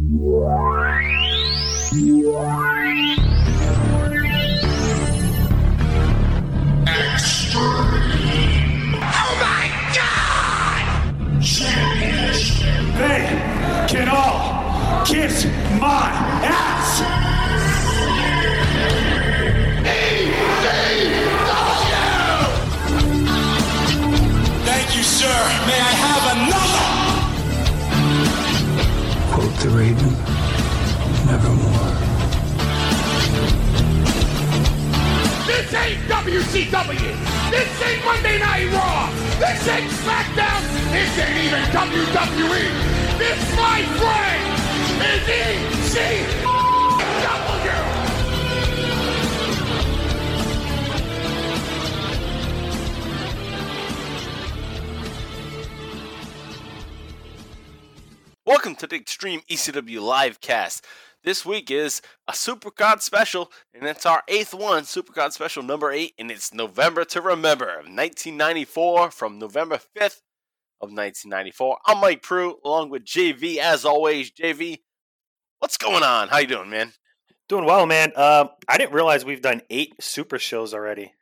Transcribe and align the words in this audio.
They 0.00 0.12
This 35.68 35.80
ain't 35.84 36.00
WCW. 36.04 37.50
This 37.50 37.82
ain't 37.82 38.02
Monday 38.02 38.38
Night 38.38 38.72
Raw. 38.72 39.12
This 39.38 39.68
ain't 39.68 39.90
SmackDown. 39.90 40.62
This 40.92 41.18
ain't 41.18 41.44
even 41.44 41.62
WWE. 41.76 42.72
This, 43.18 43.36
my 43.54 43.82
friend, 43.98 44.48
is 45.28 45.28
ECW. 45.92 46.48
Welcome 58.46 58.74
to 58.76 58.86
the 58.86 58.96
Extreme 58.96 59.42
ECW 59.50 60.00
Livecast. 60.00 60.80
This 61.24 61.44
week 61.44 61.68
is 61.70 62.00
a 62.28 62.32
Supercard 62.32 63.02
special, 63.02 63.50
and 63.74 63.84
it's 63.84 64.06
our 64.06 64.22
eighth 64.28 64.54
one, 64.54 64.84
Supercard 64.84 65.32
special 65.32 65.64
number 65.64 65.90
eight, 65.90 66.14
and 66.16 66.30
it's 66.30 66.54
November 66.54 67.04
to 67.06 67.20
Remember 67.20 67.66
1994 67.66 69.10
from 69.10 69.38
November 69.38 69.76
5th 69.76 70.22
of 70.80 70.92
1994. 70.92 71.78
I'm 71.86 72.00
Mike 72.00 72.22
Pru, 72.22 72.54
along 72.64 72.90
with 72.90 73.04
JV, 73.04 73.56
as 73.56 73.84
always. 73.84 74.30
JV, 74.30 74.78
what's 75.58 75.76
going 75.76 76.04
on? 76.04 76.28
How 76.28 76.38
you 76.38 76.46
doing, 76.46 76.70
man? 76.70 76.92
Doing 77.48 77.64
well, 77.64 77.84
man. 77.84 78.12
Um, 78.14 78.50
I 78.68 78.78
didn't 78.78 78.92
realize 78.94 79.24
we've 79.24 79.42
done 79.42 79.62
eight 79.70 79.94
super 80.00 80.38
shows 80.38 80.72
already. 80.72 81.12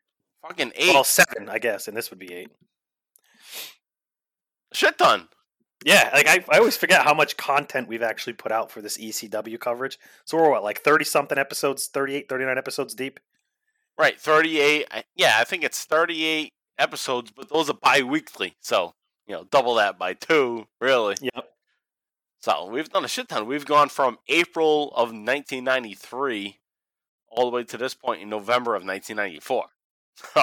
Fucking 0.42 0.72
eight. 0.77 0.92
Well, 0.92 1.05
seven, 1.05 1.48
I 1.48 1.58
guess, 1.58 1.89
and 1.89 1.97
this 1.97 2.11
would 2.11 2.19
be 2.19 2.34
eight. 2.34 2.50
Shit 4.74 4.98
ton. 4.98 5.28
Yeah, 5.84 6.10
like 6.12 6.27
I, 6.27 6.44
I 6.50 6.58
always 6.58 6.77
forget 6.77 7.05
how 7.05 7.14
much 7.14 7.36
content 7.36 7.88
we've 7.88 8.02
actually 8.02 8.32
put 8.32 8.50
out 8.52 8.70
for 8.70 8.80
this 8.80 8.96
ECW 8.98 9.60
coverage. 9.60 9.98
So 10.24 10.36
we're 10.36 10.50
what, 10.50 10.64
like 10.64 10.80
30 10.80 11.05
something 11.05 11.38
episodes, 11.38 11.86
38, 11.88 12.28
39 12.28 12.58
episodes 12.58 12.94
deep? 12.94 13.20
Right, 13.98 14.18
38. 14.18 14.86
I- 14.91 15.05
Yeah, 15.14 15.36
I 15.38 15.44
think 15.44 15.64
it's 15.64 15.84
38 15.84 16.52
episodes, 16.78 17.30
but 17.30 17.48
those 17.50 17.68
are 17.70 17.74
bi 17.80 18.02
weekly. 18.02 18.56
So, 18.60 18.94
you 19.27 19.34
know, 19.34 19.44
double 19.44 19.74
that 19.74 19.98
by 19.98 20.14
two, 20.14 20.66
really. 20.80 21.16
Yep. 21.20 21.48
So 22.40 22.66
we've 22.66 22.88
done 22.88 23.05
a 23.05 23.08
shit 23.08 23.28
ton. 23.28 23.46
We've 23.46 23.66
gone 23.66 23.88
from 23.88 24.18
April 24.28 24.88
of 24.92 25.08
1993 25.11 26.58
all 27.28 27.50
the 27.50 27.56
way 27.56 27.64
to 27.64 27.77
this 27.77 27.94
point 27.94 28.22
in 28.22 28.28
November 28.28 28.74
of 28.74 28.84
1994. 28.84 29.66
So 30.34 30.42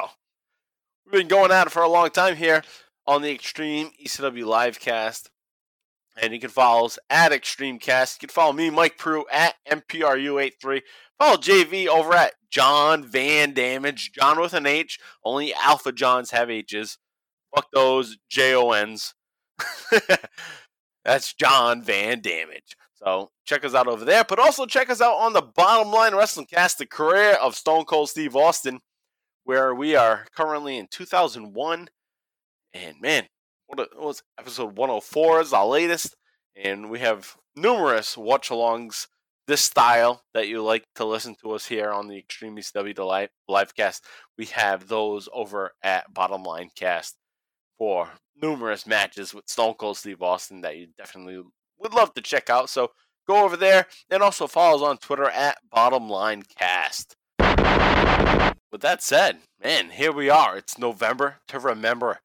we've 1.06 1.22
been 1.22 1.28
going 1.28 1.52
at 1.52 1.66
it 1.66 1.72
for 1.72 1.82
a 1.82 1.90
long 1.90 2.12
time 2.12 2.36
here 2.36 2.62
on 3.06 3.22
the 3.22 3.32
Extreme 3.32 3.92
ECW 4.04 4.46
Livecast. 4.46 5.30
And 6.22 6.32
you 6.34 6.40
can 6.40 6.50
follow 6.50 6.86
us 6.86 7.00
at 7.10 7.32
ExtremeCast. 7.32 8.22
You 8.22 8.28
can 8.28 8.34
follow 8.34 8.54
me, 8.54 8.70
Mike 8.70 8.98
Pru, 8.98 9.24
at 9.32 9.56
MPRU83. 9.68 10.82
Follow 11.18 11.38
JV 11.38 11.88
over 11.88 12.14
at 12.14 12.34
John 12.52 13.04
Van 13.04 13.54
Damage. 13.54 14.12
John 14.14 14.40
with 14.40 14.54
an 14.54 14.68
H. 14.68 15.00
Only 15.24 15.54
Alpha 15.56 15.92
Johns 15.92 16.32
have 16.32 16.52
H's. 16.52 17.00
Fuck 17.56 17.68
those 17.74 18.18
J 18.30 18.54
O 18.54 18.72
N's. 18.72 19.16
That's 21.06 21.34
John 21.34 21.82
Van 21.82 22.22
Damage. 22.22 22.78
So 22.94 23.32
check 23.46 23.66
us 23.66 23.76
out 23.76 23.88
over 23.88 24.06
there, 24.06 24.24
but 24.24 24.40
also 24.40 24.66
check 24.66 24.90
us 24.90 25.02
out 25.02 25.16
on 25.16 25.34
the 25.34 25.42
Bottom 25.42 25.92
Line 25.92 26.16
Wrestling 26.16 26.46
Cast, 26.46 26.78
the 26.78 26.86
career 26.86 27.34
of 27.34 27.56
Stone 27.56 27.86
Cold 27.86 28.10
Steve 28.10 28.36
Austin, 28.36 28.80
where 29.44 29.76
we 29.76 29.96
are 29.96 30.26
currently 30.36 30.78
in 30.78 30.88
2001. 30.90 31.90
And 32.74 33.00
man, 33.02 33.28
what 33.68 33.80
a- 33.80 33.96
what 33.96 34.06
was 34.08 34.24
episode 34.38 34.78
104 34.78 35.42
is 35.42 35.54
our 35.54 35.66
latest, 35.66 36.16
and 36.56 36.90
we 36.90 37.00
have 37.00 37.38
numerous 37.56 38.18
watch 38.18 38.50
alongs 38.50 39.08
this 39.46 39.62
style 39.62 40.24
that 40.34 40.48
you 40.48 40.64
like 40.64 40.86
to 40.96 41.06
listen 41.06 41.36
to 41.36 41.52
us 41.52 41.66
here 41.66 41.92
on 41.92 42.08
the 42.08 42.18
Extreme 42.18 42.58
ECW 42.58 43.06
live 43.06 43.30
livecast. 43.50 44.02
We 44.38 44.46
have 44.46 44.88
those 44.88 45.28
over 45.34 45.74
at 45.84 46.14
Bottom 46.14 46.44
Line 46.44 46.70
Cast 46.76 47.18
for 47.78 48.12
numerous 48.36 48.88
matches 48.88 49.34
with 49.34 49.50
Stone 49.50 49.76
Cold 49.76 49.98
Steve 49.98 50.22
Austin 50.22 50.62
that 50.62 50.78
you 50.78 50.88
definitely 50.98 51.44
would 51.78 51.94
love 51.94 52.14
to 52.14 52.22
check 52.22 52.50
out. 52.50 52.70
So 52.70 52.92
go 53.28 53.44
over 53.44 53.58
there 53.58 53.88
and 54.10 54.24
also 54.24 54.48
follow 54.48 54.78
us 54.78 54.82
on 54.82 54.98
Twitter 54.98 55.30
at 55.30 55.58
Bottom 55.70 56.10
Line 56.10 56.44
Cast. 56.58 57.16
With 58.72 58.82
that 58.82 59.04
said, 59.04 59.40
man, 59.62 59.92
here 59.92 60.12
we 60.12 60.30
are. 60.30 60.58
It's 60.58 60.78
November 60.80 61.42
to 61.50 61.60
remember. 61.60 62.22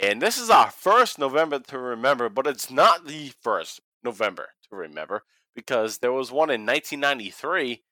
And 0.00 0.22
this 0.22 0.38
is 0.38 0.48
our 0.48 0.70
first 0.70 1.18
November 1.18 1.58
to 1.58 1.78
remember, 1.78 2.28
but 2.28 2.46
it's 2.46 2.70
not 2.70 3.06
the 3.06 3.32
first 3.42 3.80
November 4.04 4.50
to 4.70 4.76
remember 4.76 5.24
because 5.56 5.98
there 5.98 6.12
was 6.12 6.30
one 6.30 6.50
in 6.50 6.64
1993 6.64 7.82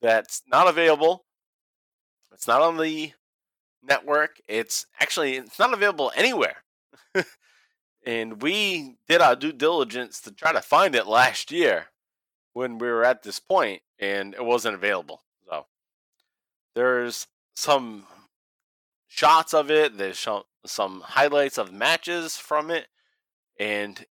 that's 0.00 0.42
not 0.46 0.68
available. 0.68 1.24
It's 2.32 2.46
not 2.46 2.62
on 2.62 2.76
the 2.76 3.12
network. 3.82 4.40
It's 4.46 4.86
actually 5.00 5.36
it's 5.36 5.58
not 5.58 5.72
available 5.72 6.12
anywhere. 6.14 6.58
and 8.06 8.40
we 8.40 8.94
did 9.08 9.20
our 9.20 9.34
due 9.34 9.52
diligence 9.52 10.20
to 10.20 10.30
try 10.30 10.52
to 10.52 10.60
find 10.60 10.94
it 10.94 11.08
last 11.08 11.50
year 11.50 11.86
when 12.52 12.78
we 12.78 12.86
were 12.86 13.04
at 13.04 13.24
this 13.24 13.40
point 13.40 13.82
and 13.98 14.34
it 14.34 14.44
wasn't 14.44 14.76
available. 14.76 15.22
So 15.48 15.66
there's 16.76 17.26
some 17.56 18.06
shots 19.08 19.52
of 19.52 19.72
it, 19.72 19.98
there's 19.98 20.20
some 20.68 21.00
highlights 21.00 21.58
of 21.58 21.72
matches 21.72 22.36
from 22.36 22.70
it 22.70 22.86
and 23.58 24.04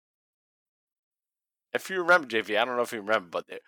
if 1.73 1.89
you 1.89 2.01
remember 2.01 2.27
JV, 2.27 2.57
I 2.57 2.63
don't 2.65 2.77
know 2.77 2.83
if 2.83 2.93
you 2.93 3.01
remember, 3.01 3.27
but 3.29 3.47
the, 3.47 3.59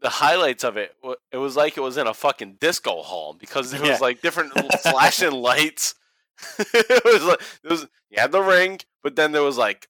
the 0.00 0.08
highlights 0.08 0.62
of 0.64 0.76
it, 0.76 0.94
it 1.32 1.36
was 1.38 1.56
like 1.56 1.76
it 1.76 1.80
was 1.80 1.96
in 1.96 2.06
a 2.06 2.14
fucking 2.14 2.58
disco 2.60 3.02
hall 3.02 3.34
because 3.38 3.70
there 3.72 3.80
was 3.80 3.90
Yeah. 3.90 3.98
like 4.00 4.22
different 4.22 4.52
flashing 4.82 5.32
lights. 5.32 5.94
it 6.58 7.04
was 7.04 7.24
like 7.24 7.40
it 7.64 7.70
was 7.70 7.86
you 8.10 8.20
had 8.20 8.32
the 8.32 8.40
ring, 8.40 8.78
but 9.02 9.16
then 9.16 9.32
there 9.32 9.42
was 9.42 9.58
like 9.58 9.88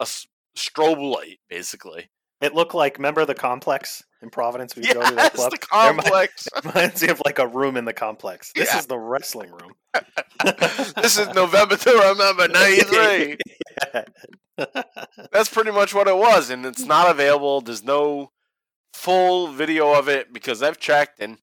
a 0.00 0.04
strobe 0.56 1.14
light 1.14 1.38
basically. 1.48 2.10
It 2.40 2.54
looked 2.54 2.74
like, 2.74 2.98
remember 2.98 3.24
the 3.24 3.34
complex 3.34 4.02
in 4.22 4.30
Providence? 4.30 4.74
We 4.76 4.84
Yes, 4.84 4.94
go 4.94 5.02
to 5.08 5.14
that 5.16 5.34
club? 5.34 5.50
the 5.50 5.56
It 5.56 5.60
complex. 5.68 6.48
Reminds 6.64 7.02
me 7.02 7.08
of 7.08 7.20
like 7.24 7.38
a 7.38 7.46
room 7.46 7.76
in 7.76 7.84
the 7.84 7.92
complex. 7.92 8.52
This 8.54 8.72
Yeah. 8.72 8.78
is 8.78 8.86
the 8.86 8.98
wrestling 8.98 9.50
room. 9.50 9.72
this 10.96 11.18
is 11.18 11.28
November 11.34 11.76
to 11.76 11.90
remember 11.90 12.48
'93. 12.48 13.36
Yeah. 13.94 14.04
That's 15.32 15.48
pretty 15.48 15.70
much 15.70 15.94
what 15.94 16.08
it 16.08 16.16
was, 16.16 16.50
and 16.50 16.64
it's 16.66 16.84
not 16.84 17.10
available. 17.10 17.60
There's 17.60 17.84
no 17.84 18.30
full 18.94 19.48
video 19.48 19.92
of 19.94 20.08
it 20.08 20.32
because 20.32 20.62
I've 20.62 20.78
checked, 20.78 21.20
and 21.20 21.38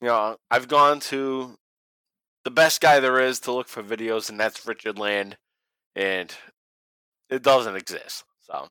you 0.00 0.08
know 0.08 0.36
I've 0.50 0.68
gone 0.68 1.00
to 1.00 1.56
the 2.44 2.50
best 2.50 2.80
guy 2.80 3.00
there 3.00 3.20
is 3.20 3.40
to 3.40 3.52
look 3.52 3.68
for 3.68 3.82
videos, 3.82 4.30
and 4.30 4.38
that's 4.40 4.66
Richard 4.66 4.98
Land, 4.98 5.36
and 5.94 6.34
it 7.28 7.42
doesn't 7.42 7.76
exist. 7.76 8.24
So 8.40 8.68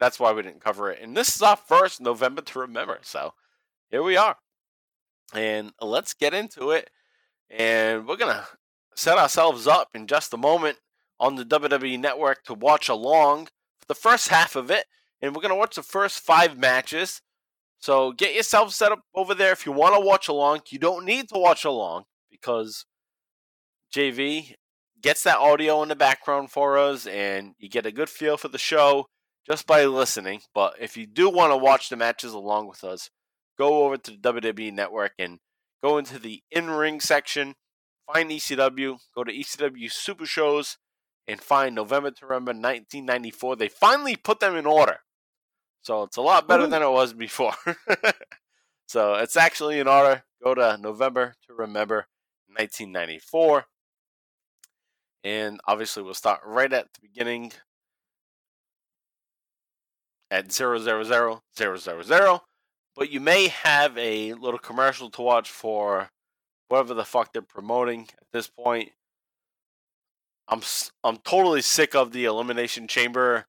that's 0.00 0.18
why 0.18 0.32
we 0.32 0.42
didn't 0.42 0.64
cover 0.64 0.90
it. 0.90 1.00
And 1.00 1.16
this 1.16 1.36
is 1.36 1.42
our 1.42 1.56
first 1.56 2.00
November 2.00 2.42
to 2.42 2.58
remember. 2.58 2.98
So 3.02 3.34
here 3.90 4.02
we 4.02 4.16
are, 4.16 4.36
and 5.34 5.72
let's 5.80 6.14
get 6.14 6.34
into 6.34 6.70
it. 6.70 6.90
And 7.50 8.08
we're 8.08 8.16
gonna 8.16 8.46
set 8.96 9.18
ourselves 9.18 9.66
up 9.66 9.88
in 9.94 10.06
just 10.06 10.34
a 10.34 10.38
moment 10.38 10.78
on 11.20 11.36
the 11.36 11.44
WWE 11.44 11.98
Network 11.98 12.42
to 12.44 12.54
watch 12.54 12.88
along 12.88 13.46
for 13.78 13.86
the 13.86 13.94
first 13.94 14.28
half 14.28 14.56
of 14.56 14.70
it, 14.70 14.86
and 15.20 15.36
we're 15.36 15.42
gonna 15.42 15.54
watch 15.54 15.76
the 15.76 15.82
first 15.82 16.20
five 16.20 16.58
matches. 16.58 17.20
So 17.78 18.12
get 18.12 18.34
yourself 18.34 18.72
set 18.72 18.92
up 18.92 19.00
over 19.14 19.34
there 19.34 19.52
if 19.52 19.64
you 19.64 19.72
want 19.72 19.94
to 19.94 20.00
watch 20.00 20.28
along. 20.28 20.60
You 20.68 20.78
don't 20.78 21.04
need 21.04 21.28
to 21.30 21.38
watch 21.38 21.64
along 21.64 22.04
because 22.30 22.84
JV 23.92 24.54
gets 25.00 25.22
that 25.22 25.38
audio 25.38 25.82
in 25.82 25.88
the 25.88 25.96
background 25.96 26.50
for 26.50 26.76
us, 26.78 27.06
and 27.06 27.54
you 27.58 27.68
get 27.68 27.86
a 27.86 27.92
good 27.92 28.10
feel 28.10 28.36
for 28.36 28.48
the 28.48 28.58
show 28.58 29.06
just 29.50 29.66
by 29.66 29.84
listening. 29.84 30.40
But 30.54 30.74
if 30.80 30.96
you 30.96 31.06
do 31.06 31.28
want 31.28 31.52
to 31.52 31.56
watch 31.56 31.88
the 31.88 31.96
matches 31.96 32.32
along 32.32 32.68
with 32.68 32.84
us, 32.84 33.10
go 33.58 33.84
over 33.84 33.96
to 33.96 34.12
the 34.12 34.16
WWE 34.16 34.72
Network 34.72 35.12
and 35.18 35.40
go 35.82 35.98
into 35.98 36.20
the 36.20 36.42
in 36.52 36.70
ring 36.70 37.00
section, 37.00 37.54
find 38.12 38.30
ECW, 38.30 38.98
go 39.12 39.24
to 39.24 39.32
ECW 39.32 39.90
Super 39.90 40.24
Shows, 40.24 40.78
and 41.26 41.40
find 41.40 41.74
November 41.74 42.12
to 42.12 42.26
Remember 42.26 42.50
1994. 42.50 43.56
They 43.56 43.68
finally 43.68 44.14
put 44.14 44.38
them 44.38 44.54
in 44.54 44.66
order. 44.66 44.98
So 45.82 46.04
it's 46.04 46.16
a 46.16 46.22
lot 46.22 46.46
better 46.46 46.68
than 46.68 46.82
it 46.82 46.90
was 46.90 47.12
before. 47.12 47.54
so 48.86 49.14
it's 49.14 49.36
actually 49.36 49.80
in 49.80 49.88
order. 49.88 50.22
Go 50.44 50.54
to 50.54 50.78
November 50.78 51.34
to 51.48 51.54
Remember 51.54 52.06
1994. 52.46 53.64
And 55.24 55.60
obviously, 55.66 56.02
we'll 56.02 56.14
start 56.14 56.40
right 56.46 56.72
at 56.72 56.92
the 56.94 57.00
beginning 57.02 57.52
at 60.30 60.52
000, 60.52 60.78
000. 60.78 62.40
But 62.96 63.10
you 63.10 63.20
may 63.20 63.48
have 63.48 63.96
a 63.96 64.34
little 64.34 64.58
commercial 64.58 65.10
to 65.10 65.22
watch 65.22 65.50
for 65.50 66.10
whatever 66.68 66.94
the 66.94 67.04
fuck 67.04 67.32
they're 67.32 67.42
promoting 67.42 68.08
at 68.20 68.26
this 68.32 68.48
point. 68.48 68.90
I'm 70.48 70.62
I'm 71.04 71.18
totally 71.18 71.62
sick 71.62 71.94
of 71.94 72.12
the 72.12 72.24
elimination 72.24 72.88
chamber 72.88 73.46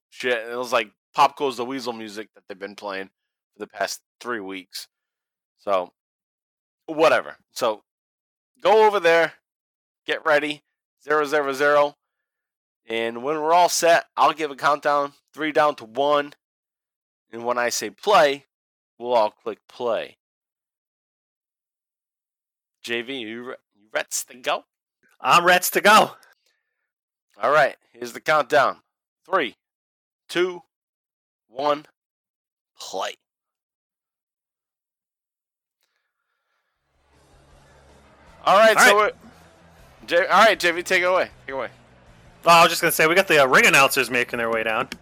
shit. 0.10 0.50
It 0.50 0.56
was 0.56 0.72
like 0.72 0.90
Pop 1.14 1.36
Goes 1.36 1.56
the 1.56 1.64
Weasel 1.64 1.92
music 1.92 2.28
that 2.34 2.44
they've 2.48 2.58
been 2.58 2.74
playing 2.74 3.06
for 3.54 3.60
the 3.60 3.66
past 3.66 4.00
three 4.20 4.40
weeks. 4.40 4.88
So 5.58 5.92
whatever. 6.86 7.36
So 7.52 7.82
go 8.62 8.86
over 8.86 9.00
there, 9.00 9.34
get 10.06 10.24
ready, 10.24 10.62
zero 11.02 11.24
zero 11.24 11.52
zero, 11.52 11.94
and 12.88 13.22
when 13.22 13.36
we're 13.40 13.52
all 13.52 13.68
set, 13.68 14.06
I'll 14.16 14.32
give 14.32 14.50
a 14.50 14.56
countdown, 14.56 15.12
three 15.34 15.52
down 15.52 15.76
to 15.76 15.84
one, 15.84 16.32
and 17.30 17.44
when 17.44 17.58
I 17.58 17.68
say 17.68 17.90
play, 17.90 18.46
we'll 18.98 19.12
all 19.12 19.30
click 19.30 19.58
play. 19.68 20.16
JV, 22.84 23.20
you 23.20 23.42
re- 23.44 23.54
you 23.76 23.88
ready 23.92 24.08
to 24.28 24.36
go? 24.38 24.64
I'm 25.20 25.44
Reds 25.44 25.70
to 25.70 25.80
go. 25.80 26.12
All 27.42 27.50
right, 27.50 27.76
here's 27.92 28.12
the 28.14 28.20
countdown. 28.20 28.78
Three, 29.26 29.56
two, 30.28 30.62
one, 31.48 31.86
play. 32.78 33.14
All 38.44 38.56
right, 38.56 38.76
All 38.76 38.82
so 38.84 38.96
right. 38.96 39.14
we're, 39.14 40.06
J- 40.06 40.26
all 40.26 40.44
right, 40.44 40.58
JV, 40.58 40.82
take 40.82 41.02
it 41.02 41.06
away. 41.06 41.24
Take 41.24 41.48
it 41.48 41.52
away. 41.52 41.68
Oh, 42.48 42.52
I 42.52 42.62
was 42.62 42.70
just 42.70 42.80
gonna 42.80 42.92
say 42.92 43.06
we 43.06 43.14
got 43.14 43.28
the 43.28 43.44
uh, 43.44 43.46
ring 43.46 43.66
announcers 43.66 44.10
making 44.10 44.38
their 44.38 44.50
way 44.50 44.64
down. 44.64 44.88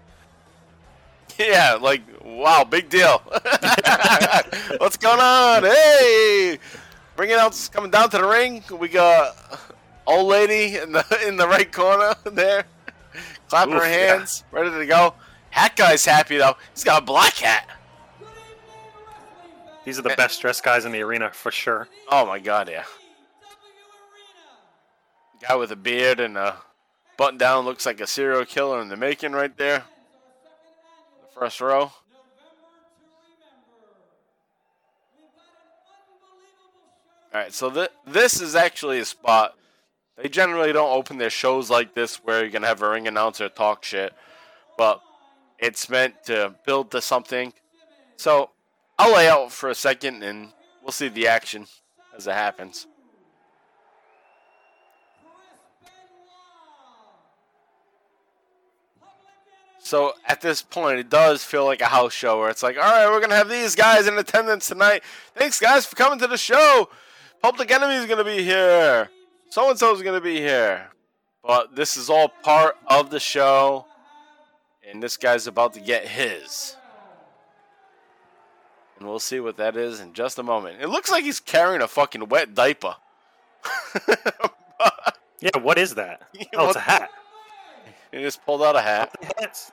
Yeah, 1.38 1.76
like 1.78 2.00
wow, 2.24 2.64
big 2.64 2.88
deal. 2.88 3.18
What's 4.78 4.96
going 4.96 5.20
on? 5.20 5.64
Hey, 5.64 6.58
ring 7.18 7.30
announcers 7.30 7.68
coming 7.68 7.90
down 7.90 8.08
to 8.08 8.16
the 8.16 8.26
ring. 8.26 8.64
We 8.70 8.88
got 8.88 9.36
old 10.06 10.28
lady 10.28 10.78
in 10.78 10.92
the 10.92 11.04
in 11.28 11.36
the 11.36 11.46
right 11.46 11.70
corner 11.70 12.14
there, 12.24 12.64
clapping 13.50 13.74
Oof, 13.74 13.82
her 13.82 13.86
yeah. 13.86 14.16
hands, 14.16 14.44
ready 14.50 14.70
to 14.70 14.86
go. 14.86 15.12
Hat 15.50 15.76
guy's 15.76 16.06
happy 16.06 16.38
though. 16.38 16.56
He's 16.72 16.84
got 16.84 17.02
a 17.02 17.04
black 17.04 17.34
hat. 17.34 17.68
These 19.84 19.98
are 19.98 20.02
the 20.02 20.14
best 20.16 20.40
dressed 20.40 20.64
guys 20.64 20.86
in 20.86 20.92
the 20.92 21.02
arena 21.02 21.30
for 21.34 21.52
sure. 21.52 21.86
Oh 22.10 22.24
my 22.24 22.38
god, 22.38 22.70
yeah. 22.70 22.84
Guy 25.46 25.54
with 25.56 25.70
a 25.70 25.76
beard 25.76 26.18
and 26.18 26.38
a 26.38 26.56
button 27.16 27.38
down 27.38 27.64
looks 27.64 27.86
like 27.86 28.00
a 28.00 28.06
serial 28.06 28.44
killer 28.44 28.80
in 28.80 28.88
the 28.88 28.96
making 28.96 29.32
right 29.32 29.56
there. 29.56 29.84
The 31.22 31.40
first 31.40 31.60
row. 31.60 31.92
Alright, 37.34 37.52
so 37.52 37.70
th- 37.70 37.90
this 38.06 38.40
is 38.40 38.54
actually 38.54 38.98
a 38.98 39.04
spot. 39.04 39.54
They 40.16 40.28
generally 40.28 40.72
don't 40.72 40.96
open 40.96 41.18
their 41.18 41.28
shows 41.28 41.68
like 41.68 41.94
this 41.94 42.16
where 42.16 42.40
you're 42.40 42.50
going 42.50 42.62
to 42.62 42.68
have 42.68 42.80
a 42.80 42.88
ring 42.88 43.06
announcer 43.06 43.50
talk 43.50 43.84
shit. 43.84 44.14
But 44.78 45.02
it's 45.58 45.90
meant 45.90 46.24
to 46.24 46.54
build 46.64 46.90
to 46.92 47.02
something. 47.02 47.52
So 48.16 48.50
I'll 48.98 49.14
lay 49.14 49.28
out 49.28 49.52
for 49.52 49.68
a 49.68 49.74
second 49.74 50.22
and 50.22 50.52
we'll 50.82 50.92
see 50.92 51.08
the 51.08 51.28
action 51.28 51.66
as 52.16 52.26
it 52.26 52.32
happens. 52.32 52.86
So 59.86 60.14
at 60.24 60.40
this 60.40 60.62
point, 60.62 60.98
it 60.98 61.08
does 61.08 61.44
feel 61.44 61.64
like 61.64 61.80
a 61.80 61.86
house 61.86 62.12
show 62.12 62.40
where 62.40 62.50
it's 62.50 62.64
like, 62.64 62.76
all 62.76 62.82
right, 62.82 63.08
we're 63.08 63.20
gonna 63.20 63.36
have 63.36 63.48
these 63.48 63.76
guys 63.76 64.08
in 64.08 64.18
attendance 64.18 64.66
tonight. 64.66 65.04
Thanks, 65.36 65.60
guys, 65.60 65.86
for 65.86 65.94
coming 65.94 66.18
to 66.18 66.26
the 66.26 66.36
show. 66.36 66.88
Public 67.40 67.70
Enemy 67.70 67.94
is 67.94 68.06
gonna 68.06 68.24
be 68.24 68.42
here. 68.42 69.08
So 69.48 69.70
and 69.70 69.78
so 69.78 69.94
is 69.94 70.02
gonna 70.02 70.20
be 70.20 70.38
here. 70.38 70.88
But 71.44 71.76
this 71.76 71.96
is 71.96 72.10
all 72.10 72.28
part 72.28 72.74
of 72.88 73.10
the 73.10 73.20
show, 73.20 73.86
and 74.90 75.00
this 75.00 75.16
guy's 75.16 75.46
about 75.46 75.74
to 75.74 75.80
get 75.80 76.08
his. 76.08 76.74
And 78.98 79.08
we'll 79.08 79.20
see 79.20 79.38
what 79.38 79.56
that 79.58 79.76
is 79.76 80.00
in 80.00 80.14
just 80.14 80.36
a 80.40 80.42
moment. 80.42 80.82
It 80.82 80.88
looks 80.88 81.12
like 81.12 81.22
he's 81.22 81.38
carrying 81.38 81.80
a 81.80 81.86
fucking 81.86 82.28
wet 82.28 82.54
diaper. 82.54 82.96
Yeah, 85.40 85.58
what 85.60 85.78
is 85.78 85.94
that? 85.94 86.22
Oh, 86.54 86.68
it's 86.68 86.76
a 86.76 86.80
hat. 86.80 87.10
he 88.10 88.22
just 88.22 88.44
pulled 88.44 88.62
out 88.62 88.74
a 88.74 88.80
hat. 88.80 89.14
Hats. 89.38 89.70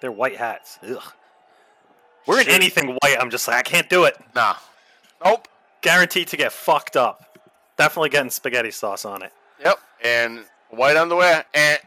They're 0.00 0.12
white 0.12 0.36
hats. 0.36 0.78
Ugh. 0.88 1.02
Wearing 2.26 2.44
Shit. 2.46 2.54
anything 2.54 2.96
white, 3.02 3.16
I'm 3.18 3.30
just 3.30 3.48
like 3.48 3.56
I 3.56 3.62
can't 3.62 3.88
do 3.88 4.04
it. 4.04 4.16
Nah. 4.34 4.56
Nope. 5.24 5.48
Guaranteed 5.80 6.28
to 6.28 6.36
get 6.36 6.52
fucked 6.52 6.96
up. 6.96 7.38
Definitely 7.76 8.10
getting 8.10 8.30
spaghetti 8.30 8.70
sauce 8.70 9.04
on 9.04 9.22
it. 9.22 9.32
Yep. 9.64 9.78
And 10.04 10.44
white 10.70 10.96
underwear. 10.96 11.44
And 11.54 11.78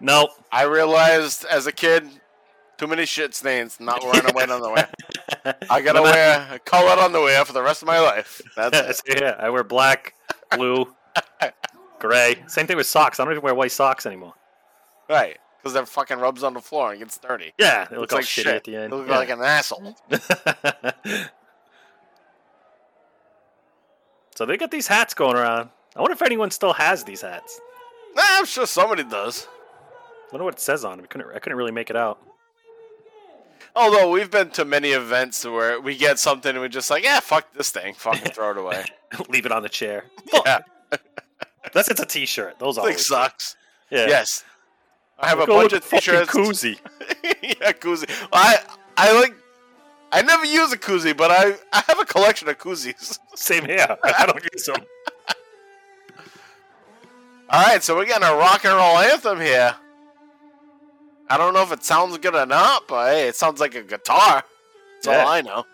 Nope. 0.00 0.30
I 0.50 0.62
realized 0.62 1.44
as 1.44 1.66
a 1.66 1.72
kid, 1.72 2.08
too 2.78 2.86
many 2.86 3.04
shit 3.04 3.34
stains. 3.34 3.78
Not 3.78 4.02
wearing 4.02 4.28
a 4.28 4.32
white 4.32 4.48
underwear. 4.50 4.88
I 5.70 5.80
gotta 5.82 6.00
matter- 6.02 6.50
wear 6.50 6.58
colored 6.60 6.98
underwear 6.98 7.44
for 7.44 7.52
the 7.52 7.62
rest 7.62 7.82
of 7.82 7.86
my 7.88 7.98
life. 8.00 8.40
That's 8.56 9.02
it. 9.06 9.20
yeah, 9.20 9.36
I 9.38 9.50
wear 9.50 9.62
black, 9.64 10.14
blue, 10.56 10.94
gray. 11.98 12.42
Same 12.46 12.66
thing 12.66 12.76
with 12.78 12.86
socks. 12.86 13.20
I 13.20 13.24
don't 13.24 13.32
even 13.34 13.42
wear 13.42 13.54
white 13.54 13.72
socks 13.72 14.06
anymore. 14.06 14.32
Right. 15.08 15.38
Because 15.62 15.74
it 15.76 15.86
fucking 15.88 16.18
rubs 16.18 16.42
on 16.42 16.54
the 16.54 16.60
floor 16.60 16.90
and 16.92 16.98
gets 17.00 17.18
dirty. 17.18 17.52
Yeah, 17.58 17.84
they 17.90 17.96
look 17.96 18.12
Looks 18.12 18.14
like 18.14 18.24
shitty 18.24 18.44
shit. 18.44 18.46
at 18.54 18.64
the 18.64 18.76
end. 18.76 18.92
look 18.92 19.06
Yeah. 19.08 19.16
like 19.18 19.28
an 19.30 19.42
asshole. 19.42 19.94
so 24.34 24.46
they 24.46 24.56
got 24.56 24.70
these 24.70 24.86
hats 24.86 25.14
going 25.14 25.36
around. 25.36 25.70
I 25.96 26.00
wonder 26.00 26.12
if 26.14 26.22
anyone 26.22 26.50
still 26.50 26.72
has 26.72 27.04
these 27.04 27.20
hats. 27.22 27.60
Nah, 28.14 28.22
I'm 28.24 28.46
sure 28.46 28.66
somebody 28.66 29.04
does. 29.04 29.46
I 30.30 30.32
wonder 30.32 30.44
what 30.44 30.54
it 30.54 30.60
says 30.60 30.84
on 30.84 30.96
them. 30.98 31.04
I 31.04 31.08
couldn't, 31.08 31.34
I 31.34 31.38
couldn't 31.40 31.58
really 31.58 31.72
make 31.72 31.90
it 31.90 31.96
out. 31.96 32.18
Although 33.76 34.10
we've 34.10 34.30
been 34.30 34.50
to 34.50 34.64
many 34.64 34.90
events 34.90 35.44
where 35.44 35.80
we 35.80 35.96
get 35.96 36.18
something 36.18 36.50
and 36.50 36.60
we're 36.60 36.68
just 36.68 36.90
like, 36.90 37.04
yeah, 37.04 37.20
fuck 37.20 37.52
this 37.52 37.70
thing, 37.70 37.94
fucking 37.94 38.32
throw 38.32 38.50
it 38.50 38.56
away. 38.58 38.84
Leave 39.28 39.46
it 39.46 39.52
on 39.52 39.62
the 39.62 39.68
chair. 39.68 40.04
yeah, 40.44 40.60
That's 41.72 41.88
it's 41.88 42.00
a 42.00 42.06
T-shirt. 42.06 42.58
Those 42.58 42.78
always 42.78 43.06
sucks. 43.06 43.56
Yeah. 43.90 44.06
Yes, 44.08 44.42
I 45.22 45.28
have 45.28 45.40
a 45.40 45.46
bunch 45.46 45.72
of 45.74 45.88
t-shirts. 45.88 46.30
koozie. 46.30 46.78
yeah, 47.42 47.72
koozie. 47.72 48.10
I 48.32 48.58
I 48.96 49.12
like. 49.20 49.34
I 50.12 50.22
never 50.22 50.44
use 50.44 50.72
a 50.72 50.78
koozie, 50.78 51.16
but 51.16 51.30
I 51.30 51.54
I 51.72 51.82
have 51.86 52.00
a 52.00 52.04
collection 52.04 52.48
of 52.48 52.58
koozies. 52.58 53.18
Same 53.34 53.64
here. 53.64 53.96
I 54.02 54.26
don't 54.26 54.42
use 54.52 54.64
them. 54.66 54.76
All 57.50 57.62
right, 57.64 57.82
so 57.82 57.96
we're 57.96 58.06
getting 58.06 58.26
a 58.28 58.34
rock 58.34 58.64
and 58.64 58.74
roll 58.74 58.98
anthem 58.98 59.40
here. 59.40 59.74
I 61.28 61.36
don't 61.36 61.52
know 61.54 61.62
if 61.62 61.72
it 61.72 61.82
sounds 61.84 62.16
good 62.18 62.34
or 62.34 62.46
not, 62.46 62.86
but 62.88 63.10
hey, 63.12 63.28
it 63.28 63.36
sounds 63.36 63.60
like 63.60 63.74
a 63.74 63.82
guitar. 63.82 64.42
That's 65.02 65.06
Yeah. 65.06 65.24
all 65.24 65.28
I 65.28 65.40
know. 65.42 65.64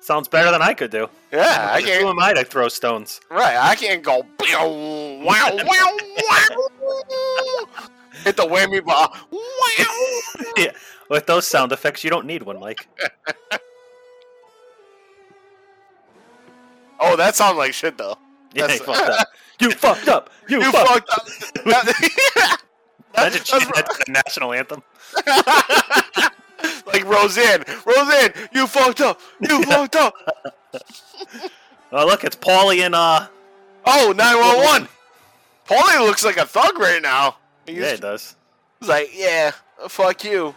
Sounds 0.00 0.28
better 0.28 0.50
than 0.52 0.62
I 0.62 0.72
could 0.74 0.90
do. 0.92 1.08
Yeah, 1.32 1.70
I 1.72 1.80
Who 1.80 1.86
can't. 1.86 2.06
am 2.06 2.20
I 2.20 2.32
to 2.34 2.44
throw 2.44 2.68
stones? 2.68 3.20
Right, 3.28 3.56
I 3.56 3.74
can't 3.74 4.02
go. 4.04 4.24
Wow, 4.40 4.68
wow, 5.24 5.56
wow. 5.66 6.46
Hit 8.24 8.36
the 8.36 8.42
whammy 8.44 8.84
bar. 8.84 9.10
Yeah. 10.56 10.72
With 11.10 11.26
those 11.26 11.46
sound 11.46 11.70
effects, 11.72 12.02
you 12.02 12.10
don't 12.10 12.26
need 12.26 12.42
one, 12.42 12.58
Mike. 12.60 12.88
Oh, 16.98 17.14
that 17.16 17.36
sounds 17.36 17.58
like 17.58 17.74
shit 17.74 17.98
though. 17.98 18.16
Yeah, 18.54 18.72
you 18.72 18.78
fucked 18.78 19.10
up. 19.10 19.28
You 19.60 19.70
fucked 19.70 20.08
up. 20.08 20.30
You, 20.48 20.60
You 20.62 20.72
fucked. 20.72 20.88
fucked 21.08 21.10
up. 21.10 21.26
That- 21.64 22.58
Imagine 23.16 23.42
chanting 23.44 23.70
that 23.74 23.86
to 23.90 24.04
the 24.06 24.12
national 24.12 24.52
anthem. 24.54 24.82
like 26.86 27.04
Roseanne. 27.04 27.64
Roseanne, 27.86 28.32
you 28.52 28.66
fucked 28.66 29.00
up. 29.00 29.20
You 29.40 29.62
fucked 29.64 29.96
up. 29.96 30.14
Oh, 31.92 32.06
look, 32.06 32.24
it's 32.24 32.36
Paulie 32.36 32.80
and 32.80 32.94
uh. 32.94 33.26
Oh, 33.86 34.12
911. 34.16 34.88
Paulie 35.68 36.06
looks 36.06 36.24
like 36.24 36.36
a 36.38 36.46
thug 36.46 36.78
right 36.78 37.00
now. 37.02 37.36
He's, 37.66 37.76
Yeah, 37.78 37.92
it 37.92 38.00
does. 38.00 38.36
he's 38.80 38.88
like, 38.88 39.10
yeah, 39.14 39.52
fuck 39.88 40.22
you. 40.24 40.54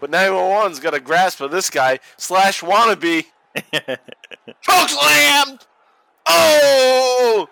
But 0.00 0.10
911's 0.10 0.80
got 0.80 0.94
a 0.94 1.00
grasp 1.00 1.40
of 1.40 1.50
this 1.50 1.70
guy 1.70 1.98
slash 2.16 2.60
wannabe. 2.60 3.24
Choke 3.72 4.88
slammed! 4.88 5.66
Oh! 6.26 7.48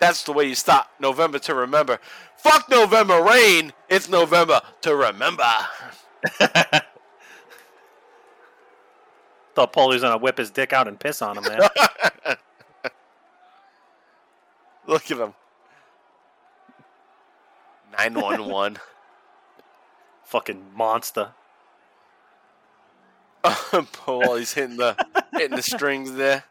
That's 0.00 0.22
the 0.24 0.32
way 0.32 0.44
you 0.46 0.54
stop 0.54 0.90
November 1.00 1.38
to 1.40 1.54
remember. 1.54 1.98
Fuck 2.36 2.68
November 2.68 3.22
rain. 3.22 3.72
It's 3.88 4.08
November 4.08 4.60
to 4.82 4.94
remember. 4.94 5.42
Thought 9.54 9.72
Paulie 9.72 9.94
was 9.94 10.02
gonna 10.02 10.18
whip 10.18 10.38
his 10.38 10.50
dick 10.50 10.72
out 10.72 10.86
and 10.86 11.00
piss 11.00 11.20
on 11.22 11.38
him, 11.38 11.44
man. 11.44 11.60
Look 14.86 15.10
at 15.10 15.18
him. 15.18 15.34
911. 17.96 18.78
Fucking 20.24 20.62
monster. 20.74 21.30
Paul, 23.92 24.34
he's 24.36 24.52
hitting 24.52 24.76
the 24.76 24.96
hitting 25.32 25.56
the 25.56 25.62
strings 25.62 26.12
there. 26.12 26.44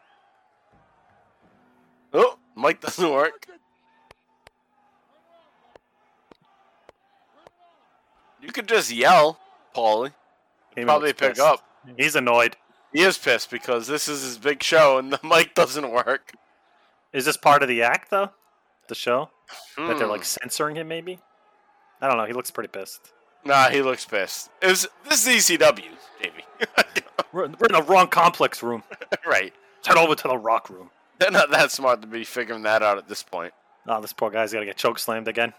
Oh, 2.12 2.38
mic 2.56 2.80
doesn't 2.80 3.10
work. 3.10 3.46
You 8.40 8.50
could 8.52 8.68
just 8.68 8.90
yell, 8.90 9.38
Paulie. 9.74 10.12
He 10.76 10.84
Probably 10.84 11.12
pick 11.12 11.30
pissed. 11.34 11.40
up. 11.40 11.64
He's 11.96 12.14
annoyed. 12.16 12.56
He 12.92 13.02
is 13.02 13.18
pissed 13.18 13.50
because 13.50 13.86
this 13.86 14.08
is 14.08 14.22
his 14.22 14.38
big 14.38 14.62
show 14.62 14.98
and 14.98 15.12
the 15.12 15.20
mic 15.24 15.54
doesn't 15.54 15.90
work. 15.90 16.32
Is 17.12 17.24
this 17.24 17.36
part 17.36 17.62
of 17.62 17.68
the 17.68 17.82
act 17.82 18.10
though? 18.10 18.30
The 18.88 18.94
show 18.94 19.30
that 19.76 19.98
they're 19.98 20.06
like 20.06 20.20
Hmm. 20.20 20.24
censoring 20.24 20.76
him? 20.76 20.88
Maybe. 20.88 21.18
I 22.00 22.08
don't 22.08 22.16
know. 22.16 22.24
He 22.24 22.32
looks 22.32 22.50
pretty 22.50 22.68
pissed. 22.68 23.12
Nah, 23.44 23.68
he 23.70 23.82
looks 23.82 24.04
pissed. 24.04 24.50
It 24.62 24.68
was, 24.68 24.86
this 25.08 25.26
is 25.26 25.48
ECW, 25.48 25.84
Jamie. 26.22 26.44
We're, 27.32 27.42
we're 27.42 27.66
in 27.66 27.72
the 27.72 27.84
wrong 27.86 28.08
complex 28.08 28.62
room. 28.62 28.82
right. 29.26 29.52
Let's 29.76 29.88
head 29.88 29.98
over 29.98 30.14
to 30.14 30.28
the 30.28 30.38
rock 30.38 30.70
room. 30.70 30.88
They're 31.18 31.30
not 31.30 31.50
that 31.50 31.70
smart 31.70 32.00
to 32.00 32.06
be 32.08 32.24
figuring 32.24 32.62
that 32.62 32.82
out 32.82 32.96
at 32.96 33.06
this 33.06 33.22
point. 33.22 33.52
Oh, 33.86 34.00
this 34.00 34.14
poor 34.14 34.30
guy's 34.30 34.52
got 34.52 34.60
to 34.60 34.64
get 34.66 34.78
choke 34.78 34.98
slammed 34.98 35.28
again. 35.28 35.52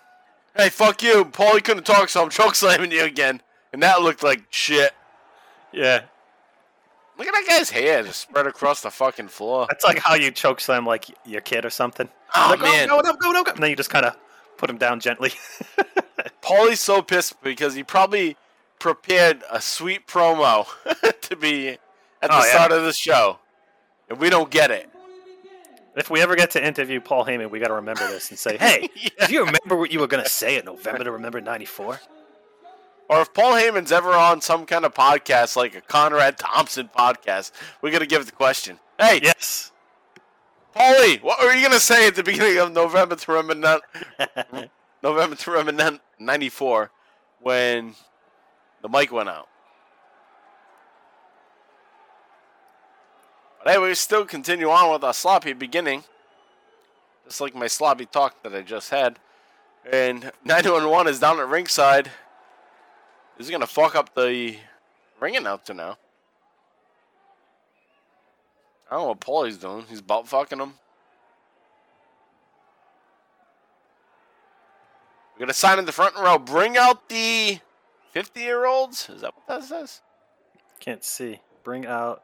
Hey, 0.57 0.69
fuck 0.69 1.03
you. 1.03 1.25
Paul. 1.25 1.51
Paulie 1.51 1.63
couldn't 1.63 1.85
talk, 1.85 2.09
so 2.09 2.23
I'm 2.23 2.29
choke 2.31 2.55
slamming 2.55 2.91
you 2.91 3.03
again. 3.03 3.41
And 3.71 3.83
that 3.83 4.01
looked 4.01 4.23
like 4.23 4.45
shit. 4.49 4.93
Yeah, 5.71 6.05
Look 7.19 7.27
at 7.27 7.33
that 7.33 7.45
guy's 7.49 7.69
hair 7.69 8.01
just 8.01 8.21
spread 8.21 8.47
across 8.47 8.79
the 8.79 8.89
fucking 8.89 9.27
floor. 9.27 9.65
that's 9.69 9.83
like 9.83 9.99
how 9.99 10.15
you 10.15 10.31
choke 10.31 10.61
slam 10.61 10.85
like 10.85 11.05
your 11.25 11.41
kid 11.41 11.65
or 11.65 11.69
something. 11.69 12.07
Oh, 12.33 12.47
like, 12.51 12.61
oh, 12.61 12.63
man. 12.63 12.87
go, 12.87 13.01
go, 13.01 13.13
go, 13.13 13.33
go, 13.33 13.43
go. 13.43 13.51
And 13.51 13.61
then 13.61 13.69
you 13.71 13.75
just 13.75 13.89
kind 13.89 14.05
of 14.05 14.15
put 14.57 14.69
him 14.69 14.77
down 14.77 15.01
gently. 15.01 15.33
Paulie's 16.41 16.79
so 16.79 17.01
pissed 17.01 17.41
because 17.43 17.73
he 17.75 17.83
probably 17.83 18.35
prepared 18.79 19.43
a 19.51 19.61
sweet 19.61 20.07
promo 20.07 20.65
to 21.21 21.35
be 21.35 21.69
at 21.69 21.79
the 22.21 22.29
Oh, 22.31 22.37
yeah. 22.43 22.51
start 22.53 22.71
of 22.71 22.83
the 22.83 22.93
show. 22.93 23.39
And 24.09 24.19
we 24.19 24.29
don't 24.29 24.49
get 24.49 24.71
it. 24.71 24.89
if 25.95 26.09
we 26.09 26.21
ever 26.21 26.35
get 26.35 26.51
to 26.51 26.65
interview 26.65 26.99
Paul 27.01 27.25
Heyman, 27.25 27.49
we 27.51 27.59
got 27.59 27.67
to 27.67 27.73
remember 27.75 28.07
this 28.07 28.29
and 28.29 28.39
say, 28.39 28.57
"Hey, 28.57 28.89
Yeah. 28.95 29.09
do 29.27 29.33
you 29.33 29.39
remember 29.45 29.75
what 29.75 29.91
you 29.91 29.99
were 29.99 30.07
gonna 30.07 30.27
say 30.29 30.57
in 30.57 30.65
November 30.65 31.03
to 31.03 31.11
remember 31.11 31.41
'94?" 31.41 31.99
Or 33.09 33.21
if 33.21 33.33
Paul 33.33 33.53
Heyman's 33.53 33.91
ever 33.91 34.11
on 34.13 34.39
some 34.41 34.65
kind 34.67 34.85
of 34.85 34.93
podcast 34.93 35.55
like 35.55 35.75
a 35.75 35.81
Conrad 35.81 36.37
Thompson 36.37 36.89
podcast, 36.95 37.51
we 37.81 37.89
got 37.91 37.99
to 37.99 38.05
give 38.05 38.25
the 38.27 38.31
question. 38.31 38.79
Hey, 38.99 39.19
Yes. 39.23 39.71
Paulie, 40.75 41.21
what 41.23 41.41
were 41.43 41.51
you 41.51 41.61
going 41.61 41.73
to 41.73 41.79
say 41.79 42.05
at 42.07 42.13
the 42.15 42.21
beginning 42.23 42.59
of 42.59 42.71
November 42.71 43.15
to 43.15 43.31
remember 43.31 43.81
ni- 44.53 44.69
November 45.01 45.35
to 45.35 45.51
remember 45.51 45.99
94 46.19 46.91
when 47.41 47.95
the 48.81 48.89
mic 48.89 49.11
went 49.11 49.29
out? 49.29 49.47
But 53.63 53.81
we 53.81 53.93
still 53.93 54.25
continue 54.25 54.69
on 54.69 54.91
with 54.91 55.03
our 55.03 55.13
sloppy 55.13 55.53
beginning. 55.53 56.03
Just 57.25 57.41
like 57.41 57.53
my 57.53 57.67
sloppy 57.67 58.05
talk 58.05 58.41
that 58.43 58.53
I 58.53 58.61
just 58.61 58.89
had. 58.89 59.19
And 59.91 60.31
911 60.43 61.11
is 61.11 61.19
down 61.19 61.39
at 61.39 61.47
ringside. 61.47 62.09
Is 63.37 63.49
going 63.49 63.61
to 63.61 63.67
fuck 63.67 63.95
up 63.95 64.13
the 64.15 64.57
ring 65.19 65.37
announcer 65.37 65.73
now. 65.73 65.97
I 68.89 68.95
don't 68.95 69.03
know 69.03 69.07
what 69.09 69.19
Paulie's 69.19 69.57
doing. 69.57 69.85
He's 69.87 70.01
butt 70.01 70.27
fucking 70.27 70.59
him. 70.59 70.73
We're 75.39 75.45
gonna 75.45 75.53
sign 75.53 75.79
in 75.79 75.85
the 75.85 75.93
front 75.93 76.17
row. 76.17 76.37
Bring 76.37 76.75
out 76.75 77.07
the 77.07 77.59
fifty-year-olds. 78.11 79.09
Is 79.09 79.21
that 79.21 79.33
what 79.33 79.47
that 79.47 79.63
says? 79.63 80.01
Can't 80.81 81.01
see. 81.03 81.39
Bring 81.63 81.85
out 81.85 82.23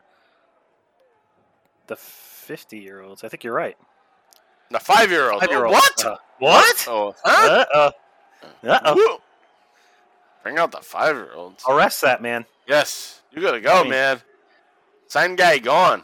the 1.87 1.95
50 1.95 2.77
year 2.77 3.01
olds. 3.01 3.23
I 3.23 3.29
think 3.29 3.43
you're 3.43 3.53
right. 3.53 3.77
The 4.71 4.79
five-year-olds. 4.79 5.41
Five-year-olds. 5.45 5.73
What? 5.73 6.05
Uh, 6.05 6.17
what? 6.39 6.85
Oh, 6.89 7.15
huh? 7.23 7.65
Uh 7.73 7.91
oh. 8.63 8.69
Uh 8.69 8.79
oh. 8.83 9.21
Bring 10.43 10.57
out 10.57 10.71
the 10.71 10.81
five-year-olds. 10.81 11.63
Arrest 11.69 12.01
that 12.01 12.21
man. 12.21 12.45
Yes, 12.67 13.21
you 13.31 13.41
gotta 13.41 13.61
go, 13.61 13.83
Hey. 13.83 13.89
man. 13.89 14.21
Sign 15.07 15.35
guy 15.35 15.59
gone. 15.59 16.03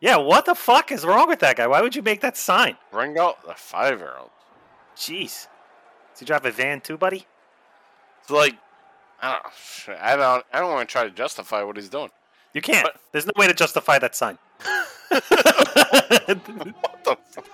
Yeah, 0.00 0.16
what 0.16 0.44
the 0.46 0.54
fuck 0.54 0.92
is 0.92 1.04
wrong 1.04 1.28
with 1.28 1.40
that 1.40 1.56
guy? 1.56 1.66
Why 1.66 1.80
would 1.82 1.94
you 1.96 2.02
make 2.02 2.20
that 2.20 2.36
sign? 2.36 2.76
Bring 2.92 3.18
out 3.18 3.44
the 3.46 3.54
five-year-olds. 3.54 4.30
Jeez. 4.96 5.48
Does 6.12 6.20
he 6.20 6.24
drive 6.24 6.44
a 6.46 6.50
van 6.50 6.80
too, 6.80 6.96
buddy? 6.96 7.26
It's 8.22 8.30
like, 8.30 8.56
I 9.20 9.32
don't. 9.32 9.98
I 10.00 10.16
don't. 10.16 10.44
I 10.52 10.60
don't 10.60 10.70
want 10.72 10.88
to 10.88 10.92
try 10.92 11.04
to 11.04 11.10
justify 11.10 11.62
what 11.62 11.76
he's 11.76 11.88
doing. 11.88 12.10
You 12.52 12.60
can't. 12.60 12.84
But- 12.84 13.00
There's 13.12 13.26
no 13.26 13.32
way 13.36 13.46
to 13.48 13.54
justify 13.54 13.98
that 13.98 14.14
sign. 14.14 14.38
What 15.10 17.04
the 17.04 17.16
fuck? 17.30 17.46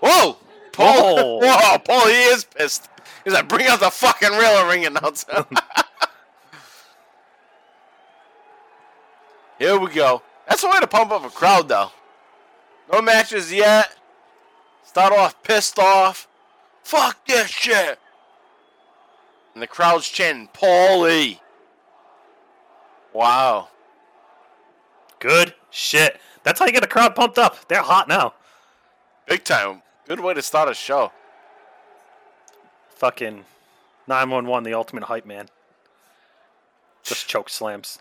Whoa! 0.00 0.36
Paul! 0.72 1.40
Whoa. 1.40 1.46
Whoa! 1.46 1.78
Paul, 1.78 2.06
he 2.06 2.22
is 2.24 2.44
pissed. 2.44 2.88
He's 3.24 3.32
like, 3.32 3.48
bring 3.48 3.66
out 3.66 3.80
the 3.80 3.90
fucking 3.90 4.30
real 4.30 4.66
ring 4.68 4.86
announcer. 4.86 5.44
Here 9.58 9.78
we 9.78 9.88
go. 9.92 10.22
That's 10.48 10.62
the 10.62 10.68
way 10.68 10.78
to 10.80 10.86
pump 10.86 11.10
up 11.10 11.24
a 11.24 11.30
crowd, 11.30 11.68
though. 11.68 11.90
No 12.92 13.02
matches 13.02 13.52
yet. 13.52 13.92
Start 14.88 15.12
off 15.12 15.42
pissed 15.42 15.78
off. 15.78 16.26
Fuck 16.82 17.26
this 17.26 17.50
shit. 17.50 17.98
And 19.52 19.62
the 19.62 19.66
crowd's 19.66 20.08
chanting, 20.08 20.48
Paulie. 20.54 21.40
Wow. 23.12 23.68
Good 25.20 25.54
shit. 25.68 26.18
That's 26.42 26.58
how 26.58 26.64
you 26.64 26.72
get 26.72 26.82
a 26.82 26.88
crowd 26.88 27.14
pumped 27.14 27.36
up. 27.36 27.68
They're 27.68 27.82
hot 27.82 28.08
now. 28.08 28.32
Big 29.26 29.44
time. 29.44 29.82
Good 30.06 30.20
way 30.20 30.32
to 30.32 30.40
start 30.40 30.70
a 30.70 30.74
show. 30.74 31.12
Fucking 32.88 33.44
911, 34.06 34.64
the 34.64 34.72
ultimate 34.72 35.04
hype 35.04 35.26
man. 35.26 35.48
Just 37.02 37.28
choke 37.28 37.50
slams. 37.50 37.98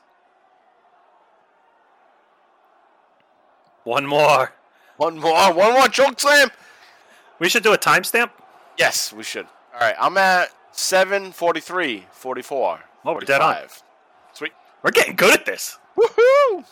One 3.83 4.05
more. 4.05 4.53
One 4.95 5.19
more. 5.19 5.53
One 5.53 5.73
more 5.73 5.89
choke 5.89 6.21
slam. 6.21 6.49
We 7.39 7.49
should 7.49 7.63
do 7.63 7.73
a 7.73 7.77
timestamp. 7.77 8.31
Yes, 8.77 9.13
we 9.13 9.23
should. 9.23 9.45
All 9.73 9.79
right, 9.79 9.95
I'm 9.99 10.17
at 10.17 10.49
743, 10.71 12.05
44. 12.11 12.79
Oh, 13.05 13.13
we're 13.13 13.19
dead 13.21 13.41
on. 13.41 13.55
Sweet. 14.33 14.51
We're 14.83 14.91
getting 14.91 15.15
good 15.15 15.33
at 15.33 15.45
this. 15.45 15.77
Woohoo! 15.97 16.63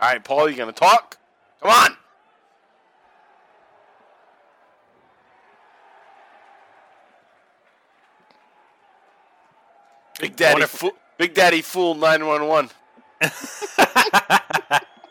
All 0.00 0.08
right, 0.08 0.22
Paul, 0.22 0.48
you 0.50 0.56
gonna 0.56 0.72
talk? 0.72 1.18
Come 1.60 1.70
on. 1.70 1.96
Big 10.20 10.36
Daddy, 10.36 10.54
Wonderful. 10.54 10.90
fool, 10.90 10.98
Big 11.18 11.34
Daddy 11.34 11.62
Fool 11.62 11.94
911. 11.94 12.70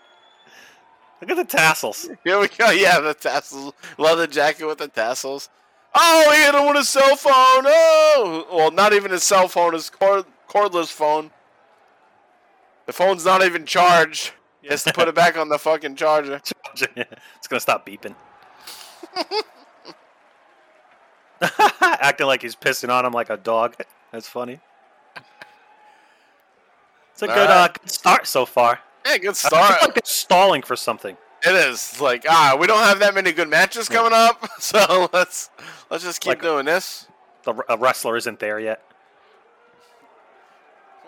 Look 1.22 1.30
at 1.32 1.38
the 1.38 1.44
tassels. 1.44 2.10
Here 2.24 2.40
we 2.40 2.48
go. 2.48 2.72
Yeah, 2.72 3.00
the 3.00 3.13
tassels. 3.13 3.74
Leather 3.98 4.25
jacket 4.28 4.66
with 4.66 4.80
the 4.80 4.88
tassels. 4.88 5.50
Oh, 5.94 6.32
he 6.34 6.42
hit 6.42 6.56
him 6.56 6.66
with 6.68 6.78
his 6.78 6.90
cell 6.90 7.16
phone. 7.16 7.34
Oh, 7.66 8.48
well, 8.51 8.72
not 8.72 8.94
even 8.94 9.12
his 9.12 9.24
cell 9.24 9.48
phone. 9.48 9.74
His 9.74 9.90
cord- 9.90 10.25
cordless 10.50 10.92
phone. 10.92 11.32
The 12.88 12.94
phone's 12.94 13.25
not 13.25 13.44
even 13.44 13.66
charged. 13.66 14.32
He 14.62 14.70
has 14.70 14.84
to 14.84 14.94
put 14.94 15.08
it 15.08 15.16
back 15.16 15.38
on 15.38 15.50
the 15.50 15.60
fucking 15.60 15.96
charger. 15.96 16.42
it's 16.75 17.48
gonna 17.48 17.60
stop 17.60 17.86
beeping. 17.86 18.16
Acting 21.82 22.28
like 22.28 22.42
he's 22.42 22.56
pissing 22.56 22.90
on 22.90 23.06
him 23.06 23.13
like 23.13 23.30
a 23.30 23.38
dog. 23.38 23.75
That's 24.12 24.28
funny. 24.28 24.60
It's 27.13 27.22
a 27.24 27.28
All 27.30 27.36
good, 27.36 27.50
right. 27.50 27.50
uh, 27.50 27.68
good 27.68 27.90
start 27.92 28.28
so 28.28 28.46
far. 28.46 28.80
Yeah, 29.05 29.17
good 29.17 29.29
I 29.29 29.34
start. 29.34 29.81
like 29.81 29.93
they're 29.96 30.01
stalling 30.03 30.62
for 30.62 30.75
something. 30.75 31.17
It 31.46 31.55
is 31.55 32.00
like 32.00 32.25
ah, 32.29 32.55
we 32.60 32.67
don't 32.67 32.84
have 32.84 33.00
that 33.00 33.15
many 33.15 33.31
good 33.31 33.50
matches 33.50 33.89
coming 33.89 34.13
up, 34.13 34.48
so 34.60 35.10
let's 35.13 35.50
let's 35.89 36.03
just 36.03 36.22
keep 36.22 36.29
Like- 36.29 36.41
doing 36.41 36.65
this. 36.65 37.08
The 37.43 37.55
a 37.70 37.77
wrestler 37.77 38.15
isn't 38.17 38.39
there 38.39 38.60
yet. 38.60 38.84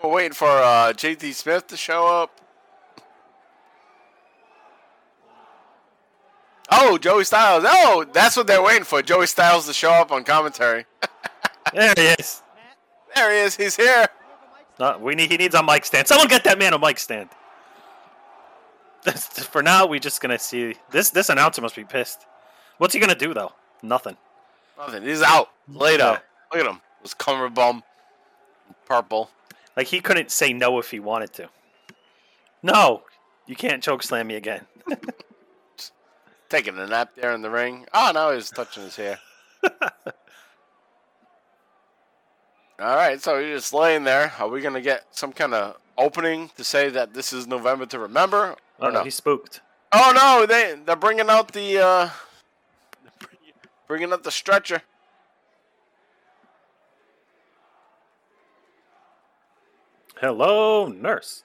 We're 0.02 0.10
waiting 0.10 0.32
for 0.32 0.48
uh, 0.48 0.92
JT 0.92 1.32
Smith 1.34 1.68
to 1.68 1.76
show 1.76 2.06
up. 2.08 2.40
Oh, 6.70 6.98
Joey 6.98 7.24
Styles. 7.24 7.64
Oh, 7.66 8.04
that's 8.12 8.36
what 8.36 8.46
they're 8.46 8.62
waiting 8.62 8.84
for. 8.84 9.00
Joey 9.02 9.26
Styles 9.26 9.66
to 9.66 9.72
show 9.72 9.90
up 9.90 10.10
on 10.12 10.24
commentary. 10.24 10.86
There 11.72 11.94
he 11.96 12.02
is. 12.02 12.42
There 13.16 13.32
he 13.32 13.38
is. 13.40 13.56
He's 13.56 13.74
here. 13.74 14.06
Uh, 14.78 14.98
we 15.00 15.14
need. 15.14 15.30
He 15.30 15.38
needs 15.38 15.54
a 15.54 15.62
mic 15.62 15.86
stand. 15.86 16.06
Someone 16.06 16.28
get 16.28 16.44
that 16.44 16.58
man 16.58 16.74
a 16.74 16.78
mic 16.78 16.98
stand. 16.98 17.30
For 19.12 19.62
now, 19.62 19.86
we're 19.86 20.00
just 20.00 20.20
gonna 20.20 20.38
see 20.38 20.76
this. 20.90 21.10
This 21.10 21.28
announcer 21.28 21.60
must 21.60 21.76
be 21.76 21.84
pissed. 21.84 22.26
What's 22.78 22.94
he 22.94 23.00
gonna 23.00 23.14
do 23.14 23.34
though? 23.34 23.52
Nothing. 23.82 24.16
Nothing. 24.78 25.02
He's 25.02 25.22
out. 25.22 25.50
Laid 25.68 26.00
Yeah. 26.00 26.18
Look 26.52 26.64
at 26.64 26.70
him. 26.70 26.80
His 27.02 27.14
cummerbum. 27.14 27.82
Purple. 28.86 29.30
Like 29.76 29.88
he 29.88 30.00
couldn't 30.00 30.30
say 30.30 30.52
no 30.52 30.78
if 30.78 30.90
he 30.90 31.00
wanted 31.00 31.32
to. 31.34 31.48
No, 32.62 33.02
you 33.46 33.56
can't 33.56 33.82
choke 33.82 34.02
slam 34.02 34.28
me 34.28 34.36
again. 34.36 34.66
Taking 36.48 36.78
a 36.78 36.86
nap 36.86 37.10
there 37.14 37.32
in 37.32 37.42
the 37.42 37.50
ring. 37.50 37.86
Ah, 37.92 38.08
oh, 38.08 38.12
now 38.12 38.30
he's 38.32 38.50
touching 38.50 38.84
his 38.84 38.96
hair. 38.96 39.18
All 42.80 42.96
right, 42.96 43.20
so 43.22 43.38
he's 43.38 43.60
just 43.60 43.72
laying 43.72 44.04
there. 44.04 44.32
Are 44.38 44.48
we 44.48 44.60
going 44.60 44.74
to 44.74 44.80
get 44.80 45.04
some 45.10 45.32
kind 45.32 45.54
of 45.54 45.76
opening 45.96 46.50
to 46.56 46.64
say 46.64 46.88
that 46.90 47.14
this 47.14 47.32
is 47.32 47.46
November 47.46 47.86
to 47.86 47.98
remember? 47.98 48.56
Oh 48.80 48.90
no? 48.90 49.04
he's 49.04 49.14
spooked. 49.14 49.60
Oh, 49.96 50.12
no, 50.12 50.44
they, 50.44 50.76
they're 50.84 50.96
bringing 50.96 51.30
out 51.30 51.52
the, 51.52 51.78
uh, 51.78 52.10
bringing 53.86 54.12
out 54.12 54.24
the 54.24 54.32
stretcher. 54.32 54.82
Hello, 60.16 60.88
nurse. 60.88 61.44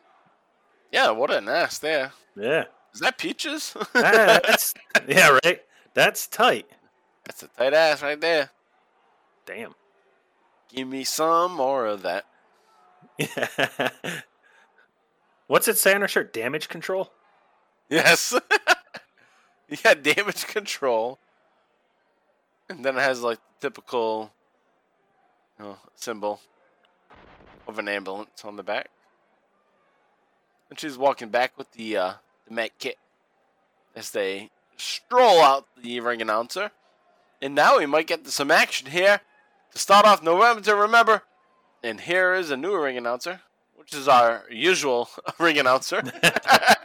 Yeah, 0.91 1.11
what 1.11 1.31
an 1.31 1.47
ass 1.47 1.77
there. 1.77 2.11
Yeah. 2.35 2.65
Is 2.93 3.01
that 3.01 3.19
Peaches? 3.19 3.75
Ah, 3.95 4.39
yeah, 5.07 5.37
right. 5.43 5.61
That's 5.93 6.25
tight. 6.25 6.65
That's 7.25 7.43
a 7.43 7.47
tight 7.49 7.73
ass 7.73 8.01
right 8.01 8.19
there. 8.19 8.49
Damn. 9.45 9.75
Give 10.73 10.87
me 10.87 11.03
some 11.03 11.53
more 11.53 11.85
of 11.85 12.01
that. 12.01 12.25
What's 15.47 15.67
it 15.67 15.77
say 15.77 15.93
on 15.93 16.01
her 16.01 16.07
shirt? 16.07 16.33
Damage 16.33 16.67
control. 16.67 17.11
Yes. 17.89 18.33
yeah, 19.83 19.93
damage 19.95 20.45
control. 20.47 21.19
And 22.69 22.85
then 22.85 22.97
it 22.97 23.01
has 23.01 23.21
like 23.21 23.39
typical 23.59 24.31
you 25.57 25.65
know, 25.65 25.77
symbol 25.95 26.39
of 27.67 27.79
an 27.79 27.87
ambulance 27.87 28.43
on 28.45 28.55
the 28.55 28.63
back. 28.63 28.89
And 30.69 30.79
she's 30.79 30.97
walking 30.97 31.29
back 31.29 31.57
with 31.57 31.71
the 31.71 31.97
uh 31.97 32.13
the 32.47 32.53
med 32.53 32.71
kit 32.77 32.97
as 33.95 34.11
they 34.11 34.51
stroll 34.77 35.41
out 35.41 35.65
the 35.81 35.99
ring 35.99 36.21
announcer. 36.21 36.71
And 37.41 37.55
now 37.55 37.79
we 37.79 37.85
might 37.85 38.07
get 38.07 38.23
to 38.25 38.31
some 38.31 38.51
action 38.51 38.91
here 38.91 39.21
to 39.71 39.79
start 39.79 40.05
off 40.05 40.21
November 40.21 40.61
to 40.61 40.75
remember. 40.75 41.23
And 41.83 42.01
here 42.01 42.33
is 42.33 42.51
a 42.51 42.57
new 42.57 42.77
ring 42.79 42.97
announcer, 42.97 43.41
which 43.75 43.93
is 43.93 44.07
our 44.07 44.43
usual 44.49 45.09
ring 45.39 45.57
announcer. 45.57 46.03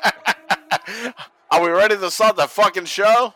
Are 1.50 1.62
we 1.62 1.68
ready 1.68 1.96
to 1.96 2.10
start 2.10 2.36
the 2.36 2.46
fucking 2.48 2.86
show? 2.86 3.34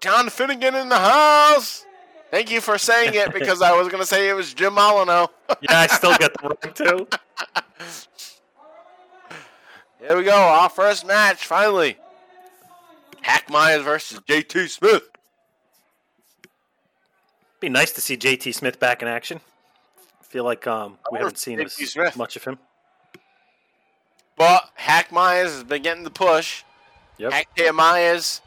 John 0.00 0.30
Finnegan 0.30 0.74
in 0.74 0.88
the 0.88 0.98
house. 0.98 1.84
Thank 2.30 2.50
you 2.50 2.60
for 2.60 2.78
saying 2.78 3.14
it 3.14 3.32
because 3.34 3.60
I 3.60 3.72
was 3.72 3.88
going 3.88 4.00
to 4.00 4.06
say 4.06 4.28
it 4.28 4.34
was 4.34 4.54
Jim 4.54 4.74
Molyneux. 4.74 5.26
Yeah, 5.62 5.80
I 5.80 5.86
still 5.88 6.16
get 6.16 6.32
the 6.34 6.48
wrong 6.48 6.74
too. 6.74 7.08
Here 9.98 10.16
we 10.16 10.22
go. 10.22 10.32
Our 10.34 10.70
first 10.70 11.04
match, 11.06 11.44
finally. 11.44 11.98
Hack 13.20 13.50
Meyers 13.50 13.82
versus 13.82 14.20
JT 14.20 14.70
Smith. 14.70 15.10
Be 17.58 17.68
nice 17.68 17.92
to 17.92 18.00
see 18.00 18.16
JT 18.16 18.54
Smith 18.54 18.80
back 18.80 19.02
in 19.02 19.08
action. 19.08 19.40
Feel 20.30 20.44
like 20.44 20.66
um 20.66 20.96
we 21.10 21.18
haven't 21.18 21.38
seen 21.38 21.60
as 21.60 22.16
much 22.16 22.36
of 22.36 22.44
him. 22.44 22.58
But 24.38 24.70
Hack 24.74 25.12
Meyers 25.12 25.52
has 25.52 25.64
been 25.64 25.82
getting 25.82 26.04
the 26.04 26.10
push. 26.10 26.62
Yep. 27.18 27.32
Hack 27.32 27.74
Meyers, 27.74 28.40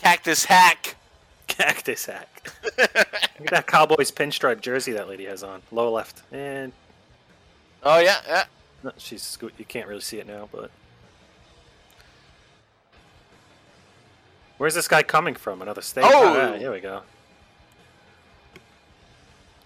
Cactus 0.00 0.44
Hack. 0.46 0.96
Cactus 1.46 2.06
hack. 2.06 2.52
Look 2.78 2.78
at 2.94 3.50
that 3.50 3.66
Cowboys 3.66 4.10
pinstripe 4.10 4.60
jersey 4.60 4.92
that 4.92 5.08
lady 5.08 5.24
has 5.24 5.42
on. 5.42 5.62
Lower 5.72 5.88
left. 5.90 6.22
And 6.30 6.72
Oh, 7.82 7.98
yeah, 7.98 8.18
yeah. 8.26 8.44
no, 8.82 8.92
she's 8.98 9.38
you 9.40 9.64
can't 9.64 9.88
really 9.88 10.00
see 10.00 10.18
it 10.18 10.26
now, 10.26 10.48
but 10.52 10.70
Where's 14.58 14.74
this 14.74 14.88
guy 14.88 15.02
coming 15.02 15.34
from? 15.34 15.62
Another 15.62 15.82
state? 15.82 16.04
Oh! 16.04 16.52
Ah, 16.54 16.58
here 16.58 16.72
we 16.72 16.80
go. 16.80 17.02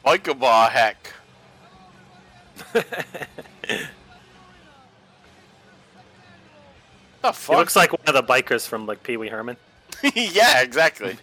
Biker 0.05 0.39
Bar 0.39 0.69
Hack. 0.71 1.13
The 7.23 7.31
He 7.31 7.55
looks 7.55 7.77
like 7.77 7.93
one 7.93 8.03
of 8.07 8.15
the 8.15 8.23
bikers 8.23 8.67
from 8.67 8.87
like 8.87 9.03
Pee 9.03 9.17
Wee 9.17 9.29
Herman. 9.29 9.57
yeah, 10.15 10.61
exactly. 10.61 11.17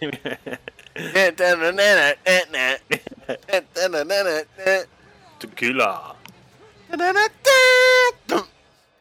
Tequila. 5.38 6.16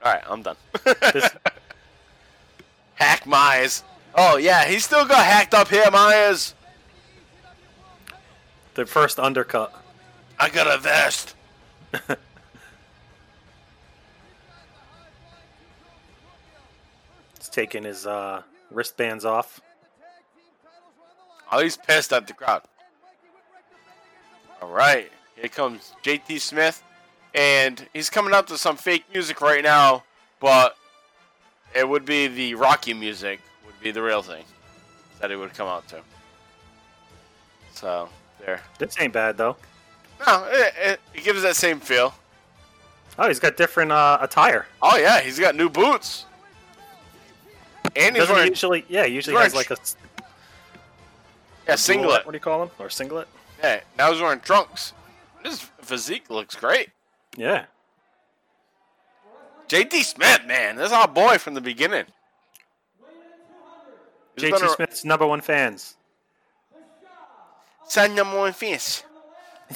Alright, 0.06 0.23
I'm 0.30 0.41
done. 0.43 0.56
Hack 2.95 3.25
Meyers. 3.25 3.84
Oh, 4.15 4.38
yeah, 4.38 4.65
he 4.65 4.80
still 4.80 5.06
got 5.06 5.25
hacked 5.25 5.54
up 5.54 5.69
here, 5.69 5.89
Meyers. 5.91 6.54
the 8.75 8.86
first 8.86 9.19
undercut. 9.19 9.73
I 10.38 10.49
got 10.49 10.67
a 10.67 10.78
vest. 10.78 11.36
He's 17.50 17.56
taking 17.56 17.84
his 17.84 18.06
uh, 18.06 18.44
wristbands 18.70 19.26
off. 19.26 19.60
Oh, 21.52 21.60
he's 21.60 21.78
pissed 21.78 22.14
at 22.14 22.28
the 22.28 22.34
crowd. 22.34 22.62
All 24.62 24.70
right, 24.70 25.12
here 25.36 25.50
comes 25.50 25.94
JT 26.04 26.42
Smith, 26.42 26.84
and 27.34 27.88
he's 27.92 28.12
coming 28.12 28.36
up 28.36 28.46
to 28.48 28.58
some 28.58 28.78
fake 28.78 29.04
music 29.12 29.42
right 29.42 29.64
now, 29.64 30.04
but 30.40 30.78
it 31.74 31.90
would 31.90 32.06
be 32.06 32.28
the 32.28 32.54
Rocky 32.54 32.94
music 32.94 33.40
would 33.66 33.80
be 33.82 33.90
the 33.90 34.04
real 34.04 34.22
thing 34.22 34.44
that 35.20 35.32
it 35.32 35.36
would 35.36 35.56
come 35.56 35.68
out 35.68 35.88
to. 35.88 36.02
So 37.74 38.10
there. 38.40 38.62
This 38.78 38.96
ain't 39.00 39.14
bad 39.14 39.38
though. 39.38 39.56
No, 40.28 40.48
it, 40.52 40.74
it, 40.80 41.00
it 41.16 41.24
gives 41.24 41.42
that 41.42 41.56
same 41.56 41.80
feel. 41.80 42.14
Oh, 43.18 43.28
he's 43.28 43.40
got 43.40 43.58
different 43.58 43.92
uh, 43.92 44.20
attire. 44.22 44.68
Oh 44.84 44.98
yeah, 44.98 45.20
he's 45.20 45.40
got 45.40 45.56
new 45.56 45.70
boots, 45.70 46.26
and 47.95 48.15
he's 48.15 48.30
wearing 48.30 48.49
usually, 48.49 48.86
yeah, 48.89 49.06
usually 49.06 49.36
has 49.38 49.54
like 49.56 49.71
a, 49.71 49.78
yeah 51.67 51.75
singlet. 51.75 52.25
What 52.25 52.32
do 52.32 52.36
you 52.36 52.41
call 52.41 52.63
him? 52.63 52.69
Or 52.80 52.89
singlet? 52.89 53.28
Yeah, 53.63 53.82
now 53.97 54.12
he's 54.12 54.21
wearing 54.21 54.39
trunks. 54.39 54.93
His 55.43 55.62
physique 55.82 56.30
looks 56.30 56.56
great. 56.56 56.89
Yeah. 57.38 57.65
JT 59.67 60.04
Smith, 60.04 60.41
man, 60.47 60.78
this 60.78 60.88
is 60.88 60.91
our 60.91 61.08
boy 61.08 61.38
from 61.38 61.54
the 61.54 61.62
beginning. 61.62 62.06
He's 64.36 64.52
JT 64.52 64.63
a- 64.63 64.69
Smith's 64.69 65.06
number 65.06 65.28
one 65.28 65.41
fans. 65.41 65.95
Sign 67.88 68.15
number 68.15 68.38
one 68.38 68.54
fans. 68.54 69.04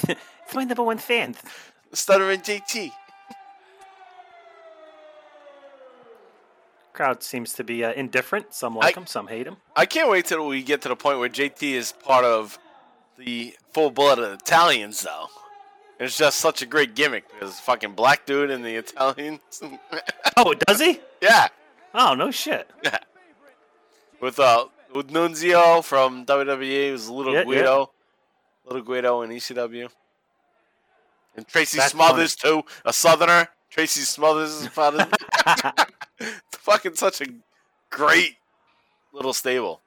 It's 0.45 0.56
my 0.56 0.65
number 0.65 0.84
one 0.84 0.97
fan. 0.99 1.36
Stuttering 1.93 2.41
JT. 2.41 2.91
Crowd 6.93 7.23
seems 7.23 7.53
to 7.53 7.63
be 7.63 7.84
uh, 7.84 7.91
indifferent. 7.93 8.53
Some 8.53 8.75
like 8.75 8.95
I- 8.95 8.99
him, 9.01 9.08
some 9.08 9.27
hate 9.27 9.47
him. 9.47 9.58
I 9.75 9.86
can't 9.86 10.10
wait 10.10 10.25
till 10.25 10.45
we 10.47 10.62
get 10.63 10.82
to 10.84 10.89
the 10.89 10.95
point 10.95 11.19
where 11.19 11.29
JT 11.29 11.63
is 11.73 11.91
part 11.91 12.23
of 12.23 12.60
the 13.17 13.56
full 13.73 13.89
blooded 13.91 14.32
Italians, 14.32 15.01
though. 15.01 15.27
It's 15.99 16.17
just 16.17 16.39
such 16.39 16.62
a 16.62 16.65
great 16.65 16.95
gimmick 16.95 17.32
because 17.32 17.60
fucking 17.60 17.93
black 17.93 18.25
dude 18.25 18.49
and 18.51 18.63
the 18.65 18.75
Italians. 18.75 19.39
Oh, 20.36 20.53
does 20.56 20.79
he? 20.79 20.99
yeah, 21.21 21.47
Oh, 21.93 22.15
no 22.15 22.32
shit. 22.32 22.67
with 24.19 24.39
uh 24.39 24.65
with 24.95 25.10
Nunzio 25.12 25.84
from 25.84 26.25
WWE, 26.25 26.89
who's 26.89 27.08
a 27.08 27.13
little 27.13 27.34
Yeah, 27.34 27.39
yeah. 27.39 27.45
Guido, 27.45 27.91
little 28.65 28.82
Guido 28.82 29.21
in 29.21 29.29
ECW, 29.29 29.89
and 31.36 31.47
Tracy 31.47 31.77
That's 31.77 31.91
Smothers 31.91 32.36
too, 32.36 32.63
a 32.86 32.91
Southerner. 32.93 33.47
Tracy 33.69 34.01
Smothers 34.01 34.62
is 34.62 34.67
part 34.69 34.95
of 34.95 35.13
It's 36.19 36.58
fucking 36.58 36.95
such 36.95 37.21
a 37.21 37.26
great 37.89 38.36
little 39.12 39.34
stable. 39.34 39.82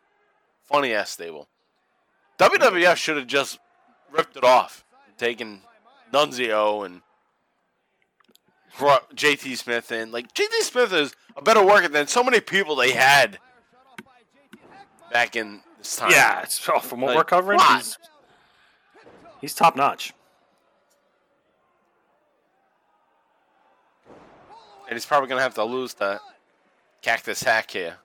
Funny 0.65 0.93
ass 0.93 1.11
stable. 1.11 1.49
WWF 2.39 2.97
should 2.97 3.17
have 3.17 3.27
just 3.27 3.59
ripped 4.13 4.37
it 4.37 4.45
off. 4.45 4.85
Taken 5.17 5.61
Nunzio 6.13 6.85
and 6.85 7.01
brought 8.79 9.15
JT 9.17 9.57
Smith 9.57 9.91
in. 9.93 10.13
Like 10.13 10.33
JT 10.35 10.63
Smith 10.63 10.93
is 10.93 11.15
a 11.37 11.43
better 11.43 11.65
worker 11.65 11.89
than 11.89 12.07
so 12.07 12.23
many 12.23 12.41
people 12.41 12.77
they 12.77 12.93
had 12.93 13.39
back 15.13 15.37
in 15.37 15.61
this 15.79 15.97
time. 15.97 16.11
Yeah, 16.11 16.45
oh, 16.69 16.81
from 16.81 17.01
what 17.01 17.09
Like, 17.09 17.17
we're 17.17 17.25
covering, 17.25 17.59
what? 17.59 17.77
he's, 17.79 17.99
he's 19.41 19.55
top 19.55 19.77
notch. 19.77 20.13
And 24.89 24.95
he's 24.97 25.07
probably 25.07 25.29
gonna 25.29 25.41
have 25.43 25.55
to 25.55 25.65
lose 25.65 25.95
the 25.95 26.21
Cactus 27.03 27.43
Hack 27.43 27.71
here. 27.71 27.97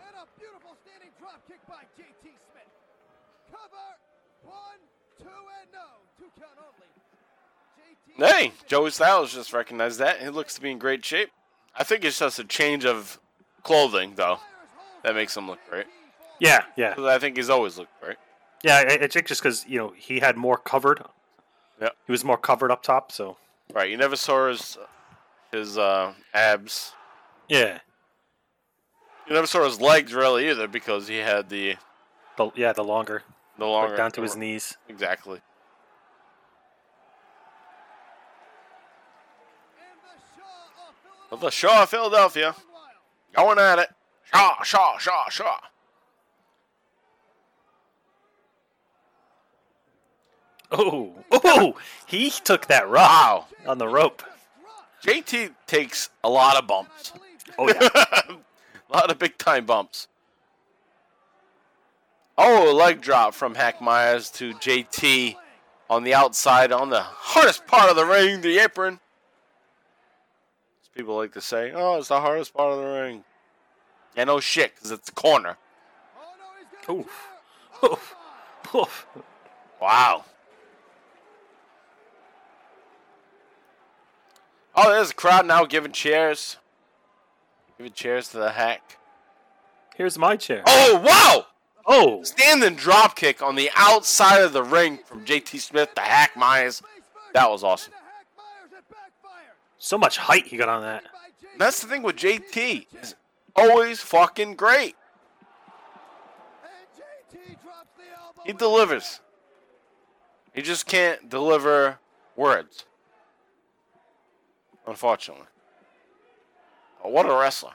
And 0.00 0.16
a 0.16 0.40
beautiful 0.40 0.70
standing 0.84 1.10
drop 1.18 1.40
kick 1.48 1.58
by 1.68 1.82
JT 1.98 2.22
Smith. 2.22 2.70
Cover. 3.50 3.84
One, 4.42 4.54
two, 5.18 5.24
and 5.28 5.72
no. 5.72 5.78
Two 6.18 6.30
count 6.38 6.52
only. 8.18 8.28
JT 8.28 8.40
Hey, 8.40 8.52
Joey 8.66 8.90
Styles 8.90 9.32
just 9.34 9.52
recognized 9.52 9.98
that. 9.98 10.20
He 10.20 10.28
looks 10.28 10.54
to 10.54 10.60
be 10.60 10.70
in 10.70 10.78
great 10.78 11.04
shape. 11.04 11.30
I 11.76 11.84
think 11.84 12.04
it's 12.04 12.18
just 12.18 12.38
a 12.38 12.44
change 12.44 12.84
of 12.84 13.18
clothing, 13.62 14.12
though, 14.16 14.38
that 15.02 15.14
makes 15.14 15.36
him 15.36 15.48
look 15.48 15.58
great. 15.68 15.86
Yeah, 16.38 16.64
yeah. 16.76 16.94
I 16.98 17.18
think 17.18 17.36
he's 17.36 17.50
always 17.50 17.78
looked 17.78 18.00
great. 18.00 18.16
yeah. 18.62 18.84
I, 18.88 19.04
I 19.04 19.06
think 19.06 19.26
just 19.26 19.42
because 19.42 19.64
you 19.66 19.78
know 19.78 19.92
he 19.96 20.20
had 20.20 20.36
more 20.36 20.56
covered. 20.58 21.02
Yeah. 21.80 21.88
he 22.06 22.12
was 22.12 22.24
more 22.24 22.36
covered 22.36 22.70
up 22.70 22.82
top. 22.82 23.10
So 23.10 23.36
Right, 23.72 23.90
you 23.90 23.96
never 23.96 24.14
saw 24.16 24.48
his 24.48 24.76
his 25.54 25.78
uh, 25.78 26.12
abs. 26.32 26.92
yeah, 27.48 27.78
You 29.26 29.34
never 29.34 29.46
saw 29.46 29.64
his 29.64 29.80
legs 29.80 30.12
really 30.12 30.50
either 30.50 30.66
because 30.68 31.06
he 31.08 31.18
had 31.18 31.48
the 31.48 31.76
the, 32.36 32.50
yeah, 32.56 32.72
the 32.72 32.82
longer 32.84 33.22
the 33.58 33.64
like, 33.64 33.72
longer 33.72 33.96
down 33.96 34.10
to 34.12 34.22
his 34.22 34.36
knees. 34.36 34.76
Exactly. 34.88 35.40
The 41.30 41.36
Shaw 41.36 41.36
of 41.36 41.40
the 41.40 41.50
Shaw 41.50 41.82
of 41.84 41.90
Philadelphia 41.90 42.54
going 43.34 43.58
at 43.58 43.78
it. 43.78 43.90
Shaw, 44.32 44.62
Shaw, 44.62 44.98
Shaw, 44.98 45.28
Shaw. 45.30 45.58
Oh, 50.72 51.12
oh, 51.30 51.76
he 52.06 52.30
took 52.30 52.66
that 52.66 52.88
rough 52.88 53.08
Wow. 53.10 53.46
on 53.66 53.78
the 53.78 53.86
rope. 53.86 54.22
JT 55.04 55.50
takes 55.66 56.08
a 56.22 56.30
lot 56.30 56.56
of 56.56 56.66
bumps. 56.66 57.12
Oh 57.58 57.68
yeah, 57.68 57.88
a 58.90 58.92
lot 58.92 59.10
of 59.10 59.18
big 59.18 59.36
time 59.36 59.66
bumps. 59.66 60.08
Oh, 62.38 62.72
a 62.72 62.74
leg 62.74 63.02
drop 63.02 63.34
from 63.34 63.54
Hack 63.54 63.82
Meyers 63.82 64.30
to 64.30 64.54
JT 64.54 65.36
on 65.90 66.04
the 66.04 66.14
outside 66.14 66.72
on 66.72 66.88
the 66.88 67.02
hardest 67.02 67.66
part 67.66 67.90
of 67.90 67.96
the 67.96 68.06
ring, 68.06 68.40
the 68.40 68.58
apron. 68.58 68.98
As 70.82 70.88
people 70.88 71.16
like 71.16 71.32
to 71.34 71.42
say, 71.42 71.70
oh, 71.74 71.98
it's 71.98 72.08
the 72.08 72.20
hardest 72.20 72.54
part 72.54 72.72
of 72.72 72.78
the 72.78 72.86
ring. 72.86 73.24
Yeah, 74.16 74.24
oh 74.28 74.40
shit, 74.40 74.74
because 74.74 74.90
it's 74.90 75.10
the 75.10 75.14
corner. 75.14 75.58
oof, 76.88 77.28
oof, 77.84 78.16
oof. 78.74 79.06
Wow. 79.82 80.24
Oh, 84.76 84.90
there's 84.90 85.10
a 85.10 85.14
crowd 85.14 85.46
now 85.46 85.64
giving 85.64 85.92
cheers. 85.92 86.56
Giving 87.78 87.92
cheers 87.92 88.28
to 88.28 88.38
the 88.38 88.50
hack. 88.50 88.98
Here's 89.94 90.18
my 90.18 90.36
chair. 90.36 90.62
Oh, 90.66 91.00
wow! 91.04 91.46
Oh, 91.86 92.22
Standing 92.22 92.74
drop 92.74 93.14
kick 93.14 93.42
on 93.42 93.54
the 93.54 93.70
outside 93.76 94.40
of 94.40 94.52
the 94.52 94.62
ring 94.62 94.98
from 95.04 95.24
JT 95.24 95.60
Smith 95.60 95.94
to 95.94 96.00
Hack 96.00 96.36
Meyers. 96.36 96.82
That 97.34 97.50
was 97.50 97.62
awesome. 97.62 97.92
so 99.78 99.98
much 99.98 100.16
height 100.16 100.46
he 100.46 100.56
got 100.56 100.68
on 100.68 100.82
that. 100.82 101.04
That's 101.58 101.80
the 101.80 101.86
thing 101.86 102.02
with 102.02 102.16
JT. 102.16 102.86
Is 103.00 103.14
always 103.54 104.00
fucking 104.00 104.54
great. 104.56 104.96
He 108.44 108.52
delivers. 108.52 109.20
He 110.54 110.62
just 110.62 110.86
can't 110.86 111.28
deliver 111.28 111.98
words. 112.36 112.84
Unfortunately. 114.86 115.46
But 117.02 117.12
what 117.12 117.26
a 117.26 117.34
wrestler. 117.34 117.72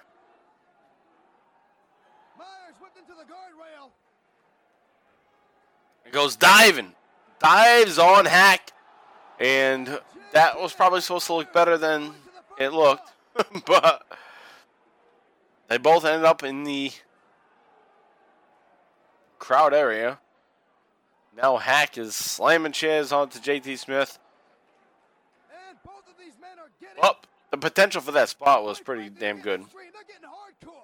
Meyers 2.38 2.76
whipped 2.82 2.98
into 2.98 3.14
the 3.14 3.26
guardrail. 3.26 3.90
He 6.06 6.12
goes 6.12 6.36
diving. 6.36 6.94
Dives 7.40 8.00
on 8.00 8.26
Hack. 8.26 8.74
And 9.40 10.00
that 10.34 10.60
was 10.60 10.74
probably 10.74 11.02
supposed 11.02 11.28
to 11.28 11.34
look 11.34 11.54
better 11.54 11.78
than 11.78 12.14
it 12.58 12.74
looked. 12.74 13.12
but 13.66 14.06
they 15.68 15.78
both 15.78 16.06
ended 16.06 16.26
up 16.26 16.44
in 16.44 16.64
the 16.64 16.92
crowd 19.38 19.74
area. 19.74 20.20
Now 21.38 21.58
Hack 21.58 21.98
is 21.98 22.16
slamming 22.16 22.72
chairs 22.72 23.12
onto 23.12 23.40
JT 23.40 23.78
Smith. 23.78 24.20
And 25.70 25.78
both 25.86 26.08
of 26.10 26.18
these 26.20 26.34
men 26.42 26.60
are 26.60 26.70
getting 26.82 26.89
Well, 27.02 27.18
the 27.52 27.58
potential 27.58 28.02
for 28.02 28.12
that 28.12 28.30
spot 28.30 28.64
was 28.64 28.80
pretty 28.80 29.10
damn 29.10 29.42
good. 29.42 29.62
They're 29.62 30.04
getting 30.08 30.30
hardcore. 30.30 30.84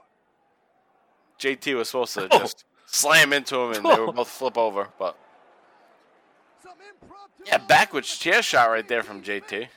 JT 1.39 1.75
was 1.75 1.89
supposed 1.89 2.13
to 2.15 2.27
oh. 2.31 2.39
just 2.39 2.65
slam 2.85 3.33
into 3.33 3.57
him 3.57 3.73
and 3.73 3.85
they 3.85 3.99
were 3.99 4.11
both 4.13 4.29
flip 4.29 4.57
over. 4.57 4.89
But 4.97 5.17
yeah, 7.45 7.57
backwards 7.57 8.17
chair 8.17 8.41
shot 8.41 8.69
right 8.69 8.87
there 8.87 9.03
from 9.03 9.21
JT. 9.21 9.67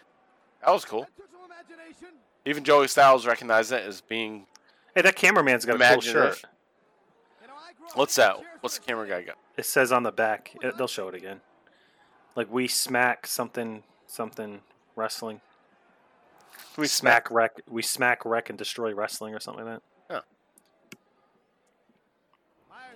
That 0.65 0.73
was 0.73 0.85
cool. 0.85 1.01
That 1.01 1.17
took 1.17 1.31
some 1.31 1.41
imagination. 1.45 2.09
Even 2.47 2.65
Joey 2.65 2.89
Styles 2.89 3.27
recognized 3.27 3.73
it 3.73 3.85
as 3.85 4.01
being 4.01 4.47
Hey, 4.95 5.03
that 5.03 5.17
cameraman's 5.17 5.65
got 5.65 5.81
a 5.81 5.93
cool 5.93 6.01
shirt. 6.01 6.43
You 7.41 7.47
know, 7.47 7.55
I 7.55 7.73
grew 7.73 7.87
up 7.87 7.97
what's 7.97 8.17
that? 8.17 8.37
What's 8.61 8.79
the 8.79 8.85
camera 8.85 9.09
guy 9.09 9.23
got? 9.23 9.37
It 9.57 9.67
says 9.67 9.93
on 9.93 10.03
the 10.03 10.13
back. 10.13 10.57
It, 10.63 10.77
they'll 10.77 10.89
show 10.89 11.09
it 11.09 11.15
again. 11.15 11.41
Like 12.35 12.51
we 12.51 12.67
smack 12.69 13.27
something 13.27 13.83
something 14.07 14.61
wrestling. 14.97 15.41
We 16.79 16.87
smack 16.87 17.31
wreck. 17.31 17.61
We 17.69 17.83
smack 17.83 18.25
wreck 18.25 18.49
and 18.51 18.57
destroy 18.57 18.95
wrestling 18.95 19.35
or 19.35 19.41
something 19.41 19.65
like 19.67 19.81
that. 20.11 20.25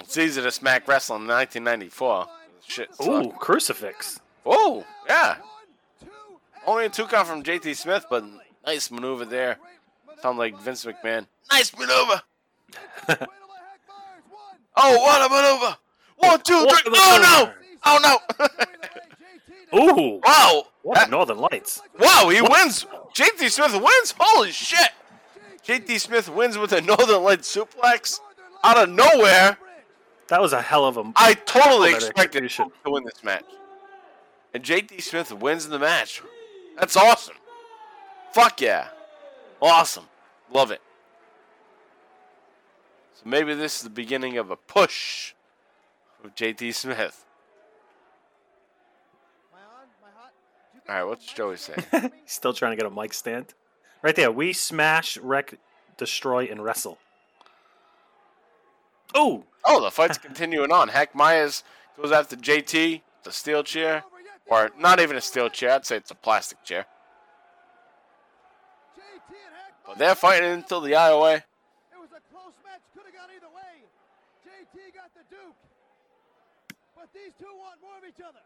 It's 0.00 0.16
easy 0.16 0.40
to 0.42 0.50
smack 0.50 0.86
wrestling 0.88 1.22
in 1.22 1.28
1994. 1.28 2.26
Shit. 2.66 2.90
Ooh, 3.02 3.24
sucked. 3.24 3.38
crucifix. 3.38 4.20
Oh, 4.46 4.84
yeah. 5.08 5.36
One, 5.36 5.38
two, 6.00 6.06
and 6.54 6.62
Only 6.66 6.84
a 6.86 6.88
two 6.88 7.06
count 7.06 7.28
from 7.28 7.42
JT 7.42 7.76
Smith, 7.76 8.06
but 8.10 8.24
nice 8.66 8.90
maneuver 8.90 9.24
there. 9.24 9.58
Sound 10.20 10.38
like 10.38 10.58
Vince 10.60 10.84
McMahon. 10.84 11.26
Nice 11.52 11.72
maneuver. 11.76 12.22
Cradle 13.04 13.06
by 13.06 13.16
Hack 13.16 13.28
Meyers. 13.88 14.22
One, 14.30 14.56
Oh, 14.76 14.98
what 14.98 15.30
a 15.30 15.34
maneuver. 15.34 15.76
One, 16.16 16.40
two, 16.42 16.66
three. 16.68 16.92
Oh, 16.94 17.46
no. 17.46 17.52
Oh, 17.84 17.98
no. 18.38 18.46
Ooh, 19.74 20.20
wow. 20.24 20.64
what 20.82 20.94
That- 20.96 21.10
Northern 21.10 21.38
Lights. 21.38 21.82
wow, 21.98 22.28
he 22.28 22.40
wins. 22.42 22.86
JT 23.14 23.50
Smith 23.50 23.72
wins. 23.74 24.14
Holy 24.18 24.50
shit. 24.50 24.90
JT 25.66 25.98
Smith 26.00 26.28
wins 26.28 26.58
with 26.58 26.72
a 26.72 26.80
Northern 26.80 27.22
Light 27.22 27.40
suplex 27.40 28.20
out 28.64 28.76
of 28.78 28.88
nowhere. 28.88 29.56
That 30.28 30.40
was 30.40 30.52
a 30.52 30.62
hell 30.62 30.86
of 30.86 30.96
a. 30.96 31.12
I 31.16 31.34
totally 31.34 31.92
expected 31.94 32.42
him 32.50 32.68
to 32.84 32.90
win 32.90 33.04
this 33.04 33.22
match. 33.22 33.44
And 34.54 34.62
JT 34.62 35.00
Smith 35.02 35.32
wins 35.32 35.68
the 35.68 35.78
match. 35.78 36.22
That's 36.78 36.96
awesome. 36.96 37.36
Fuck 38.32 38.60
yeah. 38.60 38.88
Awesome. 39.60 40.04
Love 40.52 40.70
it. 40.70 40.80
So 43.14 43.22
maybe 43.24 43.54
this 43.54 43.76
is 43.76 43.82
the 43.82 43.90
beginning 43.90 44.36
of 44.38 44.50
a 44.50 44.56
push 44.56 45.34
of 46.24 46.34
JT 46.34 46.74
Smith. 46.74 47.24
My 49.52 49.58
on, 49.58 49.86
my 50.02 50.08
hot. 50.16 50.32
You 50.74 50.80
All 50.92 50.98
right, 50.98 51.04
what's 51.04 51.26
the 51.26 51.34
Joey 51.34 51.50
mic 51.52 51.58
saying? 51.58 51.80
stand? 51.88 52.12
Still 52.26 52.52
trying 52.52 52.72
to 52.72 52.76
get 52.76 52.84
a 52.84 52.94
mic 52.94 53.14
stand. 53.14 53.54
Right 54.02 54.14
there. 54.14 54.30
We 54.30 54.52
smash, 54.52 55.16
wreck, 55.16 55.54
destroy, 55.96 56.48
and 56.50 56.62
wrestle. 56.62 56.98
Oh, 59.14 59.44
Oh, 59.64 59.80
the 59.80 59.90
fight's 59.90 60.18
continuing 60.28 60.70
on. 60.70 60.88
Heck, 60.88 61.14
Meyers 61.14 61.64
goes 61.96 62.12
after 62.12 62.36
JT, 62.36 63.00
the 63.24 63.32
steel 63.32 63.62
chair. 63.62 64.04
Or 64.46 64.70
not 64.78 65.00
even 65.00 65.16
a 65.16 65.20
steel 65.22 65.48
chair, 65.48 65.70
I'd 65.70 65.86
say 65.86 65.96
it's 65.96 66.10
a 66.10 66.14
plastic 66.14 66.62
chair. 66.62 66.84
JT 68.94 69.30
and 69.30 69.54
Hack 69.54 69.72
But 69.86 69.96
they're 69.98 70.14
fighting 70.14 70.50
until 70.50 70.82
the 70.82 70.92
IOA. 70.92 71.36
It 71.36 71.42
was 71.96 72.10
a 72.12 72.20
close 72.28 72.52
match. 72.66 72.82
Could 72.92 73.06
have 73.06 73.14
gone 73.14 73.30
either 73.34 73.48
way. 73.48 73.86
JT 74.44 74.92
got 74.94 75.08
the 75.14 75.24
Duke. 75.30 75.56
But 76.94 77.08
these 77.14 77.32
two 77.40 77.46
want 77.56 77.80
more 77.80 77.96
of 77.96 78.04
each 78.04 78.20
other. 78.20 78.40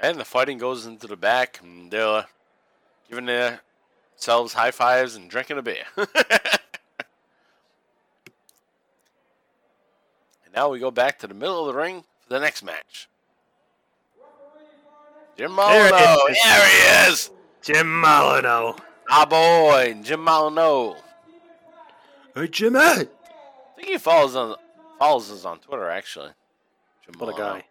And 0.00 0.18
the 0.18 0.24
fighting 0.24 0.58
goes 0.58 0.86
into 0.86 1.06
the 1.06 1.16
back, 1.16 1.60
and 1.62 1.90
they're 1.90 2.26
giving 3.08 3.26
themselves 3.26 4.54
high 4.54 4.70
fives 4.70 5.14
and 5.14 5.30
drinking 5.30 5.58
a 5.58 5.62
beer. 5.62 5.84
and 5.96 6.06
now 10.54 10.68
we 10.68 10.78
go 10.78 10.90
back 10.90 11.18
to 11.20 11.26
the 11.26 11.34
middle 11.34 11.60
of 11.60 11.72
the 11.72 11.80
ring 11.80 12.04
for 12.20 12.34
the 12.34 12.40
next 12.40 12.62
match. 12.62 13.08
Jim 15.36 15.56
There 15.56 15.86
it 15.86 16.30
is. 16.30 16.42
there 16.44 16.66
he 16.68 17.10
is. 17.10 17.30
Jim 17.62 18.00
Molyneux. 18.00 18.74
Ah, 19.08 19.24
boy, 19.24 19.96
Jim 20.02 20.20
Molyneux. 20.20 20.94
Hey, 22.34 22.48
Jimmy. 22.48 22.78
I 22.78 23.06
think 23.76 23.88
he 23.88 23.98
follows 23.98 24.36
on 24.36 24.56
follows 24.98 25.30
us 25.30 25.44
on 25.44 25.58
Twitter 25.58 25.88
actually. 25.88 26.30
Jim 27.04 27.18
What 27.18 27.34
a 27.34 27.38
guy. 27.38 27.64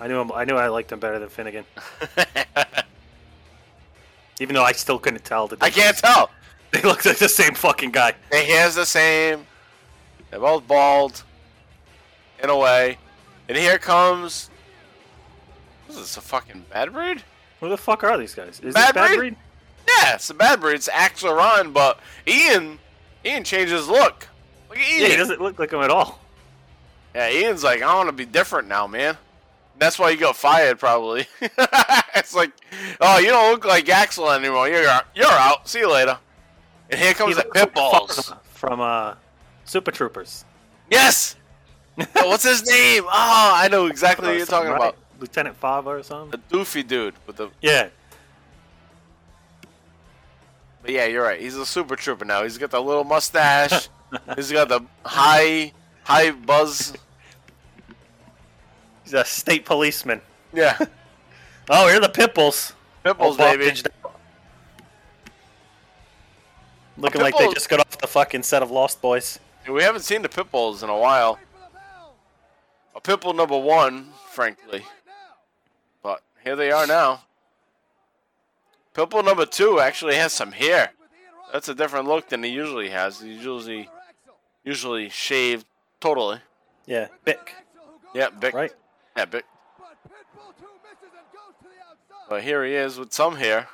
I 0.00 0.06
knew 0.06 0.20
him. 0.20 0.30
I 0.32 0.44
knew 0.44 0.56
I 0.56 0.68
liked 0.68 0.92
him 0.92 1.00
better 1.00 1.18
than 1.18 1.28
Finnegan, 1.28 1.64
even 4.40 4.54
though 4.54 4.64
I 4.64 4.72
still 4.72 4.98
couldn't 4.98 5.24
tell. 5.24 5.48
That 5.48 5.62
I 5.62 5.70
can't 5.70 5.96
tell. 5.96 6.30
They 6.70 6.82
look 6.82 7.02
like 7.06 7.16
the 7.16 7.30
same 7.30 7.54
fucking 7.54 7.92
guy. 7.92 8.12
Their 8.30 8.44
hair's 8.44 8.74
the 8.74 8.84
same. 8.84 9.46
They're 10.30 10.38
both 10.38 10.68
bald, 10.68 11.24
in 12.42 12.50
a 12.50 12.58
way. 12.58 12.98
And 13.48 13.56
here 13.56 13.78
comes. 13.78 14.50
What 15.86 15.94
is 15.94 16.00
this? 16.02 16.16
A 16.18 16.20
fucking 16.20 16.66
bad 16.70 16.92
breed? 16.92 17.22
Who 17.60 17.70
the 17.70 17.78
fuck 17.78 18.04
are 18.04 18.18
these 18.18 18.34
guys? 18.34 18.60
Is 18.60 18.74
Bad 18.74 18.88
this 18.88 18.92
bad 18.92 19.08
breed? 19.16 19.18
breed? 19.18 19.36
Yeah, 19.88 20.14
it's 20.16 20.28
a 20.28 20.34
bad 20.34 20.60
breed. 20.60 20.74
It's 20.74 20.90
Axl 20.90 21.34
Rotten, 21.34 21.72
but 21.72 22.00
Ian, 22.26 22.78
Ian 23.24 23.44
changed 23.44 23.72
his 23.72 23.88
look. 23.88 24.28
Look 24.68 24.78
at 24.78 24.86
Ian. 24.90 25.00
Yeah, 25.02 25.08
he 25.08 25.16
doesn't 25.16 25.40
look 25.40 25.58
like 25.58 25.72
him 25.72 25.80
at 25.80 25.90
all. 25.90 26.20
Yeah, 27.14 27.30
Ian's 27.30 27.64
like, 27.64 27.80
I 27.80 27.94
want 27.94 28.10
to 28.10 28.12
be 28.12 28.26
different 28.26 28.68
now, 28.68 28.86
man. 28.86 29.16
That's 29.78 29.98
why 29.98 30.10
you 30.10 30.16
got 30.18 30.36
fired, 30.36 30.78
probably. 30.78 31.26
it's 32.14 32.34
like, 32.34 32.50
oh, 33.00 33.18
you 33.18 33.28
don't 33.28 33.52
look 33.52 33.64
like 33.64 33.84
Axl 33.86 34.34
anymore. 34.36 34.68
You're 34.68 34.82
you're 35.14 35.26
out. 35.30 35.68
See 35.68 35.78
you 35.80 35.90
later. 35.92 36.18
And 36.90 37.00
here 37.00 37.14
comes 37.14 37.36
He 37.36 37.42
the 37.42 37.48
like 37.54 37.72
pitbulls. 37.72 38.36
from 38.54 38.80
uh, 38.80 39.14
Super 39.64 39.90
Troopers. 39.90 40.44
Yes. 40.90 41.36
Yo, 41.98 42.04
what's 42.28 42.44
his 42.44 42.66
name? 42.66 43.04
Oh, 43.06 43.52
I 43.54 43.68
know 43.68 43.86
exactly 43.86 44.28
what 44.28 44.36
you're 44.36 44.46
talking 44.46 44.70
Right? 44.70 44.76
about. 44.76 44.96
Lieutenant 45.20 45.56
Farva 45.56 45.90
or 45.90 46.02
something. 46.02 46.40
The 46.48 46.56
doofy 46.56 46.86
dude 46.86 47.14
with 47.26 47.36
the. 47.36 47.50
Yeah, 47.60 47.88
But 50.82 50.90
yeah, 50.92 51.06
you're 51.06 51.22
right. 51.24 51.40
He's 51.40 51.56
a 51.56 51.66
super 51.66 51.96
trooper 51.96 52.24
now. 52.24 52.42
He's 52.44 52.56
got 52.58 52.70
the 52.70 52.80
little 52.80 53.04
mustache. 53.04 53.88
He's 54.36 54.50
got 54.52 54.68
the 54.68 54.80
high 55.04 55.72
high 56.04 56.30
buzz. 56.30 56.94
He's 59.08 59.14
a 59.14 59.24
state 59.24 59.64
policeman. 59.64 60.20
Yeah, 60.52 60.76
Oh, 61.70 61.88
here 61.88 61.96
are 61.96 62.00
the 62.00 62.10
Pitbulls. 62.10 62.74
All 63.06 63.14
Pitbulls, 63.14 63.38
baby. 63.38 63.72
Looking 66.98 67.22
like 67.22 67.38
they 67.38 67.50
just 67.54 67.70
got 67.70 67.80
off 67.80 67.96
the 67.96 68.06
fucking 68.06 68.42
set 68.42 68.62
of 68.62 68.70
Lost 68.70 69.00
Boys. 69.00 69.38
We 69.66 69.82
haven't 69.82 70.02
seen 70.02 70.20
the 70.20 70.28
Pitbulls 70.28 70.82
in 70.82 70.90
a 70.90 70.96
while. 70.98 71.34
Wait 71.34 71.40
for 71.52 71.68
the 71.68 71.78
bell. 71.78 72.14
A 72.96 73.00
Pitbull 73.00 73.34
number 73.34 73.56
one, 73.56 74.10
frankly. 74.30 74.82
But 76.02 76.20
here 76.44 76.56
they 76.56 76.70
are 76.70 76.86
now. 76.86 77.22
Pitbull 78.94 79.24
number 79.24 79.46
two 79.46 79.80
actually 79.80 80.16
has 80.16 80.34
some 80.34 80.52
hair. 80.52 80.92
With 81.00 81.10
Ian 81.12 81.34
Ross. 81.34 81.48
That's 81.54 81.68
a 81.70 81.74
different 81.74 82.08
look 82.08 82.28
than 82.28 82.42
he 82.42 82.50
usually 82.50 82.90
has. 82.90 83.20
He's 83.20 83.36
usually 83.42 83.88
usually 84.64 85.08
shaved 85.08 85.64
totally. 85.98 86.40
Yeah, 86.84 87.08
Bic. 87.24 87.38
Axl 87.38 87.86
who 87.86 87.92
goes 87.92 88.10
Yeah, 88.14 88.26
to 88.26 88.36
Bic. 88.36 88.54
Right? 88.54 88.72
Yeah, 89.18 89.24
but 89.24 89.44
But 89.78 89.96
Pitbull 90.08 90.56
two 90.60 90.66
misses 90.84 91.12
and 91.12 91.26
goes 91.32 91.54
to 91.60 91.64
the 91.64 91.80
outside. 91.90 92.26
but 92.28 92.42
here 92.44 92.64
he 92.64 92.74
is 92.74 92.98
with 92.98 93.12
some 93.12 93.34
hair, 93.36 93.66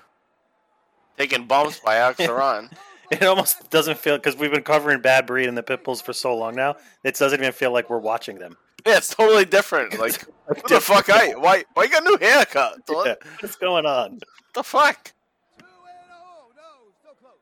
taking 1.18 1.46
bumps 1.46 1.80
by 1.80 1.96
Axl 1.96 2.34
Rotten. 2.34 2.70
It 3.10 3.22
almost 3.24 3.68
doesn't 3.70 3.98
feel 3.98 4.16
because 4.16 4.36
we've 4.36 4.50
been 4.50 4.62
covering 4.62 5.02
Bad 5.02 5.26
Breed 5.26 5.46
and 5.48 5.56
the 5.58 5.62
Pitbulls 5.62 6.02
for 6.02 6.14
so 6.14 6.34
long 6.34 6.54
now. 6.56 6.76
It 7.02 7.14
doesn't 7.16 7.38
even 7.38 7.52
feel 7.52 7.70
like 7.72 7.90
we're 7.90 7.98
watching 7.98 8.38
them. 8.38 8.56
yeah, 8.86 8.96
it's 8.96 9.14
totally 9.14 9.44
different. 9.44 9.98
Like, 9.98 10.24
what 10.46 10.66
the 10.66 10.80
fuck? 10.80 11.10
I 11.10 11.32
why 11.34 11.64
why 11.74 11.84
you 11.84 11.90
got 11.90 12.02
a 12.06 12.08
new 12.08 12.16
haircut? 12.18 12.78
What 12.86 13.06
Yeah, 13.06 13.14
what's 13.40 13.56
going 13.56 13.84
on? 13.84 14.20
the 14.54 14.62
fuck? 14.62 15.12
Two 15.58 15.64
and 15.66 15.98
oh. 16.10 16.46
No, 16.56 16.62
so 17.02 17.10
close. 17.20 17.32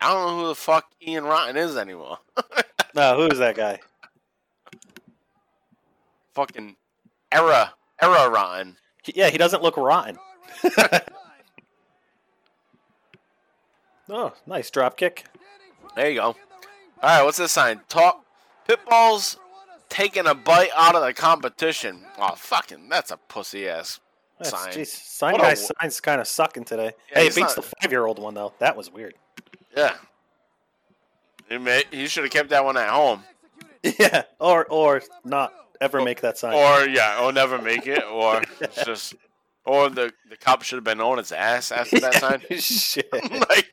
I 0.00 0.12
don't 0.14 0.26
know 0.26 0.42
who 0.42 0.48
the 0.48 0.54
fuck 0.54 0.90
Ian 1.06 1.24
Rotten 1.24 1.58
is 1.58 1.76
anymore. 1.76 2.18
No, 2.94 3.16
who 3.16 3.26
is 3.28 3.38
that 3.38 3.54
guy? 3.54 3.78
Fucking 6.40 6.74
era 7.30 7.74
era 8.00 8.30
Rotten. 8.30 8.76
Yeah, 9.04 9.28
he 9.28 9.36
doesn't 9.36 9.62
look 9.62 9.76
rotten. 9.76 10.16
Oh, 14.12 14.32
nice 14.44 14.70
drop 14.70 14.96
kick. 14.96 15.24
There 15.94 16.10
you 16.10 16.16
go. 16.16 16.30
in 16.30 16.34
the 16.34 16.38
ring, 16.66 16.68
All 17.02 17.08
right, 17.18 17.24
what's 17.24 17.38
this 17.38 17.52
sign? 17.52 17.80
Talk. 17.88 18.24
Pitbulls 18.68 19.36
taking 19.88 20.26
a 20.26 20.34
bite 20.34 20.70
out 20.74 20.96
of 20.96 21.02
the 21.02 21.12
competition. 21.12 22.00
Oh, 22.18 22.34
fucking, 22.34 22.88
that's 22.88 23.12
a 23.12 23.16
pussy 23.28 23.68
ass 23.68 24.00
That's, 24.38 24.50
sign. 24.50 24.72
geez, 24.72 24.90
sign 24.92 25.32
What 25.34 25.42
a 25.42 25.44
guy's 25.44 25.60
w- 25.60 25.74
signs 25.80 26.00
kind 26.00 26.20
of 26.20 26.26
sucking 26.26 26.64
today. 26.64 26.92
Yeah, 27.12 27.18
hey, 27.20 27.26
it 27.28 27.36
beats 27.36 27.54
not- 27.54 27.56
the 27.56 27.62
five-year-old 27.82 28.18
one 28.18 28.34
though. 28.34 28.52
That 28.58 28.76
was 28.76 28.92
weird. 28.92 29.14
Yeah. 29.76 29.94
He, 31.48 31.58
may, 31.58 31.84
he 31.92 32.08
should 32.08 32.24
have 32.24 32.32
kept 32.32 32.48
that 32.50 32.64
one 32.64 32.76
at 32.76 32.88
home. 32.88 33.22
Yeah, 33.98 34.24
or 34.40 34.66
or 34.66 35.02
not 35.24 35.54
ever 35.80 36.02
make 36.02 36.20
that 36.20 36.38
sign. 36.38 36.54
Or, 36.54 36.88
yeah, 36.88 37.22
or 37.22 37.32
never 37.32 37.58
make 37.60 37.86
it. 37.86 38.04
Or 38.04 38.42
it's 38.60 38.84
just. 38.84 39.14
Or 39.66 39.88
the, 39.90 40.12
the 40.28 40.36
cop 40.36 40.62
should 40.62 40.76
have 40.76 40.84
been 40.84 41.00
on 41.00 41.18
its 41.18 41.32
ass 41.32 41.70
after 41.70 42.00
that 42.00 42.14
sign. 42.14 42.42
Shit. 42.58 43.12
like, 43.12 43.72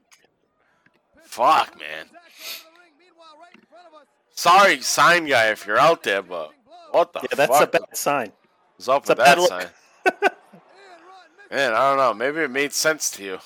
fuck, 1.24 1.78
man. 1.80 2.06
Attack 2.08 2.32
from 2.34 2.74
the 2.74 2.80
ring. 2.82 2.92
Meanwhile, 3.00 3.38
right 3.40 3.56
in 3.56 3.62
front 3.70 3.88
of 3.88 3.94
us, 4.02 4.08
Sorry, 4.32 4.82
sign 4.82 5.26
guy, 5.26 5.50
if 5.52 5.66
you're 5.66 5.80
out 5.80 6.04
there, 6.04 6.22
but 6.22 6.52
what 6.92 7.14
the 7.14 7.22
Yeah, 7.24 7.36
that's 7.36 7.62
a 7.62 7.68
bad 7.68 7.82
sign. 7.94 8.32
is 8.78 8.90
up 8.90 9.04
it's 9.04 9.10
a 9.10 9.14
with 9.14 9.18
that 9.26 9.38
look. 9.40 9.50
sign? 9.50 9.62
Ian 9.62 10.14
Rotten 10.22 11.32
mixed 11.38 11.52
Man, 11.52 11.74
I 11.74 11.90
don't 11.90 11.98
know. 11.98 12.14
Maybe 12.14 12.42
it 12.42 12.52
made 12.52 12.74
sense 12.74 13.10
to 13.12 13.24
you. 13.24 13.40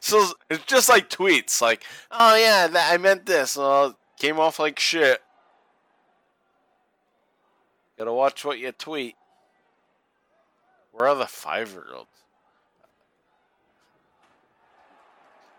so 0.00 0.24
it's 0.50 0.64
just 0.66 0.88
like 0.88 1.08
tweets, 1.10 1.60
like, 1.62 1.84
"Oh 2.10 2.36
yeah, 2.36 2.66
that, 2.68 2.92
I 2.92 2.98
meant 2.98 3.24
this." 3.26 3.56
Well, 3.56 3.96
came 4.18 4.38
off 4.38 4.58
like 4.58 4.78
shit. 4.78 5.20
Gotta 7.98 8.12
watch 8.12 8.44
what 8.44 8.58
you 8.58 8.72
tweet. 8.72 9.16
Where 10.92 11.08
are 11.08 11.16
the 11.16 11.26
five-year-olds? 11.26 12.08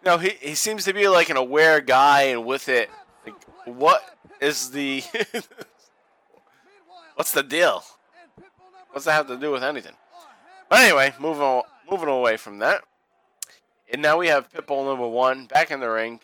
No, 0.06 0.18
he 0.18 0.30
he 0.42 0.56
seems 0.56 0.86
to 0.86 0.94
be 0.94 1.08
like 1.08 1.30
an 1.30 1.38
aware 1.38 1.82
guy, 1.82 2.24
and 2.24 2.46
with 2.46 2.70
it, 2.70 2.90
like, 3.26 3.36
what 3.66 4.18
is 4.40 4.72
the 4.72 5.04
what's 7.16 7.34
the 7.34 7.44
deal? 7.44 7.84
What's 8.92 9.06
that 9.06 9.12
have 9.12 9.28
to 9.28 9.38
do 9.38 9.52
with 9.52 9.64
anything? 9.64 9.94
But 10.70 10.80
anyway, 10.80 11.14
moving 11.20 11.62
moving 11.90 12.08
away 12.08 12.38
from 12.38 12.60
that, 12.60 12.84
and 13.92 14.02
now 14.02 14.18
we 14.18 14.28
have 14.28 14.52
Pitbull 14.52 14.86
number 14.86 15.08
one 15.08 15.46
back 15.46 15.72
in 15.72 15.80
the 15.80 15.90
ring. 15.90 16.20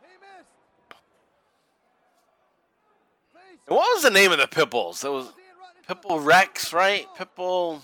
He 0.00 0.06
missed. 0.18 0.50
Face 3.34 3.58
And 3.61 3.61
what 3.74 3.94
was 3.94 4.02
the 4.02 4.10
name 4.10 4.32
of 4.32 4.38
the 4.38 4.46
Pitbulls? 4.46 5.04
It 5.04 5.10
was 5.10 5.26
Ian 5.26 5.34
Rotten 5.60 5.76
in 5.76 5.84
front 5.84 6.04
of 6.04 6.10
Pitbull 6.10 6.24
Rex, 6.24 6.72
right? 6.72 7.06
Pitbull. 7.16 7.80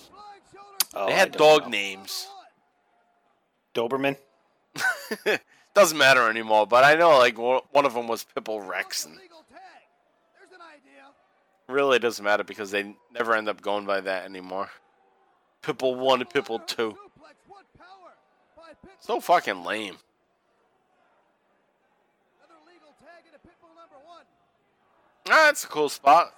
Oh, 0.94 1.06
they 1.06 1.12
had 1.12 1.32
dog 1.32 1.62
know. 1.64 1.68
names. 1.68 2.28
Doberman. 3.74 4.16
Doesn't 5.74 5.98
matter 5.98 6.28
anymore, 6.28 6.66
but 6.66 6.82
I 6.82 6.94
know 6.94 7.18
like 7.18 7.38
one 7.38 7.60
one 7.70 7.86
of 7.86 7.94
them 7.94 8.08
was 8.08 8.26
Pitbull 8.34 8.66
Rex, 8.66 9.04
and 9.04 9.14
Legal 9.16 9.44
tag. 9.48 9.60
There's 10.36 10.52
an 10.52 10.60
idea. 10.60 11.04
really 11.68 12.00
doesn't 12.00 12.24
matter 12.24 12.42
because 12.42 12.72
they 12.72 12.96
never 13.14 13.34
end 13.34 13.48
up 13.48 13.62
going 13.62 13.86
by 13.86 14.00
that 14.00 14.24
anymore. 14.24 14.70
Pitbull 15.62 15.96
one 15.96 16.20
and 16.20 16.28
Pitbull 16.28 16.66
two. 16.66 16.90
Suplex, 16.90 17.36
what 17.46 17.64
power 17.78 18.14
by 18.56 18.70
Pitbull. 18.70 18.96
So 18.98 19.20
fucking 19.20 19.62
lame. 19.62 19.96
Another 22.38 22.60
legal 22.66 22.94
tag 23.00 23.22
into 23.26 23.38
Pitbull 23.38 23.76
number 23.76 23.98
one. 24.04 24.24
Ah, 25.30 25.46
that's 25.46 25.64
a 25.64 25.68
cool 25.68 25.88
spot. 25.88 26.34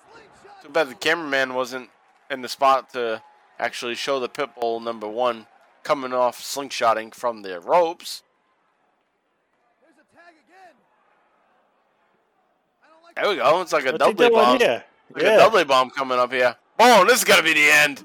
Too 0.62 0.68
bad 0.68 0.88
the 0.88 0.94
cameraman 0.94 1.54
wasn't 1.54 1.90
in 2.30 2.42
the 2.42 2.48
spot 2.48 2.92
to 2.92 3.22
actually 3.58 3.94
show 3.94 4.18
the 4.18 4.28
Pitbull 4.28 4.82
number 4.82 5.08
one 5.08 5.46
coming 5.82 6.12
off 6.12 6.40
slingshotting 6.40 7.14
from 7.14 7.42
the 7.42 7.60
ropes. 7.60 8.22
There's 9.80 9.94
a 9.94 10.16
tag 10.16 10.34
again. 10.46 10.74
I 12.82 12.88
don't 12.88 13.02
like 13.02 13.14
There 13.14 13.28
we 13.28 13.36
go. 13.36 13.60
It's 13.62 13.72
like 13.72 13.86
a 13.86 13.96
Dudley 13.96 14.30
bomb. 14.30 14.58
Like 14.58 14.60
yeah. 14.60 15.34
a 15.34 15.38
Dudley 15.38 15.64
bomb 15.64 15.90
coming 15.90 16.18
up 16.18 16.32
here. 16.32 16.56
Boom! 16.78 17.06
This 17.06 17.18
is 17.18 17.24
gonna 17.24 17.42
be 17.42 17.54
the 17.54 17.70
end. 17.70 18.04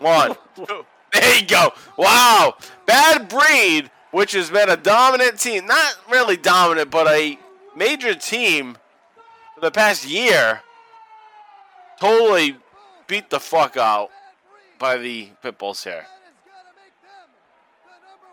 One, 0.00 0.36
two. 0.56 0.84
There 1.12 1.38
you 1.38 1.46
go. 1.46 1.72
Wow. 1.96 2.54
Bad 2.86 3.28
Breed, 3.28 3.90
which 4.10 4.32
has 4.32 4.50
been 4.50 4.68
a 4.68 4.76
dominant 4.76 5.38
team, 5.38 5.66
not 5.66 5.96
really 6.10 6.36
dominant, 6.36 6.90
but 6.90 7.06
a 7.06 7.38
major 7.76 8.14
team 8.14 8.76
for 9.58 9.66
the 9.66 9.70
past 9.70 10.06
year, 10.06 10.62
totally 12.00 12.56
beat 13.06 13.28
the 13.30 13.40
fuck 13.40 13.76
out 13.76 14.10
by 14.78 14.96
the 14.96 15.30
here. 15.42 15.42
The 15.42 15.52
number 15.82 16.06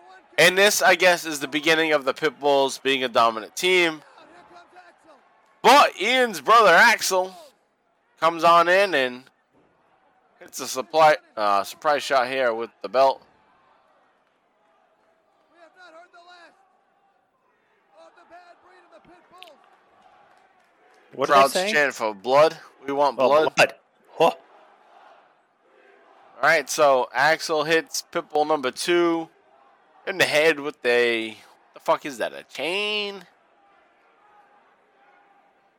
one 0.08 0.20
And 0.38 0.58
this, 0.58 0.82
I 0.82 0.96
guess, 0.96 1.26
is 1.26 1.40
the 1.40 1.48
beginning 1.48 1.94
of 1.94 2.06
the 2.06 2.14
Pitbulls 2.14 2.82
being 2.82 3.04
a 3.04 3.08
dominant 3.08 3.56
team. 3.56 3.94
Here. 3.94 4.02
But 5.64 6.00
Ian's 6.00 6.42
brother 6.42 6.72
Axl 6.72 7.34
comes 8.20 8.44
on 8.44 8.70
in 8.70 8.94
and 8.94 9.24
hits 10.40 10.60
a 10.60 10.68
supply 10.68 11.18
uh, 11.36 11.64
surprise 11.64 12.04
shot 12.04 12.28
here 12.28 12.54
with 12.54 12.70
the 12.84 12.90
belt. 12.90 13.24
We 15.52 15.58
have 15.60 15.72
not 15.76 16.00
heard 16.00 16.12
the 16.12 16.20
last 16.20 16.54
of 17.98 18.12
the 18.16 18.30
bad 18.30 18.56
breed 18.62 18.78
of 18.86 19.02
the 19.02 19.10
pit 19.10 19.24
bull. 19.32 19.56
What 21.16 21.30
Crowd's 21.30 21.54
chanting 21.54 21.92
for 21.92 22.14
blood. 22.14 22.58
We 22.86 22.94
want 22.94 23.18
Oh, 23.20 23.28
blood. 23.28 23.56
blood. 23.56 23.74
Huh. 24.18 24.24
All 24.24 24.36
right, 26.42 26.70
so 26.70 27.10
Axl 27.16 27.66
hits 27.66 28.04
Pitbull 28.12 28.46
number 28.48 28.70
two 28.72 29.30
in 30.06 30.18
the 30.18 30.26
head 30.26 30.60
with 30.60 30.78
a 30.86 31.38
the 31.74 31.80
fuck 31.80 32.06
is 32.06 32.18
that? 32.20 32.34
A 32.34 32.44
chain? 32.44 33.24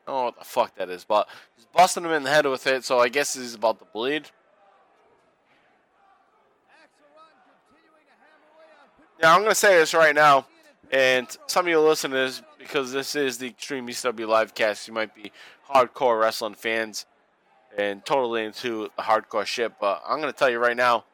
I 0.07 0.11
don't 0.11 0.17
know 0.19 0.25
what 0.25 0.39
the 0.39 0.45
fuck 0.45 0.75
that 0.77 0.89
is, 0.89 1.05
but 1.05 1.29
he's 1.57 1.67
busting 1.67 2.05
him 2.05 2.13
in 2.13 2.23
the 2.23 2.31
head 2.31 2.47
with 2.47 2.67
it. 2.67 2.85
So 2.85 2.99
I 3.01 3.09
guess 3.09 3.35
he's 3.35 3.55
about 3.55 3.79
to 3.81 3.85
bleed. 3.93 4.25
Axl 6.71 7.05
Rotten 7.15 7.39
continuing 7.69 8.05
to 8.07 8.13
hammer 8.13 8.47
away 8.55 8.67
on 8.81 8.89
pit 8.97 9.07
Yeah, 9.21 9.35
I'm 9.35 9.43
gonna 9.43 9.55
say 9.55 9.77
this 9.79 9.95
right 9.95 10.15
now, 10.15 10.47
and 10.91 11.27
some 11.47 11.67
of 11.67 11.69
you 11.69 11.81
listeners, 11.81 12.43
because 12.59 12.93
this 12.93 13.15
is 13.15 13.39
the 13.39 13.49
Extreme 13.49 13.89
ECW 13.89 14.27
live 14.29 14.55
cast, 14.55 14.89
you 14.89 14.95
might 14.95 15.15
be 15.15 15.33
hardcore 15.71 16.21
wrestling 16.21 16.55
fans 16.55 17.07
and 17.77 18.05
totally 18.05 18.45
into 18.45 18.91
the 18.97 19.03
hardcore 19.03 19.47
shit. 19.47 19.73
But 19.81 20.03
I'm 20.07 20.21
gonna 20.21 20.33
tell 20.33 20.51
you 20.51 20.59
right 20.59 20.77
now, 20.77 21.05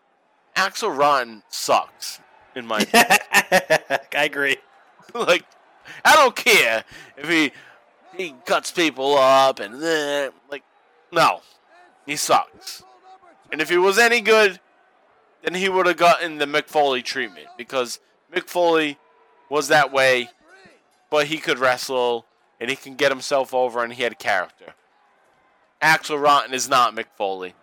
Axl 0.57 0.96
Rotten 0.96 1.42
sucks. 1.48 2.20
In 2.55 2.66
my 2.66 2.87
I 2.94 3.98
agree. 4.12 4.59
like, 5.14 5.44
I 6.05 6.14
don't 6.16 6.37
care 6.37 6.85
if 7.16 7.28
he 7.28 7.52
he 8.16 8.35
cuts 8.44 8.70
people 8.70 9.16
up 9.16 9.59
and 9.59 9.83
then 9.83 10.33
like, 10.50 10.62
no, 11.11 11.40
he 12.07 12.16
sucks. 12.16 12.85
And 13.50 13.61
if 13.61 13.70
he 13.70 13.78
was 13.78 13.98
any 13.98 14.20
good, 14.20 14.61
then 15.42 15.55
he 15.55 15.68
would 15.68 15.87
have 15.87 15.96
gotten 15.96 16.38
the 16.38 16.46
Mick 16.46 16.66
Foley 16.66 17.02
treatment 17.02 17.46
because 17.57 18.00
Mick 18.33 18.48
Foley 18.48 18.98
was 19.48 19.68
that 19.68 19.92
way, 19.92 20.31
but 21.12 21.27
he 21.27 21.37
could 21.37 21.59
wrestle 21.59 22.25
and 22.59 22.70
he 22.70 22.75
can 22.75 22.94
get 22.94 23.12
himself 23.12 23.53
over 23.53 23.85
and 23.85 23.92
he 23.92 24.03
had 24.03 24.18
character. 24.18 24.72
Axl 25.83 26.20
Rotten 26.20 26.55
is 26.55 26.70
not 26.70 26.96
Mick 26.96 27.05
Foley, 27.16 27.55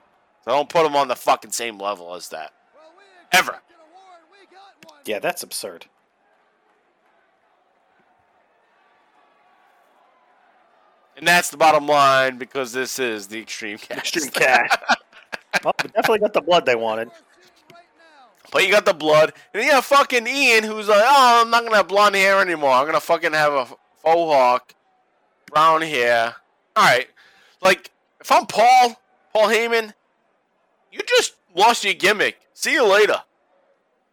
so 0.45 0.51
don't 0.51 0.69
put 0.69 0.85
him 0.85 0.95
on 0.95 1.07
the 1.07 1.15
fucking 1.15 1.51
same 1.51 1.79
level 1.79 2.13
as 2.13 2.29
that. 2.29 2.53
Ever. 3.31 3.53
expected 3.53 3.75
a 3.75 3.93
war 3.93 4.03
and 4.19 4.31
we 4.31 4.55
got 4.55 4.91
one. 4.91 5.01
Yeah, 5.05 5.17
that's 5.17 5.41
absurd. 5.41 5.87
And 11.17 11.27
that's 11.27 11.49
the 11.49 11.57
bottom 11.57 11.87
line 11.87 12.37
because 12.37 12.71
this 12.71 12.99
is 12.99 13.27
the 13.27 13.39
Extreme 13.39 13.79
Cast. 13.79 14.15
Extreme 14.15 14.31
cat. 14.31 14.83
oh, 15.65 15.71
we 15.83 15.89
definitely 15.89 16.19
got 16.19 16.33
the 16.33 16.41
blood 16.41 16.67
they 16.67 16.75
wanted. 16.75 17.09
But 18.51 18.65
you 18.65 18.71
got 18.71 18.85
the 18.85 18.93
blood, 18.93 19.33
and 19.53 19.63
you 19.63 19.71
have 19.71 19.85
fucking 19.85 20.27
Ian, 20.27 20.63
who's 20.63 20.87
like, 20.87 21.03
"Oh, 21.03 21.41
I'm 21.41 21.49
not 21.49 21.63
gonna 21.63 21.77
have 21.77 21.87
blonde 21.87 22.15
hair 22.15 22.41
anymore. 22.41 22.71
I'm 22.71 22.85
gonna 22.85 22.99
fucking 22.99 23.33
have 23.33 23.53
a 23.53 23.65
faux 23.65 23.77
hawk, 24.03 24.73
brown 25.51 25.81
hair." 25.81 26.35
All 26.75 26.83
right, 26.83 27.07
like 27.61 27.91
if 28.19 28.31
I'm 28.31 28.45
Paul, 28.45 28.99
Paul 29.33 29.47
Heyman, 29.49 29.93
you 30.91 30.99
just 31.07 31.35
lost 31.55 31.83
your 31.83 31.93
gimmick. 31.93 32.39
See 32.53 32.73
you 32.73 32.85
later. 32.85 33.21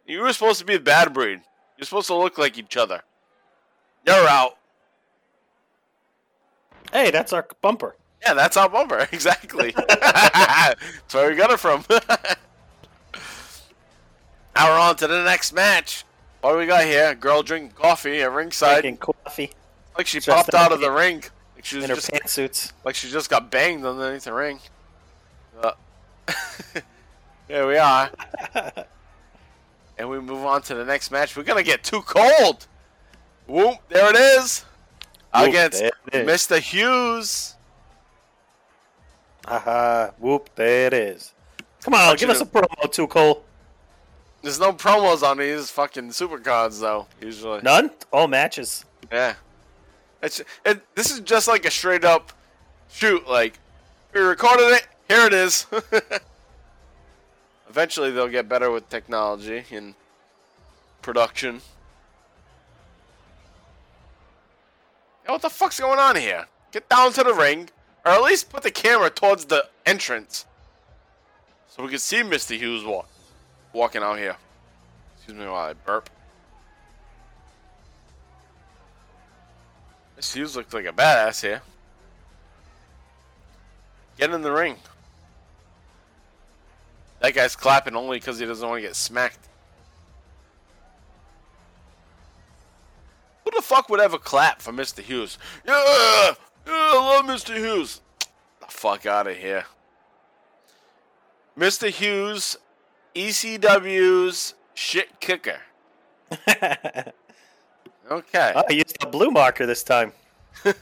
You 0.05 0.21
were 0.21 0.31
supposed 0.33 0.59
to 0.59 0.65
be 0.65 0.77
the 0.77 0.83
bad 0.83 1.13
breed. 1.13 1.41
You're 1.77 1.85
supposed 1.85 2.07
to 2.07 2.15
look 2.15 2.37
like 2.37 2.57
each 2.57 2.77
other. 2.77 3.01
You're 4.05 4.27
out. 4.27 4.57
Hey, 6.93 7.11
that's 7.11 7.33
our 7.33 7.45
bumper. 7.61 7.95
Yeah, 8.25 8.33
that's 8.33 8.57
our 8.57 8.69
bumper. 8.69 9.07
Exactly. 9.11 9.73
that's 9.87 11.13
where 11.13 11.29
we 11.29 11.35
got 11.35 11.51
it 11.51 11.59
from. 11.59 11.83
now 14.57 14.71
we're 14.71 14.79
on 14.79 14.95
to 14.97 15.07
the 15.07 15.23
next 15.23 15.53
match. 15.53 16.03
What 16.41 16.53
do 16.53 16.57
we 16.57 16.65
got 16.65 16.83
here? 16.83 17.13
Girl 17.13 17.43
drinking 17.43 17.71
coffee 17.71 18.21
at 18.21 18.31
ringside. 18.31 18.81
Drinking 18.81 18.97
coffee 18.97 19.51
Like 19.97 20.07
she 20.07 20.19
Just 20.19 20.35
popped 20.35 20.53
out 20.55 20.71
of 20.71 20.79
the 20.79 20.91
ring. 20.91 21.23
Like 21.55 21.65
she 21.65 21.75
was 21.75 21.85
in 21.85 21.89
her 21.89 21.95
just 21.95 22.11
pantsuits. 22.11 22.71
like 22.83 22.95
she 22.95 23.09
just 23.09 23.29
got 23.29 23.51
banged 23.51 23.85
underneath 23.85 24.23
the 24.23 24.33
ring. 24.33 24.59
Uh, 25.61 25.71
here 27.47 27.67
we 27.67 27.77
are. 27.77 28.09
and 29.97 30.09
we 30.09 30.19
move 30.19 30.43
on 30.43 30.61
to 30.63 30.75
the 30.75 30.85
next 30.85 31.11
match. 31.11 31.35
We're 31.35 31.43
gonna 31.43 31.63
get 31.63 31.83
too 31.83 32.01
cold. 32.01 32.67
Whoop! 33.47 33.77
There 33.89 34.09
it 34.09 34.15
is. 34.15 34.65
Whoop, 35.35 35.49
Against 35.49 35.79
there 35.79 35.91
it 36.13 36.27
is. 36.27 36.47
Mr. 36.47 36.59
Hughes. 36.59 37.55
Aha, 39.47 40.11
whoop, 40.19 40.49
there 40.55 40.87
it 40.87 40.93
is. 40.93 41.33
Come 41.81 41.93
on, 41.93 42.15
give 42.17 42.29
us 42.29 42.41
a 42.41 42.45
promo 42.45 42.91
too, 42.91 43.07
Cole. 43.07 43.43
There's 44.47 44.61
no 44.61 44.71
promos 44.71 45.23
on 45.23 45.39
these 45.39 45.69
fucking 45.71 46.11
supercards 46.11 46.79
though. 46.79 47.07
Usually, 47.21 47.59
None? 47.63 47.91
All 48.13 48.29
matches. 48.29 48.85
yeah. 49.11 49.33
It's 50.23 50.41
it, 50.63 50.81
this 50.95 51.11
is 51.11 51.19
just 51.19 51.49
like 51.49 51.65
a 51.65 51.69
straight 51.69 52.05
up 52.05 52.31
shoot. 52.89 53.27
Like 53.27 53.59
we 54.13 54.21
recorded 54.21 54.67
it. 54.67 54.87
Here 55.09 55.25
it 55.25 55.33
is. 55.33 55.65
Eventually, 57.69 58.09
they'll 58.11 58.29
get 58.29 58.47
better 58.47 58.71
with 58.71 58.87
technology 58.87 59.65
and 59.69 59.95
production. 61.01 61.59
Yeah, 65.25 65.33
what 65.33 65.41
the 65.41 65.49
fuck's 65.49 65.77
going 65.77 65.99
on 65.99 66.15
here? 66.15 66.45
Get 66.71 66.87
down 66.87 67.11
to 67.11 67.23
the 67.23 67.33
ring, 67.33 67.69
or 68.05 68.13
at 68.13 68.23
least 68.23 68.49
put 68.49 68.63
the 68.63 68.71
camera 68.71 69.09
towards 69.09 69.43
the 69.43 69.67
entrance, 69.85 70.45
so 71.67 71.83
we 71.83 71.89
can 71.89 71.99
see 71.99 72.21
Mr. 72.21 72.57
Hughes 72.57 72.85
walk 72.85 73.09
walking 73.73 74.03
out 74.03 74.17
here. 74.17 74.35
Excuse 75.15 75.37
me 75.37 75.45
while 75.45 75.69
I 75.69 75.73
burp. 75.73 76.09
Mr. 80.19 80.35
Hughes 80.35 80.55
looks 80.55 80.73
like 80.73 80.85
a 80.85 80.91
badass 80.91 81.41
here. 81.41 81.61
Get 84.17 84.31
in 84.31 84.41
the 84.41 84.51
ring. 84.51 84.77
That 87.19 87.33
guy's 87.33 87.55
clapping 87.55 87.95
only 87.95 88.19
because 88.19 88.39
he 88.39 88.45
doesn't 88.45 88.67
want 88.67 88.81
to 88.81 88.87
get 88.87 88.95
smacked. 88.95 89.47
Who 93.43 93.51
the 93.55 93.61
fuck 93.61 93.89
would 93.89 93.99
ever 93.99 94.17
clap 94.17 94.61
for 94.61 94.73
Mr. 94.73 95.01
Hughes? 95.01 95.37
Yeah, 95.65 95.81
yeah, 96.65 96.73
I 96.73 97.21
love 97.21 97.25
Mr. 97.25 97.55
Hughes. 97.55 98.01
The 98.59 98.67
fuck 98.67 99.05
out 99.05 99.27
of 99.27 99.37
here. 99.37 99.65
Mr. 101.57 101.89
Hughes, 101.89 102.57
ECW's 103.17 104.53
shit 104.73 105.19
kicker. 105.19 105.59
Okay. 108.09 108.53
I 108.55 108.71
used 108.71 108.95
the 109.01 109.07
blue 109.07 109.31
marker 109.31 109.65
this 109.65 109.83
time. 109.83 110.13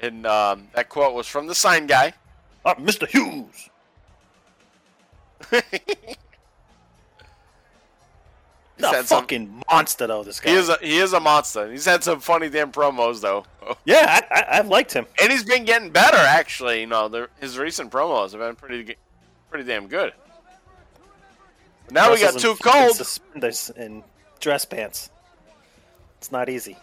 And 0.00 0.26
um, 0.26 0.68
that 0.74 0.88
quote 0.88 1.12
was 1.14 1.26
from 1.28 1.46
the 1.48 1.54
sign 1.56 1.86
guy. 1.88 2.12
Oh, 2.64 2.74
Mr. 2.74 3.06
Hughes. 3.08 3.68
He's 5.50 5.62
The 8.76 8.88
had 8.90 9.06
some- 9.06 9.22
fucking 9.22 9.62
monster, 9.70 10.06
though, 10.06 10.22
this 10.22 10.38
guy. 10.38 10.50
he 10.50 10.56
is 10.56 10.68
a 10.68 10.78
he 10.80 10.98
is 10.98 11.12
a 11.14 11.20
monster. 11.20 11.68
He's 11.70 11.84
had 11.84 12.04
some 12.04 12.20
funny 12.20 12.48
damn 12.48 12.70
promos 12.70 13.20
though, 13.20 13.44
yeah, 13.84 14.20
I, 14.30 14.34
I, 14.40 14.58
I've 14.58 14.68
liked 14.68 14.92
him. 14.92 15.06
and 15.20 15.32
he's 15.32 15.42
been 15.44 15.64
getting 15.64 15.90
better 15.90 16.16
actually. 16.16 16.80
You 16.80 16.86
know, 16.86 17.08
the, 17.08 17.28
his 17.40 17.58
recent 17.58 17.90
promos 17.90 18.30
have 18.32 18.40
been 18.40 18.54
pretty 18.54 18.94
pretty 19.50 19.64
damn 19.64 19.88
good. 19.88 20.12
But 21.88 21.94
now 21.94 22.12
we 22.12 22.20
got 22.20 22.34
two 22.34 22.40
too 22.40 22.50
in 22.50 22.56
cold. 22.56 22.96
Suspenders 22.96 23.70
and 23.74 24.02
dress 24.40 24.66
pants. 24.66 25.08
It's 26.18 26.30
not 26.30 26.50
easy. 26.50 26.76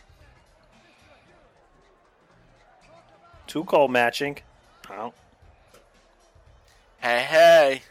Two 3.45 3.65
cold 3.65 3.91
matching. 3.91 4.39
Oh. 4.89 5.13
Hey 6.99 7.19
hey. 7.19 7.81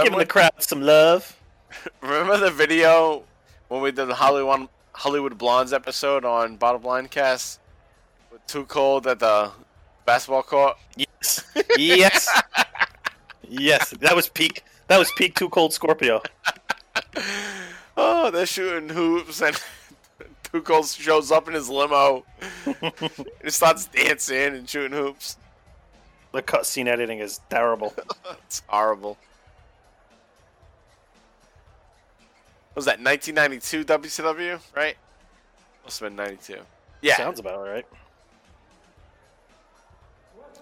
Giving 0.00 0.18
the 0.20 0.26
crowd 0.26 0.52
some 0.58 0.80
love. 0.80 1.36
remember 2.00 2.36
the 2.36 2.52
video 2.52 3.24
when 3.66 3.82
we 3.82 3.90
did 3.90 4.06
the 4.06 4.14
Hollywood 4.14 4.68
Hollywood 4.92 5.36
Blondes 5.36 5.72
episode 5.72 6.24
on 6.24 6.56
Bottom 6.56 6.84
Line 6.84 7.08
Cast 7.08 7.58
with 8.30 8.46
Too 8.46 8.64
Cold 8.64 9.08
at 9.08 9.18
the 9.18 9.50
basketball 10.06 10.44
court? 10.44 10.76
Yes. 10.96 11.44
yes. 11.76 12.42
yes. 13.48 13.90
That 13.90 14.14
was 14.14 14.28
peak. 14.28 14.62
That 14.88 14.98
was 14.98 15.10
peak 15.12 15.34
Too 15.34 15.48
Cold 15.48 15.72
Scorpio. 15.72 16.22
Oh, 18.00 18.30
they're 18.30 18.46
shooting 18.46 18.90
hoops, 18.90 19.42
and 19.42 19.60
Too 20.44 20.62
Cold 20.62 20.86
shows 20.86 21.32
up 21.32 21.48
in 21.48 21.54
his 21.54 21.68
limo. 21.68 22.24
and 22.64 23.52
starts 23.52 23.86
dancing 23.86 24.54
and 24.54 24.68
shooting 24.68 24.96
hoops. 24.96 25.36
The 26.32 26.40
cutscene 26.40 26.86
editing 26.86 27.18
is 27.18 27.40
terrible. 27.50 27.92
It's 28.46 28.62
horrible. 28.68 29.18
What 32.68 32.76
was 32.76 32.84
that 32.84 33.00
1992 33.02 33.84
WCW? 33.84 34.60
Right? 34.76 34.96
Must 35.84 35.98
have 35.98 36.10
been 36.10 36.16
92. 36.16 36.58
Yeah. 37.02 37.16
Sounds 37.16 37.40
about 37.40 37.58
right. 37.66 37.86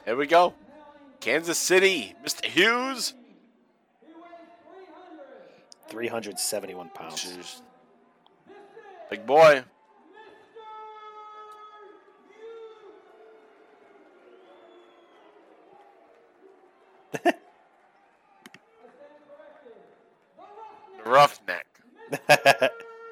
Here 0.07 0.17
we 0.17 0.27
go. 0.27 0.55
Kansas 1.27 1.59
City, 1.59 2.15
Mr. 2.25 2.45
Hughes. 2.45 3.13
371 5.89 6.89
pounds. 6.91 7.17
Jeez. 7.17 7.63
Big 9.11 9.27
boy. 9.27 9.65
roughneck. 21.05 21.67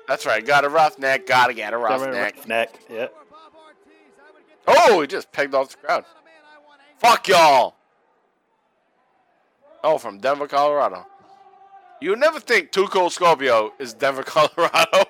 That's 0.06 0.24
right. 0.24 0.46
Got 0.46 0.64
a 0.64 0.68
roughneck. 0.68 1.26
Gotta 1.26 1.52
get 1.52 1.72
a 1.72 1.76
roughneck. 1.76 2.46
Neck. 2.46 2.78
Yep. 2.88 3.12
For 3.12 3.24
Bob 3.24 3.54
Ortiz, 3.56 4.12
I 4.20 4.30
would 4.32 4.46
get 4.46 4.58
Oh, 4.68 5.00
he 5.00 5.08
just 5.08 5.32
pegged 5.32 5.56
off 5.56 5.70
the 5.70 5.78
crowd. 5.78 6.04
man 6.24 6.32
I 6.44 6.58
want 6.64 6.80
angry. 6.80 7.00
Fuck 7.00 7.26
y'all. 7.26 7.74
Oh, 9.85 9.99
from 9.99 10.18
Denver, 10.18 10.49
Colorado. 10.49 11.07
You 12.01 12.16
never 12.16 12.41
think 12.41 12.72
Too 12.72 12.87
Cold 12.87 13.12
Scorpio 13.12 13.72
is 13.78 13.93
Denver, 13.95 14.22
Colorado. 14.26 15.05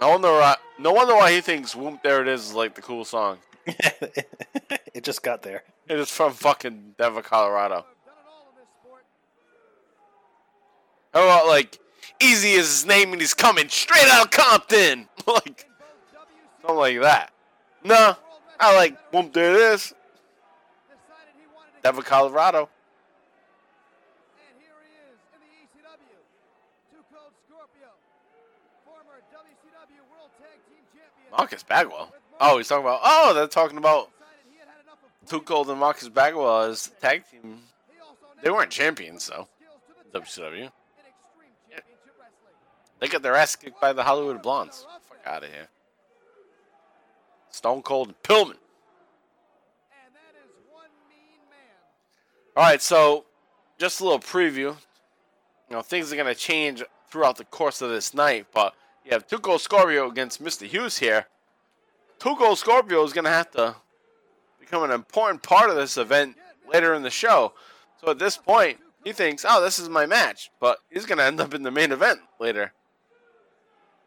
no 0.00 0.08
wonder 0.08 0.28
why. 0.28 0.56
No 0.78 0.92
wonder 0.92 1.14
why 1.14 1.32
he 1.32 1.40
thinks 1.40 1.76
"Whoop 1.76 2.02
There 2.02 2.22
It 2.22 2.28
Is" 2.28 2.46
is 2.46 2.54
like 2.54 2.74
the 2.74 2.80
cool 2.80 3.04
song. 3.04 3.38
it 3.66 5.02
just 5.02 5.22
got 5.22 5.42
there. 5.42 5.64
It 5.88 5.98
is 5.98 6.10
from 6.10 6.32
fucking 6.32 6.94
Denver, 6.96 7.22
Colorado. 7.22 7.74
I've 7.74 8.06
done 8.06 8.14
it 8.14 8.28
all 8.28 8.48
in 8.50 8.60
this 8.60 8.68
sport. 8.80 9.02
How 11.12 11.24
about 11.24 11.46
like 11.46 11.78
Easy 12.20 12.52
is 12.52 12.68
his 12.68 12.86
name 12.86 13.12
and 13.12 13.20
he's 13.20 13.34
coming 13.34 13.68
straight 13.68 14.06
out 14.08 14.26
of 14.26 14.30
Compton, 14.30 15.08
like 15.26 15.46
In 15.46 15.54
both 15.54 16.22
WC 16.22 16.62
something 16.62 16.76
like 16.76 17.00
that. 17.00 17.32
No, 17.84 18.16
I 18.60 18.76
like 18.76 18.96
"Whoop 19.12 19.32
There 19.32 19.52
It 19.54 19.60
Is," 19.74 19.92
decided 20.88 21.34
he 21.36 21.46
wanted 21.54 21.71
to 21.71 21.71
Denver, 21.82 22.02
Colorado. 22.02 22.68
And 24.36 24.62
here 24.62 24.70
he 24.86 24.92
is 25.10 25.18
in 25.34 25.40
the 25.40 25.50
ECW. 25.62 26.18
Too 26.90 27.02
Cold 27.12 27.32
Scorpio. 27.46 27.90
Former 28.84 29.18
WCW 29.32 30.02
World 30.10 30.30
Tag 30.38 30.58
Team 30.68 30.84
Champion. 30.92 31.30
Marcus 31.36 31.62
Bagwell. 31.62 32.12
Oh, 32.40 32.58
he's 32.58 32.68
talking 32.68 32.84
about. 32.84 33.00
Oh, 33.04 33.32
they're 33.34 33.46
talking 33.46 33.78
about 33.78 34.10
Decided 34.10 34.52
he 34.52 34.58
had 34.58 34.68
had 34.68 34.82
enough 34.84 34.98
of 35.22 35.28
Too 35.28 35.40
Cold 35.40 35.70
and 35.70 35.80
Marcus 35.80 36.08
Bagwell 36.08 36.62
as 36.62 36.90
tag 37.00 37.24
team. 37.30 37.60
They 38.42 38.50
weren't 38.50 38.70
champions 38.70 39.26
though. 39.26 39.46
skills 39.56 39.80
to 39.86 39.94
the 40.12 40.18
test 40.20 40.36
WCW. 40.38 40.54
in 40.54 40.64
Extreme 40.64 41.54
Championship 41.70 42.14
Wrestling. 42.18 42.56
They 42.98 43.08
got 43.08 43.22
their 43.22 43.36
ass 43.36 43.54
kicked 43.54 43.80
by 43.80 43.92
the 43.92 44.02
Hollywood 44.02 44.42
Blondes. 44.42 44.84
Fuck 45.08 45.20
out 45.26 45.44
of 45.44 45.50
here. 45.50 45.68
Stone 47.50 47.82
Cold 47.82 48.08
and 48.08 48.22
Pillman. 48.22 48.58
And 49.94 50.10
that 50.14 50.34
is 50.42 50.50
one 50.72 50.90
mean 51.08 51.38
man. 51.50 51.78
All 52.54 52.62
right, 52.62 52.82
so 52.82 53.24
just 53.78 54.00
a 54.00 54.04
little 54.04 54.18
preview. 54.18 54.76
You 55.68 55.76
know, 55.76 55.80
things 55.80 56.12
are 56.12 56.16
gonna 56.16 56.34
change 56.34 56.82
throughout 57.08 57.38
the 57.38 57.46
course 57.46 57.80
of 57.80 57.88
this 57.88 58.12
night, 58.12 58.46
but 58.52 58.74
you 59.06 59.12
have 59.12 59.26
Too 59.26 59.38
Cold 59.38 59.62
Scorpio 59.62 60.10
against 60.10 60.42
Mr. 60.42 60.66
Hughes 60.66 60.98
here. 60.98 61.26
Too 62.18 62.36
Cold 62.36 62.58
Scorpio 62.58 63.02
is 63.04 63.14
gonna 63.14 63.30
have 63.30 63.50
to 63.52 63.76
become 64.60 64.82
an 64.82 64.90
important 64.90 65.42
part 65.42 65.70
of 65.70 65.76
this 65.76 65.96
event 65.96 66.36
later 66.70 66.92
in 66.92 67.02
the 67.02 67.10
show. 67.10 67.54
So 68.02 68.10
at 68.10 68.18
this 68.18 68.36
point, 68.36 68.80
he 69.02 69.14
thinks, 69.14 69.46
"Oh, 69.48 69.62
this 69.62 69.78
is 69.78 69.88
my 69.88 70.04
match," 70.04 70.50
but 70.60 70.80
he's 70.90 71.06
gonna 71.06 71.24
end 71.24 71.40
up 71.40 71.54
in 71.54 71.62
the 71.62 71.70
main 71.70 71.90
event 71.90 72.20
later 72.38 72.74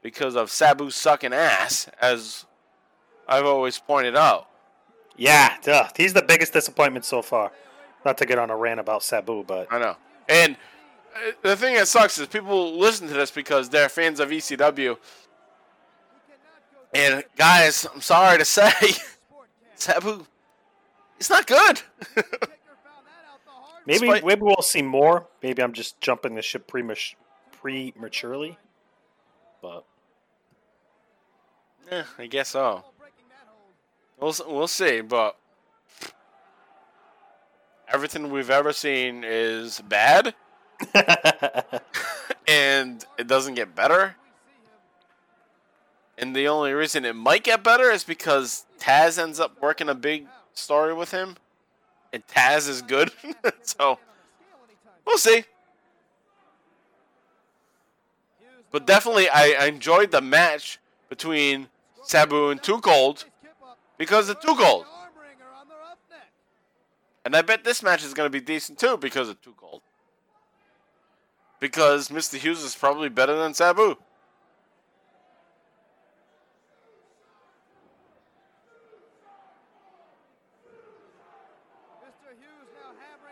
because 0.04 0.36
of 0.36 0.52
Sabu 0.52 0.92
sucking 0.92 1.34
ass, 1.34 1.88
as 2.00 2.46
I've 3.28 3.46
always 3.46 3.80
pointed 3.80 4.16
out. 4.16 4.48
Yeah, 5.16 5.58
duh. 5.64 5.90
he's 5.98 6.14
the 6.14 6.22
biggest 6.22 6.54
disappointment 6.54 7.06
so 7.06 7.24
far. 7.24 7.52
Not 8.06 8.18
to 8.20 8.26
get 8.26 8.38
on 8.38 8.52
a 8.52 8.56
rant 8.56 8.80
about 8.80 9.02
Sabu, 9.04 9.44
but 9.44 9.68
I 9.72 9.80
know. 9.80 9.96
And 10.30 10.56
uh, 11.16 11.32
the 11.42 11.56
thing 11.58 11.74
that 11.76 11.88
sucks 11.88 12.20
is 12.20 12.28
people 12.28 12.78
listen 12.78 13.08
to 13.08 13.14
this 13.16 13.32
because 13.32 13.68
they're 13.68 13.90
fans 13.90 14.20
of 14.20 14.30
ECW. 14.30 14.98
And 16.94 17.24
guys, 17.36 17.88
I'm 17.94 18.02
sorry 18.02 18.38
to 18.38 18.46
say, 18.46 18.72
Sabu, 19.74 20.26
it's 21.20 21.30
not 21.32 21.48
good. 21.48 21.82
maybe 23.88 24.00
Despite- 24.02 24.26
maybe 24.26 24.42
we'll 24.42 24.62
see 24.62 24.84
more. 24.84 25.28
Maybe 25.42 25.64
I'm 25.64 25.74
just 25.74 26.00
jumping 26.00 26.36
the 26.36 26.42
ship 26.44 26.70
premat- 26.70 27.16
prematurely. 27.52 28.58
But 29.64 29.84
yeah, 31.92 32.04
I 32.20 32.28
guess 32.28 32.50
so. 32.50 32.84
We'll 34.20 34.36
we'll 34.48 34.68
see, 34.68 35.02
but 35.02 35.38
everything 37.92 38.30
we've 38.32 38.50
ever 38.50 38.74
seen 38.74 39.24
is 39.26 39.82
bad, 39.82 40.34
and 42.48 43.06
it 43.18 43.28
doesn't 43.28 43.56
get 43.56 43.76
better. 43.76 44.16
And 46.18 46.36
the 46.36 46.48
only 46.48 46.74
reason 46.74 47.04
it 47.06 47.16
might 47.16 47.44
get 47.44 47.64
better 47.64 47.92
is 47.92 48.04
because 48.04 48.66
Taz 48.80 49.22
ends 49.22 49.40
up 49.40 49.62
working 49.62 49.90
a 49.90 49.96
big 49.96 50.28
story 50.54 50.94
with 50.94 51.12
him, 51.12 51.36
and 52.14 52.26
Taz 52.28 52.70
is 52.70 52.82
good. 52.82 53.12
so 53.62 54.00
we'll 55.06 55.18
see. 55.18 55.44
But 58.72 58.86
definitely, 58.86 59.30
I, 59.30 59.56
I 59.60 59.66
enjoyed 59.68 60.12
the 60.12 60.22
match 60.22 60.80
between 61.10 61.68
Sabu 62.04 62.50
and 62.50 62.62
Too 62.62 62.80
Cold 62.80 63.26
because 63.98 64.30
of 64.30 64.40
Too 64.42 64.56
Cold. 64.56 64.86
And 67.26 67.36
I 67.36 67.42
bet 67.42 67.64
this 67.64 67.82
match 67.82 68.04
is 68.04 68.14
going 68.14 68.28
to 68.28 68.32
be 68.32 68.40
decent 68.40 68.78
too 68.78 68.98
because 68.98 69.30
of 69.30 69.42
Too 69.42 69.56
Cold. 69.58 69.82
Because 71.60 72.10
Mr. 72.10 72.38
Hughes 72.38 72.64
is 72.64 72.76
probably 72.76 73.10
better 73.10 73.36
than 73.36 73.56
Sabu. 73.56 73.96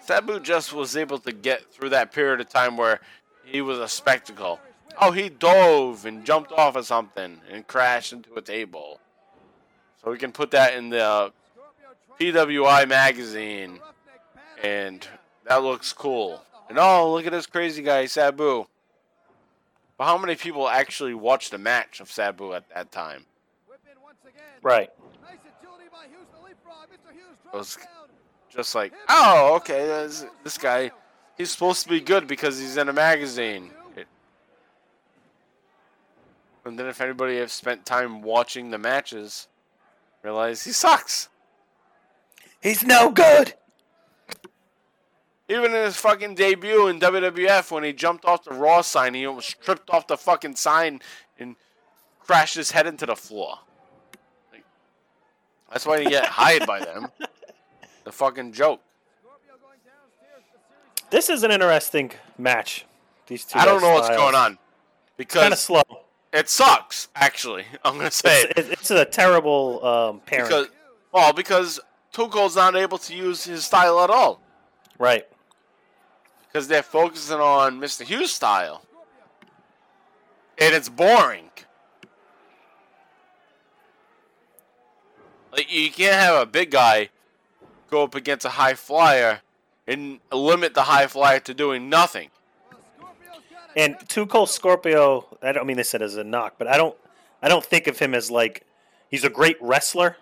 Sabu 0.01 0.39
just 0.39 0.73
was 0.73 0.97
able 0.97 1.19
to 1.19 1.31
get 1.31 1.71
through 1.71 1.89
that 1.89 2.11
period 2.11 2.41
of 2.41 2.49
time 2.49 2.75
where 2.75 2.99
he 3.45 3.61
was 3.61 3.77
a 3.77 3.87
spectacle. 3.87 4.59
Oh, 4.99 5.11
he 5.11 5.29
dove 5.29 6.05
and 6.05 6.25
jumped 6.25 6.51
off 6.51 6.75
of 6.75 6.85
something 6.85 7.39
and 7.49 7.65
crashed 7.67 8.11
into 8.11 8.33
a 8.33 8.41
table. 8.41 8.99
So 10.03 10.11
we 10.11 10.17
can 10.17 10.31
put 10.31 10.51
that 10.51 10.73
in 10.73 10.89
the 10.89 11.03
uh, 11.03 11.29
PWI 12.31 12.87
magazine, 12.87 13.79
and 14.63 15.05
that 15.45 15.61
looks 15.61 15.91
cool. 15.91 16.41
And 16.69 16.79
oh, 16.79 17.11
look 17.11 17.25
at 17.25 17.33
this 17.33 17.45
crazy 17.45 17.81
guy, 17.81 18.05
Sabu. 18.05 18.65
But 19.97 20.05
how 20.05 20.17
many 20.17 20.35
people 20.35 20.69
actually 20.69 21.13
watched 21.13 21.51
the 21.51 21.57
match 21.57 21.99
of 21.99 22.09
Sabu 22.09 22.53
at 22.53 22.69
that 22.73 22.91
time? 22.91 23.25
right. 24.61 24.89
It 27.53 27.57
was 27.57 27.77
just 28.49 28.73
like, 28.73 28.93
oh, 29.09 29.55
okay, 29.57 29.85
this, 29.85 30.25
this 30.45 30.57
guy, 30.57 30.91
he's 31.37 31.51
supposed 31.51 31.83
to 31.83 31.89
be 31.89 31.99
good 31.99 32.25
because 32.25 32.57
he's 32.57 32.77
in 32.77 32.87
a 32.87 32.93
magazine. 32.93 33.69
It- 33.97 34.07
and 36.63 36.79
then 36.79 36.87
if 36.87 37.01
anybody 37.01 37.37
has 37.39 37.51
spent 37.51 37.85
time 37.85 38.21
watching 38.21 38.71
the 38.71 38.77
matches, 38.77 39.49
realize 40.23 40.63
he 40.63 40.71
sucks. 40.71 41.27
He's 42.63 42.81
no 42.83 43.11
good. 43.11 43.53
Even 45.49 45.75
in 45.75 45.83
his 45.83 45.97
fucking 45.97 46.35
debut 46.35 46.87
in 46.87 46.97
WWF, 47.01 47.69
when 47.69 47.83
he 47.83 47.91
jumped 47.91 48.23
off 48.23 48.45
the 48.45 48.53
Raw 48.53 48.79
sign, 48.79 49.13
he 49.13 49.25
almost 49.25 49.61
tripped 49.61 49.89
off 49.89 50.07
the 50.07 50.15
fucking 50.15 50.55
sign 50.55 51.01
and 51.37 51.57
crashed 52.21 52.55
his 52.55 52.71
head 52.71 52.87
into 52.87 53.05
the 53.05 53.17
floor. 53.17 53.59
Like, 54.53 54.63
that's 55.69 55.85
why 55.85 55.99
he 56.01 56.09
get 56.09 56.25
hired 56.39 56.65
by 56.65 56.79
them. 56.79 57.07
The 58.05 58.13
fucking 58.13 58.53
joke. 58.53 58.79
This 61.09 61.29
is 61.29 61.43
an 61.43 61.51
interesting 61.51 62.11
match. 62.37 62.85
These 63.27 63.43
two. 63.45 63.59
I 63.59 63.65
don't 63.65 63.81
guys' 63.81 63.83
know 63.83 63.93
what's 63.93 64.09
going 64.09 64.35
on 64.35 64.45
Kind 64.51 64.57
because 65.17 65.51
of 65.51 65.59
slow. 65.59 65.83
it 66.31 66.49
sucks. 66.49 67.09
Actually, 67.15 67.65
I'm 67.85 67.97
gonna 67.97 68.09
say 68.09 68.45
It's, 68.55 68.69
it's 68.69 68.91
a 68.91 69.05
terrible 69.05 69.85
um, 69.85 70.21
pairing. 70.25 70.45
because 70.47 70.67
well 71.11 71.33
because 71.33 71.79
Too 72.13 72.27
Cold's 72.27 72.55
not 72.55 72.75
able 72.75 72.97
to 72.99 73.15
use 73.15 73.43
his 73.43 73.65
style 73.65 73.99
at 74.01 74.09
all 74.09 74.39
right. 74.97 75.27
because 76.47 76.67
they're 76.67 76.83
focusing 76.83 77.39
on 77.39 77.79
Mr. 77.79 78.03
Hughes' 78.03 78.31
style, 78.31 78.85
and 80.57 80.73
it's 80.73 80.89
boring. 80.89 81.49
Like 85.51 85.71
you 85.71 85.91
can't 85.91 86.15
have 86.15 86.41
a 86.41 86.45
big 86.45 86.71
guy 86.71 87.09
go 87.89 88.03
up 88.03 88.15
against 88.15 88.45
a 88.45 88.49
high 88.49 88.73
flyer 88.73 89.41
and 89.85 90.19
limit 90.31 90.73
the 90.73 90.83
high 90.83 91.07
flyer 91.07 91.39
to 91.41 91.53
doing 91.53 91.89
nothing. 91.89 92.29
And 93.75 93.97
Cold 94.29 94.49
Scorpio, 94.49 95.25
I 95.41 95.51
don't 95.51 95.65
mean 95.65 95.77
this 95.77 95.93
as 95.95 96.15
a 96.15 96.23
knock, 96.23 96.55
but 96.57 96.67
I 96.67 96.77
don't, 96.77 96.95
I 97.41 97.49
don't 97.49 97.65
think 97.65 97.87
of 97.87 97.99
him 97.99 98.13
as 98.13 98.31
like 98.31 98.65
He's 99.13 99.23
a 99.23 99.29
great 99.29 99.57
wrestler 99.61 100.17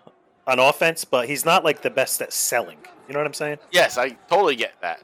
on 0.46 0.58
offense, 0.58 1.04
but 1.04 1.28
he's 1.28 1.44
not 1.44 1.64
like 1.64 1.82
the 1.82 1.90
best 1.90 2.20
at 2.20 2.32
selling. 2.32 2.78
You 3.08 3.14
know 3.14 3.20
what 3.20 3.26
I'm 3.26 3.34
saying? 3.34 3.58
Yes, 3.70 3.98
I 3.98 4.10
totally 4.28 4.56
get 4.56 4.74
that. 4.80 5.02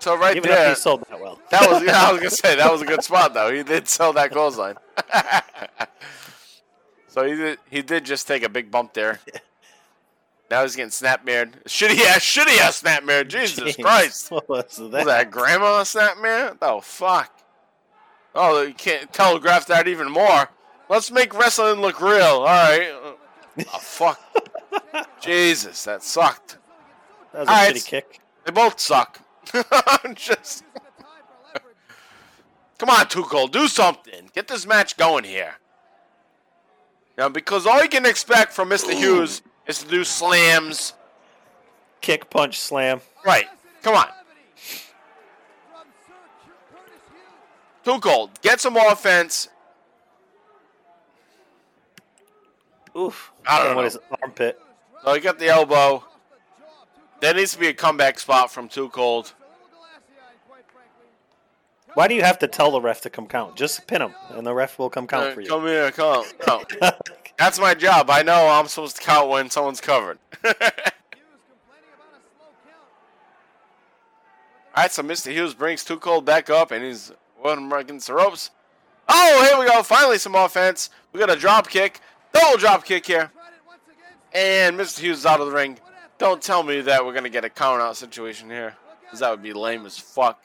So 0.00 0.16
right 0.16 0.36
Even 0.36 0.50
there, 0.50 0.70
he 0.70 0.74
sold 0.74 1.04
that 1.10 1.20
well. 1.20 1.38
that 1.50 1.70
was 1.70 1.82
yeah, 1.82 2.08
I 2.08 2.12
was 2.12 2.20
gonna 2.20 2.30
say 2.30 2.56
that 2.56 2.72
was 2.72 2.80
a 2.80 2.86
good 2.86 3.04
spot 3.04 3.34
though. 3.34 3.52
He 3.52 3.62
did 3.62 3.86
sell 3.86 4.14
that 4.14 4.30
clothesline. 4.30 4.76
so 7.08 7.26
he 7.26 7.34
did 7.34 7.58
he 7.70 7.82
did 7.82 8.04
just 8.04 8.26
take 8.26 8.42
a 8.42 8.48
big 8.48 8.70
bump 8.70 8.94
there. 8.94 9.20
Now 10.50 10.62
he's 10.62 10.74
getting 10.74 10.90
snapmared. 10.90 11.62
Shitty 11.66 12.00
ass, 12.06 12.22
shitty 12.22 12.58
ass 12.58 12.82
snapmare. 12.82 13.28
Jesus 13.28 13.76
Jeez. 13.76 13.84
Christ. 13.84 14.32
What 14.32 14.48
was 14.48 14.78
that? 14.78 14.90
Was 14.90 15.04
that 15.04 15.30
grandma 15.30 15.84
snapmare? 15.84 16.58
Oh 16.60 16.80
fuck. 16.80 17.32
Oh, 18.34 18.62
you 18.62 18.74
can't 18.74 19.12
telegraph 19.12 19.66
that 19.66 19.86
even 19.86 20.10
more. 20.10 20.48
Let's 20.90 21.12
make 21.12 21.32
wrestling 21.38 21.80
look 21.80 22.00
real. 22.00 22.20
All 22.20 22.44
right. 22.44 22.90
Oh 23.58 23.78
fuck. 23.78 24.20
Jesus, 25.20 25.84
that 25.84 26.02
sucked. 26.02 26.58
That 27.32 27.40
was 27.40 27.48
a 27.48 27.50
All 27.52 27.56
right, 27.56 27.68
shitty 27.68 27.76
it's- 27.76 27.84
kick. 27.84 28.20
They 28.44 28.50
both 28.50 28.80
suck. 28.80 29.20
I'm 30.04 30.14
Just 30.16 30.64
come 32.78 32.88
on, 32.90 33.06
Too 33.08 33.22
Cold, 33.22 33.52
do 33.52 33.68
something. 33.68 34.30
Get 34.34 34.48
this 34.48 34.66
match 34.66 34.96
going 34.96 35.24
here. 35.24 35.54
Now, 37.16 37.28
because 37.28 37.66
all 37.66 37.82
you 37.82 37.88
can 37.88 38.04
expect 38.06 38.52
from 38.52 38.70
Mr. 38.70 38.92
Hughes 38.92 39.42
is 39.66 39.78
to 39.82 39.88
do 39.88 40.02
slams. 40.02 40.94
Kick, 42.00 42.30
punch, 42.30 42.58
slam. 42.58 43.00
Right. 43.24 43.46
Come 43.82 43.94
on. 43.94 44.08
Too 47.84 48.00
Cold, 48.00 48.30
get 48.40 48.60
some 48.60 48.76
offense. 48.76 49.48
Oof. 53.00 53.32
I 53.46 53.64
don't 53.64 53.76
know. 53.76 53.82
His 53.82 53.98
armpit. 54.22 54.60
So 55.04 55.14
he 55.14 55.20
got 55.20 55.38
the 55.38 55.48
elbow. 55.48 56.04
There 57.20 57.34
needs 57.34 57.52
to 57.52 57.58
be 57.58 57.68
a 57.68 57.72
comeback 57.74 58.18
spot 58.18 58.50
from 58.50 58.68
Too 58.68 58.88
Cold. 58.90 59.34
Why 61.94 62.06
do 62.06 62.14
you 62.14 62.22
have 62.22 62.38
to 62.38 62.46
tell 62.46 62.70
the 62.70 62.80
ref 62.80 63.00
to 63.02 63.10
come 63.10 63.26
count? 63.26 63.56
Just 63.56 63.86
pin 63.86 64.00
him, 64.00 64.14
and 64.30 64.46
the 64.46 64.54
ref 64.54 64.78
will 64.78 64.90
come 64.90 65.06
count 65.06 65.26
Uh, 65.26 65.32
for 65.34 65.40
you. 65.40 65.48
Come 65.48 65.66
here, 65.66 65.90
come. 65.90 66.24
No. 66.46 66.62
That's 67.38 67.58
my 67.58 67.74
job. 67.74 68.10
I 68.10 68.22
know 68.22 68.48
I'm 68.48 68.68
supposed 68.68 68.96
to 68.96 69.02
count 69.02 69.28
when 69.28 69.50
someone's 69.50 69.80
covered. 69.80 70.18
All 70.44 70.52
right, 74.84 74.92
so 74.92 75.02
Mr. 75.02 75.32
Hughes 75.32 75.52
brings 75.52 75.84
Too 75.84 75.98
Cold 75.98 76.24
back 76.24 76.48
up, 76.48 76.70
and 76.70 76.84
he's 76.84 77.12
one 77.38 77.72
against 77.72 78.06
the 78.06 78.14
ropes. 78.14 78.50
Oh, 79.08 79.44
here 79.48 79.58
we 79.58 79.66
go. 79.66 79.82
Finally, 79.82 80.18
some 80.18 80.36
offense. 80.36 80.90
We 81.12 81.18
got 81.18 81.28
a 81.28 81.36
drop 81.36 81.68
kick, 81.68 82.00
double 82.32 82.58
drop 82.58 82.84
kick 82.84 83.06
here, 83.06 83.30
and 84.32 84.78
Mr. 84.78 85.00
Hughes 85.00 85.18
is 85.18 85.26
out 85.26 85.40
of 85.40 85.46
the 85.46 85.52
ring. 85.52 85.78
Don't 86.18 86.42
tell 86.42 86.62
me 86.62 86.80
that 86.82 87.04
we're 87.04 87.14
gonna 87.14 87.28
get 87.28 87.44
a 87.44 87.50
count 87.50 87.80
out 87.80 87.96
situation 87.96 88.50
here, 88.50 88.76
because 89.02 89.20
that 89.20 89.30
would 89.30 89.42
be 89.42 89.52
lame 89.52 89.86
as 89.86 89.98
fuck. 89.98 90.42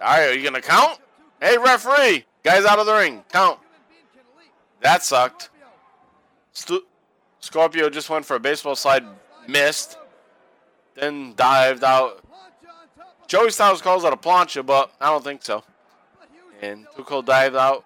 All 0.00 0.08
right, 0.08 0.30
are 0.30 0.34
you 0.34 0.44
gonna 0.44 0.62
count? 0.62 1.00
Hey, 1.40 1.58
referee, 1.58 2.24
guys 2.42 2.64
out 2.64 2.78
of 2.78 2.86
the 2.86 2.94
ring, 2.94 3.24
count. 3.32 3.58
That 4.80 5.02
sucked. 5.02 5.50
Scorpio 7.40 7.90
just 7.90 8.10
went 8.10 8.24
for 8.24 8.36
a 8.36 8.40
baseball 8.40 8.76
slide, 8.76 9.04
missed, 9.46 9.98
then 10.94 11.34
dived 11.36 11.84
out. 11.84 12.24
Joey 13.26 13.50
Styles 13.50 13.82
calls 13.82 14.04
out 14.04 14.12
a 14.12 14.16
plancha, 14.16 14.64
but 14.64 14.92
I 15.00 15.10
don't 15.10 15.22
think 15.22 15.42
so. 15.44 15.62
And 16.62 16.86
Cold 16.96 17.26
dived 17.26 17.56
out. 17.56 17.84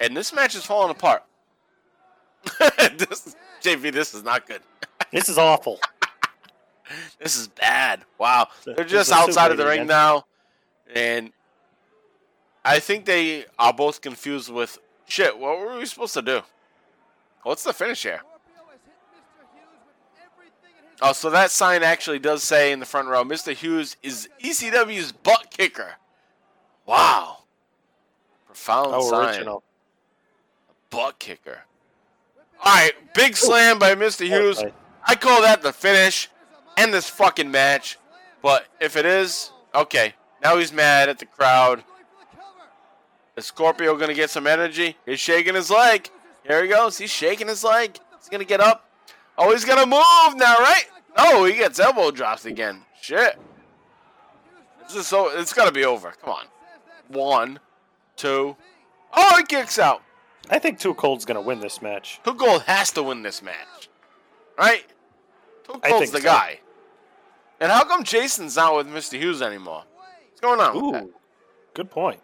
And 0.00 0.16
this 0.16 0.32
match 0.32 0.54
is 0.54 0.64
falling 0.64 0.90
apart. 0.90 1.24
this, 2.58 3.34
JV, 3.62 3.92
this 3.92 4.14
is 4.14 4.22
not 4.22 4.46
good. 4.46 4.60
This 5.10 5.30
is 5.30 5.38
awful. 5.38 5.80
This 7.18 7.34
is 7.36 7.48
bad. 7.48 8.02
Wow. 8.18 8.48
They're 8.66 8.84
just 8.84 9.10
outside 9.10 9.50
of 9.50 9.56
the 9.56 9.64
ring 9.64 9.78
again. 9.80 9.86
now. 9.86 10.26
And 10.94 11.32
I 12.62 12.78
think 12.78 13.06
they 13.06 13.46
are 13.58 13.72
both 13.72 14.02
confused 14.02 14.52
with 14.52 14.78
shit, 15.06 15.38
what 15.38 15.58
were 15.58 15.78
we 15.78 15.86
supposed 15.86 16.12
to 16.14 16.20
do? 16.22 16.42
What's 17.42 17.64
the 17.64 17.72
finish 17.72 18.02
here? 18.02 18.20
Oh, 21.00 21.12
so 21.12 21.30
that 21.30 21.50
sign 21.50 21.82
actually 21.82 22.18
does 22.18 22.42
say 22.42 22.72
in 22.72 22.80
the 22.80 22.86
front 22.86 23.08
row, 23.08 23.24
Mr. 23.24 23.54
Hughes 23.54 23.96
is 24.02 24.28
ECW's 24.42 25.12
butt 25.12 25.50
kicker. 25.50 25.92
Wow. 26.84 27.44
Profound 28.46 28.90
Oh, 28.94 29.08
sign. 29.08 29.28
original. 29.28 29.62
Butt 30.90 31.18
kicker. 31.18 31.60
All 32.64 32.74
right, 32.74 32.92
big 33.14 33.36
slam 33.36 33.78
by 33.78 33.94
Mr. 33.94 34.26
Hughes. 34.26 34.62
I 35.06 35.14
call 35.14 35.42
that 35.42 35.62
the 35.62 35.72
finish 35.72 36.28
and 36.76 36.92
this 36.92 37.08
fucking 37.08 37.50
match. 37.50 37.98
But 38.42 38.66
if 38.80 38.96
it 38.96 39.06
is, 39.06 39.52
okay. 39.74 40.14
Now 40.42 40.56
he's 40.58 40.72
mad 40.72 41.08
at 41.08 41.18
the 41.18 41.26
crowd. 41.26 41.84
Is 43.36 43.46
Scorpio 43.46 43.96
gonna 43.96 44.14
get 44.14 44.30
some 44.30 44.46
energy? 44.46 44.96
He's 45.06 45.20
shaking 45.20 45.54
his 45.54 45.70
leg. 45.70 46.10
Here 46.44 46.62
he 46.62 46.68
goes. 46.68 46.98
He's 46.98 47.10
shaking 47.10 47.48
his 47.48 47.62
leg. 47.62 47.98
He's 48.18 48.28
gonna 48.28 48.44
get 48.44 48.60
up. 48.60 48.88
Oh, 49.36 49.52
he's 49.52 49.64
gonna 49.64 49.86
move 49.86 50.36
now, 50.36 50.56
right? 50.56 50.84
Oh, 51.16 51.44
he 51.44 51.54
gets 51.54 51.78
elbow 51.78 52.10
drops 52.10 52.44
again. 52.44 52.82
Shit. 53.00 53.38
This 54.82 54.96
is 54.96 55.06
so. 55.06 55.28
It's 55.38 55.52
gotta 55.52 55.72
be 55.72 55.84
over. 55.84 56.12
Come 56.22 56.34
on. 56.34 56.44
One, 57.08 57.60
two. 58.16 58.56
Oh, 59.12 59.36
he 59.38 59.44
kicks 59.44 59.78
out. 59.78 60.02
I 60.50 60.58
think 60.58 60.78
Too 60.78 60.94
Cold's 60.94 61.24
gonna 61.24 61.40
win 61.40 61.60
this 61.60 61.82
match. 61.82 62.20
Too 62.24 62.34
Cold 62.34 62.62
has 62.62 62.90
to 62.92 63.02
win 63.02 63.22
this 63.22 63.42
match, 63.42 63.88
right? 64.58 64.84
Too 65.64 65.78
Cold's 65.80 66.10
the 66.10 66.18
so. 66.18 66.24
guy. 66.24 66.60
And 67.60 67.72
how 67.72 67.84
come 67.84 68.04
Jason's 68.04 68.56
not 68.56 68.76
with 68.76 68.86
Mr. 68.86 69.18
Hughes 69.18 69.42
anymore? 69.42 69.84
What's 70.28 70.40
going 70.40 70.60
on? 70.60 70.74
with 70.74 70.92
that? 70.94 71.04
Ooh, 71.04 71.14
good 71.74 71.90
point. 71.90 72.20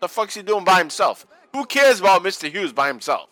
The 0.00 0.08
fuck's 0.08 0.34
he 0.34 0.42
doing 0.42 0.64
by 0.64 0.78
himself? 0.78 1.26
Who 1.52 1.66
cares 1.66 2.00
about 2.00 2.22
Mr. 2.22 2.50
Hughes 2.50 2.72
by 2.72 2.88
himself? 2.88 3.28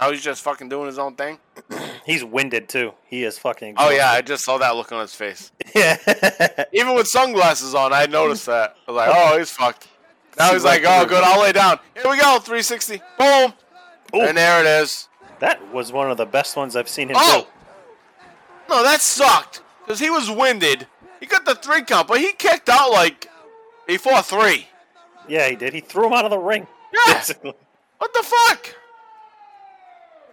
Now 0.00 0.10
he's 0.10 0.22
just 0.22 0.42
fucking 0.42 0.68
doing 0.68 0.86
his 0.86 0.98
own 0.98 1.16
thing. 1.16 1.38
He's 2.06 2.24
winded 2.24 2.68
too. 2.68 2.94
He 3.04 3.24
is 3.24 3.38
fucking. 3.38 3.74
Oh 3.76 3.90
yeah, 3.90 4.10
I 4.10 4.22
just 4.22 4.44
saw 4.44 4.58
that 4.58 4.74
look 4.74 4.90
on 4.90 5.00
his 5.02 5.14
face. 5.14 5.52
yeah. 5.74 6.64
Even 6.72 6.94
with 6.94 7.06
sunglasses 7.06 7.74
on, 7.74 7.92
I 7.92 8.06
noticed 8.06 8.46
that. 8.46 8.74
I 8.88 8.90
was 8.90 8.96
like, 8.96 9.10
oh, 9.12 9.38
he's 9.38 9.50
fucked. 9.50 9.86
Now 10.38 10.52
he's 10.52 10.64
like, 10.64 10.82
oh, 10.86 11.04
good, 11.06 11.22
I'll 11.22 11.40
lay 11.42 11.52
down. 11.52 11.78
Here 11.94 12.10
we 12.10 12.16
go, 12.18 12.38
360. 12.38 13.00
Boom. 13.18 13.52
Ooh. 14.14 14.20
And 14.22 14.36
there 14.36 14.60
it 14.60 14.66
is. 14.82 15.08
that 15.40 15.72
was 15.72 15.92
one 15.92 16.10
of 16.10 16.16
the 16.16 16.26
best 16.26 16.56
ones 16.56 16.74
I've 16.76 16.88
seen 16.88 17.08
him 17.10 17.16
Oh! 17.18 17.46
do. 18.68 18.74
No, 18.74 18.82
that 18.82 19.00
sucked. 19.00 19.62
Because 19.84 19.98
he 19.98 20.10
was 20.10 20.30
winded. 20.30 20.86
He 21.20 21.26
got 21.26 21.44
the 21.44 21.54
three 21.54 21.82
count, 21.82 22.08
but 22.08 22.18
he 22.20 22.32
kicked 22.32 22.68
out 22.68 22.90
like 22.90 23.28
before 23.86 24.22
three. 24.22 24.68
Yeah, 25.28 25.48
he 25.48 25.56
did. 25.56 25.72
He 25.74 25.80
threw 25.80 26.06
him 26.06 26.12
out 26.12 26.24
of 26.24 26.30
the 26.30 26.38
ring. 26.38 26.66
Yeah. 26.92 27.14
Basically. 27.14 27.54
What 27.98 28.12
the 28.14 28.22
fuck? 28.22 28.74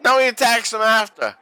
Now 0.04 0.20
he 0.20 0.28
attacks 0.28 0.74
him 0.74 0.82
after. 0.82 1.36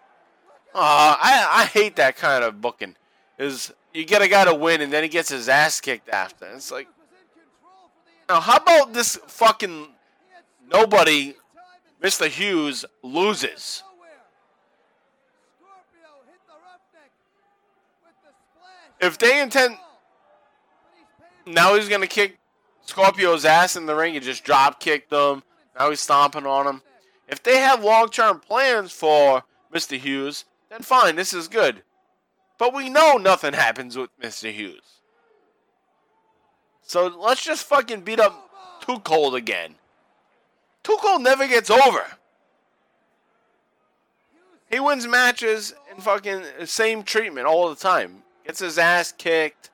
Aw, 0.76 1.20
I, 1.22 1.62
I 1.62 1.66
hate 1.66 1.96
that 1.98 2.18
kind 2.18 2.44
of 2.44 2.62
booking. 2.62 2.96
Is 3.38 3.72
you 3.94 4.04
get 4.06 4.22
a 4.22 4.28
guy 4.28 4.46
to 4.46 4.54
win 4.54 4.82
and 4.82 4.92
then 4.92 5.04
he 5.04 5.10
gets 5.10 5.30
his 5.30 5.48
ass 5.48 5.80
kicked 5.80 6.10
after. 6.10 6.46
It's 6.48 6.72
like, 6.72 6.88
now 8.30 8.40
how 8.42 8.58
about 8.58 8.94
this 8.94 9.18
fucking 9.28 9.88
nobody, 10.72 11.36
Mr. 12.02 12.28
Hughes, 12.28 12.86
loses? 13.04 13.84
If 19.00 19.18
they 19.18 19.42
intend, 19.42 19.78
now 21.46 21.76
he's 21.76 21.88
gonna 21.88 22.08
kick 22.08 22.38
Scorpio's 22.86 23.46
ass 23.46 23.76
in 23.76 23.86
the 23.86 23.96
ring. 23.96 24.14
He 24.14 24.20
just 24.20 24.44
drop 24.44 24.80
kicked 24.80 25.12
him. 25.12 25.44
Now 25.78 25.90
he's 25.90 26.02
stomping 26.02 26.46
on 26.46 26.66
him. 26.66 26.82
If 27.28 27.44
they 27.44 27.58
have 27.58 27.84
long 27.84 28.10
term 28.10 28.40
plans 28.40 28.92
for 28.92 29.44
Mr. 29.74 29.98
Hughes, 29.98 30.46
then 30.70 30.82
fine, 30.82 31.16
this 31.16 31.34
is 31.34 31.48
good. 31.48 31.84
But 32.58 32.74
we 32.74 32.90
know 32.90 33.18
nothing 33.18 33.54
happens 33.54 33.98
with 33.98 34.10
Mr. 34.20 34.52
Hughes. 34.52 34.97
So 36.88 37.08
let's 37.08 37.44
just 37.44 37.66
fucking 37.66 38.02
beat 38.02 38.20
up 38.20 38.50
Too 38.82 39.00
Cold 39.00 39.36
again. 39.36 39.76
Too 40.84 40.98
Cold 41.02 41.22
never 41.22 41.46
gets 41.46 41.70
over. 41.70 42.06
He 44.72 44.80
wins 44.80 45.06
matches 45.06 45.74
in 45.94 46.02
fucking 46.02 46.44
same 46.66 47.04
treatment 47.04 47.46
all 47.46 47.70
the 47.70 47.76
time. 47.76 48.24
Gets 48.46 48.60
his 48.60 48.78
ass 48.78 49.12
kicked. 49.12 49.70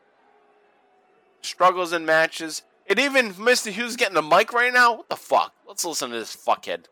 Struggles 1.44 1.94
in 1.94 2.04
matches. 2.04 2.64
And 2.90 2.98
even 2.98 3.34
Mr. 3.36 3.72
Hughes 3.72 3.96
getting 3.96 4.16
the 4.16 4.24
mic 4.24 4.52
right 4.52 4.74
now? 4.74 4.96
What 4.98 5.10
the 5.10 5.16
fuck? 5.16 5.54
Let's 5.68 5.86
listen 5.86 6.10
to 6.10 6.18
this 6.18 6.36
fuckhead. 6.36 6.86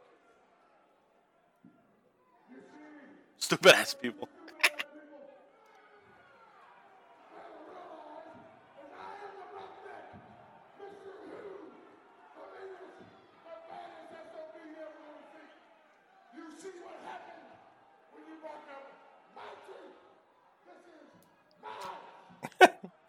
Stupid 3.39 3.73
ass 3.73 3.95
people. 3.95 4.29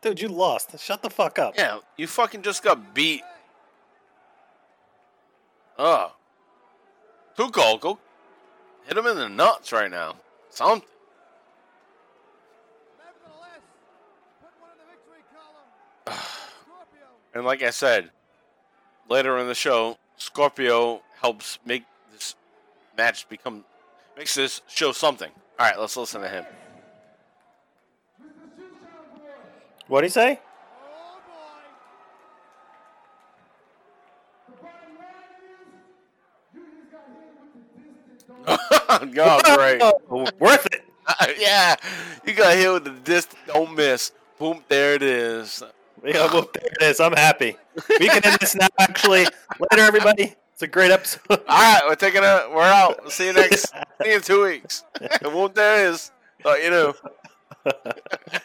Dude, 0.03 0.21
you 0.21 0.29
lost. 0.29 0.79
Shut 0.79 1.01
the 1.03 1.11
fuck 1.11 1.39
up. 1.39 1.55
Yeah, 1.57 1.79
you 1.97 2.07
fucking 2.07 2.43
just 2.43 2.63
got 2.63 2.95
beat. 2.95 3.23
Oh. 5.79 6.13
Too 7.37 7.49
Cold, 7.51 7.81
go 7.81 7.99
hit 8.85 8.97
him 8.97 9.07
in 9.07 9.17
the 9.17 9.29
nuts 9.29 9.73
right 9.73 9.91
now. 9.91 10.17
Something. 10.51 10.89
And 17.35 17.47
like 17.47 17.63
I 17.63 17.71
said, 17.71 18.11
later 19.09 19.39
in 19.39 19.47
the 19.47 19.55
show, 19.55 19.97
Scorpio 20.19 21.01
helps 21.23 21.59
make 21.65 21.85
this 22.13 22.35
match 22.95 23.27
become 23.31 23.65
makes 24.19 24.35
this 24.35 24.61
show 24.69 24.93
something. 24.93 25.31
All 25.59 25.67
right, 25.67 25.81
let's 25.81 25.97
listen 25.97 26.21
to 26.21 26.29
him. 26.29 26.45
What'd 29.93 30.09
he 30.09 30.11
say? 30.11 30.41
Oh 38.47 39.05
boy. 39.07 39.21
oh, 39.21 39.55
great. 39.55 39.83
Worth 40.41 40.67
it. 40.73 40.81
yeah, 41.39 41.77
you 42.25 42.33
got 42.33 42.57
hit 42.57 42.73
with 42.73 42.85
the 42.85 42.93
disc. 43.05 43.37
Don't 43.47 43.77
miss. 43.77 44.13
Boom, 44.39 44.65
there 44.67 44.95
it 44.95 45.03
is. 45.03 45.63
Yeah, 46.03 46.33
well, 46.33 46.49
there 46.55 46.71
it 46.81 46.83
is. 46.83 46.99
I'm 46.99 47.13
happy. 47.13 47.59
We 48.01 48.09
can 48.09 48.25
end 48.25 48.39
this 48.41 48.55
now. 48.55 48.69
Actually, 48.81 49.27
later, 49.59 49.83
everybody. 49.83 50.35
It's 50.55 50.63
a 50.63 50.69
great 50.69 50.91
episode. 50.91 51.21
All 51.29 51.37
right, 51.39 51.83
we're 51.87 51.97
taking 51.97 52.25
a. 52.25 52.49
We're 52.51 52.63
out. 52.63 53.13
See 53.13 53.27
you 53.27 53.35
next. 53.35 53.69
see 53.69 54.09
you 54.09 54.15
in 54.17 54.23
two 54.23 54.43
weeks. 54.43 54.85
Boom, 55.21 55.51
there 55.53 55.87
it 55.87 55.91
is. 55.91 56.11
Thought 56.43 56.65
you 56.65 56.71
knew. 56.71 58.43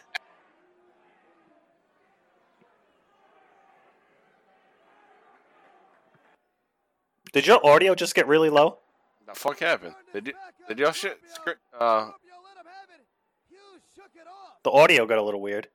Did 7.37 7.45
your 7.45 7.63
audio 7.63 7.93
just 7.93 8.15
get 8.15 8.25
really 8.25 8.49
low? 8.49 8.79
The 9.27 9.35
fuck 9.35 9.59
happened? 9.59 9.93
Did 10.11 10.25
you? 10.25 10.33
Did 10.67 10.79
your 10.79 10.91
shit? 10.91 11.19
Script, 11.31 11.59
uh, 11.71 12.05
Scorpio 12.07 12.15
let 12.43 12.57
him 12.57 12.65
have 12.65 12.89
it. 12.99 13.05
Hughes 13.47 13.81
shook 13.95 14.09
it 14.15 14.25
off. 14.27 14.63
The 14.63 14.71
audio 14.71 15.05
got 15.05 15.19
a 15.19 15.21
little 15.21 15.39
weird. 15.39 15.67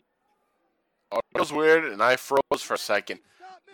it 1.12 1.38
was 1.38 1.52
weird, 1.52 1.84
and 1.84 2.02
I 2.02 2.16
froze 2.16 2.40
for 2.62 2.74
a 2.74 2.78
second. 2.78 3.20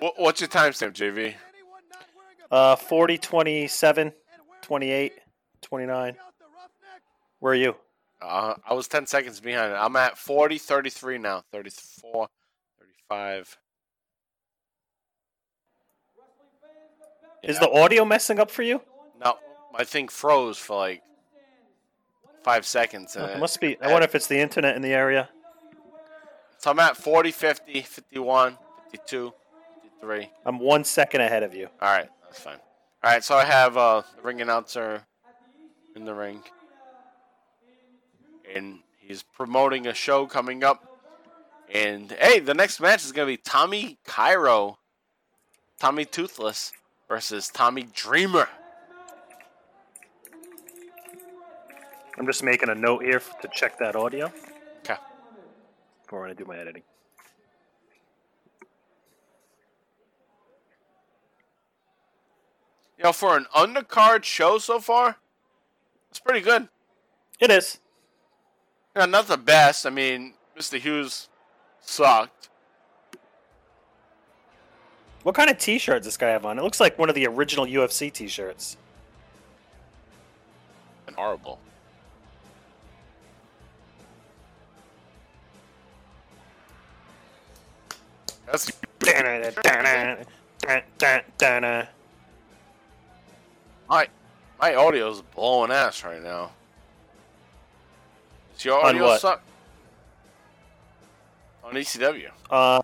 What, 0.01 0.19
what's 0.19 0.39
your 0.43 0.49
timestamp, 0.49 0.93
JV? 0.93 1.17
Anyone 1.19 1.81
not 1.91 2.05
wearing 2.15 2.37
a 2.51 2.55
Uh, 2.55 2.77
40, 2.77 3.17
27, 3.17 4.13
28, 4.61 5.13
29. 5.63 6.09
out 6.11 6.15
the 6.39 6.45
roughneck? 6.45 7.03
Where 7.39 7.53
are 7.55 7.57
you? 7.57 7.75
Uh, 8.21 8.53
I 8.69 8.75
was 8.75 8.87
10 8.87 9.07
seconds 9.07 9.41
behind. 9.41 9.73
I'm 9.73 9.97
at 9.97 10.19
40, 10.19 10.59
33 10.59 11.17
now. 11.17 11.43
34, 11.53 12.29
35. 13.09 13.57
Is 17.43 17.59
the 17.59 17.71
audio 17.71 18.05
messing 18.05 18.39
up 18.39 18.51
for 18.51 18.63
you? 18.63 18.81
No, 19.23 19.39
my 19.73 19.85
thing 19.85 20.09
froze 20.09 20.59
for 20.59 20.77
like 20.77 21.03
five 22.43 22.67
seconds. 22.67 23.15
And 23.17 23.25
Oh, 23.25 23.29
It 23.29 23.37
it- 23.37 23.39
must 23.39 23.61
be. 23.61 23.81
I 23.81 23.93
wonder 23.93 24.05
if 24.05 24.15
it's 24.15 24.27
the 24.27 24.39
internet 24.41 24.77
in 24.77 24.83
the 24.83 24.93
area. 24.93 25.29
so 26.59 26.71
I'm 26.71 26.79
at 26.81 26.97
40, 26.97 27.31
50, 27.31 27.83
51, 27.83 28.59
52, 28.91 29.33
53. 29.83 30.33
I'm 30.45 30.59
one 30.59 30.83
second 30.85 31.21
ahead 31.21 31.43
of 31.45 31.55
you. 31.55 31.69
All 31.81 31.89
right, 31.91 32.09
that's 32.25 32.41
fine. 32.41 32.59
All 33.05 33.13
right, 33.13 33.23
so 33.23 33.37
I 33.37 33.45
have 33.45 33.77
uh, 33.77 34.03
the 34.17 34.23
ring 34.23 34.41
announcer 34.41 35.07
in 35.95 36.05
the 36.05 36.15
ring, 36.15 36.43
and 38.55 38.81
he's 38.99 39.23
promoting 39.23 39.87
a 39.87 39.95
show 39.95 40.27
coming 40.27 40.65
up. 40.65 40.85
And 41.73 42.11
hey, 42.13 42.41
the 42.41 42.55
next 42.55 42.81
match 42.81 43.05
is 43.05 43.13
gonna 43.13 43.27
be 43.27 43.37
Tommy 43.37 43.99
Cairo, 44.05 44.79
Tommy 45.79 46.05
Toothless 46.05 46.73
versus 47.09 47.49
Tommy 47.49 47.87
Dreamer. 47.95 48.49
I'm 52.19 52.27
just 52.27 52.43
making 52.43 52.69
a 52.69 52.75
note 52.75 53.03
here 53.05 53.23
to 53.43 53.49
check 53.53 53.79
that 53.79 53.97
audio 53.97 54.33
Okay. 54.81 54.97
before 56.03 56.29
I 56.29 56.35
do 56.35 56.45
my 56.45 56.57
editing. 56.59 56.83
You 62.99 63.05
know, 63.05 63.13
for 63.13 63.37
an 63.37 63.47
undercard 63.55 64.25
show 64.25 64.59
so 64.59 64.81
far, 64.81 65.17
it's 66.11 66.19
pretty 66.19 66.41
good. 66.41 66.69
It 67.39 67.51
is. 67.51 67.79
Yeah, 68.97 69.07
not 69.07 69.29
the 69.29 69.37
best. 69.37 69.87
I 69.87 69.91
mean, 69.91 70.35
Mr. 70.59 70.81
Hughes 70.81 71.29
sucked. 71.81 72.49
What 75.23 75.35
kind 75.35 75.51
of 75.51 75.59
T-shirt 75.59 75.99
does 75.99 76.07
this 76.07 76.17
guy 76.17 76.29
have 76.29 76.47
on? 76.47 76.59
It 76.59 76.63
looks 76.63 76.81
like 76.81 76.99
one 76.99 77.09
of 77.09 77.15
the 77.15 77.27
original 77.27 77.67
UFC 77.67 78.13
T-shirts. 78.13 78.77
And 81.07 81.17
horrible. 81.17 81.59
That's 88.47 88.71
my 93.89 94.09
my 94.61 94.75
audio's 94.75 95.23
blowing 95.35 95.71
ass 95.71 96.05
right 96.05 96.23
now. 96.23 96.51
Is 98.57 98.65
your 98.65 98.81
On 98.81 98.87
audio 98.87 99.05
what? 99.05 99.21
suck? 99.21 99.43
On 101.65 101.75
ECW. 101.75 102.31
Uh, 102.51 102.81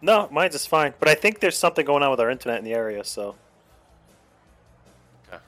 no, 0.00 0.28
mine's 0.30 0.54
just 0.54 0.68
fine. 0.68 0.94
But 0.98 1.08
I 1.08 1.14
think 1.14 1.40
there's 1.40 1.56
something 1.58 1.84
going 1.84 2.02
on 2.02 2.10
with 2.10 2.20
our 2.20 2.30
internet 2.30 2.58
in 2.58 2.64
the 2.64 2.74
area. 2.74 3.04
So 3.04 3.34
Okay. 5.28 5.38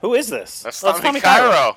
who 0.00 0.14
is 0.14 0.28
this? 0.28 0.62
That's 0.62 0.82
Oh, 0.84 0.90
it's 0.90 1.00
Tommy 1.00 1.20
Cairo. 1.20 1.76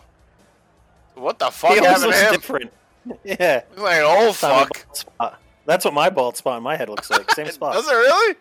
What 1.16 1.40
the 1.40 1.50
fuck 1.50 1.72
He 1.72 1.78
happened 1.84 2.04
looks 2.04 2.20
him? 2.22 2.32
different. 2.34 2.74
yeah, 3.24 3.62
He's 3.74 3.80
like 3.80 3.98
an 4.00 4.04
old 4.04 4.36
Tommy 4.36 4.66
fuck. 4.66 4.96
spot. 4.96 5.42
That's 5.66 5.86
what 5.86 5.94
my 5.94 6.10
bald 6.10 6.38
spot 6.38 6.58
in 6.58 6.64
my 6.64 6.76
head 6.76 6.90
looks 6.90 7.10
like. 7.10 7.30
Same 7.32 7.48
spot. 7.52 7.74
Does 7.74 7.88
it 7.88 7.94
really? 7.94 8.36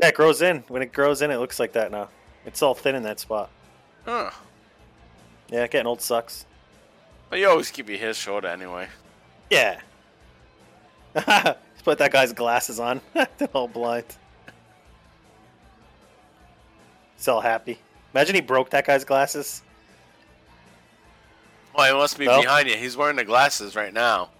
Yeah, 0.00 0.08
it 0.08 0.14
grows 0.14 0.42
in. 0.42 0.64
When 0.68 0.82
it 0.82 0.92
grows 0.92 1.22
in, 1.22 1.30
it 1.30 1.36
looks 1.36 1.60
like 1.60 1.72
that 1.72 1.90
now. 1.90 2.08
It's 2.46 2.62
all 2.62 2.74
thin 2.74 2.94
in 2.94 3.02
that 3.04 3.20
spot. 3.20 3.50
Huh. 4.04 4.30
Yeah, 5.52 5.66
getting 5.66 5.86
old 5.86 6.00
sucks. 6.00 6.46
But 7.28 7.38
you 7.38 7.48
always 7.48 7.70
keep 7.70 7.88
your 7.90 7.98
hair 7.98 8.14
short 8.14 8.46
anyway. 8.46 8.88
Yeah. 9.50 9.80
Just 11.14 11.84
put 11.84 11.98
that 11.98 12.10
guy's 12.10 12.32
glasses 12.32 12.80
on. 12.80 13.02
They're 13.14 13.48
all 13.52 13.68
blind. 13.68 14.06
He's 17.16 17.28
all 17.28 17.42
happy. 17.42 17.78
Imagine 18.14 18.34
he 18.34 18.40
broke 18.40 18.70
that 18.70 18.86
guy's 18.86 19.04
glasses. 19.04 19.62
Oh, 21.74 21.84
he 21.84 21.92
must 21.92 22.18
be 22.18 22.26
No? 22.26 22.40
behind 22.40 22.68
you. 22.68 22.76
He's 22.76 22.96
wearing 22.96 23.16
the 23.16 23.24
glasses 23.24 23.76
right 23.76 23.92
now. 23.92 24.30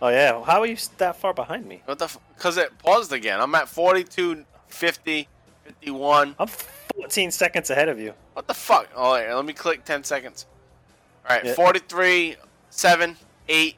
Oh 0.00 0.08
yeah. 0.08 0.42
How 0.44 0.60
are 0.60 0.66
you 0.66 0.76
that 0.98 1.16
far 1.16 1.32
behind 1.32 1.66
me? 1.66 1.82
What 1.86 1.98
the? 1.98 2.14
Because 2.36 2.56
it 2.58 2.76
paused 2.78 3.12
again. 3.12 3.40
I'm 3.40 3.54
at 3.54 3.68
42, 3.68 4.44
50, 4.68 5.28
51. 5.64 6.36
I'm 6.38 6.46
14 6.98 7.30
seconds 7.30 7.70
ahead 7.70 7.88
of 7.88 8.00
you. 8.00 8.12
What 8.32 8.48
the 8.48 8.54
fuck? 8.54 8.88
Oh, 8.94 9.12
wait, 9.14 9.32
let 9.32 9.44
me 9.44 9.52
click 9.52 9.84
10 9.84 10.02
seconds. 10.04 10.46
All 11.28 11.36
right, 11.36 11.44
Yeah. 11.44 11.54
43, 11.54 12.36
7, 12.70 13.16
8, 13.48 13.76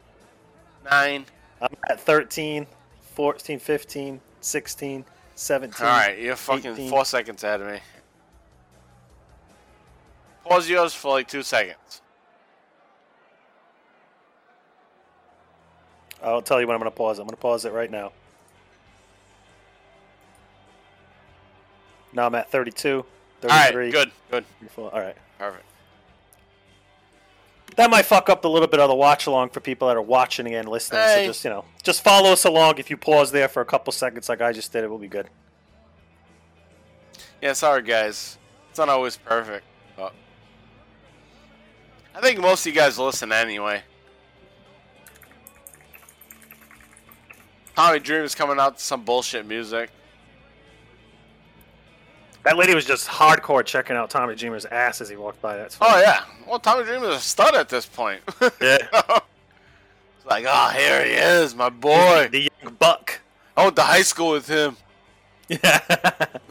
9. 0.90 1.26
I'm 1.60 1.68
at 1.90 2.00
13, 2.00 2.66
14, 3.14 3.58
15, 3.58 4.20
16, 4.40 5.04
17. 5.34 5.86
All 5.86 5.92
right, 5.92 6.18
you're 6.18 6.36
fucking 6.36 6.72
18. 6.72 6.88
four 6.88 7.04
seconds 7.04 7.44
ahead 7.44 7.60
of 7.60 7.68
me. 7.68 7.80
Pause 10.44 10.68
yours 10.70 10.94
for 10.94 11.12
like 11.12 11.28
two 11.28 11.42
seconds. 11.42 12.00
I'll 16.22 16.42
tell 16.42 16.60
you 16.60 16.66
when 16.66 16.74
I'm 16.74 16.80
going 16.80 16.90
to 16.90 16.96
pause. 16.96 17.18
I'm 17.18 17.26
going 17.26 17.36
to 17.36 17.40
pause 17.40 17.64
it 17.64 17.72
right 17.72 17.90
now. 17.90 18.12
Now 22.12 22.26
I'm 22.26 22.34
at 22.34 22.50
32, 22.50 22.96
All 22.98 23.48
right, 23.48 23.72
33. 23.72 23.90
good, 23.90 24.10
good, 24.30 24.44
34. 24.60 24.94
All 24.94 25.00
right. 25.00 25.16
perfect. 25.38 25.64
That 27.76 27.88
might 27.88 28.04
fuck 28.04 28.28
up 28.28 28.44
a 28.44 28.48
little 28.48 28.66
bit 28.66 28.80
of 28.80 28.88
the 28.88 28.96
watch 28.96 29.26
along 29.26 29.50
for 29.50 29.60
people 29.60 29.86
that 29.88 29.96
are 29.96 30.02
watching 30.02 30.52
and 30.54 30.68
listening. 30.68 31.00
Hey. 31.00 31.22
So 31.22 31.30
just 31.30 31.44
you 31.44 31.50
know, 31.50 31.64
just 31.82 32.02
follow 32.02 32.32
us 32.32 32.44
along. 32.44 32.78
If 32.78 32.90
you 32.90 32.96
pause 32.96 33.30
there 33.30 33.48
for 33.48 33.60
a 33.60 33.64
couple 33.64 33.92
seconds, 33.92 34.28
like 34.28 34.40
I 34.40 34.52
just 34.52 34.72
did, 34.72 34.82
it 34.82 34.90
will 34.90 34.98
be 34.98 35.08
good. 35.08 35.28
Yeah, 37.40 37.52
sorry 37.52 37.82
guys. 37.82 38.38
It's 38.70 38.78
not 38.78 38.88
always 38.88 39.16
perfect, 39.16 39.64
but 39.96 40.12
I 42.14 42.20
think 42.20 42.40
most 42.40 42.66
of 42.66 42.74
you 42.74 42.78
guys 42.78 42.98
listen 42.98 43.30
anyway. 43.32 43.82
Tommy 47.76 47.98
Dream 48.00 48.22
is 48.24 48.34
coming 48.34 48.58
out 48.58 48.78
to 48.78 48.84
some 48.84 49.04
bullshit 49.04 49.46
music. 49.46 49.90
That 52.42 52.56
lady 52.56 52.74
was 52.74 52.86
just 52.86 53.06
hardcore 53.06 53.64
checking 53.64 53.96
out 53.96 54.08
Tommy 54.08 54.34
Dreamer's 54.34 54.64
ass 54.66 55.00
as 55.00 55.08
he 55.08 55.16
walked 55.16 55.42
by. 55.42 55.56
That's 55.56 55.76
Oh 55.80 56.00
yeah. 56.00 56.24
Well, 56.48 56.58
Tommy 56.58 56.84
Dreamer's 56.84 57.16
a 57.16 57.20
stud 57.20 57.54
at 57.54 57.68
this 57.68 57.84
point. 57.86 58.22
yeah. 58.40 58.48
it's 58.60 60.26
like, 60.26 60.46
oh, 60.48 60.68
here 60.74 61.04
he 61.04 61.12
is, 61.12 61.54
my 61.54 61.68
boy. 61.68 62.28
the 62.32 62.48
young 62.62 62.74
buck. 62.74 63.20
I 63.56 63.64
went 63.64 63.76
to 63.76 63.82
high 63.82 64.02
school 64.02 64.32
with 64.32 64.48
him. 64.48 64.76
Yeah. 65.48 65.80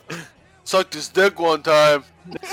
Sucked 0.64 0.94
his 0.94 1.10
dick 1.10 1.40
one 1.40 1.64
time. 1.64 2.04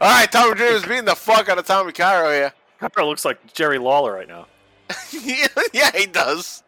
All 0.00 0.08
right, 0.08 0.32
Tommy 0.32 0.54
Dreamer's 0.56 0.84
beating 0.84 1.04
the 1.04 1.14
fuck 1.14 1.48
out 1.48 1.58
of 1.58 1.66
Tommy 1.66 1.92
Cairo 1.92 2.32
here. 2.32 2.52
Cairo 2.80 3.06
looks 3.06 3.24
like 3.24 3.52
Jerry 3.52 3.78
Lawler 3.78 4.12
right 4.14 4.26
now. 4.26 4.46
yeah, 5.72 5.92
he 5.94 6.06
does. 6.06 6.64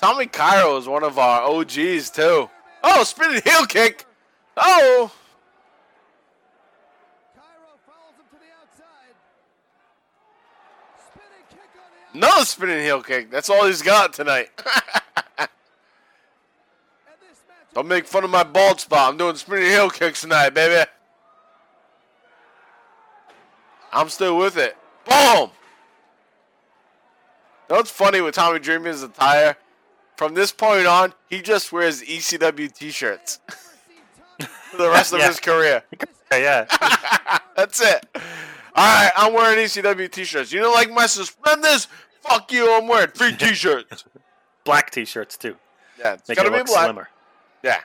Tommy 0.00 0.24
Cairo 0.24 0.78
is 0.78 0.88
one 0.88 1.04
of 1.04 1.18
our 1.18 1.42
OGs 1.42 2.08
too. 2.08 2.48
Oh, 2.82 3.04
spinning 3.04 3.42
heel 3.44 3.66
kick. 3.66 4.06
Oh, 4.56 5.12
no 12.14 12.42
spinning 12.44 12.82
heel 12.82 13.02
kick. 13.02 13.30
That's 13.30 13.50
all 13.50 13.66
he's 13.66 13.82
got 13.82 14.14
tonight. 14.14 14.48
Don't 17.74 17.86
make 17.86 18.06
fun 18.06 18.24
of 18.24 18.30
my 18.30 18.42
bald 18.42 18.80
spot. 18.80 19.10
I'm 19.10 19.18
doing 19.18 19.36
spinning 19.36 19.66
heel 19.66 19.90
kicks 19.90 20.22
tonight, 20.22 20.54
baby. 20.54 20.88
I'm 23.92 24.08
still 24.08 24.38
with 24.38 24.56
it. 24.56 24.78
Boom. 25.04 25.50
What's 27.68 27.90
funny 27.90 28.22
with 28.22 28.34
Tommy 28.34 28.60
Dreamer's 28.60 29.02
attire? 29.02 29.58
From 30.20 30.34
this 30.34 30.52
point 30.52 30.86
on, 30.86 31.14
he 31.30 31.40
just 31.40 31.72
wears 31.72 32.02
ECW 32.02 32.70
t-shirts 32.70 33.40
for 34.70 34.76
the 34.76 34.90
rest 34.90 35.14
of 35.14 35.20
Yeah. 35.20 35.28
his 35.28 35.40
career. 35.40 35.82
Yeah, 36.30 36.36
yeah. 36.36 37.38
That's 37.56 37.80
it. 37.80 38.04
All 38.14 38.84
right, 38.84 39.10
I'm 39.16 39.32
wearing 39.32 39.56
ECW 39.64 40.12
t-shirts. 40.12 40.52
You 40.52 40.60
don't 40.60 40.74
like 40.74 40.90
my 40.90 41.06
suspenders? 41.06 41.88
Fuck 42.20 42.52
you. 42.52 42.70
I'm 42.70 42.86
wearing 42.86 43.08
free 43.14 43.34
t-shirts. 43.34 44.04
Black 44.64 44.90
t-shirts 44.90 45.38
too. 45.38 45.56
Yeah, 45.98 46.12
it's 46.12 46.28
Make 46.28 46.36
gotta 46.36 46.50
it 46.50 46.52
be 46.52 46.58
look 46.58 46.66
black. 46.66 46.84
slimmer. 46.84 47.08
Yeah, 47.62 47.80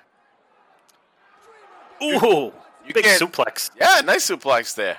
Ooh, 2.03 2.51
You 2.85 2.93
big 2.93 3.05
suplex. 3.05 3.71
yeah, 3.79 4.01
nice 4.03 4.29
suplex 4.29 4.75
there. 4.75 4.97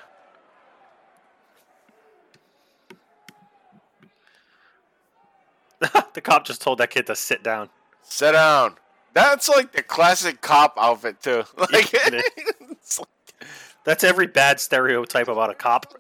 the 6.15 6.21
cop 6.21 6.47
just 6.47 6.61
told 6.63 6.79
that 6.79 6.91
kid 6.91 7.07
to 7.07 7.17
sit 7.17 7.43
down. 7.43 7.69
Sit 8.03 8.33
down. 8.33 8.77
That's 9.15 9.49
like 9.49 9.73
the 9.73 9.83
classic 9.83 10.41
cop 10.41 10.75
outfit 10.79 11.21
too. 11.23 11.45
Like, 11.59 11.93
it 11.95 12.15
is. 12.15 12.23
it's 12.71 12.99
like 12.99 13.09
That's 13.85 14.05
every 14.05 14.27
bad 14.27 14.61
stereotype 14.61 15.29
about 15.29 15.51
a 15.51 15.55
cop 15.55 15.95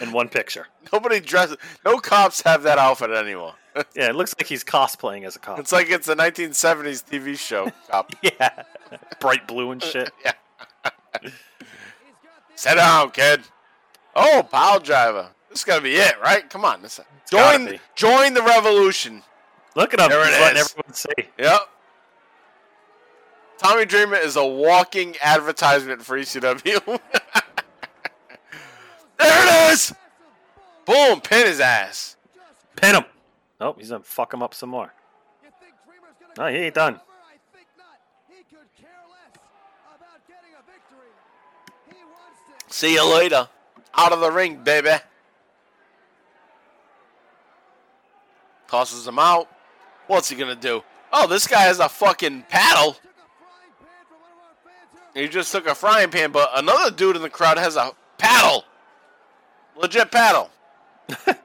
in 0.00 0.12
one 0.12 0.28
picture. 0.28 0.66
nobody 0.92 1.20
dresses. 1.20 1.56
No 1.84 1.98
cops 1.98 2.42
have 2.42 2.62
that 2.62 2.78
outfit 2.78 3.10
anymore. 3.10 3.54
Yeah, 3.94 4.08
it 4.08 4.16
looks 4.16 4.34
like 4.38 4.46
he's 4.46 4.64
cosplaying 4.64 5.26
as 5.26 5.36
a 5.36 5.38
cop. 5.38 5.58
It's 5.58 5.72
like 5.72 5.90
it's 5.90 6.08
a 6.08 6.16
1970s 6.16 7.04
TV 7.04 7.38
show 7.38 7.70
cop. 7.90 8.10
yeah, 8.22 8.62
bright 9.20 9.46
blue 9.46 9.70
and 9.72 9.82
shit. 9.82 10.10
yeah. 10.24 10.32
Sit 12.54 12.76
down, 12.76 13.10
kid. 13.10 13.42
Oh, 14.14 14.46
pile 14.50 14.80
driver. 14.80 15.28
This 15.56 15.62
is 15.62 15.64
gonna 15.64 15.80
be 15.80 15.96
it, 15.96 16.20
right? 16.20 16.50
Come 16.50 16.66
on, 16.66 16.82
this 16.82 17.00
gotta 17.30 17.56
join 17.56 17.72
be. 17.72 17.80
join 17.94 18.34
the 18.34 18.42
revolution. 18.42 19.22
Look 19.74 19.94
at 19.94 20.00
him. 20.00 20.10
There 20.10 20.20
it 20.20 20.38
letting 20.38 20.58
everyone 20.58 20.92
see. 20.92 21.08
Yep. 21.38 21.60
Tommy 23.56 23.86
Dreamer 23.86 24.16
is 24.16 24.36
a 24.36 24.44
walking 24.44 25.14
advertisement 25.22 26.02
for 26.02 26.18
ECW. 26.18 26.84
there 29.18 29.70
it 29.70 29.72
is. 29.72 29.94
Boom, 30.84 31.22
pin 31.22 31.46
his 31.46 31.60
ass. 31.60 32.16
Pin 32.76 32.96
him. 32.96 33.04
Oh, 33.58 33.76
he's 33.78 33.88
gonna 33.88 34.04
fuck 34.04 34.34
him 34.34 34.42
up 34.42 34.52
some 34.52 34.68
more. 34.68 34.92
You 35.42 35.48
think 35.58 35.72
Dreamer's 35.86 36.16
gonna 36.36 36.50
No, 36.50 36.54
he 36.54 36.66
ain't 36.66 36.74
done. 36.74 36.96
cover? 36.96 37.04
I 37.24 37.56
think 37.56 37.66
not. 37.78 37.98
He 38.28 38.42
could 38.54 38.68
care 38.78 38.90
less 39.10 39.40
about 39.96 40.20
getting 40.28 40.52
a 40.52 40.60
victory. 40.70 41.08
He 41.88 42.04
wants 42.04 42.68
to 42.68 42.74
See 42.74 42.92
you 42.92 43.10
later. 43.10 43.48
Out 43.94 44.12
of 44.12 44.20
the 44.20 44.30
ring, 44.30 44.62
baby. 44.62 44.90
Tosses 48.68 49.06
him 49.06 49.18
out. 49.18 49.48
What's 50.06 50.28
he 50.28 50.36
gonna 50.36 50.54
do? 50.56 50.82
Oh, 51.12 51.26
this 51.26 51.46
guy 51.46 51.62
has 51.62 51.78
a 51.78 51.88
fucking 51.88 52.42
paddle. 52.48 52.92
took 52.94 53.02
a 53.04 53.04
frying 53.38 53.72
pan 53.80 54.04
from 54.08 54.20
one 54.20 54.30
of 54.32 54.38
our 54.38 54.54
fans 54.64 54.88
here. 55.14 55.22
He 55.22 55.28
just 55.28 55.52
took 55.52 55.66
a 55.66 55.74
frying 55.74 56.10
pan, 56.10 56.30
but 56.32 56.50
another 56.54 56.90
dude 56.90 57.16
in 57.16 57.22
the 57.22 57.30
crowd 57.30 57.58
has 57.58 57.76
a 57.76 57.92
paddle. 58.18 58.64
Legit 59.76 60.10
paddle. 60.10 60.50
like 61.26 61.38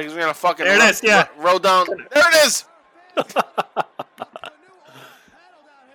he's 0.00 0.12
gonna 0.14 0.34
fucking 0.34 0.64
There 0.64 0.76
it 0.76 0.80
ro- 0.80 0.88
is, 0.88 1.00
yeah. 1.02 1.28
roll 1.38 1.58
down. 1.58 1.86
There 1.88 2.28
it 2.28 2.46
is. 2.46 2.64
A 3.16 3.20
new 3.20 3.22
old 3.22 3.34
paddle 5.30 5.62
down 5.64 5.86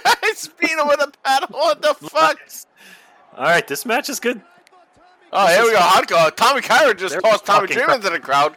here. 0.00 0.12
He's 0.22 0.48
beating 0.48 0.78
him 0.78 0.88
with 0.88 1.00
a 1.00 1.12
paddle. 1.24 1.48
What 1.50 1.82
the 1.82 1.94
fuck? 1.94 2.38
All 3.36 3.44
right, 3.44 3.66
this 3.66 3.84
match 3.84 4.08
is 4.08 4.18
good. 4.20 4.40
Oh, 5.32 5.46
here 5.46 5.62
we 5.62 5.70
go. 5.72 5.78
Hardcore. 5.78 6.34
Tommy 6.34 6.60
Cairo 6.60 6.92
just 6.94 7.12
They're 7.12 7.20
tossed 7.20 7.46
Tommy 7.46 7.68
Dreamer 7.68 7.94
into 7.94 8.10
the 8.10 8.18
crowd. 8.18 8.56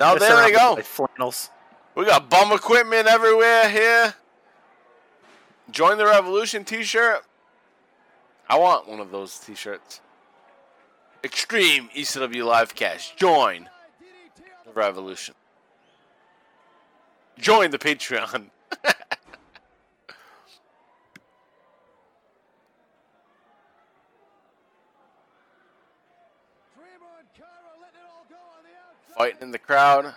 Now 0.00 0.14
Messing 0.14 0.28
there 0.28 0.44
they 0.44 0.52
go. 0.52 0.76
Flannels. 0.76 1.50
We 1.94 2.06
got 2.06 2.30
bum 2.30 2.52
equipment 2.52 3.08
everywhere 3.08 3.68
here. 3.68 4.14
Join 5.70 5.98
the 5.98 6.06
Revolution 6.06 6.64
t-shirt. 6.64 7.24
I 8.48 8.56
want 8.58 8.88
one 8.88 9.00
of 9.00 9.10
those 9.10 9.38
t-shirts. 9.38 10.00
Extreme 11.22 11.90
ECW 11.94 12.44
Livecast. 12.44 13.16
Join 13.16 13.68
the 14.64 14.72
Revolution. 14.72 15.34
Join 17.38 17.70
the 17.70 17.78
Patreon. 17.78 18.30
Dreamer 26.74 27.12
and 27.18 27.28
Cairo 27.36 27.72
letting 27.80 28.00
it 28.00 28.08
all 28.08 28.26
go 28.28 28.36
on 28.36 28.62
the 28.62 28.74
outside 28.88 29.07
Fighting 29.18 29.42
in 29.42 29.50
the 29.50 29.58
crowd. 29.58 30.14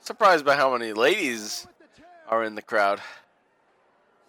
Surprised 0.00 0.44
by 0.44 0.54
how 0.54 0.72
many 0.72 0.92
ladies 0.92 1.66
with 1.66 1.78
the 1.96 2.02
chair. 2.02 2.08
are 2.28 2.44
in 2.44 2.54
the 2.54 2.62
crowd. 2.62 3.00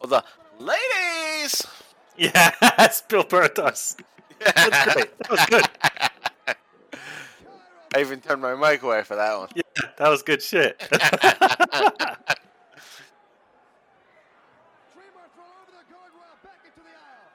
Well, 0.02 0.10
the 0.10 0.24
ladies. 0.64 1.66
Yeah, 2.18 2.52
Bill 3.08 3.24
Burr 3.24 3.48
does. 3.48 3.96
That's 4.42 4.94
great. 4.94 5.18
That 5.20 5.30
was 5.30 5.46
good. 5.46 5.70
I 7.96 8.02
even 8.02 8.20
turned 8.20 8.42
my 8.42 8.56
mic 8.56 8.84
away 8.84 9.04
for 9.04 9.16
that 9.16 9.38
one. 9.38 9.48
Yeah, 9.56 9.62
that 9.98 10.10
was 10.10 10.22
good 10.22 10.42
shit. 10.42 10.78
Dreamer 10.92 10.98
thrown 15.32 15.48
over 15.64 15.72
the 15.72 15.86
guardrail 15.88 16.36
back 16.44 16.60
into 16.66 16.82
the 16.84 16.92
aisle. 16.92 17.32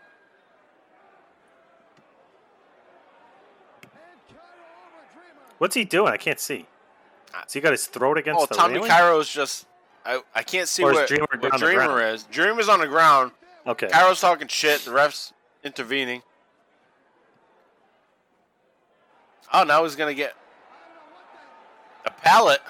And 3.94 4.20
Cairo 4.28 4.68
over 4.84 5.02
Dreamer. 5.14 5.43
What's 5.58 5.74
he 5.74 5.84
doing? 5.84 6.12
I 6.12 6.16
can't 6.16 6.40
see. 6.40 6.66
So 7.46 7.58
he 7.58 7.60
got 7.60 7.72
his 7.72 7.86
throat 7.86 8.18
against 8.18 8.42
Oh, 8.42 8.46
the 8.46 8.54
Tommy 8.54 8.74
railing? 8.74 8.90
Cairo's 8.90 9.28
just. 9.28 9.66
I, 10.04 10.20
I 10.34 10.42
can't 10.42 10.68
see 10.68 10.82
Or 10.84 10.92
where, 10.92 11.06
Dreamer 11.06 11.26
where 11.38 11.50
Dreamer 11.52 12.02
is. 12.06 12.24
Dreamer's 12.24 12.68
on 12.68 12.80
the 12.80 12.86
ground. 12.86 13.32
Okay. 13.66 13.88
Cairo's 13.88 14.20
talking 14.20 14.48
shit. 14.48 14.80
The 14.82 14.92
ref's 14.92 15.32
intervening. 15.64 16.22
Oh, 19.52 19.64
now 19.64 19.82
he's 19.84 19.96
gonna 19.96 20.14
get 20.14 20.34
a 22.04 22.10
pallet. 22.10 22.60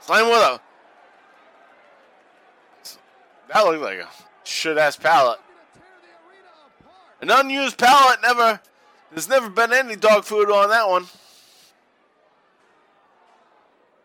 Slam 0.00 0.26
with 0.26 0.38
a. 0.38 0.60
That 3.52 3.64
looked 3.66 3.82
like 3.82 3.98
a 3.98 4.08
shit 4.44 4.78
ass 4.78 4.96
pallet. 4.96 5.38
Gonna 5.74 5.84
tear 5.84 6.00
the 6.00 6.30
arena 6.30 6.48
apart. 6.80 7.40
An 7.40 7.46
unused 7.46 7.78
pallet. 7.78 8.18
Never. 8.22 8.60
There's 9.10 9.28
never 9.28 9.48
been 9.50 9.72
any 9.72 9.94
dog 9.96 10.24
food 10.24 10.50
on 10.50 10.70
that 10.70 10.88
one. 10.88 11.02
And 11.02 11.10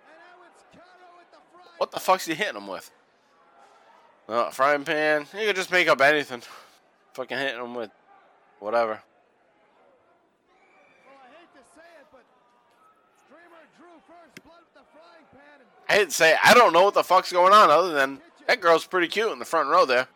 now 0.10 0.44
it's 0.46 0.64
Cairo 0.74 1.08
with 1.18 1.32
the 1.32 1.38
frying 1.54 1.67
What 1.78 1.92
the 1.92 2.00
fuck's 2.00 2.26
he 2.26 2.34
hitting 2.34 2.56
him 2.56 2.68
with? 2.68 2.92
Uh, 4.28 4.50
frying 4.50 4.84
pan. 4.84 5.26
You 5.34 5.46
could 5.48 5.56
just 5.56 5.72
make 5.72 5.88
up 5.88 6.02
anything. 6.02 6.42
Fucking 7.14 7.38
hitting 7.38 7.62
him 7.62 7.76
with 7.76 7.92
whatever. 8.60 9.00
I 11.06 11.28
hate 11.38 11.54
to 11.54 11.64
say 11.74 11.88
it, 12.00 12.08
but 12.12 12.26
Dreamer 13.30 13.64
drew 13.78 13.88
first 14.06 14.44
blood 14.44 14.60
with 14.66 14.74
the 14.74 14.86
frying 14.92 15.26
pan 15.32 15.66
I 15.88 15.94
hate 15.94 16.10
to 16.10 16.16
say, 16.16 16.32
it, 16.32 16.40
I 16.44 16.54
don't 16.54 16.74
know 16.74 16.84
what 16.84 16.94
the 16.94 17.04
fuck's 17.04 17.32
going 17.32 17.54
on 17.54 17.70
other 17.70 17.94
than 17.94 18.20
that 18.48 18.60
girl's 18.60 18.86
pretty 18.86 19.08
cute 19.08 19.32
in 19.32 19.40
the 19.40 19.46
front 19.46 19.70
row 19.70 19.86
there. 19.86 20.08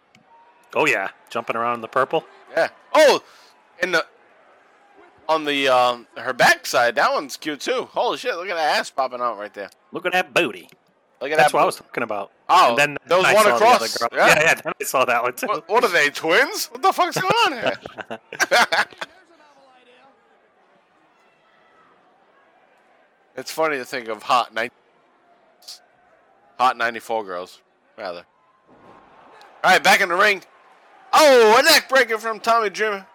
Oh 0.74 0.86
yeah, 0.86 1.10
jumping 1.30 1.56
around 1.56 1.76
in 1.76 1.82
the 1.82 1.88
purple. 1.88 2.26
Yeah. 2.56 2.70
Oh, 2.94 3.24
and 3.82 3.94
the 3.94 4.06
on 5.28 5.46
the 5.46 5.68
um, 5.68 6.08
her 6.18 6.34
backside, 6.34 6.96
that 6.96 7.12
one's 7.12 7.38
cute 7.38 7.62
too. 7.62 7.88
Holy 7.92 8.18
shit! 8.18 8.36
Look 8.36 8.50
at 8.50 8.56
that 8.56 8.78
ass 8.80 8.90
popping 8.90 9.22
out 9.22 9.38
right 9.38 9.54
there. 9.54 9.70
Look 9.92 10.06
at 10.06 10.14
that 10.14 10.34
booty. 10.34 10.70
Look 11.22 11.32
at 11.32 11.38
That's 11.38 11.52
that. 11.52 11.58
what 11.58 11.62
I 11.64 11.66
was 11.66 11.76
talking 11.76 12.02
about. 12.04 12.32
Oh, 12.50 12.70
and 12.70 12.78
then 12.78 12.98
there 13.06 13.18
was 13.20 13.28
I 13.28 13.34
one 13.36 13.46
the 13.46 13.56
across. 13.56 13.98
girl. 13.98 14.10
Yeah. 14.12 14.28
Yeah, 14.28 14.42
yeah. 14.42 14.54
Then 14.56 14.74
I 14.82 14.84
saw 14.84 15.06
that 15.06 15.22
one 15.22 15.34
too. 15.36 15.46
What, 15.48 15.70
what 15.70 15.84
are 15.84 15.90
they 15.90 16.10
twins? 16.10 16.66
What 16.68 16.82
the 16.82 16.92
fuck's 16.92 17.22
going 17.22 17.32
on 17.46 17.52
here? 17.54 17.62
There's 17.62 17.82
a 18.10 18.18
novel 18.50 19.70
idea. 19.80 19.94
it's 23.38 23.52
funny 23.52 23.78
to 23.78 23.86
think 23.86 24.08
of 24.08 24.24
hot 24.24 24.52
night, 24.54 24.74
hot 26.60 26.76
ninety 26.76 27.00
four 27.00 27.24
girls, 27.24 27.62
rather. 27.98 28.26
All 29.64 29.72
right, 29.72 29.84
back 29.84 30.02
in 30.02 30.10
the 30.10 30.16
ring. 30.16 30.42
Oh, 31.14 31.56
a 31.60 31.64
neck 31.64 31.88
breaker 31.88 32.18
from 32.18 32.40
Tommy 32.40 32.72
Dreamer. 32.72 33.06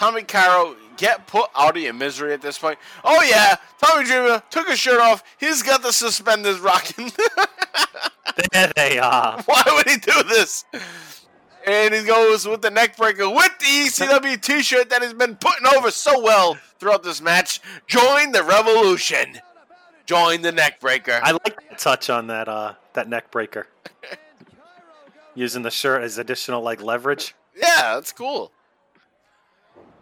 Tommy 0.00 0.22
Cairo, 0.22 0.76
get 0.96 1.26
put 1.26 1.50
out 1.54 1.76
of 1.76 1.82
your 1.82 1.92
misery 1.92 2.32
at 2.32 2.40
this 2.40 2.56
point. 2.56 2.78
Oh 3.04 3.22
yeah, 3.22 3.56
Tommy 3.84 4.06
Dreamer 4.06 4.42
took 4.48 4.66
his 4.66 4.78
shirt 4.78 4.98
off. 4.98 5.22
He's 5.36 5.62
got 5.62 5.82
the 5.82 5.92
suspenders 5.92 6.58
rocking. 6.58 7.12
there 8.52 8.72
they 8.74 8.98
are. 8.98 9.42
Why 9.42 9.62
would 9.66 9.86
he 9.86 9.98
do 9.98 10.22
this? 10.22 10.64
And 11.66 11.92
he 11.92 12.02
goes 12.04 12.48
with 12.48 12.62
the 12.62 12.70
neck 12.70 12.96
breaker 12.96 13.28
with 13.28 13.58
the 13.58 13.66
ECW 13.66 14.40
t-shirt 14.40 14.88
that 14.88 15.02
has 15.02 15.12
been 15.12 15.36
putting 15.36 15.66
over 15.76 15.90
so 15.90 16.18
well 16.22 16.54
throughout 16.78 17.02
this 17.02 17.20
match. 17.20 17.60
Join 17.86 18.32
the 18.32 18.42
revolution. 18.42 19.38
Join 20.06 20.40
the 20.40 20.50
neck 20.50 20.80
breaker. 20.80 21.20
I 21.22 21.32
like 21.32 21.68
the 21.68 21.76
touch 21.76 22.08
on 22.08 22.28
that 22.28 22.48
uh 22.48 22.72
that 22.94 23.06
neck 23.06 23.30
breaker. 23.30 23.66
Using 25.34 25.60
the 25.60 25.70
shirt 25.70 26.02
as 26.02 26.16
additional 26.16 26.62
like 26.62 26.82
leverage. 26.82 27.34
Yeah, 27.54 27.96
that's 27.96 28.12
cool. 28.12 28.50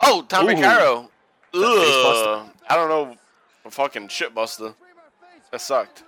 Oh, 0.01 0.23
Tommy 0.29 0.55
Ooh. 0.55 0.63
Cairo. 0.63 1.11
Ugh. 1.55 2.51
I 2.69 2.77
don't 2.77 2.89
know. 2.89 3.17
A 3.65 3.71
fucking 3.71 4.09
shitbuster. 4.09 4.75
That 5.51 5.61
sucked. 5.61 6.05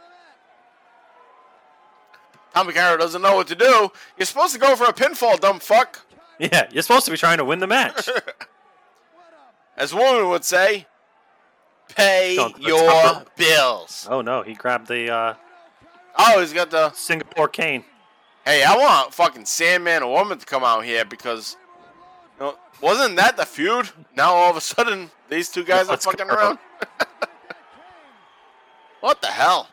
Tommy 2.54 2.72
Cairo 2.72 2.96
doesn't 2.98 3.22
know 3.22 3.36
what 3.36 3.46
to 3.48 3.54
do. 3.54 3.90
You're 4.16 4.26
supposed 4.26 4.52
to 4.54 4.58
go 4.60 4.74
for 4.76 4.84
a 4.84 4.92
pinfall, 4.92 5.38
dumb 5.40 5.60
fuck. 5.60 6.00
Yeah, 6.40 6.68
you're 6.72 6.82
supposed 6.82 7.04
to 7.04 7.10
be 7.10 7.18
trying 7.18 7.36
to 7.36 7.44
win 7.44 7.58
the 7.58 7.66
match. 7.66 8.08
As 9.76 9.92
woman 9.92 10.26
would 10.30 10.42
say, 10.42 10.86
pay 11.94 12.34
Don't- 12.34 12.58
your 12.58 13.24
bills. 13.36 14.08
oh 14.10 14.22
no, 14.22 14.40
he 14.40 14.54
grabbed 14.54 14.88
the 14.88 15.10
uh, 15.12 15.34
Oh, 16.16 16.40
he's 16.40 16.54
got 16.54 16.70
the. 16.70 16.92
Singapore 16.92 17.48
cane. 17.48 17.84
Hey, 18.46 18.64
I 18.64 18.74
want 18.74 19.12
fucking 19.12 19.44
Sandman 19.44 20.02
or 20.02 20.14
woman 20.14 20.38
to 20.38 20.46
come 20.46 20.64
out 20.64 20.82
here 20.86 21.04
because. 21.04 21.58
Know, 22.40 22.56
wasn't 22.80 23.16
that 23.16 23.36
the 23.36 23.44
feud? 23.44 23.90
Now 24.16 24.32
all 24.32 24.50
of 24.50 24.56
a 24.56 24.60
sudden, 24.62 25.10
these 25.28 25.50
two 25.50 25.62
guys 25.62 25.86
are 25.86 25.90
Let's 25.90 26.06
fucking 26.06 26.26
go. 26.26 26.34
around. 26.34 26.58
what 29.00 29.20
the 29.20 29.26
hell? 29.28 29.68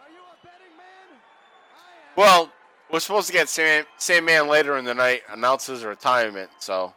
Are 0.00 0.10
you 0.10 0.18
a 0.18 0.46
betting 0.46 0.76
man? 0.78 1.18
Well, 2.16 2.50
we're 2.90 3.00
supposed 3.00 3.26
to 3.26 3.34
get 3.34 3.50
Sand, 3.50 3.86
Sandman 3.98 4.48
later 4.48 4.78
in 4.78 4.86
the 4.86 4.94
night 4.94 5.22
announces 5.30 5.84
retirement, 5.84 6.50
so 6.58 6.94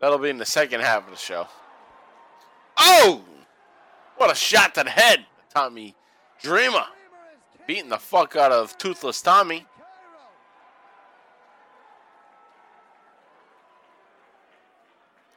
that'll 0.00 0.18
be 0.18 0.28
in 0.28 0.38
the 0.38 0.44
second 0.44 0.82
half 0.82 1.04
of 1.04 1.10
the 1.10 1.16
show. 1.16 1.46
Oh! 2.76 3.24
What 4.18 4.30
a 4.30 4.34
shot 4.34 4.74
to 4.74 4.84
the 4.84 4.90
head, 4.90 5.24
Tommy 5.54 5.94
Dreamer. 6.42 6.84
Beating 7.66 7.88
the 7.88 7.98
fuck 7.98 8.36
out 8.36 8.52
of 8.52 8.76
Toothless 8.78 9.22
Tommy. 9.22 9.66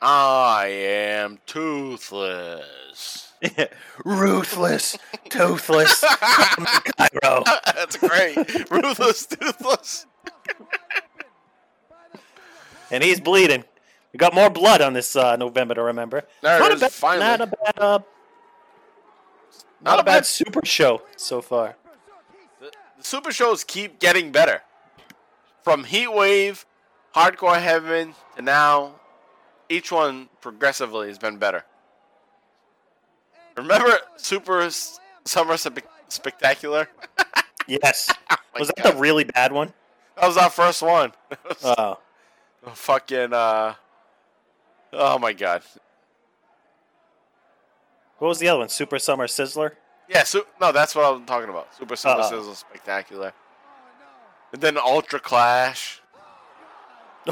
I 0.01 0.67
am 0.67 1.39
toothless. 1.45 3.33
Ruthless, 4.05 4.97
toothless, 5.29 6.03
Cairo. 6.03 7.43
That's 7.65 7.97
great. 7.97 8.69
Ruthless, 8.69 9.25
toothless. 9.25 10.05
And 12.91 13.03
he's 13.03 13.19
bleeding. 13.19 13.63
We 14.13 14.17
got 14.17 14.33
more 14.33 14.49
blood 14.49 14.81
on 14.81 14.93
this 14.93 15.15
uh, 15.15 15.35
November 15.35 15.75
to 15.75 15.83
remember. 15.83 16.23
There 16.41 16.59
not, 16.59 16.71
is, 16.71 16.81
a 16.81 16.85
bad, 16.85 16.91
finally. 16.91 17.25
not 17.25 17.41
a 17.41 17.47
bad, 17.47 17.79
uh, 17.79 17.99
not, 19.81 19.99
a 19.99 20.03
bad 20.03 20.25
super 20.25 20.65
show 20.65 21.03
so 21.15 21.41
far. 21.41 21.75
The 22.59 22.71
super 23.03 23.31
shows 23.31 23.63
keep 23.63 23.99
getting 23.99 24.31
better. 24.31 24.63
From 25.61 25.83
Heat 25.83 26.11
Wave, 26.11 26.65
Hardcore 27.15 27.61
Heaven 27.61 28.15
to 28.35 28.41
now, 28.41 28.98
each 29.69 29.91
one 29.91 30.29
progressively 30.41 31.07
has 31.07 31.17
been 31.19 31.37
better. 31.37 31.63
Remember 33.55 33.97
Super 34.17 34.61
S- 34.61 34.99
Summer 35.25 35.57
Spe- 35.57 35.79
Spectacular? 36.09 36.87
Yes. 37.67 38.09
my 38.31 38.37
Was 38.57 38.69
that 38.69 38.77
God. 38.83 38.95
the 38.95 38.97
really 38.99 39.25
bad 39.25 39.51
one? 39.51 39.71
That 40.15 40.25
was 40.25 40.37
our 40.37 40.49
first 40.49 40.81
one. 40.81 41.13
Oh. 41.63 41.99
Fucking, 42.73 43.31
uh. 43.31 43.75
Oh 44.91 45.19
my 45.19 45.33
god. 45.33 45.61
What 48.17 48.29
was 48.29 48.39
the 48.39 48.47
other 48.49 48.59
one? 48.59 48.69
Super 48.69 48.97
Summer 48.97 49.27
Sizzler? 49.27 49.73
Yeah, 50.09 50.23
su- 50.23 50.47
no, 50.59 50.71
that's 50.71 50.95
what 50.95 51.05
I'm 51.05 51.25
talking 51.25 51.49
about. 51.49 51.73
Super 51.75 51.95
Summer 51.95 52.21
Uh-oh. 52.21 52.29
Sizzle 52.29 52.55
Spectacular. 52.55 53.33
And 54.51 54.61
then 54.63 54.75
Ultra 54.77 55.19
Clash. 55.19 56.01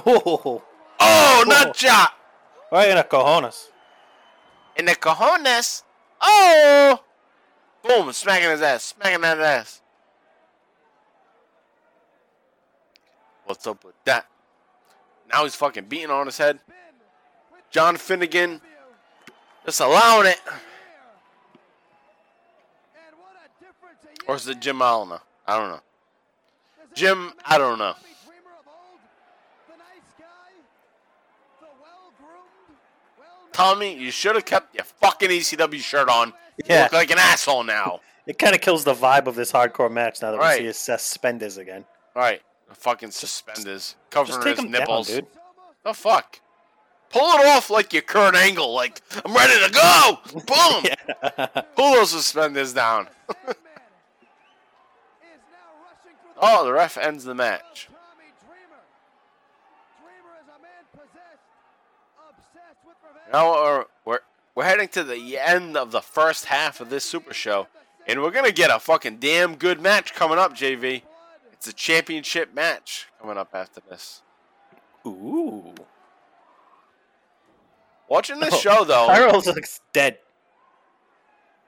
Oh, 0.06 0.62
Oh, 1.00 1.44
nut 1.48 1.76
job! 1.76 2.10
Right 2.72 2.90
in 2.90 2.98
the 2.98 3.04
cojones. 3.04 3.68
In 4.76 4.86
the 4.86 4.96
cojones. 4.96 5.84
Oh! 6.22 7.04
Boom, 7.84 8.12
smacking 8.12 8.50
his 8.50 8.62
ass, 8.62 8.84
smacking 8.84 9.22
that 9.22 9.40
ass. 9.40 9.82
What's 13.46 13.66
up 13.66 13.84
with 13.86 13.96
that? 14.04 14.28
Now 15.32 15.44
he's 15.44 15.56
fucking 15.56 15.86
beating 15.86 16.10
on 16.10 16.26
his 16.26 16.38
head. 16.38 16.60
John 17.70 17.98
Finnegan 17.98 18.62
just 19.66 19.80
allowing 19.80 20.28
it. 20.28 20.40
Or 24.28 24.36
is 24.36 24.48
it 24.48 24.60
Jim 24.60 24.82
Allen? 24.82 25.20
I 25.46 25.58
don't 25.58 25.70
know. 25.70 25.82
Jim, 26.94 27.34
I 27.46 27.58
don't 27.58 27.78
know. 27.78 27.94
Tommy, 33.58 33.96
you 33.98 34.12
should 34.12 34.36
have 34.36 34.46
kept 34.46 34.76
your 34.76 34.84
fucking 34.84 35.32
ECW 35.32 35.80
shirt 35.82 36.10
on. 36.10 36.28
You 36.60 36.66
Yeah. 36.70 36.84
look 36.84 36.92
like 36.94 37.10
an 37.12 37.18
asshole 37.18 37.64
now. 37.64 38.02
It 38.28 38.38
kind 38.38 38.54
of 38.54 38.60
kills 38.60 38.84
the 38.84 38.94
vibe 38.94 39.26
of 39.28 39.36
this 39.36 39.54
hardcore 39.54 39.90
match 39.90 40.22
now 40.22 40.32
that 40.32 40.38
Right. 40.38 40.56
we 40.60 40.64
see 40.64 40.66
his 40.66 40.78
suspenders 40.78 41.56
again. 41.58 41.86
All 42.14 42.22
right, 42.22 42.42
fucking 42.74 43.12
suspenders 43.12 43.96
covering 44.10 44.36
Just 44.36 44.46
take 44.46 44.58
his 44.58 44.66
nipples. 44.70 45.08
down, 45.08 45.16
dude. 45.16 45.28
The 45.84 45.94
fuck? 45.94 46.42
Pull 47.10 47.22
it 47.40 47.48
off 47.48 47.70
like 47.70 47.94
your 47.94 48.02
Kurt 48.02 48.36
Angle. 48.36 48.74
Like 48.74 49.02
I'm 49.26 49.34
ready 49.34 49.54
to 49.66 49.72
go. 49.72 50.20
Boom. 50.46 51.64
Pull 51.78 51.94
those 51.94 52.12
suspenders 52.12 52.74
down. 52.74 53.08
oh, 56.42 56.66
the 56.66 56.74
ref 56.74 56.98
ends 56.98 57.24
the 57.24 57.34
match. 57.34 57.88
Now 63.32 63.52
we're, 63.54 63.86
we're 64.06 64.20
we're 64.56 64.64
heading 64.64 64.88
to 64.90 65.04
the 65.04 65.38
end 65.38 65.78
of 65.78 65.92
the 65.92 66.02
first 66.02 66.46
half 66.46 66.80
of 66.82 66.90
this 66.90 67.04
Super 67.04 67.34
Show, 67.34 67.68
and 68.08 68.22
we're 68.22 68.32
gonna 68.32 68.52
get 68.52 68.72
a 68.72 68.80
fucking 68.80 69.18
damn 69.18 69.56
good 69.56 69.82
match 69.82 70.14
coming 70.16 70.38
up, 70.40 70.54
JV. 70.56 71.04
It's 71.54 71.68
a 71.68 71.74
championship 71.74 72.54
match 72.54 73.08
coming 73.22 73.38
up 73.38 73.50
after 73.54 73.82
this. 73.90 74.22
Ooh. 75.06 75.74
Watching 78.10 78.40
this 78.40 78.54
Oh, 78.54 78.58
show 78.58 78.84
though, 78.86 79.08
Pyro 79.10 79.42
looks 79.42 79.82
dead. 79.92 80.20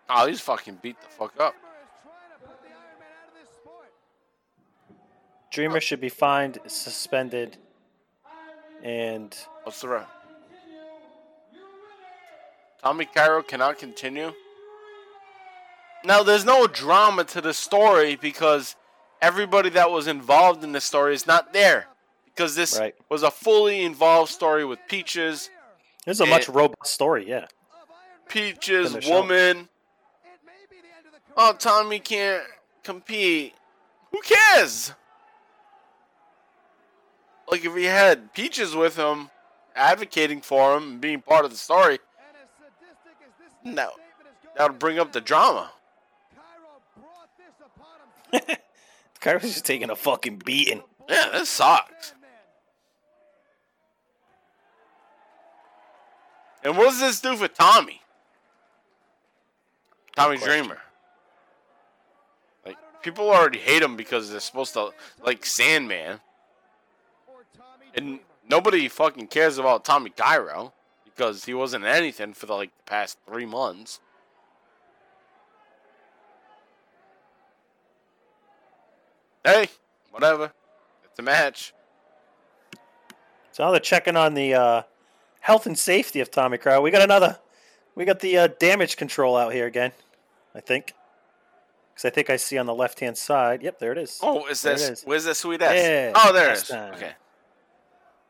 oh, 0.10 0.28
he's 0.28 0.40
fucking 0.40 0.80
beat 0.82 1.00
the 1.02 1.08
fuck 1.08 1.34
up. 1.40 1.56
Dreamer 5.52 5.82
should 5.82 6.00
be 6.00 6.10
fined, 6.10 6.60
suspended, 6.68 7.58
and 8.84 9.36
What's 9.64 9.82
the 9.82 9.90
ref? 9.90 10.08
Tommy 12.84 13.06
Cairo 13.06 13.44
cannot 13.44 13.78
continue. 13.78 14.34
Now, 16.04 16.24
there's 16.24 16.46
no 16.46 16.66
drama 16.66 17.26
to 17.26 17.42
the 17.42 17.54
story 17.54 18.16
because 18.16 18.76
everybody 19.22 19.70
that 19.72 19.92
was 19.92 20.08
involved 20.08 20.64
in 20.64 20.72
the 20.72 20.80
story 20.82 21.14
is 21.14 21.28
not 21.28 21.52
there. 21.52 21.88
Because 22.26 22.56
this 22.56 22.80
Right. 22.80 22.96
was 23.10 23.24
a 23.24 23.32
fully 23.32 23.84
involved 23.84 24.32
story 24.32 24.64
with 24.64 24.80
Peaches, 24.88 25.50
it's 26.08 26.22
a 26.22 26.26
Eh. 26.26 26.30
much 26.30 26.48
robust 26.48 26.94
story. 26.94 27.28
Yeah. 27.28 27.48
Peaches, 28.30 28.88
In 28.88 28.94
the 28.94 29.02
show. 29.02 29.22
woman. 29.22 29.68
Oh, 31.36 31.54
Tommy 31.54 32.00
can't 32.00 32.46
compete. 32.84 33.56
Who 34.12 34.22
cares? 34.22 34.94
Like 37.50 37.66
if 37.66 37.76
he 37.76 37.86
had 37.86 38.34
Peaches 38.34 38.74
with 38.76 38.96
him, 38.96 39.32
advocating 39.76 40.42
for 40.42 40.78
him 40.78 40.84
and 40.84 41.02
being 41.02 41.22
part 41.22 41.44
of 41.46 41.52
the 41.52 41.58
story, 41.58 42.00
And 42.18 42.38
as 42.38 42.50
sadistic 42.58 43.18
as 43.26 43.34
this 43.38 43.48
next 43.48 43.49
No, 43.64 43.72
statement 43.74 44.28
is 44.32 44.38
going 44.44 44.56
that 44.58 44.70
would 44.70 44.80
bring 44.80 45.00
up 45.00 45.12
the 45.12 45.22
drama. 45.22 45.72
Cairo 46.36 46.82
brought 46.98 47.30
this 47.38 47.56
upon 47.66 48.00
himself. 48.32 48.60
Cairo's 49.20 49.42
just 49.44 49.66
taking 49.66 49.90
a 49.90 49.96
fucking 49.96 50.42
beating. 50.46 50.84
Yeah, 51.10 51.30
this 51.34 51.50
sucks. 51.50 52.14
And 56.64 56.78
what 56.78 56.86
does 56.86 57.00
this 57.00 57.22
do 57.22 57.36
for 57.36 57.48
Tommy? 57.48 58.02
Tommy. 60.16 60.38
Dreamer. 60.38 60.80
Like 62.66 62.78
people 63.02 63.30
already 63.30 63.60
hate 63.60 63.82
him 63.82 63.96
because 63.96 64.30
they're 64.30 64.40
supposed 64.40 64.74
to 64.74 64.92
like 65.26 65.46
Sandman, 65.46 66.20
and 67.96 68.20
nobody 68.48 68.90
fucking 68.90 69.28
cares 69.28 69.58
about 69.58 69.86
Tommy 69.86 70.10
Cairo 70.10 70.74
because 71.20 71.44
he 71.44 71.54
wasn't 71.54 71.84
anything 71.84 72.34
for 72.34 72.46
the 72.46 72.54
like 72.54 72.72
the 72.78 72.84
past 72.90 73.18
three 73.28 73.46
months. 73.46 74.00
Hey, 79.44 79.68
whatever. 80.12 80.54
It's 81.04 81.20
a 81.20 81.22
match. 81.22 81.74
So 83.52 83.66
now 83.66 83.72
they're 83.72 83.82
checking 83.82 84.16
on 84.16 84.34
the 84.34 84.54
uh, 84.54 84.82
health 85.42 85.66
and 85.66 85.78
safety 85.78 86.22
of 86.22 86.32
Tommy 86.32 86.58
Cairo. 86.58 86.82
We 86.82 86.90
got 86.90 87.02
another. 87.02 87.38
We 87.96 88.06
got 88.06 88.22
the 88.22 88.38
uh, 88.38 88.48
damage 88.58 88.96
control 88.96 89.36
out 89.36 89.52
here 89.52 89.66
again. 89.66 89.92
I 90.56 90.62
think. 90.62 90.94
Because 91.94 92.06
I 92.06 92.12
think 92.12 92.30
I 92.30 92.38
see 92.38 92.58
on 92.58 92.66
the 92.66 92.74
left 92.74 93.02
hand 93.02 93.18
side. 93.18 93.62
Yep, 93.62 93.80
there 93.80 93.92
it 93.92 93.98
is. 93.98 94.20
Oh, 94.24 94.46
is 94.48 94.62
There 94.62 94.74
this 94.76 94.90
is. 94.90 95.04
where's 95.04 95.26
the 95.26 95.36
sweet 95.36 95.62
ass? 95.62 95.74
Yeah, 95.76 96.12
oh, 96.16 96.32
there 96.32 96.52
it 96.52 96.60
is. 96.60 96.64
time. 96.64 96.94
Okay. 96.94 97.12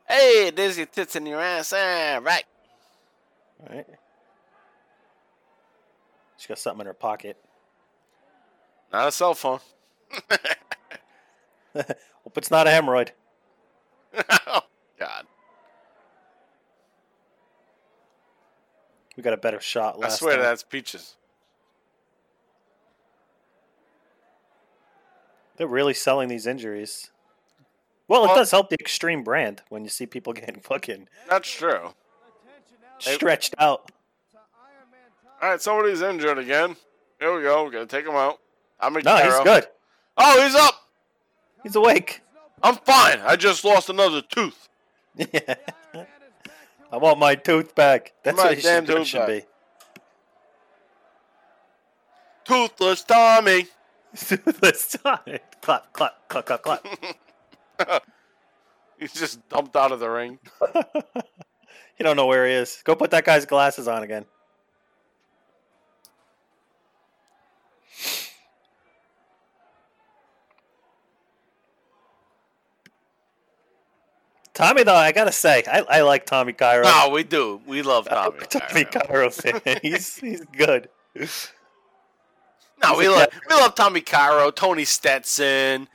Hey, 0.08 0.50
there's 0.50 0.76
your 0.76 0.86
tits 0.86 1.14
in 1.14 1.24
your 1.24 1.40
ass. 1.40 1.72
Ah, 1.72 2.18
right. 2.20 2.42
All 3.60 3.76
right. 3.76 3.86
She's 6.36 6.46
got 6.46 6.58
something 6.58 6.80
in 6.80 6.86
her 6.86 6.94
pocket. 6.94 7.36
Not 8.92 9.08
a 9.08 9.12
cell 9.12 9.34
phone. 9.34 9.60
Hope 11.74 12.36
it's 12.36 12.50
not 12.50 12.66
a 12.66 12.70
hemorrhoid. 12.70 13.10
oh, 14.46 14.62
God. 14.98 15.26
We 19.16 19.22
got 19.22 19.34
a 19.34 19.36
better 19.36 19.60
shot 19.60 19.96
I 19.96 19.98
last 19.98 20.18
swear 20.18 20.36
time. 20.36 20.44
that's 20.44 20.62
peaches. 20.62 21.16
They're 25.56 25.66
really 25.66 25.94
selling 25.94 26.28
these 26.28 26.46
injuries. 26.46 27.10
Well, 28.08 28.24
it 28.24 28.34
does 28.34 28.50
help 28.50 28.70
the 28.70 28.76
extreme 28.80 29.22
brand 29.22 29.62
when 29.68 29.84
you 29.84 29.90
see 29.90 30.06
people 30.06 30.32
getting 30.32 30.60
fucking 30.60 31.08
That's 31.28 31.50
true. 31.50 31.92
Attention 33.00 33.10
Hey. 33.12 33.14
stretched 33.16 33.54
out. 33.58 33.86
to 33.86 33.92
Iron 34.38 34.90
Man 34.90 35.00
Tommy. 35.22 35.34
All 35.42 35.50
right, 35.50 35.60
somebody's 35.62 36.02
injured 36.02 36.38
again. 36.38 36.76
Here 37.18 37.34
we 37.34 37.42
go. 37.42 37.64
We're 37.64 37.70
gonna 37.70 37.86
take 37.86 38.06
him 38.06 38.14
out. 38.14 38.38
I'm 38.78 38.92
No, 38.94 39.16
he's 39.16 39.40
good. 39.44 39.66
Oh, 40.16 40.42
he's 40.42 40.54
up. 40.54 40.74
He's 41.62 41.76
awake. 41.76 42.20
I'm 42.62 42.76
fine. 42.76 43.20
I 43.20 43.36
just 43.36 43.64
lost 43.64 43.88
another 43.90 44.22
tooth. 44.22 44.68
Yeah. 45.16 45.26
Man 45.34 45.46
is 45.46 45.56
back 45.94 46.08
to 46.44 46.50
I 46.92 46.96
want 46.96 47.18
my 47.18 47.34
tooth 47.34 47.74
back. 47.74 48.12
That's 48.22 48.36
My 48.36 48.44
what 48.44 48.56
he 48.56 48.62
damn 48.62 48.84
should, 48.86 48.96
tooth 48.96 49.06
should 49.06 49.26
be. 49.26 49.42
Toothless 52.44 53.04
Tommy. 53.04 53.66
Toothless 54.16 54.96
Tommy. 55.02 55.38
Clap, 55.62 55.92
clap, 55.92 56.28
clap, 56.28 56.46
clap, 56.46 56.62
clap. 56.62 58.02
He's 58.98 59.12
just 59.14 59.46
dumped 59.48 59.76
out 59.76 59.92
of 59.92 60.00
the 60.00 60.08
ring. 60.10 60.38
You 62.00 62.04
don't 62.04 62.16
know 62.16 62.26
where 62.26 62.46
he 62.46 62.54
is. 62.54 62.80
Go 62.84 62.96
put 62.96 63.10
that 63.10 63.26
guy's 63.26 63.44
glasses 63.44 63.86
on 63.86 64.02
again. 64.02 64.24
Tommy, 74.54 74.82
though, 74.82 74.94
I 74.94 75.12
gotta 75.12 75.30
say, 75.30 75.62
I, 75.70 75.80
I 75.88 76.00
like 76.00 76.24
Tommy 76.24 76.54
Cairo. 76.54 76.84
No, 76.84 77.10
we 77.12 77.22
do. 77.22 77.60
We 77.66 77.82
love 77.82 78.08
Tommy. 78.08 78.38
like 78.38 78.48
Tommy 78.48 78.84
Cairo 78.84 79.30
fan. 79.30 79.60
He's 79.82 80.16
he's 80.16 80.44
good. 80.56 80.88
No, 82.82 82.96
we 82.96 83.04
He's 83.04 83.08
a 83.08 83.10
love 83.10 83.28
we 83.48 83.56
love 83.56 83.74
Tommy 83.74 84.00
Cairo, 84.00 84.50
Tony 84.50 84.86
Stetson, 84.86 85.86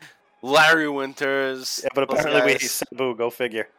Larry 0.43 0.87
Winters. 0.87 1.81
Yeah, 1.83 1.89
but 1.95 2.03
apparently 2.03 2.41
we 2.43 2.51
hate. 2.53 2.61
Sabu. 2.61 3.15
Go 3.15 3.31
figure. 3.31 3.69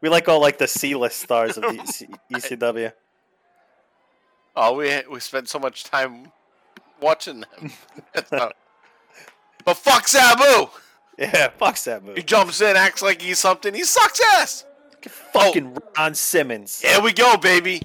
We 0.00 0.08
like 0.08 0.28
all 0.28 0.40
like 0.40 0.58
the 0.58 0.68
C-list 0.68 1.20
stars 1.20 1.56
of 1.56 1.62
the 1.64 2.16
ECW. 2.32 2.92
Oh, 4.54 4.74
we 4.76 5.02
we 5.10 5.20
spent 5.20 5.48
so 5.48 5.58
much 5.58 5.84
time 5.84 6.30
watching 7.00 7.40
them. 7.40 7.72
but 8.30 9.76
fuck 9.76 10.06
Sabu. 10.08 10.70
Yeah, 11.18 11.48
fuck 11.58 11.76
Sabu. 11.76 12.14
He 12.14 12.22
jumps 12.22 12.60
in, 12.60 12.76
acts 12.76 13.02
like 13.02 13.22
he's 13.22 13.38
something. 13.38 13.74
He 13.74 13.84
sucks 13.84 14.20
ass. 14.36 14.64
Fucking 15.32 15.76
oh. 15.76 15.90
Ron 15.96 16.14
Simmons. 16.14 16.80
Here 16.80 17.00
we 17.00 17.12
go, 17.12 17.36
baby. 17.36 17.82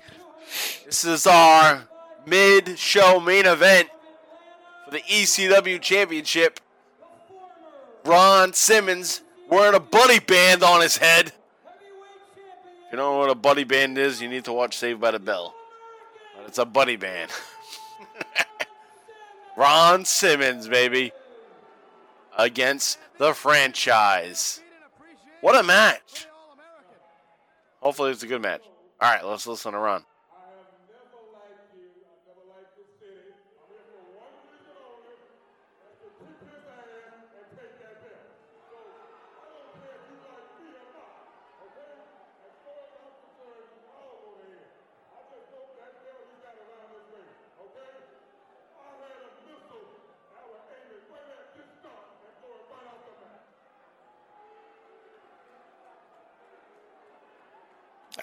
This 0.86 1.04
is 1.04 1.26
our 1.26 1.88
mid-show 2.26 3.20
main 3.20 3.46
event 3.46 3.90
for 4.86 4.92
the 4.92 5.00
ECW 5.00 5.82
Championship. 5.82 6.60
Ron 8.06 8.54
Simmons 8.54 9.22
wearing 9.50 9.76
a 9.76 9.80
buddy 9.80 10.20
band 10.20 10.64
on 10.64 10.82
his 10.82 10.98
head. 10.98 11.28
If 11.28 12.92
you 12.92 12.98
don't 12.98 13.14
know 13.14 13.20
what 13.20 13.30
a 13.30 13.36
buddy 13.36 13.64
band 13.64 13.98
is, 13.98 14.22
you 14.22 14.30
need 14.30 14.46
to 14.46 14.54
watch 14.54 14.78
Saved 14.78 15.02
by 15.02 15.12
the 15.12 15.20
Bell. 15.20 15.54
But 16.36 16.48
it's 16.48 16.58
a 16.58 16.66
buddy 16.66 16.96
band. 16.96 17.32
Ron 19.58 20.06
Simmons, 20.06 20.68
baby, 20.68 21.12
against 22.38 23.00
the 23.18 23.34
franchise. 23.34 24.62
What 25.42 25.60
a 25.60 25.64
match! 25.64 26.28
Hopefully, 27.82 28.12
it's 28.12 28.24
a 28.24 28.28
good 28.28 28.42
match. 28.42 28.62
All 29.00 29.12
right, 29.12 29.26
let's 29.26 29.48
listen 29.48 29.74
to 29.74 29.80
Ron. 29.80 30.04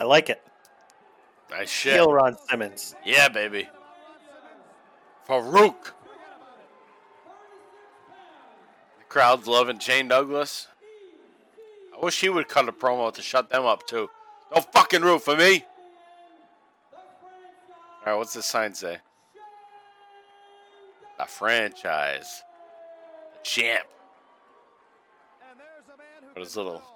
I 0.04 0.06
like 0.06 0.28
it. 0.28 0.42
Nice 1.50 1.70
shit. 1.70 1.94
Heel 1.94 2.12
Ron 2.12 2.36
Simmons. 2.50 2.94
Yeah, 3.06 3.30
baby. 3.30 3.66
Farouk. 5.26 5.92
The 8.98 9.04
crowd's 9.08 9.46
loving 9.46 9.78
Shane 9.78 10.08
Douglas. 10.08 10.68
I 11.96 12.04
wish 12.04 12.20
he 12.20 12.28
would 12.28 12.48
cut 12.48 12.68
a 12.68 12.72
promo 12.72 13.14
to 13.14 13.22
shut 13.22 13.48
them 13.48 13.64
up 13.64 13.86
too. 13.86 14.10
Don't 14.52 14.70
fucking 14.72 15.00
root 15.00 15.22
for 15.22 15.36
me. 15.36 15.64
All 16.92 18.12
right, 18.12 18.14
what's 18.16 18.34
this 18.34 18.44
sign 18.44 18.74
say? 18.74 18.98
The 21.16 21.24
franchise, 21.24 22.42
the 23.32 23.38
champ. 23.42 23.86
And 25.48 25.58
there's 25.58 25.86
a 25.86 25.96
man 25.96 26.28
who 26.28 26.34
But 26.34 26.42
his 26.42 26.56
little 26.58 26.74
it 26.74 26.82
all. 26.82 26.93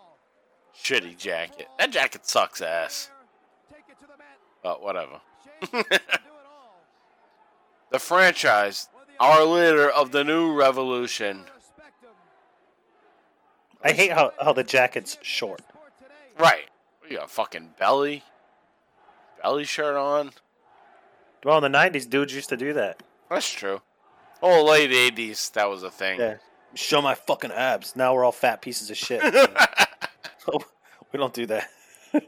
Shitty 0.83 1.17
jacket. 1.17 1.69
That 1.79 1.91
jacket 1.91 2.27
sucks 2.27 2.61
ass. 2.61 3.11
Take 3.71 3.85
it 3.89 3.99
to 4.01 4.07
the 4.07 4.17
mat. 4.19 4.39
But 4.63 4.83
whatever. 4.83 5.21
Shane 5.61 5.71
can 5.71 5.83
do 5.83 5.97
it 5.97 6.03
all. 6.49 6.85
The 7.91 7.99
franchise, 7.99 8.89
our 9.21 9.45
leader 9.45 9.89
of 9.89 10.13
the 10.13 10.25
new 10.25 10.53
revolution. 10.53 11.45
I 13.83 13.93
hate 13.93 14.13
how, 14.13 14.33
how 14.41 14.53
the 14.53 14.65
jacket's 14.65 15.19
short. 15.23 15.63
Right. 16.39 16.69
You 17.09 17.17
got 17.17 17.27
a 17.27 17.29
fucking 17.29 17.75
belly. 17.79 18.25
Belly 19.43 19.65
shirt 19.65 19.97
on. 19.97 20.33
Well, 21.45 21.65
in 21.65 21.73
the 21.73 21.79
90s, 21.79 22.09
dudes 22.09 22.35
used 22.35 22.49
to 22.49 22.57
do 22.57 22.73
that. 22.73 23.03
That's 23.31 23.51
true. 23.51 23.81
Oh, 24.43 24.65
late 24.65 24.91
80s, 24.91 25.53
that 25.53 25.69
was 25.69 25.83
a 25.83 25.91
thing. 25.91 26.19
Yeah. 26.21 26.37
Show 26.75 27.01
my 27.01 27.15
fucking 27.15 27.53
abs. 27.53 27.97
Now 27.97 28.15
we're 28.15 28.25
all 28.25 28.33
fat 28.33 28.61
pieces 28.63 28.91
of 28.91 28.97
shit. 28.97 29.23
we 31.13 31.19
don't 31.19 31.33
do 31.33 31.47
that. 31.47 31.69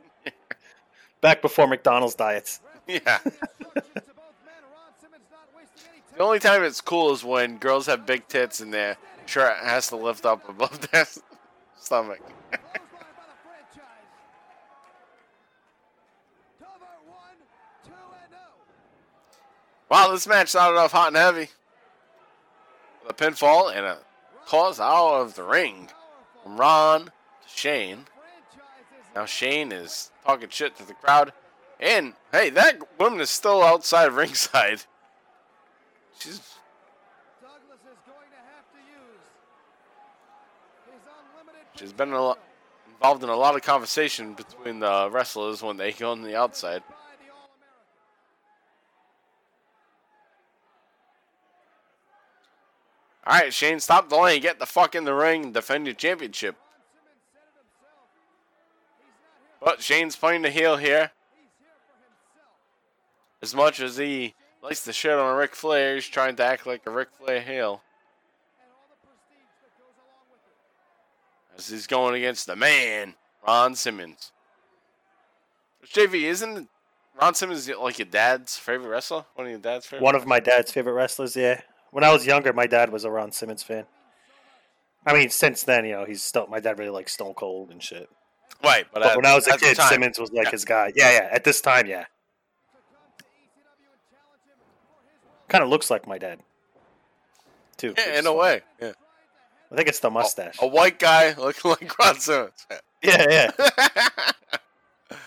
Back 1.20 1.42
before 1.42 1.66
McDonald's 1.66 2.14
diets. 2.14 2.60
Yeah. 2.86 3.18
the 3.74 3.82
only 6.18 6.38
time 6.38 6.62
it's 6.64 6.80
cool 6.80 7.12
is 7.12 7.22
when 7.24 7.58
girls 7.58 7.86
have 7.86 8.06
big 8.06 8.26
tits 8.28 8.60
and 8.60 8.72
their 8.72 8.96
shirt 9.26 9.56
has 9.62 9.88
to 9.88 9.96
lift 9.96 10.24
up 10.26 10.48
above 10.48 10.80
their 10.90 11.06
stomach. 11.78 12.20
wow, 19.90 20.10
this 20.10 20.26
match 20.26 20.48
started 20.48 20.78
off 20.78 20.92
hot 20.92 21.08
and 21.08 21.16
heavy. 21.16 21.48
A 23.08 23.12
pinfall 23.12 23.74
and 23.74 23.84
a 23.84 23.98
pause 24.46 24.80
out 24.80 25.20
of 25.20 25.34
the 25.34 25.42
ring 25.42 25.88
Ron 26.44 27.10
Shane. 27.54 28.06
Now 29.14 29.26
Shane 29.26 29.72
is 29.72 30.10
talking 30.24 30.48
shit 30.48 30.76
to 30.76 30.86
the 30.86 30.94
crowd. 30.94 31.32
And 31.78 32.14
hey, 32.32 32.50
that 32.50 32.78
woman 32.98 33.20
is 33.20 33.30
still 33.30 33.62
outside 33.62 34.12
ringside. 34.12 34.82
She's 36.18 36.40
Douglas 37.40 37.80
is 37.80 37.98
going 38.06 38.28
to 38.30 38.42
have 38.52 38.66
to 38.72 38.78
use 38.78 39.20
his 40.86 41.00
unlimited 41.34 41.66
she's 41.76 41.92
been 41.92 42.12
lot, 42.12 42.38
involved 42.86 43.24
in 43.24 43.30
a 43.30 43.36
lot 43.36 43.54
of 43.54 43.62
conversation 43.62 44.34
between 44.34 44.80
the 44.80 45.08
wrestlers 45.10 45.62
when 45.62 45.78
they 45.78 45.92
go 45.92 46.12
on 46.12 46.22
the 46.22 46.36
outside. 46.36 46.82
by 46.86 46.94
the 47.24 47.32
All-American. 47.32 47.80
All 53.26 53.38
right, 53.38 53.54
Shane, 53.54 53.80
stop 53.80 54.10
delaying. 54.10 54.42
Get 54.42 54.58
the 54.58 54.66
fuck 54.66 54.94
in 54.94 55.04
the 55.04 55.14
ring 55.14 55.44
and 55.44 55.54
defend 55.54 55.86
your 55.86 55.94
championship. 55.94 56.56
Ron 56.56 56.68
Simmons 57.00 57.24
said 57.32 57.48
it 57.48 57.56
himself. 57.56 58.12
He's 58.98 59.16
not 59.24 59.40
here. 59.40 59.49
But 59.60 59.82
Shane's 59.82 60.16
playing 60.16 60.42
the 60.42 60.50
heel 60.50 60.76
here. 60.76 61.10
As 63.42 63.54
much 63.54 63.80
as 63.80 63.96
he 63.96 64.34
likes 64.62 64.84
to 64.84 64.92
shit 64.92 65.12
on 65.12 65.36
Ric 65.36 65.54
Flair, 65.54 65.94
he's 65.94 66.08
trying 66.08 66.36
to 66.36 66.44
act 66.44 66.66
like 66.66 66.82
a 66.86 66.90
Ric 66.90 67.08
Flair 67.12 67.40
heel. 67.40 67.82
As 71.56 71.68
he's 71.68 71.86
going 71.86 72.14
against 72.14 72.46
the 72.46 72.56
man, 72.56 73.14
Ron 73.46 73.74
Simmons. 73.74 74.32
JV, 75.86 76.24
isn't 76.24 76.68
Ron 77.20 77.34
Simmons 77.34 77.68
like 77.68 77.98
your 77.98 78.06
dad's 78.06 78.56
favorite 78.56 78.88
wrestler? 78.88 79.24
One 79.34 79.46
of 79.46 79.50
your 79.50 79.60
dad's 79.60 79.86
favorite? 79.86 80.04
One 80.04 80.14
of 80.14 80.26
my 80.26 80.40
dad's 80.40 80.72
favorite 80.72 80.92
wrestlers. 80.92 81.36
Yeah, 81.36 81.60
when 81.90 82.04
I 82.04 82.12
was 82.12 82.26
younger, 82.26 82.52
my 82.52 82.66
dad 82.66 82.90
was 82.90 83.04
a 83.04 83.10
Ron 83.10 83.32
Simmons 83.32 83.62
fan. 83.62 83.86
I 85.04 85.14
mean, 85.14 85.30
since 85.30 85.62
then, 85.62 85.86
you 85.86 85.92
know, 85.92 86.04
he's 86.04 86.22
still 86.22 86.46
my 86.46 86.60
dad 86.60 86.78
really 86.78 86.90
likes 86.90 87.12
Stone 87.12 87.34
Cold 87.34 87.70
and 87.70 87.82
shit. 87.82 88.08
Right, 88.62 88.86
but, 88.92 89.02
But 89.02 89.16
when 89.16 89.26
I 89.26 89.34
was 89.34 89.46
a 89.48 89.56
kid, 89.56 89.76
Simmons 89.76 90.18
was 90.18 90.30
like 90.32 90.46
Yeah. 90.46 90.50
his 90.50 90.64
guy. 90.64 90.92
Yeah, 90.94 91.10
yeah. 91.12 91.28
At 91.32 91.44
this 91.44 91.60
time, 91.60 91.86
yeah, 91.86 92.00
To 92.02 92.06
come 92.06 93.10
to 93.18 93.24
ECW 93.24 93.88
and 93.92 94.00
challenge 94.10 94.42
him 94.44 94.58
for 94.58 95.00
his 95.10 95.22
world 95.24 95.48
kind 95.48 95.64
of 95.64 95.70
looks 95.70 95.90
like 95.90 96.06
my 96.06 96.18
dad, 96.18 96.40
too. 97.78 97.94
Yeah, 97.96 98.18
in 98.18 98.26
a 98.26 98.32
way. 98.34 98.60
Yeah. 98.80 98.92
I 99.72 99.76
think 99.76 99.88
it's 99.88 100.00
the 100.00 100.10
mustache. 100.10 100.56
A 100.60 100.66
white 100.66 100.98
guy 100.98 101.32
looking 101.38 101.70
like 101.70 101.98
Ron 101.98 102.18
Simmons. 102.20 102.66
Yeah, 103.02 103.24
yeah. 103.30 103.50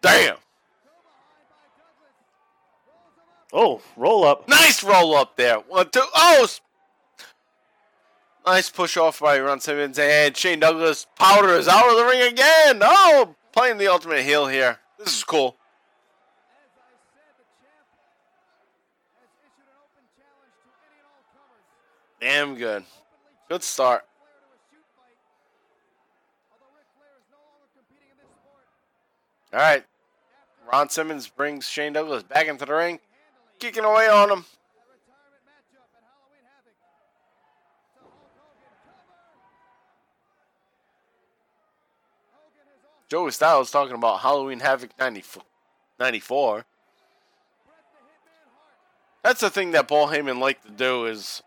Damn. 0.00 0.36
Oh, 3.52 3.82
roll 3.96 4.24
up. 4.24 4.48
Nice 4.48 4.82
roll 4.82 5.14
up 5.14 5.36
there. 5.36 5.56
One, 5.56 5.90
two. 5.90 6.00
Oh! 6.14 6.46
Nice 8.46 8.70
push 8.70 8.96
off 8.96 9.20
by 9.20 9.38
Ron 9.38 9.60
Simmons. 9.60 9.98
And 9.98 10.36
Shane 10.36 10.60
Douglas 10.60 11.06
powder 11.16 11.50
is 11.50 11.68
out 11.68 11.90
of 11.90 11.96
the 11.96 12.04
ring 12.04 12.32
again. 12.32 12.80
Oh! 12.82 13.34
Playing 13.52 13.78
the 13.78 13.88
ultimate 13.88 14.22
heel 14.22 14.46
here. 14.46 14.78
This 14.98 15.16
is 15.16 15.24
cool. 15.24 15.56
Damn 22.20 22.54
good. 22.54 22.84
Good 23.48 23.62
start. 23.62 24.04
All 29.52 29.58
right. 29.58 29.84
Ron 30.70 30.88
Simmons 30.88 31.26
brings 31.26 31.66
Shane 31.66 31.92
Douglas 31.92 32.22
back 32.22 32.46
into 32.46 32.64
the 32.64 32.74
ring, 32.74 33.00
kicking 33.58 33.82
away 33.84 34.06
on 34.08 34.30
him. 34.30 34.38
a 34.38 34.86
retirement 34.86 35.42
matchup 35.42 35.90
at 35.90 36.06
Halloween 36.06 36.46
Havoc. 36.46 36.78
To 37.98 38.06
Hulk 38.06 38.30
Hogan 38.38 38.70
cover. 38.86 39.18
Hogan 42.30 42.66
has 42.70 42.86
also 42.86 42.99
Joey 43.10 43.32
Styles 43.32 43.72
talking 43.72 43.96
about 43.96 44.20
Halloween 44.20 44.60
Havoc 44.60 44.90
94. 44.96 45.42
94. 45.98 46.54
Bret 46.54 46.64
the 46.64 47.98
Hitman 47.98 48.50
Hart 48.54 48.74
That's 49.24 49.40
the 49.40 49.50
thing 49.50 49.72
that 49.72 49.88
Paul 49.88 50.06
Heyman 50.06 50.38
liked 50.38 50.64
to 50.64 50.70
do 50.70 51.06
is 51.06 51.42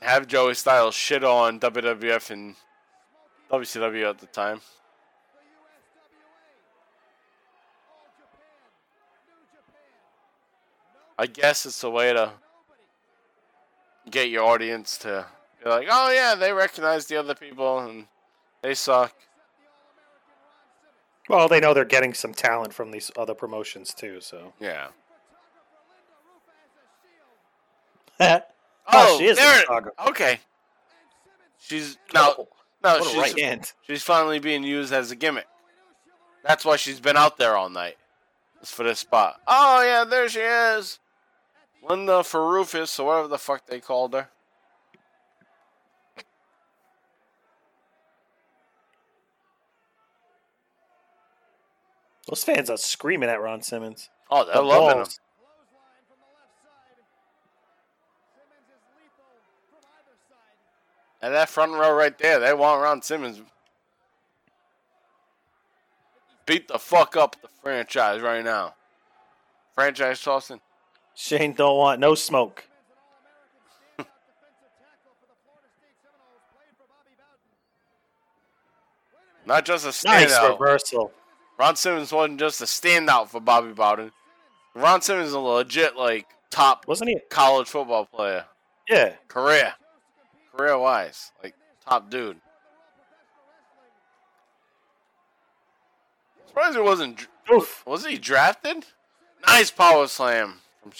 have 0.00 0.28
Joey 0.28 0.54
Styles 0.54 0.94
shit 0.94 1.24
on 1.24 1.58
WWF 1.58 2.30
and 2.30 2.54
WCW 3.50 4.08
at 4.08 4.18
the 4.18 4.26
time. 4.26 4.60
I 11.18 11.26
guess 11.26 11.66
it's 11.66 11.82
a 11.82 11.90
way 11.90 12.12
to 12.12 12.30
get 14.08 14.28
your 14.28 14.44
audience 14.44 14.96
to 14.98 15.26
be 15.64 15.68
like, 15.68 15.88
oh 15.90 16.12
yeah, 16.12 16.36
they 16.36 16.52
recognize 16.52 17.06
the 17.06 17.16
other 17.16 17.34
people 17.34 17.80
and 17.80 18.06
they 18.62 18.74
suck. 18.74 19.12
Except 19.12 19.24
the 19.24 19.24
All-American 19.24 19.24
Ron 20.66 21.15
Simmons. 21.15 21.15
Well, 21.28 21.48
they 21.48 21.60
know 21.60 21.74
they're 21.74 21.84
getting 21.84 22.14
some 22.14 22.32
talent 22.32 22.72
from 22.72 22.90
these 22.90 23.10
other 23.16 23.34
promotions 23.34 23.92
too. 23.92 24.20
So. 24.20 24.52
Yeah. 24.60 24.88
Photographer 25.28 25.76
Linda 25.88 26.14
Rufa 26.30 26.52
as 28.18 28.28
a 28.28 28.32
shield. 28.32 28.42
oh, 28.92 29.18
she 29.18 29.26
oh, 29.26 29.30
is 29.30 29.36
there 29.36 30.08
Okay. 30.08 30.40
She's 31.58 31.98
now 32.14 32.34
Oh, 32.38 32.98
no, 32.98 33.04
she's 33.04 33.16
right 33.16 33.74
she's 33.82 34.02
finally 34.02 34.38
being 34.38 34.62
used 34.62 34.92
as 34.92 35.10
a 35.10 35.16
gimmick. 35.16 35.46
Oh, 35.48 35.56
we 35.64 35.72
knew 35.72 35.94
chivalry. 36.04 36.42
That's 36.44 36.64
why 36.64 36.76
she's 36.76 37.00
been 37.00 37.16
out 37.16 37.36
there 37.36 37.56
all 37.56 37.68
night. 37.68 37.96
It's 38.60 38.70
for 38.70 38.84
this 38.84 39.00
spot. 39.00 39.40
Oh 39.46 39.82
yeah, 39.82 40.04
there 40.04 40.28
she 40.28 40.40
is. 40.40 41.00
Linda 41.82 42.22
Farufis, 42.22 42.98
or 43.00 43.06
whatever 43.06 43.28
the 43.28 43.38
fuck 43.38 43.66
they 43.66 43.80
called 43.80 44.14
her. 44.14 44.28
Those 52.28 52.42
fans 52.42 52.70
are 52.70 52.76
screaming 52.76 53.28
at 53.28 53.40
Ron 53.40 53.62
Simmons. 53.62 54.10
Oh, 54.30 54.44
they're 54.44 54.54
The 54.54 54.62
loving 54.62 54.88
him. 54.88 54.96
balls. 54.96 55.20
Clothesline 55.38 56.02
from 56.08 56.18
the 56.18 56.26
left 56.34 56.58
side. 56.62 56.98
Simmons 58.34 58.66
is 58.68 58.82
lethal 58.98 59.30
from 59.70 59.78
either 59.94 60.16
side. 60.28 60.58
And 61.22 61.34
that 61.34 61.48
front 61.48 61.72
row 61.72 61.92
right 61.94 62.18
there, 62.18 62.40
they 62.40 62.52
want 62.52 62.82
Ron 62.82 63.00
Simmons. 63.02 63.42
Beat 66.46 66.68
the 66.68 66.78
fuck 66.78 67.16
up 67.16 67.36
the 67.42 67.48
franchise 67.62 68.20
right 68.20 68.44
now. 68.44 68.74
Franchise 69.74 70.20
tossing. 70.20 70.60
Shane 71.14 71.52
don't 71.52 71.76
want 71.78 72.00
no 72.00 72.14
smoke. 72.14 72.64
Simmons, 72.66 72.88
an 72.88 72.96
all-American 73.02 73.60
standout 73.70 74.06
defensive 74.34 74.74
tackle 74.78 75.14
for 75.20 75.26
the 75.26 75.34
Florida 75.44 75.68
State 75.78 75.96
Seminoles, 76.02 76.42
played 76.54 76.74
for 76.76 76.86
Bobby 76.90 77.14
Bowden. 77.18 77.50
Wait 79.14 79.20
a 79.22 79.32
minute. 79.32 79.46
Not 79.46 79.64
just 79.64 79.84
a 79.86 80.08
Nice 80.08 80.36
reversal. 80.50 81.12
Ron 81.58 81.76
Simmons 81.76 82.12
wasn't 82.12 82.38
just 82.40 82.60
a 82.60 82.64
standout 82.64 83.28
for 83.28 83.40
Bobby 83.40 83.72
Bowden. 83.72 84.12
Ron 84.74 85.00
Simmons 85.00 85.28
is 85.28 85.32
a 85.34 85.38
legit 85.40 85.96
like 85.96 86.26
top 86.50 86.86
Wasn't 86.86 87.08
he? 87.08 87.18
college 87.30 87.68
football 87.68 88.04
player. 88.04 88.44
Yeah. 88.88 89.14
Career. 89.28 89.74
Career 90.54 90.78
wise. 90.78 91.32
Like 91.42 91.54
top 91.88 92.10
dude. 92.10 92.36
Surprised 96.46 96.76
he 96.76 96.82
wasn't 96.82 97.26
Oof. 97.52 97.82
was 97.86 98.04
he 98.06 98.16
drafted? 98.18 98.84
Nice 99.46 99.70
power 99.70 100.06
slam 100.08 100.60
from 100.82 100.92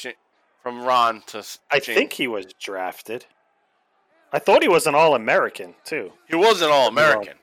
from 0.62 0.82
Ron 0.82 1.22
to 1.28 1.44
I 1.70 1.80
think 1.80 2.14
he 2.14 2.26
was 2.26 2.46
drafted. 2.60 3.26
I 4.32 4.38
thought 4.38 4.62
he 4.62 4.68
was 4.68 4.86
an 4.86 4.94
All 4.94 5.14
American 5.14 5.74
too. 5.84 6.12
he 6.28 6.34
was 6.36 6.60
an 6.62 6.70
all 6.70 6.88
American. 6.88 7.34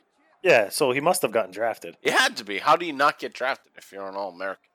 Yeah, 0.43 0.69
so 0.69 0.91
he 0.91 0.99
must 0.99 1.21
have 1.21 1.31
gotten 1.31 1.51
drafted. 1.51 1.95
He 2.01 2.09
had 2.11 2.35
to 2.37 2.43
be. 2.43 2.59
How 2.59 2.75
do 2.75 2.85
you 2.85 2.91
not 2.93 3.17
get 3.17 3.33
drafted 3.33 3.71
if 3.77 3.91
you're 3.91 4.07
an 4.07 4.15
all 4.15 4.29
American? 4.29 4.69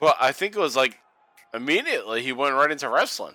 But 0.00 0.16
I 0.20 0.32
think 0.32 0.54
it 0.54 0.60
was 0.60 0.76
like 0.76 0.98
immediately 1.54 2.22
he 2.22 2.32
went 2.32 2.54
right 2.54 2.70
into 2.70 2.88
wrestling. 2.88 3.34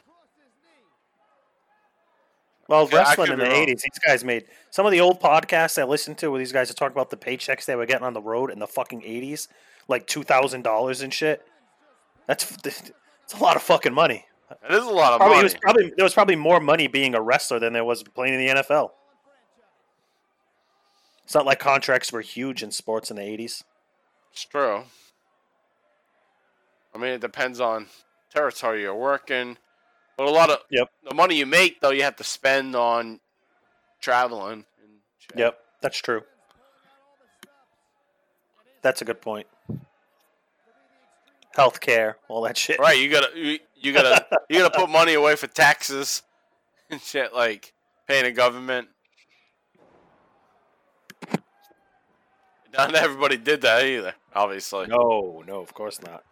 Well, 2.70 2.88
Yeah, 2.90 3.00
wrestling 3.00 3.32
in 3.34 3.40
the 3.40 3.45
wrong. 3.45 3.54
'80s, 3.68 3.82
these 3.82 4.00
guys 4.06 4.24
made 4.24 4.45
some 4.70 4.86
of 4.86 4.94
the 4.94 5.02
old 5.02 5.20
podcasts 5.20 5.78
I 5.82 5.84
listened 5.84 6.18
to, 6.20 6.32
where 6.32 6.40
these 6.40 6.54
guys 6.54 6.72
are 6.72 6.74
talking 6.74 6.94
about 6.94 7.10
the 7.10 7.18
paychecks 7.18 7.66
they 7.66 7.76
were 7.76 7.86
getting 7.86 8.06
on 8.06 8.14
the 8.14 8.22
road 8.22 8.52
in 8.52 8.60
the 8.60 8.68
fucking 8.68 9.02
'80s, 9.02 9.50
like 9.90 10.08
two 10.08 10.24
thousand 10.24 10.62
dollars 10.62 11.02
and 11.02 11.14
shit. 11.14 11.45
That's 12.28 12.50
it's 12.66 13.34
a 13.34 13.44
lot 13.44 13.58
of 13.58 13.64
fucking 13.64 13.94
money. 13.94 14.26
It 14.70 14.74
is 14.76 14.86
a 14.86 14.90
lot 14.90 15.14
of 15.14 15.20
Probably, 15.20 15.36
money. 15.38 15.44
was 15.44 15.56
probably 15.56 15.94
there 15.96 16.04
was 16.04 16.14
probably 16.14 16.36
more 16.36 16.60
money 16.60 16.88
being 16.88 17.16
a 17.16 17.22
wrestler 17.22 17.60
than 17.60 17.74
there 17.74 17.86
was 17.86 18.04
playing 18.04 18.34
in 18.36 18.40
the 18.40 18.62
NFL. 18.62 18.92
It's 21.24 21.34
not 21.34 21.46
like 21.46 21.60
contracts 21.60 22.12
were 22.12 22.22
huge 22.22 22.64
in 22.64 22.72
sports 22.72 23.10
in 23.10 23.18
the 23.18 23.24
'80s. 23.24 23.64
It's 24.32 24.44
true. 24.46 24.84
I 26.94 26.98
mean, 26.98 27.12
it 27.12 27.22
depends 27.22 27.60
on 27.60 27.88
territory 28.32 28.82
you're 28.82 28.96
working, 28.96 29.58
but 30.18 30.28
a 30.28 30.32
lot 30.32 30.50
of 30.50 30.60
Yep. 30.70 30.90
the 31.10 31.16
money 31.16 31.36
you 31.36 31.46
make 31.46 31.80
though 31.82 31.92
you 31.92 32.04
have 32.04 32.16
to 32.18 32.24
spend 32.24 32.76
on 32.76 33.20
traveling. 34.02 34.66
And. 34.84 35.40
Yep, 35.40 35.60
that's 35.82 35.98
true. 35.98 36.24
That's 38.82 39.02
a 39.02 39.06
good 39.06 39.22
point. 39.22 39.48
healthcare, 41.58 42.16
all 42.30 42.42
that 42.42 42.58
shit. 42.58 42.80
Right, 42.80 42.98
you 42.98 43.10
gotta 43.12 43.30
you, 43.36 43.60
you 43.84 43.94
gotta 43.94 44.26
you 44.50 44.60
gotta 44.60 44.78
put 44.78 44.90
money 44.90 45.14
away 45.14 45.36
for 45.36 45.48
taxes 45.48 46.24
and 46.90 47.00
shit 47.02 47.34
like 47.34 47.74
paying 48.08 48.24
the 48.24 48.32
government. 48.32 48.88
Not 52.76 52.96
everybody 52.96 53.38
did 53.38 53.62
that 53.62 53.86
either, 53.86 54.16
obviously. 54.34 54.88
No, 54.88 55.44
no, 55.46 55.60
of 55.62 55.74
course 55.76 56.02
not. 56.02 56.24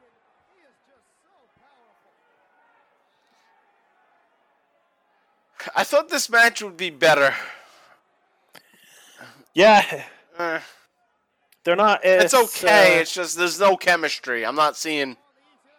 I 5.75 5.83
thought 5.83 6.09
this 6.09 6.29
match 6.29 6.61
would 6.63 6.77
be 6.77 6.89
better. 6.89 7.33
Yeah, 9.53 10.05
Eh, 10.39 10.59
they're 11.63 11.75
not. 11.75 11.99
it's 12.03 12.33
It's, 12.33 12.63
okay. 12.63 12.97
uh, 12.97 13.01
it's 13.01 13.13
just 13.13 13.37
there's 13.37 13.59
no 13.59 13.75
chemistry. 13.75 14.45
I'm 14.45 14.55
not 14.55 14.77
seeing 14.77 15.17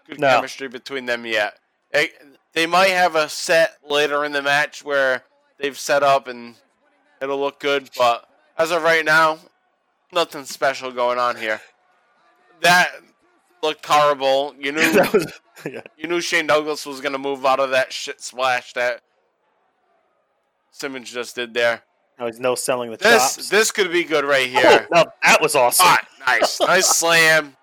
good 0.07 0.21
No. 0.21 0.29
chemistry 0.37 0.69
between 0.69 1.07
them 1.07 1.25
yet. 1.27 1.59
They, 1.93 2.11
they 2.53 2.67
might 2.67 2.91
have 2.91 3.15
a 3.15 3.29
set 3.29 3.79
later 3.89 4.25
in 4.25 4.33
the 4.33 4.43
match 4.43 4.85
where 4.85 5.25
they've 5.59 5.79
set 5.79 6.03
up 6.03 6.27
and 6.29 6.55
it'll 7.21 7.39
look 7.41 7.61
good, 7.61 7.91
but 7.97 8.29
as 8.59 8.71
of 8.71 8.83
right 8.83 9.05
now, 9.05 9.39
nothing 10.13 10.45
special 10.45 10.91
going 10.91 11.19
on 11.19 11.37
here. 11.37 11.61
That 12.61 12.89
looked 13.63 13.85
horrible. 13.87 14.55
You 14.59 14.73
knew 14.73 14.81
was. 15.13 15.41
Yeah. 15.65 15.83
you 15.97 16.09
knew 16.09 16.21
Shane 16.21 16.47
Douglas 16.47 16.85
was 16.87 17.01
gonna 17.01 17.19
move 17.19 17.47
out 17.47 17.61
of 17.61 17.71
that 17.71 17.93
shit 17.93 18.21
splash 18.21 18.73
that 18.73 19.01
Simmons 20.71 21.11
just 21.11 21.37
did 21.37 21.55
there. 21.55 21.83
No, 22.19 22.27
he's 22.27 22.41
no 22.41 22.55
selling 22.55 22.91
the 22.91 22.97
This 22.97 23.37
chops. 23.37 23.49
this 23.49 23.71
could 23.71 23.93
be 23.93 24.05
good 24.05 24.25
right 24.25 24.51
oh, 24.55 24.61
here. 24.61 24.87
Oh, 24.93 25.03
no, 25.03 25.05
that 25.23 25.41
was 25.41 25.55
awesome. 25.55 25.87
Right, 25.87 26.05
nice, 26.27 26.61
nice 26.61 26.89
slam, 26.89 27.57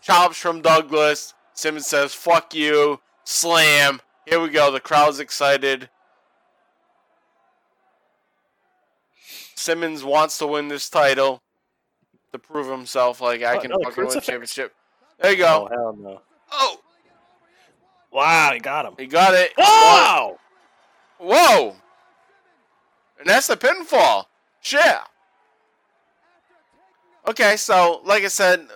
chops 0.00 0.38
from 0.38 0.62
Douglas. 0.62 1.34
Simmons 1.54 1.86
says, 1.86 2.14
"Fuck 2.14 2.54
you." 2.54 3.00
Slam. 3.26 4.00
Here 4.24 4.40
we 4.40 4.48
go. 4.48 4.70
The 4.70 4.80
crowd's 4.80 5.18
excited. 5.20 5.90
Simmons 9.56 10.04
wants 10.04 10.38
to 10.38 10.46
win 10.46 10.68
this 10.68 10.88
title 10.88 11.42
to 12.32 12.38
prove 12.38 12.68
himself. 12.68 13.20
Like 13.20 13.42
I 13.42 13.56
Oh, 13.56 13.60
can 13.60 13.70
no, 13.72 13.78
fucking 13.82 14.04
win 14.06 14.20
championship. 14.20 14.74
There 15.18 15.32
you 15.32 15.38
go. 15.38 15.68
Oh 15.70 15.74
hell 15.74 15.96
no! 15.98 16.20
Oh, 16.52 16.80
Wow, 18.12 18.52
he 18.54 18.60
got 18.60 18.86
him. 18.86 18.94
he 18.98 19.06
got 19.06 19.34
it. 19.34 19.52
Wow! 19.58 20.38
Whoa! 21.18 21.74
And 23.18 23.28
that's 23.28 23.46
the 23.48 23.56
pinfall. 23.56 24.26
Yeah. 24.72 25.00
Okay, 27.28 27.56
so 27.56 28.02
like 28.04 28.22
I 28.22 28.28
said, 28.28 28.68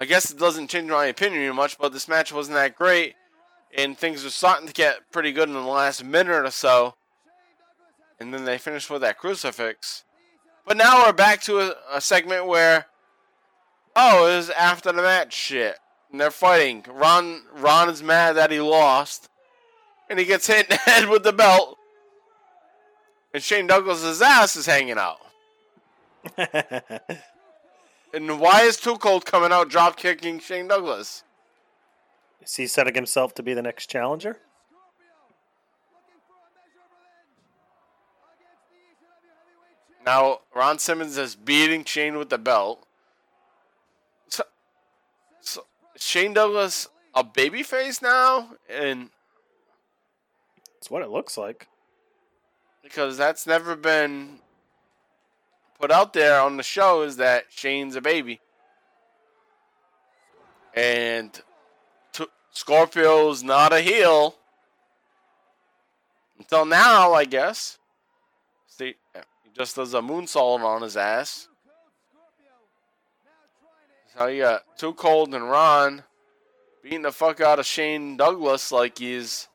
I 0.00 0.06
guess 0.06 0.30
it 0.30 0.38
doesn't 0.38 0.70
change 0.70 0.90
my 0.90 1.06
opinion 1.06 1.54
much, 1.54 1.76
but 1.78 1.92
this 1.92 2.08
match 2.08 2.32
wasn't 2.32 2.54
that 2.54 2.74
great, 2.74 3.14
and 3.76 3.98
things 3.98 4.24
were 4.24 4.30
starting 4.30 4.66
to 4.66 4.72
get 4.72 5.10
pretty 5.12 5.30
good 5.30 5.48
in 5.48 5.54
the 5.54 5.60
last 5.60 6.02
minute 6.02 6.44
or 6.44 6.50
so. 6.50 6.94
And 8.18 8.32
then 8.32 8.44
they 8.44 8.58
finished 8.58 8.90
with 8.90 9.02
that 9.02 9.18
crucifix. 9.18 10.04
But 10.66 10.76
now 10.76 11.04
we're 11.04 11.12
back 11.12 11.40
to 11.42 11.60
a, 11.60 11.74
a 11.92 12.00
segment 12.00 12.46
where, 12.46 12.86
oh, 13.94 14.26
it 14.26 14.36
was 14.36 14.50
after 14.50 14.92
the 14.92 15.02
match 15.02 15.32
shit. 15.34 15.76
And 16.10 16.20
they're 16.20 16.30
fighting. 16.30 16.84
Ron 16.88 17.42
Ron 17.54 17.88
is 17.88 18.02
mad 18.02 18.36
that 18.36 18.50
he 18.50 18.60
lost 18.60 19.28
and 20.08 20.18
he 20.18 20.24
gets 20.24 20.46
hit 20.46 20.66
in 20.68 20.70
the 20.70 20.76
head 20.90 21.08
with 21.08 21.22
the 21.22 21.32
belt. 21.32 21.76
And 23.32 23.42
Shane 23.42 23.66
Douglas's 23.66 24.20
ass 24.20 24.56
is 24.56 24.66
hanging 24.66 24.98
out. 24.98 25.18
And 28.12 28.40
why 28.40 28.62
is 28.62 28.76
Too 28.76 28.96
Cold 28.96 29.24
coming 29.24 29.52
out 29.52 29.68
drop 29.68 29.96
kicking 29.96 30.40
Shane 30.40 30.68
Douglas? 30.68 31.22
Is 32.42 32.56
he 32.56 32.66
setting 32.66 32.94
himself 32.94 33.34
to 33.34 33.42
be 33.42 33.54
the 33.54 33.62
next 33.62 33.88
challenger? 33.88 34.38
Now 40.04 40.40
Ron 40.54 40.78
Simmons 40.78 41.16
is 41.18 41.36
beating 41.36 41.84
Shane 41.84 42.18
with 42.18 42.30
the 42.30 42.38
belt. 42.38 42.86
So, 44.28 44.44
so 45.40 45.66
Shane 45.96 46.32
Douglas 46.32 46.88
a 47.14 47.22
babyface 47.22 48.00
now, 48.00 48.50
and 48.68 49.10
it's 50.78 50.90
what 50.90 51.02
it 51.02 51.10
looks 51.10 51.36
like. 51.36 51.68
because 52.82 53.16
that's 53.16 53.46
never 53.46 53.76
been 53.76 54.40
put 55.80 55.90
out 55.90 56.12
there 56.12 56.40
on 56.40 56.56
the 56.56 56.62
show 56.62 57.02
is 57.02 57.16
that 57.16 57.46
Shane's 57.48 57.96
a 57.96 58.00
baby. 58.00 58.40
And 60.74 61.32
t- 62.12 62.26
Scorpio's 62.52 63.42
not 63.42 63.72
a 63.72 63.80
heel. 63.80 64.36
Until 66.38 66.66
now, 66.66 67.14
I 67.14 67.24
guess. 67.24 67.78
See, 68.66 68.94
he 69.14 69.50
just 69.56 69.76
does 69.76 69.94
a 69.94 70.00
moonsault 70.00 70.60
on 70.60 70.82
his 70.82 70.96
ass. 70.96 71.48
So 74.16 74.26
you 74.26 74.42
got 74.42 74.76
Too 74.76 74.92
Cold 74.92 75.34
and 75.34 75.48
Ron 75.50 76.02
beating 76.82 77.02
the 77.02 77.12
fuck 77.12 77.40
out 77.40 77.58
of 77.58 77.66
Shane 77.66 78.16
Douglas 78.16 78.72
like 78.72 78.98
he's 78.98 79.48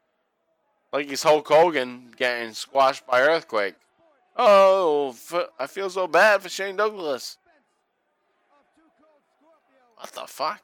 like 0.92 1.10
he's 1.10 1.24
Hulk 1.24 1.48
Hogan 1.48 2.14
getting 2.16 2.54
squashed 2.54 3.06
by 3.06 3.22
Earthquake. 3.22 3.76
Oh, 4.38 5.16
I 5.60 5.68
feel 5.68 5.90
so 5.90 6.08
bad 6.08 6.42
for 6.42 6.50
Shane 6.50 6.76
Douglas. 6.76 7.38
What 9.98 10.12
the 10.12 10.28
fuck? 10.28 10.62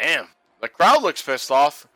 Damn, 0.00 0.28
the 0.60 0.68
crowd 0.68 1.02
looks 1.02 1.22
pissed 1.22 1.50
off. 1.50 1.86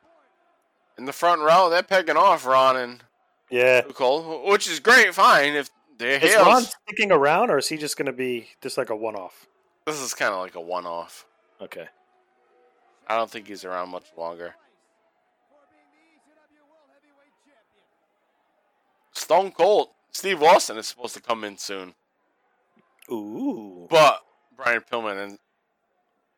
In 0.99 1.05
the 1.05 1.13
front 1.13 1.41
row, 1.43 1.69
they're 1.69 1.83
pegging 1.83 2.17
off 2.17 2.47
Ron 2.47 2.77
and 2.77 3.03
Yeah. 3.51 3.83
Cold, 3.83 4.49
which 4.51 4.69
is 4.69 4.81
great, 4.81 5.15
fine 5.15 5.55
if 5.55 5.71
they're 5.99 6.23
Is. 6.23 6.37
Ron 6.37 6.63
sticking 6.63 7.13
around, 7.13 7.51
or 7.51 7.59
is 7.59 7.69
he 7.69 7.77
just 7.77 7.97
going 7.97 8.07
to 8.07 8.13
be 8.13 8.49
just 8.61 8.77
like 8.77 8.91
a 8.91 8.97
one-off? 8.97 9.47
This 9.87 10.01
is 10.01 10.15
kind 10.15 10.33
of 10.33 10.41
like 10.41 10.55
a 10.55 10.61
one-off. 10.61 11.27
Okay. 11.61 11.89
I 13.09 13.17
don't 13.17 13.31
think 13.31 13.47
he's 13.47 13.65
around 13.65 13.91
much 13.91 14.07
longer. 14.17 14.55
Stone 19.17 19.53
Cold, 19.53 19.89
Steve 20.13 20.43
Austin 20.43 20.77
is 20.77 20.87
supposed 20.87 21.15
to 21.15 21.23
come 21.23 21.43
in 21.43 21.57
soon, 21.57 21.95
Ooh. 23.11 23.87
but 23.89 24.21
Brian 24.57 24.83
Pillman 24.83 25.17
en- 25.17 25.39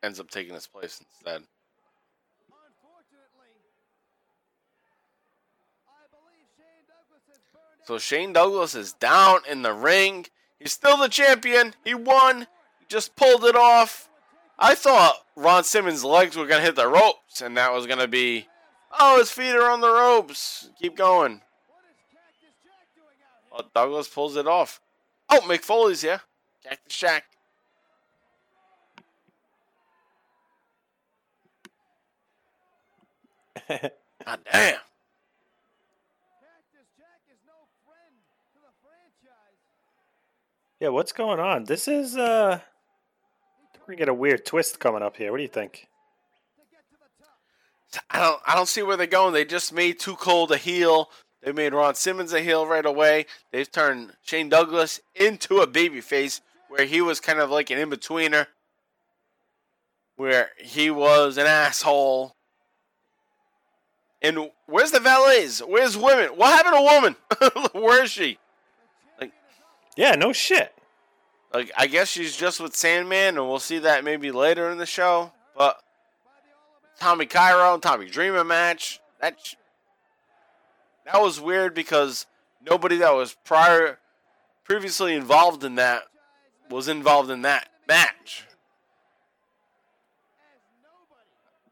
ends 0.02 0.20
up 0.20 0.30
taking 0.30 0.54
his 0.54 0.68
place 0.68 1.00
instead. 1.00 1.42
So 7.84 7.98
Shane 7.98 8.34
Douglas 8.34 8.74
is 8.74 8.92
down 8.92 9.40
in 9.50 9.62
the 9.62 9.72
ring. 9.72 10.26
He's 10.60 10.72
still 10.72 10.98
the 10.98 11.08
champion. 11.08 11.74
He 11.84 11.94
won. 11.94 12.40
He 12.40 12.86
just 12.86 13.16
pulled 13.16 13.44
it 13.44 13.56
off. 13.56 14.10
I 14.58 14.74
thought 14.74 15.16
Ron 15.36 15.64
Simmons' 15.64 16.04
legs 16.04 16.36
were 16.36 16.46
going 16.46 16.60
to 16.60 16.66
hit 16.66 16.76
the 16.76 16.86
ropes, 16.86 17.40
and 17.40 17.56
that 17.56 17.72
was 17.72 17.86
going 17.86 17.98
to 17.98 18.08
be, 18.08 18.46
oh, 19.00 19.18
his 19.18 19.30
feet 19.30 19.54
are 19.54 19.70
on 19.70 19.80
the 19.80 19.90
ropes. 19.90 20.70
Keep 20.78 20.96
going. 20.96 21.40
Well, 23.58 23.70
Douglas 23.74 24.06
pulls 24.06 24.36
it 24.36 24.46
off. 24.46 24.80
Oh, 25.28 25.40
Mick 25.40 25.62
Foley's 25.62 26.02
here. 26.02 26.20
Cactus 26.62 26.96
Jack. 26.96 27.24
God 34.24 34.38
damn. 34.52 34.78
Yeah, 40.80 40.90
what's 40.90 41.10
going 41.10 41.40
on? 41.40 41.64
This 41.64 41.88
is 41.88 42.16
uh 42.16 42.60
we're 43.80 43.86
gonna 43.86 43.96
get 43.96 44.08
a 44.08 44.14
weird 44.14 44.46
twist 44.46 44.78
coming 44.78 45.02
up 45.02 45.16
here. 45.16 45.32
What 45.32 45.38
do 45.38 45.42
you 45.42 45.48
think? 45.48 45.88
I 48.08 48.20
don't 48.20 48.40
I 48.46 48.54
don't 48.54 48.68
see 48.68 48.82
where 48.82 48.96
they're 48.96 49.08
going. 49.08 49.34
They 49.34 49.44
just 49.44 49.72
made 49.72 49.98
Too 49.98 50.14
Cold 50.14 50.52
a 50.52 50.56
heel. 50.56 51.10
They 51.42 51.52
made 51.52 51.72
Ron 51.72 51.94
Simmons 51.94 52.32
a 52.32 52.40
heel 52.40 52.66
right 52.66 52.84
away. 52.84 53.26
They've 53.52 53.70
turned 53.70 54.12
Shane 54.22 54.48
Douglas 54.48 55.00
into 55.14 55.58
a 55.58 55.66
babyface 55.66 56.40
where 56.68 56.84
he 56.84 57.00
was 57.00 57.20
kind 57.20 57.38
of 57.38 57.50
like 57.50 57.70
an 57.70 57.78
in-betweener. 57.78 58.46
Where 60.16 60.50
he 60.58 60.90
was 60.90 61.38
an 61.38 61.46
asshole. 61.46 62.34
And 64.20 64.50
where's 64.66 64.90
the 64.90 64.98
valets? 64.98 65.60
Where's 65.60 65.96
women? 65.96 66.30
What 66.30 66.52
happened 66.52 66.74
to 66.76 66.82
woman? 66.82 67.62
Where 67.84 68.02
is 68.02 68.10
she? 68.10 68.38
Like, 69.20 69.32
yeah, 69.96 70.16
no 70.16 70.32
shit. 70.32 70.74
Like 71.54 71.70
I 71.76 71.86
guess 71.86 72.08
she's 72.08 72.36
just 72.36 72.60
with 72.60 72.76
Sandman, 72.76 73.38
and 73.38 73.48
we'll 73.48 73.58
see 73.58 73.78
that 73.78 74.04
maybe 74.04 74.30
later 74.30 74.70
in 74.70 74.78
the 74.78 74.86
show. 74.86 75.32
But 75.56 75.80
Tommy 77.00 77.26
Cairo 77.26 77.74
and 77.74 77.82
Tommy 77.82 78.06
Dreamer 78.06 78.44
match 78.44 79.00
that 79.20 79.36
that 81.10 81.22
was 81.22 81.40
weird 81.40 81.74
because 81.74 82.26
nobody 82.64 82.98
that 82.98 83.14
was 83.14 83.34
prior 83.44 83.98
previously 84.64 85.14
involved 85.14 85.64
in 85.64 85.76
that 85.76 86.02
was 86.70 86.88
involved 86.88 87.30
in 87.30 87.42
that 87.42 87.68
match. 87.86 88.44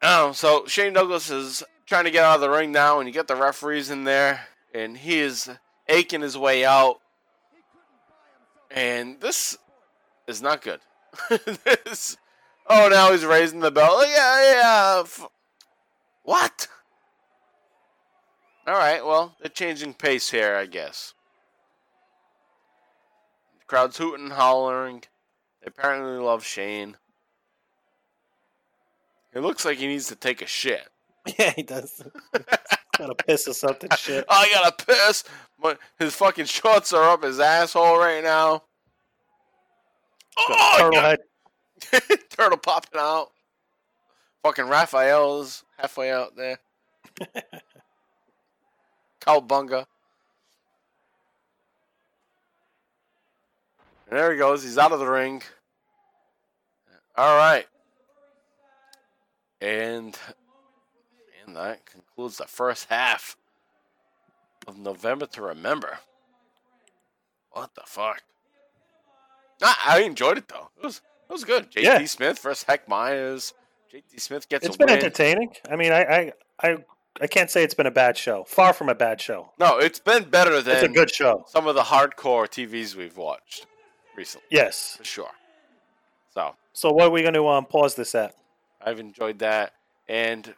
Oh, 0.02 0.32
so 0.32 0.64
Shane 0.66 0.94
Douglas 0.94 1.30
is 1.30 1.62
trying 1.84 2.04
to 2.04 2.10
get 2.10 2.24
out 2.24 2.36
of 2.36 2.40
the 2.40 2.48
ring 2.48 2.72
now, 2.72 2.98
and 2.98 3.08
you 3.08 3.12
get 3.12 3.28
the 3.28 3.36
referees 3.36 3.90
in 3.90 4.04
there, 4.04 4.46
and 4.74 4.96
he 4.96 5.18
is 5.18 5.50
aching 5.88 6.22
his 6.22 6.38
way 6.38 6.64
out. 6.64 7.00
And 8.70 9.20
this 9.20 9.58
is 10.26 10.40
not 10.40 10.62
good. 10.62 10.80
this, 11.28 12.16
oh, 12.66 12.88
now 12.88 13.12
he's 13.12 13.24
raising 13.24 13.60
the 13.60 13.70
bell. 13.70 14.06
Yeah, 14.06 14.52
yeah. 14.52 15.04
What? 16.22 16.68
All 18.66 18.74
right, 18.74 19.04
well, 19.04 19.36
they're 19.40 19.48
changing 19.48 19.94
pace 19.94 20.30
here, 20.30 20.56
I 20.56 20.66
guess. 20.66 21.14
The 23.60 23.64
crowd's 23.66 23.96
hooting 23.96 24.24
and 24.24 24.32
hollering. 24.32 25.04
They 25.60 25.68
apparently 25.68 26.18
love 26.18 26.44
Shane. 26.44 26.96
It 29.32 29.40
looks 29.40 29.64
like 29.64 29.78
he 29.78 29.86
needs 29.86 30.08
to 30.08 30.16
take 30.16 30.42
a 30.42 30.46
shit. 30.46 30.88
Yeah, 31.40 31.50
he 31.56 31.64
does. 31.64 32.04
Got 32.98 33.10
a 33.10 33.14
piss 33.16 33.48
or 33.48 33.52
something. 33.52 33.90
Shit. 33.98 34.24
Oh, 34.28 34.34
I 34.34 34.48
gotta 34.52 34.84
piss. 34.84 35.24
But 35.60 35.78
his 35.98 36.14
fucking 36.14 36.44
shorts 36.46 36.92
are 36.92 37.10
up 37.10 37.24
his 37.24 37.40
asshole 37.40 37.98
right 37.98 38.22
now. 38.22 38.62
Oh, 40.38 40.76
Turtle 40.78 41.00
head. 41.00 41.18
Turtle 42.30 42.58
popping 42.58 43.00
out. 43.00 43.32
Fucking 44.44 44.68
Raphael's 44.68 45.64
halfway 45.76 46.12
out 46.12 46.36
there. 46.36 46.58
Cowbunga. 49.26 49.86
And 54.08 54.18
there 54.18 54.32
he 54.32 54.38
goes. 54.38 54.62
He's 54.62 54.78
out 54.78 54.92
of 54.92 55.00
the 55.00 55.06
ring. 55.10 55.42
All 57.16 57.36
right. 57.36 57.66
And 59.60 60.16
and 61.46 61.56
that 61.56 61.86
concludes 61.86 62.36
the 62.36 62.44
first 62.44 62.86
half 62.90 63.36
of 64.66 64.78
November 64.78 65.26
to 65.26 65.42
remember. 65.42 65.98
What 67.50 67.74
the 67.74 67.82
fuck? 67.86 68.22
Nah, 69.60 69.72
I 69.86 70.00
enjoyed 70.02 70.38
it 70.38 70.48
though. 70.48 70.68
It 70.80 70.84
was 70.84 71.00
it 71.28 71.32
was 71.32 71.44
good. 71.44 71.70
JT 71.72 71.82
Yeah. 71.82 72.04
Smith 72.04 72.38
versus 72.38 72.64
Hack 72.64 72.86
Meyers. 72.88 73.54
JT 73.92 74.20
Smith 74.20 74.48
gets 74.48 74.66
It's 74.66 74.76
been 74.76 74.88
win. 74.88 74.98
entertaining. 74.98 75.50
I 75.70 75.76
mean, 75.76 75.90
I, 75.92 76.02
I, 76.04 76.32
I, 76.62 76.76
I 77.20 77.26
can't 77.26 77.50
say 77.50 77.62
it's 77.62 77.74
been 77.74 77.86
a 77.86 77.90
bad 77.90 78.16
show. 78.16 78.44
Far 78.44 78.72
from 78.72 78.88
a 78.88 78.94
bad 78.94 79.20
show. 79.20 79.52
No, 79.58 79.78
it's 79.78 79.98
been 79.98 80.24
better 80.24 80.60
than 80.60 80.76
It's 80.76 80.84
a 80.84 80.88
good 80.88 81.10
show. 81.14 81.44
some 81.48 81.66
of 81.66 81.74
the 81.74 81.82
hardcore 81.82 82.46
TVs 82.46 82.94
we've 82.94 83.16
watched 83.16 83.66
recently, 84.16 84.46
Yes. 84.50 84.96
for 84.98 85.04
sure. 85.04 85.30
So 86.34 86.54
So 86.72 86.90
what 86.92 87.06
are 87.06 87.10
we 87.10 87.22
going 87.22 87.34
to 87.34 87.48
um, 87.48 87.64
pause 87.66 87.94
this 87.94 88.14
at? 88.14 88.34
I've 88.84 89.00
enjoyed 89.00 89.38
that, 89.38 89.72
and 90.08 90.54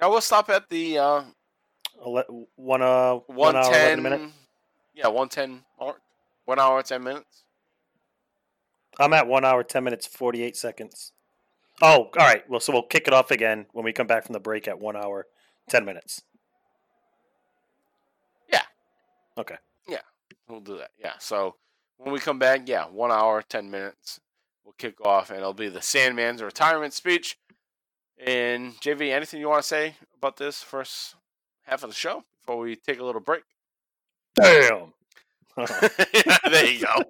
now 0.00 0.10
we'll 0.10 0.20
stop 0.20 0.50
at 0.50 0.68
the 0.68 0.98
uh, 0.98 1.22
one 2.02 2.82
uh 2.82 3.14
one 3.26 3.56
hour 3.56 3.96
minute. 3.96 4.30
Yeah, 4.94 5.08
one 5.08 5.28
ten 5.28 5.62
mark. 5.80 6.00
One 6.44 6.58
hour 6.58 6.82
ten 6.82 7.04
minutes. 7.04 7.44
I'm 8.98 9.12
at 9.12 9.26
one 9.28 9.44
hour 9.44 9.62
ten 9.62 9.84
minutes 9.84 10.06
forty 10.06 10.42
eight 10.42 10.56
seconds. 10.56 11.12
Oh, 11.80 12.10
all 12.18 12.26
right. 12.26 12.42
Well, 12.50 12.58
so 12.60 12.72
we'll 12.72 12.82
kick 12.82 13.06
it 13.06 13.14
off 13.14 13.30
again 13.30 13.66
when 13.72 13.84
we 13.84 13.92
come 13.92 14.08
back 14.08 14.24
from 14.26 14.32
the 14.32 14.40
break 14.40 14.66
at 14.66 14.80
one 14.80 14.96
hour 14.96 15.26
ten 15.68 15.84
minutes. 15.84 16.22
Yeah. 18.52 18.62
Okay. 19.36 19.56
Yeah. 19.88 20.00
We'll 20.48 20.60
do 20.60 20.78
that. 20.78 20.90
Yeah. 20.98 21.14
So 21.18 21.56
when 21.98 22.12
we 22.12 22.20
come 22.20 22.38
back, 22.38 22.62
yeah, 22.66 22.84
one 22.84 23.10
hour, 23.10 23.42
ten 23.42 23.70
minutes. 23.70 24.20
We'll 24.64 24.74
kick 24.76 25.00
off, 25.04 25.30
and 25.30 25.38
it'll 25.38 25.54
be 25.54 25.68
the 25.68 25.80
Sandman's 25.80 26.42
retirement 26.42 26.92
speech. 26.92 27.38
And 28.18 28.74
JV, 28.80 29.12
anything 29.12 29.40
you 29.40 29.48
want 29.48 29.62
to 29.62 29.68
say 29.68 29.94
about 30.16 30.36
this 30.36 30.62
first 30.62 31.14
half 31.62 31.82
of 31.84 31.90
the 31.90 31.94
show 31.96 32.24
before 32.40 32.58
we 32.58 32.76
take 32.76 32.98
a 32.98 33.04
little 33.04 33.20
break? 33.20 33.44
Damn. 34.34 34.92
there 35.56 36.66
you 36.66 36.80
go. 36.80 37.02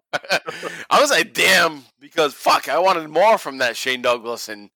I 0.91 1.01
was 1.01 1.11
like, 1.11 1.35
damn, 1.35 1.85
because 2.01 2.35
fuck, 2.35 2.69
I 2.69 2.79
wanted 2.79 3.09
more 3.09 3.39
from 3.39 3.59
that 3.59 3.77
Shane 3.77 4.03
Douglas 4.03 4.49
and 4.49 4.71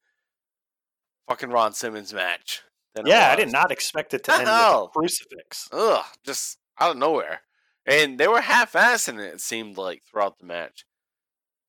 fucking 1.28 1.50
Ron 1.50 1.72
Simmons 1.72 2.12
match. 2.12 2.62
Yeah, 3.04 3.30
I 3.32 3.36
did 3.36 3.50
not 3.50 3.70
expect 3.72 4.14
it 4.14 4.24
to 4.24 4.32
end 4.32 4.42
with 4.42 4.48
a 4.48 4.88
crucifix. 4.94 5.68
Ugh, 5.72 6.04
just 6.24 6.58
out 6.78 6.92
of 6.92 6.96
nowhere. 6.96 7.40
And 7.86 8.18
they 8.18 8.28
were 8.28 8.40
half-assing 8.40 9.18
it, 9.18 9.34
it 9.34 9.40
seemed 9.40 9.76
like, 9.76 10.02
throughout 10.04 10.38
the 10.38 10.46
match. 10.46 10.84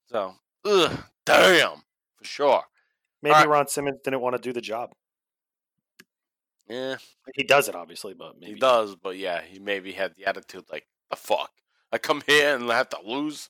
So, 0.07 0.35
ugh, 0.65 1.03
damn, 1.25 1.83
for 2.15 2.23
sure. 2.23 2.63
Maybe 3.21 3.35
Alright. 3.35 3.49
Ron 3.49 3.67
Simmons 3.67 3.99
didn't 4.03 4.21
want 4.21 4.35
to 4.35 4.41
do 4.41 4.53
the 4.53 4.61
job. 4.61 4.91
Yeah, 6.69 6.95
He 7.35 7.43
does 7.43 7.67
it 7.67 7.75
obviously, 7.75 8.13
but 8.13 8.39
maybe 8.39 8.53
he 8.53 8.59
does, 8.59 8.95
but 8.95 9.17
yeah, 9.17 9.41
he 9.41 9.59
maybe 9.59 9.91
had 9.91 10.15
the 10.15 10.25
attitude 10.25 10.65
like, 10.71 10.87
the 11.09 11.15
fuck? 11.15 11.51
I 11.91 11.97
come 11.97 12.21
here 12.25 12.55
and 12.55 12.71
I 12.71 12.77
have 12.77 12.89
to 12.89 12.97
lose 13.05 13.49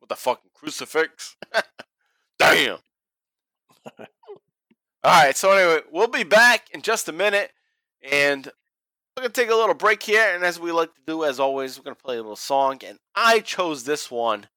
with 0.00 0.08
the 0.08 0.16
fucking 0.16 0.50
crucifix? 0.54 1.36
Damn. 2.38 2.78
All 5.04 5.12
right, 5.12 5.36
so 5.36 5.52
anyway, 5.52 5.82
we'll 5.92 6.08
be 6.08 6.24
back 6.24 6.70
in 6.72 6.82
just 6.82 7.08
a 7.08 7.12
minute, 7.12 7.52
and 8.02 8.46
we're 9.16 9.22
gonna 9.22 9.32
take 9.32 9.48
a 9.48 9.54
little 9.54 9.74
break 9.74 10.02
here. 10.02 10.34
And 10.34 10.42
as 10.42 10.58
we 10.58 10.72
like 10.72 10.92
to 10.94 11.00
do, 11.06 11.24
as 11.24 11.38
always, 11.38 11.78
we're 11.78 11.84
gonna 11.84 11.94
play 11.94 12.16
a 12.16 12.22
little 12.22 12.34
song. 12.34 12.80
And 12.84 12.98
I 13.14 13.38
chose 13.38 13.84
this 13.84 14.10
one, 14.10 14.48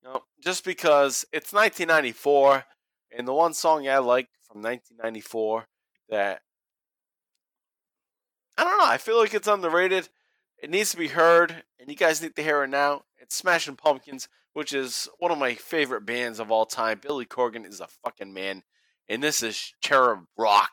you 0.00 0.08
know, 0.08 0.22
just 0.40 0.64
because 0.64 1.24
it's 1.32 1.52
1994, 1.52 2.64
and 3.10 3.26
the 3.26 3.34
one 3.34 3.52
song 3.52 3.88
I 3.88 3.98
like 3.98 4.28
from 4.42 4.62
1994 4.62 5.66
that 6.08 6.42
I 8.56 8.62
don't 8.62 8.78
know, 8.78 8.86
I 8.86 8.98
feel 8.98 9.18
like 9.18 9.34
it's 9.34 9.48
underrated. 9.48 10.08
It 10.62 10.70
needs 10.70 10.92
to 10.92 10.96
be 10.96 11.08
heard, 11.08 11.64
and 11.80 11.88
you 11.88 11.96
guys 11.96 12.22
need 12.22 12.36
to 12.36 12.42
hear 12.44 12.62
it 12.62 12.68
now. 12.68 13.02
It's 13.18 13.34
Smashing 13.34 13.74
Pumpkins, 13.74 14.28
which 14.52 14.72
is 14.72 15.08
one 15.18 15.32
of 15.32 15.38
my 15.38 15.54
favorite 15.54 16.06
bands 16.06 16.38
of 16.38 16.52
all 16.52 16.64
time. 16.64 17.00
Billy 17.02 17.26
Corgan 17.26 17.66
is 17.66 17.80
a 17.80 17.88
fucking 17.88 18.32
man, 18.32 18.62
and 19.08 19.22
this 19.22 19.42
is 19.42 19.74
Cherub 19.80 20.24
Rock. 20.36 20.70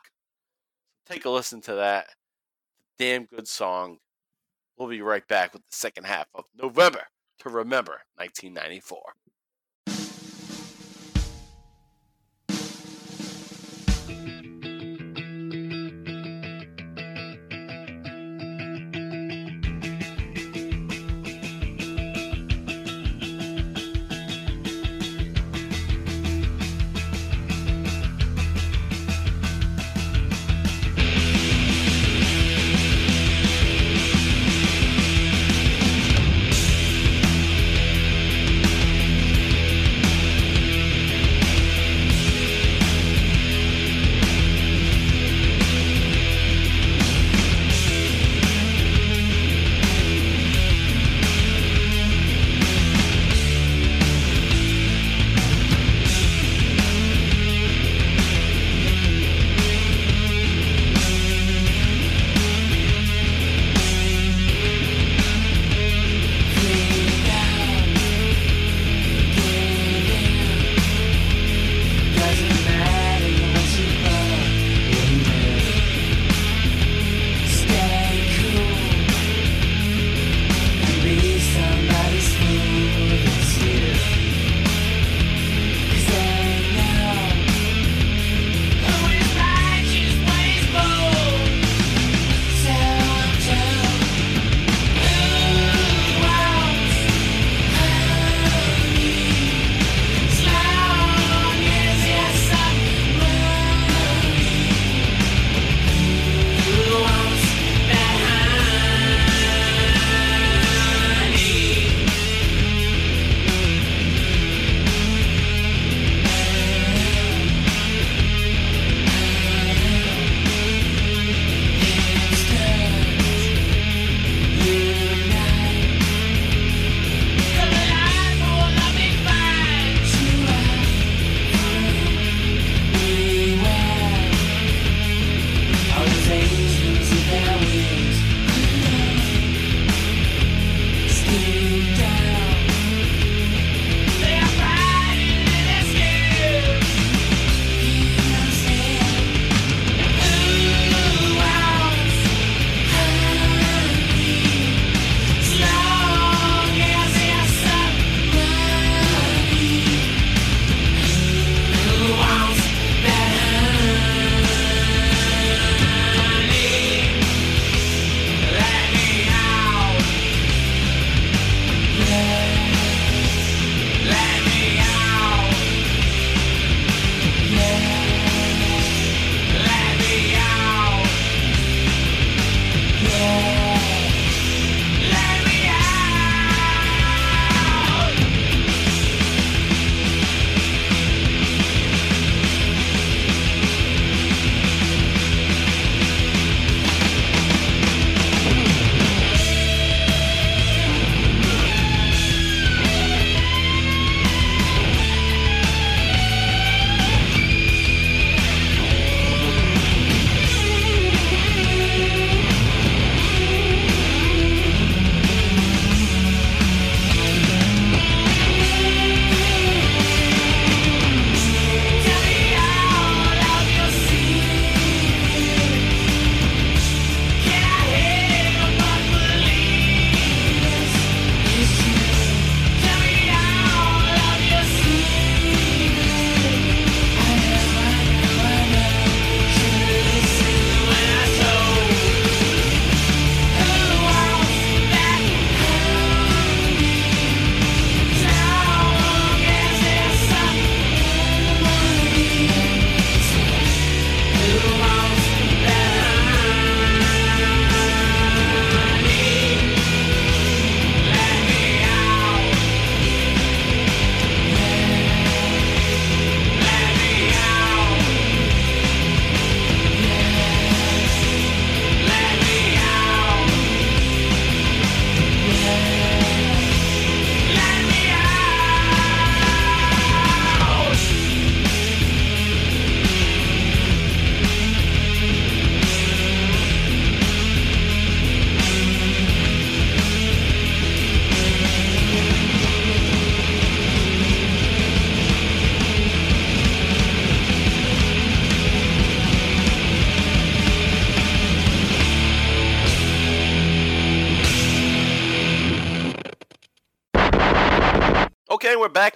Take 1.06 1.24
a 1.24 1.30
listen 1.30 1.60
to 1.62 1.74
that. 1.74 2.08
Damn 2.98 3.24
good 3.24 3.48
song. 3.48 3.98
We'll 4.76 4.88
be 4.88 5.02
right 5.02 5.26
back 5.28 5.52
with 5.52 5.62
the 5.62 5.76
second 5.76 6.04
half 6.04 6.26
of 6.34 6.44
November 6.56 7.02
to 7.40 7.48
Remember 7.48 8.00
1994. 8.16 8.98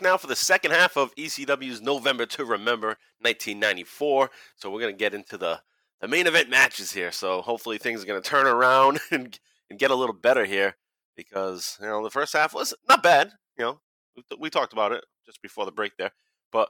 Now 0.06 0.16
for 0.16 0.28
the 0.28 0.36
second 0.36 0.70
half 0.70 0.96
of 0.96 1.14
ECW's 1.16 1.82
November 1.82 2.26
to 2.26 2.44
Remember 2.44 2.96
1994. 3.20 4.30
So 4.54 4.70
we're 4.70 4.80
going 4.80 4.94
to 4.94 4.98
get 4.98 5.14
into 5.14 5.36
the, 5.36 5.60
the 6.00 6.06
main 6.06 6.28
event 6.28 6.48
matches 6.48 6.92
here. 6.92 7.10
So 7.10 7.42
hopefully 7.42 7.76
things 7.76 8.02
are 8.02 8.06
going 8.06 8.22
to 8.22 8.28
turn 8.28 8.46
around 8.46 9.00
and, 9.10 9.38
and 9.68 9.78
get 9.78 9.90
a 9.90 9.96
little 9.96 10.14
better 10.14 10.44
here 10.44 10.76
because, 11.16 11.76
you 11.80 11.88
know, 11.88 12.04
the 12.04 12.10
first 12.10 12.32
half 12.32 12.54
was 12.54 12.72
not 12.88 13.02
bad. 13.02 13.32
You 13.58 13.64
know, 13.64 13.80
we, 14.16 14.22
we 14.38 14.50
talked 14.50 14.72
about 14.72 14.92
it 14.92 15.04
just 15.26 15.42
before 15.42 15.64
the 15.64 15.72
break 15.72 15.96
there. 15.96 16.12
But, 16.52 16.68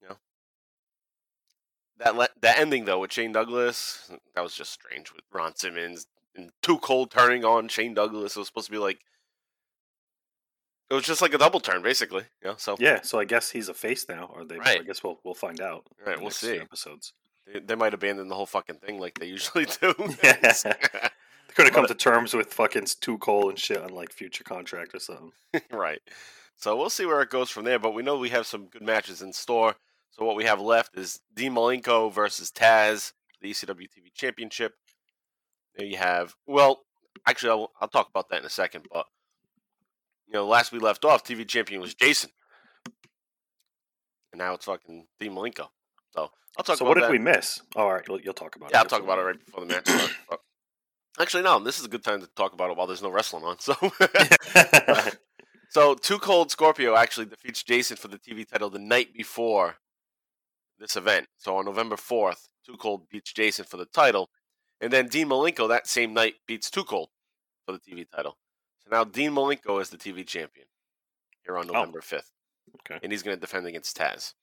you 0.00 0.08
know, 0.08 0.16
that, 1.98 2.14
le- 2.14 2.28
that 2.40 2.60
ending, 2.60 2.84
though, 2.84 3.00
with 3.00 3.12
Shane 3.12 3.32
Douglas, 3.32 4.12
that 4.36 4.42
was 4.42 4.54
just 4.54 4.72
strange 4.72 5.12
with 5.12 5.24
Ron 5.32 5.56
Simmons 5.56 6.06
and 6.36 6.50
Too 6.62 6.78
Cold 6.78 7.10
turning 7.10 7.44
on 7.44 7.66
Shane 7.66 7.94
Douglas. 7.94 8.36
It 8.36 8.38
was 8.38 8.46
supposed 8.46 8.66
to 8.66 8.72
be 8.72 8.78
like, 8.78 9.00
it 10.90 10.94
was 10.94 11.04
just 11.04 11.22
like 11.22 11.34
a 11.34 11.38
double 11.38 11.60
turn, 11.60 11.82
basically. 11.82 12.24
Yeah. 12.44 12.54
so 12.56 12.76
Yeah, 12.78 13.00
so 13.02 13.18
I 13.18 13.24
guess 13.24 13.50
he's 13.50 13.68
a 13.68 13.74
face 13.74 14.06
now, 14.08 14.30
or 14.34 14.44
they. 14.44 14.56
Right. 14.56 14.80
I 14.80 14.84
guess 14.84 15.02
we'll 15.02 15.18
we'll 15.24 15.34
find 15.34 15.60
out. 15.60 15.84
Right, 16.04 16.20
we'll 16.20 16.30
see. 16.30 16.58
Episodes. 16.58 17.12
they, 17.52 17.60
they 17.60 17.74
might 17.74 17.94
abandon 17.94 18.28
the 18.28 18.34
whole 18.34 18.46
fucking 18.46 18.76
thing 18.76 18.98
like 19.00 19.18
they 19.18 19.26
usually 19.26 19.66
do. 19.80 19.94
Yeah. 20.22 20.52
Ah, 20.64 21.10
they 21.48 21.54
could 21.54 21.66
have 21.66 21.74
come 21.74 21.86
to 21.86 21.94
terms 21.94 22.34
with 22.34 22.52
fucking 22.52 22.86
Too 23.00 23.16
Cold 23.18 23.50
and 23.50 23.58
shit 23.58 23.80
on 23.80 23.88
like 23.90 24.12
future 24.12 24.44
contract 24.44 24.94
or 24.94 24.98
something. 24.98 25.32
right. 25.70 26.00
So 26.56 26.76
we'll 26.76 26.90
see 26.90 27.06
where 27.06 27.22
it 27.22 27.30
goes 27.30 27.48
from 27.50 27.64
there, 27.64 27.78
but 27.78 27.94
we 27.94 28.02
know 28.02 28.18
we 28.18 28.28
have 28.30 28.46
some 28.46 28.66
good 28.66 28.82
matches 28.82 29.22
in 29.22 29.32
store. 29.32 29.76
So 30.10 30.24
what 30.24 30.36
we 30.36 30.44
have 30.44 30.60
left 30.60 30.96
is 30.98 31.20
Dean 31.34 31.52
Malenko 31.54 32.12
versus 32.12 32.50
Taz, 32.50 33.12
the 33.40 33.50
ECW 33.50 33.82
TV 33.88 34.12
Championship. 34.14 34.74
There 35.76 35.86
you 35.86 35.96
have. 35.98 36.34
Well, 36.46 36.80
actually, 37.26 37.50
I'll, 37.50 37.70
I'll 37.80 37.88
talk 37.88 38.08
about 38.10 38.28
that 38.30 38.40
in 38.40 38.46
a 38.46 38.50
second. 38.50 38.86
But 38.92 39.06
you 40.26 40.32
know, 40.34 40.46
last 40.46 40.72
we 40.72 40.78
left 40.78 41.04
off, 41.04 41.24
TV 41.24 41.46
champion 41.46 41.80
was 41.80 41.94
Jason, 41.94 42.30
and 44.32 44.38
now 44.38 44.54
it's 44.54 44.64
fucking 44.66 45.06
Dean 45.20 45.32
Malenko. 45.32 45.68
So 46.14 46.30
I'll 46.56 46.64
talk 46.64 46.66
about 46.66 46.72
it. 46.74 46.78
so 46.78 46.84
what 46.84 46.94
did 46.94 47.04
that. 47.04 47.10
we 47.10 47.18
miss? 47.18 47.60
Oh, 47.74 47.82
all 47.82 47.92
right, 47.94 48.04
you'll, 48.08 48.20
you'll 48.20 48.34
talk 48.34 48.56
about 48.56 48.70
Yeah, 48.70 48.78
it. 48.78 48.82
I'll 48.82 48.88
talk 48.88 49.02
about 49.02 49.18
it 49.18 49.22
right 49.22 49.44
before 49.44 49.64
the 49.64 49.66
match 49.66 49.88
actually, 51.18 51.42
no, 51.42 51.58
this 51.58 51.78
is 51.78 51.86
a 51.86 51.88
good 51.88 52.04
time 52.04 52.20
to 52.20 52.28
talk 52.36 52.52
about 52.52 52.70
it 52.70 52.76
while 52.76 52.86
there's 52.86 53.02
no 53.02 53.10
wrestling 53.10 53.44
on. 53.44 53.58
So. 53.58 53.74
So, 55.68 55.94
Too 55.94 56.18
Cold 56.18 56.50
Scorpio 56.50 56.94
actually 56.96 57.26
defeats 57.26 57.62
Jason 57.62 57.98
for 57.98 58.08
the 58.08 58.18
TV 58.18 58.48
title 58.48 58.70
the 58.70 58.78
night 58.78 59.12
before 59.14 59.76
this 60.78 60.96
event. 60.96 61.26
So, 61.36 61.56
on 61.56 61.66
November 61.66 61.96
4th, 61.96 62.48
Too 62.64 62.76
Cold 62.78 63.08
beats 63.10 63.32
Jason 63.32 63.66
for 63.66 63.76
the 63.76 63.84
title. 63.84 64.30
And 64.80 64.90
then 64.90 65.08
Dean 65.08 65.28
Malenko 65.28 65.68
that 65.68 65.86
same 65.86 66.14
night 66.14 66.34
beats 66.46 66.70
Too 66.70 66.84
Cold 66.84 67.10
for 67.66 67.72
the 67.72 67.78
TV 67.78 68.06
title. 68.10 68.38
So 68.86 68.96
now 68.96 69.04
Dean 69.04 69.32
Malenko 69.32 69.80
is 69.80 69.90
the 69.90 69.96
TV 69.96 70.24
champion 70.24 70.66
here 71.44 71.58
on 71.58 71.66
November 71.66 72.00
5th. 72.00 72.30
Okay. 72.80 73.00
And 73.02 73.10
he's 73.10 73.22
going 73.22 73.36
to 73.36 73.40
defend 73.40 73.66
against 73.66 73.96
Taz. 73.96 74.34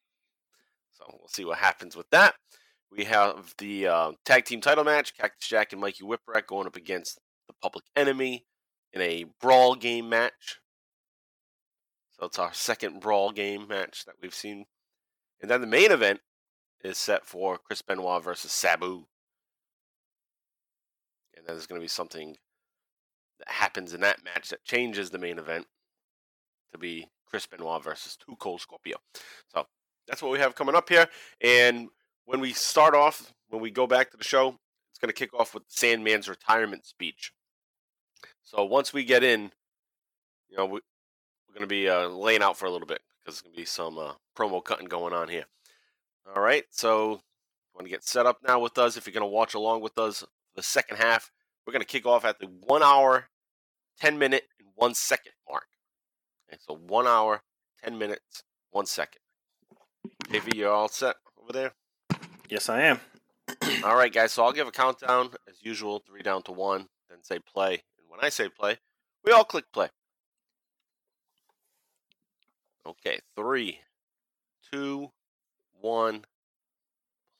So, 0.91 1.05
we'll 1.07 1.27
see 1.27 1.45
what 1.45 1.57
happens 1.57 1.95
with 1.95 2.09
that. 2.11 2.35
We 2.91 3.05
have 3.05 3.55
the 3.57 3.87
uh, 3.87 4.11
tag 4.25 4.45
team 4.45 4.61
title 4.61 4.83
match 4.83 5.15
Cactus 5.17 5.47
Jack 5.47 5.71
and 5.71 5.81
Mikey 5.81 6.03
Whipwreck 6.03 6.45
going 6.45 6.67
up 6.67 6.75
against 6.75 7.19
the 7.47 7.53
Public 7.61 7.85
Enemy 7.95 8.45
in 8.91 9.01
a 9.01 9.25
brawl 9.41 9.75
game 9.75 10.09
match. 10.09 10.59
So 12.11 12.27
it's 12.27 12.37
our 12.37 12.53
second 12.53 12.99
brawl 12.99 13.31
game 13.31 13.67
match 13.67 14.05
that 14.05 14.15
we've 14.21 14.35
seen. 14.35 14.65
And 15.41 15.49
then 15.49 15.61
the 15.61 15.67
main 15.67 15.91
event 15.91 16.19
is 16.83 16.97
set 16.97 17.25
for 17.25 17.57
Chris 17.57 17.81
Benoit 17.81 18.23
versus 18.23 18.51
Sabu. 18.51 19.05
And 21.35 21.47
then 21.47 21.55
there's 21.55 21.67
going 21.67 21.81
to 21.81 21.83
be 21.83 21.89
something 21.89 22.35
that 23.39 23.49
happens 23.49 23.93
in 23.93 24.01
that 24.01 24.23
match 24.23 24.49
that 24.49 24.63
changes 24.63 25.09
the 25.09 25.17
main 25.17 25.39
event 25.39 25.67
to 26.71 26.77
be 26.77 27.07
Chris 27.25 27.45
Benoit 27.45 27.83
versus 27.83 28.17
Too 28.17 28.35
Cold 28.37 28.61
Scorpio. 28.61 28.97
So 29.53 29.65
that's 30.07 30.21
what 30.21 30.31
we 30.31 30.39
have 30.39 30.55
coming 30.55 30.75
up 30.75 30.89
here. 30.89 31.07
And 31.41 31.89
when 32.25 32.39
we 32.39 32.53
start 32.53 32.95
off, 32.95 33.33
when 33.49 33.61
we 33.61 33.71
go 33.71 33.87
back 33.87 34.11
to 34.11 34.17
the 34.17 34.23
show, 34.23 34.59
it's 34.91 34.99
going 34.99 35.09
to 35.09 35.13
kick 35.13 35.33
off 35.33 35.53
with 35.53 35.67
Sandman's 35.69 36.29
retirement 36.29 36.85
speech. 36.85 37.31
So 38.43 38.63
once 38.65 38.93
we 38.93 39.03
get 39.03 39.23
in, 39.23 39.51
you 40.49 40.57
know, 40.57 40.65
we, 40.65 40.79
we're 41.47 41.55
going 41.55 41.61
to 41.61 41.67
be 41.67 41.89
uh, 41.89 42.07
laying 42.07 42.43
out 42.43 42.57
for 42.57 42.65
a 42.65 42.71
little 42.71 42.87
bit 42.87 43.01
because 43.19 43.35
there's 43.35 43.41
going 43.41 43.55
to 43.55 43.61
be 43.61 43.65
some 43.65 43.97
uh, 43.97 44.13
promo 44.37 44.63
cutting 44.63 44.87
going 44.87 45.13
on 45.13 45.29
here. 45.29 45.45
All 46.35 46.41
right, 46.41 46.63
so 46.69 47.21
want 47.73 47.85
to 47.85 47.89
get 47.89 48.03
set 48.03 48.25
up 48.25 48.39
now 48.47 48.59
with 48.59 48.77
us. 48.77 48.97
If 48.97 49.05
you're 49.05 49.13
going 49.13 49.21
to 49.21 49.27
watch 49.27 49.53
along 49.53 49.81
with 49.81 49.97
us 49.97 50.23
the 50.55 50.63
second 50.63 50.97
half, 50.97 51.31
we're 51.65 51.73
going 51.73 51.81
to 51.81 51.87
kick 51.87 52.05
off 52.05 52.25
at 52.25 52.39
the 52.39 52.47
one 52.47 52.83
hour, 52.83 53.29
10 53.99 54.17
minute, 54.17 54.43
and 54.59 54.69
one 54.75 54.93
second 54.93 55.33
mark. 55.49 55.67
Okay, 56.49 56.59
so 56.65 56.75
one 56.75 57.07
hour, 57.07 57.41
10 57.83 57.97
minutes, 57.97 58.43
one 58.71 58.85
second. 58.85 59.19
JV, 60.25 60.55
you're 60.55 60.71
all 60.71 60.89
set 60.89 61.15
over 61.41 61.53
there? 61.53 61.73
Yes, 62.49 62.69
I 62.69 62.81
am. 62.83 62.99
All 63.83 63.95
right, 63.95 64.11
guys. 64.11 64.31
So 64.31 64.43
I'll 64.43 64.53
give 64.53 64.67
a 64.67 64.71
countdown 64.71 65.29
as 65.49 65.61
usual, 65.61 66.01
three 66.05 66.21
down 66.21 66.43
to 66.43 66.51
one, 66.51 66.87
then 67.09 67.23
say 67.23 67.39
play. 67.39 67.83
And 67.97 68.07
when 68.07 68.19
I 68.21 68.29
say 68.29 68.47
play, 68.49 68.77
we 69.23 69.31
all 69.31 69.43
click 69.43 69.65
play. 69.73 69.89
Okay, 72.85 73.19
three, 73.35 73.79
two, 74.71 75.11
one, 75.79 76.25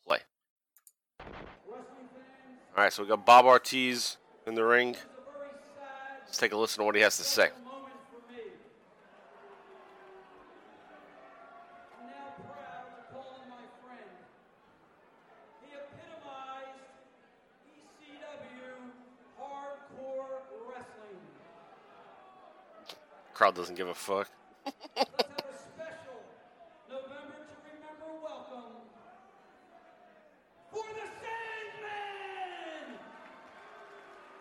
play. 0.06 0.20
All 2.76 2.84
right, 2.84 2.92
so 2.92 3.04
we 3.04 3.10
got 3.10 3.26
Bob 3.26 3.46
Artese 3.46 4.18
in 4.48 4.56
the 4.56 4.64
ring. 4.64 4.96
Let's 6.26 6.38
take 6.38 6.54
a 6.54 6.58
listen 6.58 6.82
to 6.82 6.86
what 6.86 6.96
he 6.96 7.02
has 7.02 7.18
to 7.18 7.24
say. 7.24 7.50
Crowd 23.34 23.56
doesn't 23.56 23.76
give 23.76 23.88
a 23.88 23.96
fuck. 23.96 24.30
Let's 24.66 24.80
have 24.96 25.08
a 25.20 25.58
special 25.58 26.22
November 26.88 27.34
to 27.44 27.56
remember 27.66 28.10
welcome 28.24 28.78
for 30.72 30.86
the 30.94 31.08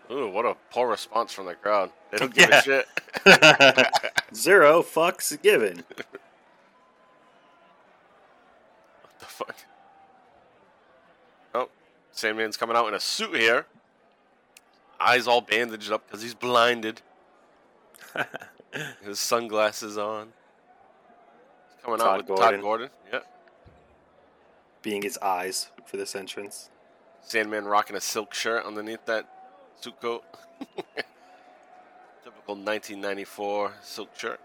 Sandman! 0.08 0.18
Ooh, 0.18 0.28
what 0.28 0.44
a 0.44 0.54
poor 0.70 0.81
response 0.92 1.32
from 1.32 1.46
the 1.46 1.54
crowd. 1.54 1.90
They 2.10 2.18
don't 2.18 2.32
give 2.34 2.48
Yeah. 2.50 2.58
a 2.58 2.62
shit. 2.62 2.86
Zero 4.34 4.82
fucks 4.82 5.40
given. 5.42 5.82
What 9.02 9.18
the 9.18 9.24
fuck? 9.26 9.56
Oh, 11.54 11.68
Sandman's 12.12 12.56
coming 12.56 12.76
out 12.76 12.86
in 12.88 12.94
a 12.94 13.00
suit 13.00 13.34
here. 13.36 13.66
Eyes 15.00 15.26
all 15.26 15.40
bandaged 15.40 15.90
up 15.92 16.06
because 16.06 16.22
he's 16.22 16.34
blinded. 16.34 17.00
His 19.04 19.18
sunglasses 19.18 19.98
on. 19.98 20.28
He's 21.76 21.84
coming 21.84 22.00
out 22.00 22.04
Todd 22.04 22.16
with 22.18 22.26
Gordon. 22.28 22.46
Todd 22.52 22.60
Gordon. 22.62 22.88
Yep. 23.12 23.26
Being 24.82 25.02
his 25.02 25.18
eyes 25.18 25.68
for 25.86 25.96
this 25.96 26.14
entrance. 26.16 26.70
Sandman 27.22 27.64
rocking 27.66 27.94
a 27.96 28.00
silk 28.00 28.34
shirt 28.34 28.64
underneath 28.64 29.04
that 29.06 29.28
suit 29.82 30.00
coat. 30.00 30.24
Typical 32.24 32.54
1994 32.54 33.72
silk 33.82 34.16
shirt. 34.16 34.40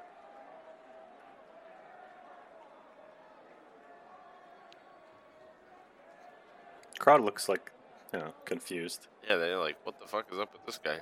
Crowd 6.98 7.22
looks 7.22 7.48
like, 7.48 7.72
you 8.12 8.20
know, 8.20 8.34
confused. 8.46 9.08
Yeah, 9.30 9.38
they're 9.38 9.58
like, 9.58 9.78
what 9.84 10.00
the 10.00 10.08
fuck 10.08 10.26
is 10.32 10.40
up 10.40 10.52
with 10.54 10.66
this 10.66 10.80
guy? 10.84 11.00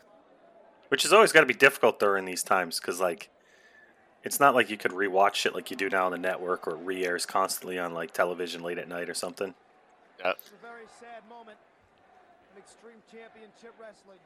Which 0.89 1.03
has 1.03 1.13
always 1.13 1.31
got 1.31 1.39
to 1.39 1.45
be 1.47 1.53
difficult 1.53 1.99
during 1.99 2.25
these 2.25 2.43
times 2.43 2.79
because, 2.79 2.99
like, 2.99 3.29
it's 4.23 4.39
not 4.39 4.53
like 4.53 4.69
you 4.69 4.77
could 4.77 4.91
rewatch 4.91 5.35
shit 5.35 5.55
like 5.55 5.71
you 5.71 5.77
do 5.77 5.89
now 5.89 6.05
on 6.05 6.11
the 6.11 6.17
network 6.17 6.67
or 6.67 6.75
re 6.75 7.05
airs 7.05 7.25
constantly 7.25 7.79
on, 7.79 7.93
like, 7.93 8.11
television 8.11 8.61
late 8.61 8.77
at 8.77 8.87
night 8.87 9.09
or 9.09 9.13
something. 9.13 9.55
Yeah. 10.19 10.31
It's 10.31 10.49
a 10.49 10.61
very 10.61 10.85
sad 10.99 11.27
moment 11.29 11.57
in 11.57 11.57
Extreme 11.57 11.57
Championship 11.57 11.57
Wrestling. 11.57 12.44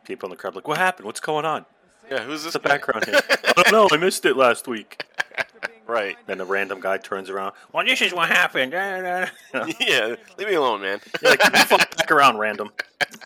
People 0.06 0.28
in 0.28 0.32
the 0.32 0.36
crowd 0.38 0.56
like, 0.56 0.68
what 0.68 0.78
happened? 0.78 1.06
What's 1.06 1.20
going 1.20 1.46
on? 1.46 1.66
Yeah, 2.10 2.24
who's 2.24 2.44
this 2.44 2.54
What's 2.56 2.64
the 2.64 2.68
guy? 2.70 2.76
background 2.76 3.06
here? 3.06 3.20
I 3.30 3.54
don't 3.54 3.72
know. 3.72 3.88
I 3.92 3.98
missed 3.98 4.26
it 4.26 4.36
last 4.36 4.68
week. 4.68 5.04
Right. 5.86 6.18
Then 6.28 6.38
the 6.38 6.46
random 6.46 6.80
guy 6.80 6.98
turns 6.98 7.30
around. 7.30 7.54
Well, 7.72 7.86
this 7.86 8.02
is 8.02 8.14
what 8.14 8.30
happened. 8.30 8.74
Yeah, 9.80 10.16
leave 10.38 10.48
me 10.48 10.54
alone, 10.54 10.82
man. 10.82 11.00
You're 11.22 11.32
like, 11.32 11.40
"Get 11.40 11.68
fuck 11.68 11.98
back 11.98 12.12
around, 12.12 12.38
random. 12.38 12.72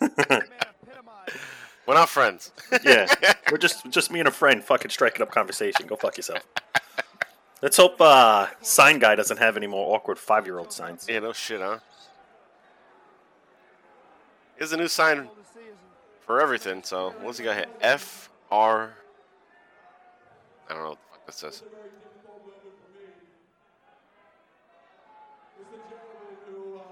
We're 1.86 1.94
not 1.94 2.08
friends. 2.08 2.50
yeah, 2.82 3.06
we're 3.50 3.58
just 3.58 3.90
just 3.90 4.10
me 4.10 4.18
and 4.18 4.26
a 4.26 4.30
friend 4.30 4.64
fucking 4.64 4.90
striking 4.90 5.20
up 5.20 5.30
conversation. 5.30 5.86
Go 5.86 5.96
fuck 5.96 6.16
yourself. 6.16 6.42
Let's 7.60 7.76
hope 7.76 8.00
uh, 8.00 8.46
sign 8.62 8.98
guy 8.98 9.14
doesn't 9.14 9.36
have 9.36 9.58
any 9.58 9.66
more 9.66 9.94
awkward 9.94 10.18
five 10.18 10.46
year 10.46 10.58
old 10.58 10.72
signs. 10.72 11.06
Yeah, 11.06 11.18
no 11.18 11.34
shit, 11.34 11.60
huh? 11.60 11.80
is 14.58 14.72
a 14.72 14.76
new 14.76 14.88
sign 14.88 15.28
for 16.20 16.40
everything. 16.40 16.82
So 16.82 17.14
what's 17.20 17.38
he 17.38 17.44
got 17.44 17.56
here? 17.56 17.66
F 17.80 18.30
R. 18.50 18.94
I 20.68 20.74
don't 20.74 20.82
know 20.82 20.88
what 20.90 20.98
the 20.98 21.10
fuck 21.10 21.26
this 21.26 21.36
says. 21.36 21.62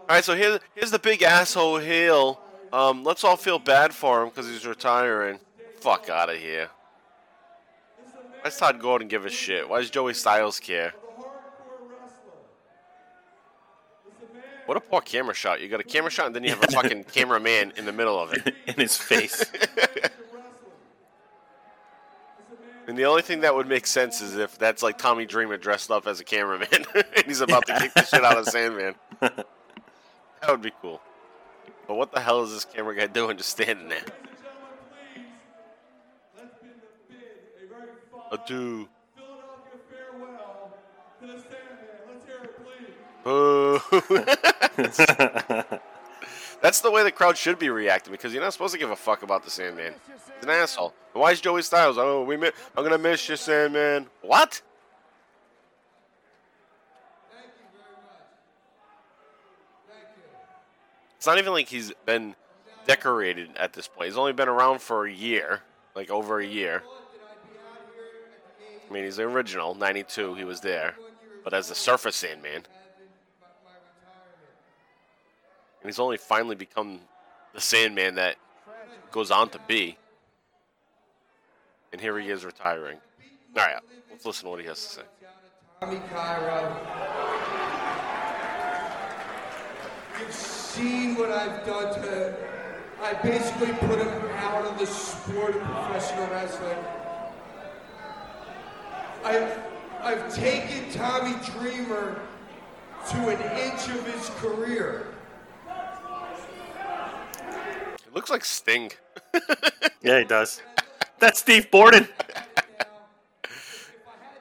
All 0.09 0.17
right, 0.17 0.25
so 0.25 0.35
here's 0.35 0.59
here's 0.75 0.91
the 0.91 0.99
big 0.99 1.23
asshole 1.23 1.79
heel. 1.79 2.41
Um, 2.73 3.05
let's 3.05 3.25
all 3.25 3.37
feel 3.37 3.59
bad 3.59 3.95
for 3.95 4.23
him 4.23 4.29
because 4.29 4.49
he's 4.49 4.67
retiring. 4.67 5.39
Fuck 5.81 6.09
out 6.09 6.29
of 6.31 6.37
here. 6.37 6.69
Why 8.41 8.45
does 8.45 8.57
Todd 8.57 8.81
Gordon 8.81 9.09
give 9.09 9.25
a 9.25 9.31
shit? 9.31 9.69
Why 9.69 9.81
does 9.81 9.91
Joey 9.91 10.15
Styles 10.15 10.59
care? 10.59 10.95
What 14.67 14.77
a 14.77 14.81
poor 14.81 15.01
camera 15.01 15.35
shot. 15.35 15.61
You 15.61 15.69
got 15.69 15.81
a 15.81 15.85
camera 15.85 16.11
shot 16.11 16.27
and 16.27 16.37
then 16.37 16.45
you 16.45 16.51
have 16.51 16.63
a 16.63 16.71
fucking 16.71 17.05
cameraman 17.13 17.73
in 17.77 17.85
the 17.85 17.93
middle 17.93 18.19
of 18.19 18.33
it. 18.33 18.55
in 18.67 18.75
his 18.75 18.97
face. 18.97 19.45
And 22.87 22.99
the 22.99 23.05
only 23.05 23.23
thing 23.23 23.41
that 23.43 23.55
would 23.55 23.69
make 23.69 23.87
sense 23.87 24.21
is 24.21 24.37
if 24.37 24.59
that's 24.59 24.83
like 24.83 24.99
Tommy 24.99 25.25
Dreamer 25.25 25.57
dressed 25.57 25.91
up 25.91 26.07
as 26.09 26.19
a 26.19 26.25
cameraman 26.25 26.85
and 26.95 27.25
he's 27.27 27.41
about 27.41 27.65
to 27.67 27.79
kick 27.79 27.95
the 27.95 28.05
shit 28.05 28.25
out 28.25 28.37
of 28.37 28.47
Sandman. 28.47 28.97
that 29.21 29.47
would 30.49 30.63
be 30.63 30.73
cool. 30.83 31.01
But 31.87 31.95
what 31.95 32.13
the 32.13 32.21
hell 32.21 32.43
is 32.43 32.51
this 32.53 32.65
camera 32.65 32.95
guy 32.97 33.07
doing 33.07 33.37
just 33.37 33.51
standing 33.51 33.89
there? 33.89 34.03
Adieu. 38.33 38.89
Philadelphia 39.15 39.79
farewell 39.91 40.75
to 41.21 41.27
the 41.27 41.33
Sandman. 41.35 41.49
Let's 42.09 42.27
hear 42.27 42.43
it, 42.43 42.57
please. 42.65 42.95
That's 46.63 46.81
the 46.81 46.91
way 46.91 47.03
the 47.05 47.13
crowd 47.13 47.37
should 47.37 47.59
be 47.59 47.69
reacting 47.71 48.13
because 48.13 48.33
you're 48.33 48.43
not 48.43 48.53
supposed 48.53 48.73
to 48.73 48.79
give 48.79 48.91
a 48.91 48.97
fuck 48.97 49.23
about 49.23 49.45
the 49.45 49.51
Sandman. 49.51 49.95
He's 50.07 50.45
an 50.45 50.51
asshole. 50.51 50.95
Why 51.13 51.33
is 51.33 51.41
Joey 51.41 51.63
Styles? 51.63 51.99
Oh, 51.99 52.25
we 52.25 52.37
mi- 52.37 52.51
I'm 52.77 52.85
gonna 52.85 52.99
miss 52.99 53.29
you, 53.29 53.37
Sandman. 53.37 54.07
What? 54.23 54.63
It's 61.17 61.27
not 61.27 61.39
even 61.39 61.53
like 61.53 61.69
he's 61.69 61.93
been 62.05 62.35
decorated 62.87 63.51
at 63.57 63.73
this 63.75 63.87
point. 63.87 64.09
He's 64.09 64.17
only 64.17 64.33
been 64.33 64.49
around 64.49 64.81
for 64.81 65.07
a 65.07 65.13
year, 65.13 65.61
like 65.95 66.11
over 66.11 66.41
a 66.41 66.47
year. 66.47 66.83
I 68.89 68.93
mean, 68.93 69.05
he's 69.05 69.17
the 69.17 69.23
original 69.25 69.77
'92. 69.77 70.35
He 70.35 70.43
was 70.43 70.61
there, 70.61 70.95
but 71.45 71.55
as 71.55 71.69
the 71.69 71.77
surface 71.77 72.17
Sandman, 72.17 72.65
and 75.83 75.91
he's 75.91 75.99
only 75.99 76.17
finally 76.17 76.55
become 76.55 77.01
the 77.55 77.61
Sandman 77.61 78.15
that 78.15 78.37
goes 79.11 79.31
on 79.31 79.49
to 79.51 79.59
be. 79.67 79.99
And 81.93 82.01
here 82.01 82.19
he 82.19 82.31
is 82.31 82.45
retiring. 82.45 82.99
All 83.57 83.65
right, 83.65 83.77
let's 84.11 84.25
listen 84.25 84.45
to 84.45 84.51
what 84.51 84.61
he 84.61 84.67
has 84.67 84.81
to 84.81 84.89
say. 84.95 85.03
Tommy 85.81 86.01
Cairo. 86.15 86.77
You've 90.19 90.33
seen 90.33 91.17
what 91.17 91.33
I've 91.33 91.67
done 91.67 91.93
to. 91.95 92.37
I 93.03 93.15
basically 93.15 93.73
put 93.89 93.99
him 93.99 94.09
out 94.37 94.65
of 94.65 94.79
the 94.79 94.87
sport 94.87 95.57
of 95.57 95.63
professional 95.63 96.29
wrestling. 96.29 96.79
I've, 99.25 99.59
I've 100.01 100.33
taken 100.33 100.91
Tommy 100.93 101.35
Dreamer 101.59 102.23
to 103.11 103.29
an 103.29 103.59
inch 103.59 103.89
of 103.89 104.07
his 104.07 104.31
career. 104.37 105.12
It 108.13 108.17
looks 108.17 108.29
like 108.29 108.45
Sting. 108.45 108.93
yeah, 110.03 110.19
he 110.19 110.25
does. 110.27 110.61
That's 111.19 111.39
Steve 111.39 111.71
Borden. 111.71 112.07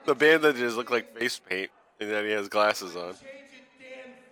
The 0.04 0.14
bandages 0.14 0.76
look 0.76 0.92
like 0.92 1.18
face 1.18 1.40
paint, 1.40 1.72
and 2.02 2.12
then 2.12 2.26
he 2.26 2.32
has 2.32 2.50
glasses 2.50 2.98
on. 2.98 3.14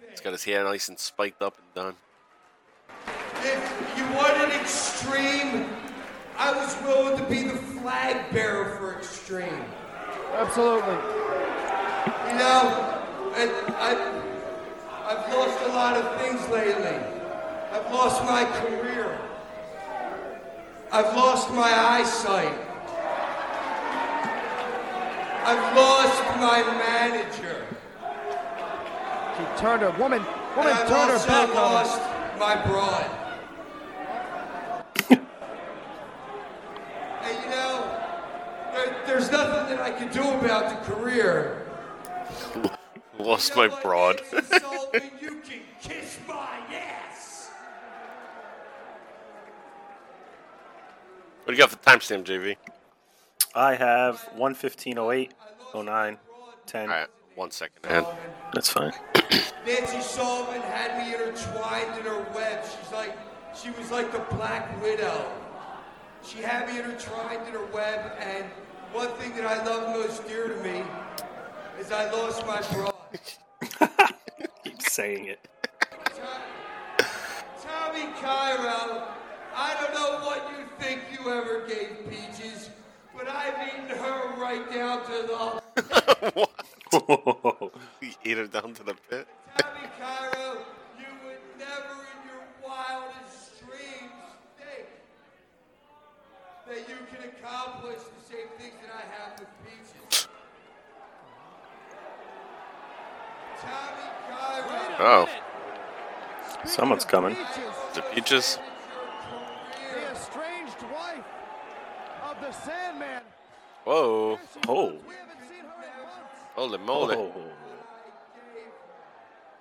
He's 0.10 0.20
got 0.20 0.34
his 0.34 0.44
hair 0.44 0.66
nice 0.66 0.90
and 0.90 1.00
spiked 1.00 1.42
up 1.42 1.58
and 1.58 1.74
done. 1.74 1.96
If 3.38 3.94
you 3.98 4.04
wanted 4.14 4.54
extreme, 4.60 5.70
I 6.38 6.52
was 6.52 6.76
willing 6.84 7.18
to 7.18 7.24
be 7.30 7.44
the 7.44 7.56
flag 7.80 8.34
bearer 8.34 8.76
for 8.76 8.98
extreme. 8.98 9.64
Absolutely. 10.34 10.96
You 12.28 12.36
know, 12.36 13.02
and 13.38 13.52
I, 13.78 14.22
I've 15.06 15.34
lost 15.34 15.62
a 15.62 15.70
lot 15.70 15.96
of 15.96 16.20
things 16.20 16.46
lately. 16.50 16.98
I've 17.72 17.90
lost 17.94 18.22
my 18.26 18.44
career. 18.44 19.18
I've 20.92 21.16
lost 21.16 21.52
my 21.52 21.72
eyesight. 21.72 22.58
I've 25.46 25.76
lost 25.76 26.24
my 26.40 26.64
manager. 26.64 27.66
She 29.38 29.62
turned 29.62 29.84
her 29.84 29.92
woman. 29.92 30.24
Woman 30.56 30.72
and 30.72 30.80
I've 30.80 30.88
turned 30.90 31.12
her 31.12 31.28
back 31.28 31.50
on 31.50 31.56
lost 31.56 32.02
him. 32.02 32.40
my 32.40 32.56
broad. 32.66 33.06
and 37.24 37.44
you 37.44 37.50
know, 37.52 37.74
there, 38.74 39.04
there's 39.06 39.32
nothing 39.32 39.76
that 39.76 39.82
I 39.82 39.92
can 39.92 40.12
do 40.12 40.22
about 40.22 40.70
the 40.70 40.92
career. 40.92 41.68
Lost 43.20 43.56
my 43.56 43.68
broad. 43.68 44.22
Nancy 44.34 45.12
you 45.22 45.30
can 45.48 45.62
kiss 45.82 46.18
my 46.28 46.60
ass. 46.74 47.09
What 51.50 51.56
do 51.56 51.64
you 51.64 51.68
got 51.68 51.72
for 51.72 51.78
timestamp, 51.78 52.26
JV? 52.26 52.58
I 53.56 53.74
have 53.74 54.30
11508, 54.38 55.34
09, 55.74 56.18
10. 56.68 56.82
All 56.82 56.88
right, 56.88 57.08
one 57.34 57.50
second. 57.50 57.90
Man. 57.90 58.06
That's 58.54 58.70
fine. 58.70 58.92
Nancy 59.66 60.00
Sullivan 60.00 60.62
had 60.62 61.00
me 61.00 61.16
intertwined 61.16 61.98
in 61.98 62.06
her 62.06 62.24
web. 62.36 62.64
She's 62.64 62.92
like, 62.92 63.18
she 63.60 63.72
was 63.72 63.90
like 63.90 64.12
the 64.12 64.20
Black 64.36 64.80
Widow. 64.84 65.26
She 66.24 66.38
had 66.38 66.68
me 66.68 66.78
intertwined 66.78 67.48
in 67.48 67.54
her 67.56 67.66
web, 67.74 68.12
and 68.20 68.46
one 68.94 69.10
thing 69.14 69.36
that 69.36 69.48
I 69.48 69.66
love 69.66 69.98
most 69.98 70.28
dear 70.28 70.50
to 70.50 70.64
me 70.64 70.84
is 71.80 71.92
I 71.92 72.12
lost 72.12 72.46
my 72.46 72.62
broad. 72.72 72.94
Keep 74.64 74.84
saying 74.84 75.26
it. 75.26 75.40
Tommy 77.60 78.06
Cairo, 78.22 79.08
I 79.62 79.74
don't 79.80 79.94
know 79.94 80.26
what 80.26 80.50
you 80.52 80.66
think 80.80 81.02
you 81.12 81.32
ever 81.32 81.68
gave 81.68 82.10
Peaches, 82.10 82.70
but 83.16 83.28
I've 83.28 83.68
eaten 83.68 83.90
her 83.90 84.42
right 84.42 84.66
down 84.74 85.04
to 85.06 85.28
the. 85.28 85.62
What? 86.34 86.52
He 88.02 88.16
ate 88.26 88.38
her 88.38 88.48
down 88.48 88.74
to 88.76 88.84
the 88.84 88.96
pit. 89.10 89.28
Tommy 89.58 89.88
Cairo, 90.00 90.58
you 90.98 91.06
would 91.26 91.44
never 91.58 91.96
in 92.12 92.20
your 92.28 92.44
wildest 92.66 93.60
dreams 93.60 94.12
think 94.58 94.88
that 96.68 96.90
you 96.90 96.96
can 97.12 97.30
accomplish 97.30 97.98
the 98.00 98.34
same 98.34 98.48
things 98.58 98.74
that 98.82 98.94
I 98.96 99.04
have 99.14 99.40
with 99.40 99.50
Peaches. 99.66 100.28
Tommy 103.62 104.08
Cairo. 104.30 105.28
Oh, 105.28 105.30
Someone's 106.66 107.06
coming. 107.06 107.36
The 107.94 108.02
Peaches? 108.14 108.60
The 109.94 110.12
estranged 110.12 110.82
wife 110.94 111.26
of 112.30 112.40
the 112.42 112.52
Sandman. 112.52 113.22
Whoa. 113.90 114.38
Oh. 114.68 114.86
We 114.86 115.16
haven't 115.16 115.50
seen 115.50 115.64
her 115.64 115.82
in 115.82 116.06
months. 116.06 116.38
Holy 116.54 116.78
moly. 116.78 117.16
Oh. 117.16 117.34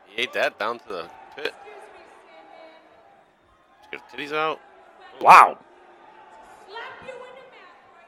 He 0.04 0.20
ate 0.20 0.34
that 0.34 0.58
down 0.58 0.80
to 0.80 0.86
the 0.86 1.10
pit. 1.34 1.54
She 3.84 3.96
got 3.96 4.02
her 4.02 4.16
titties 4.18 4.34
out. 4.34 4.60
Wow. 5.22 5.56
slap 6.68 6.82
you 7.06 7.08
in 7.08 7.14
the 7.14 7.20
mouth 7.24 8.04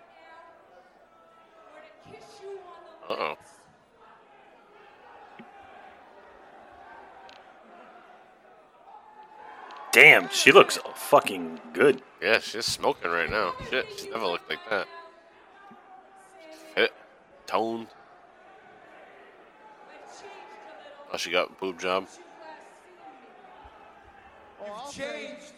right 1.75 1.91
now, 2.05 2.13
or 2.13 2.13
to 2.13 2.21
kiss 2.21 2.41
you 2.43 2.49
on 3.09 3.17
the 3.17 3.25
Uh-oh. 3.25 3.39
Damn, 9.91 10.29
she 10.29 10.53
looks 10.53 10.79
fucking 10.97 11.61
good. 11.73 12.03
Yeah, 12.21 12.41
she's 12.41 12.67
smoking 12.67 13.11
right 13.11 13.31
now. 13.31 13.55
Shit, 13.71 13.87
she's 13.97 14.11
never 14.11 14.27
looked 14.27 14.51
like 14.51 14.69
that. 14.69 14.87
Fit, 17.51 17.59
toned. 17.59 17.86
I've 19.93 20.06
changed 20.06 20.22
a 20.22 20.24
little 20.24 21.12
Oh, 21.12 21.16
she 21.16 21.31
got 21.31 21.59
boob 21.59 21.81
job. 21.81 22.05
you 22.05 22.09
last 22.09 22.14
seen 22.86 22.94
me. 22.94 23.20
Oh, 24.60 24.72
I'll 24.72 24.86
You've 24.86 24.94
changed. 24.94 25.52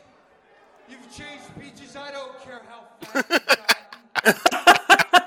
You've 0.89 1.10
changed, 1.16 1.44
Peaches. 1.60 1.97
I 1.97 2.10
don't 2.10 2.40
care 2.43 2.60
how 2.69 2.85
fat 3.06 3.27
you 4.24 4.32
got. 4.32 4.66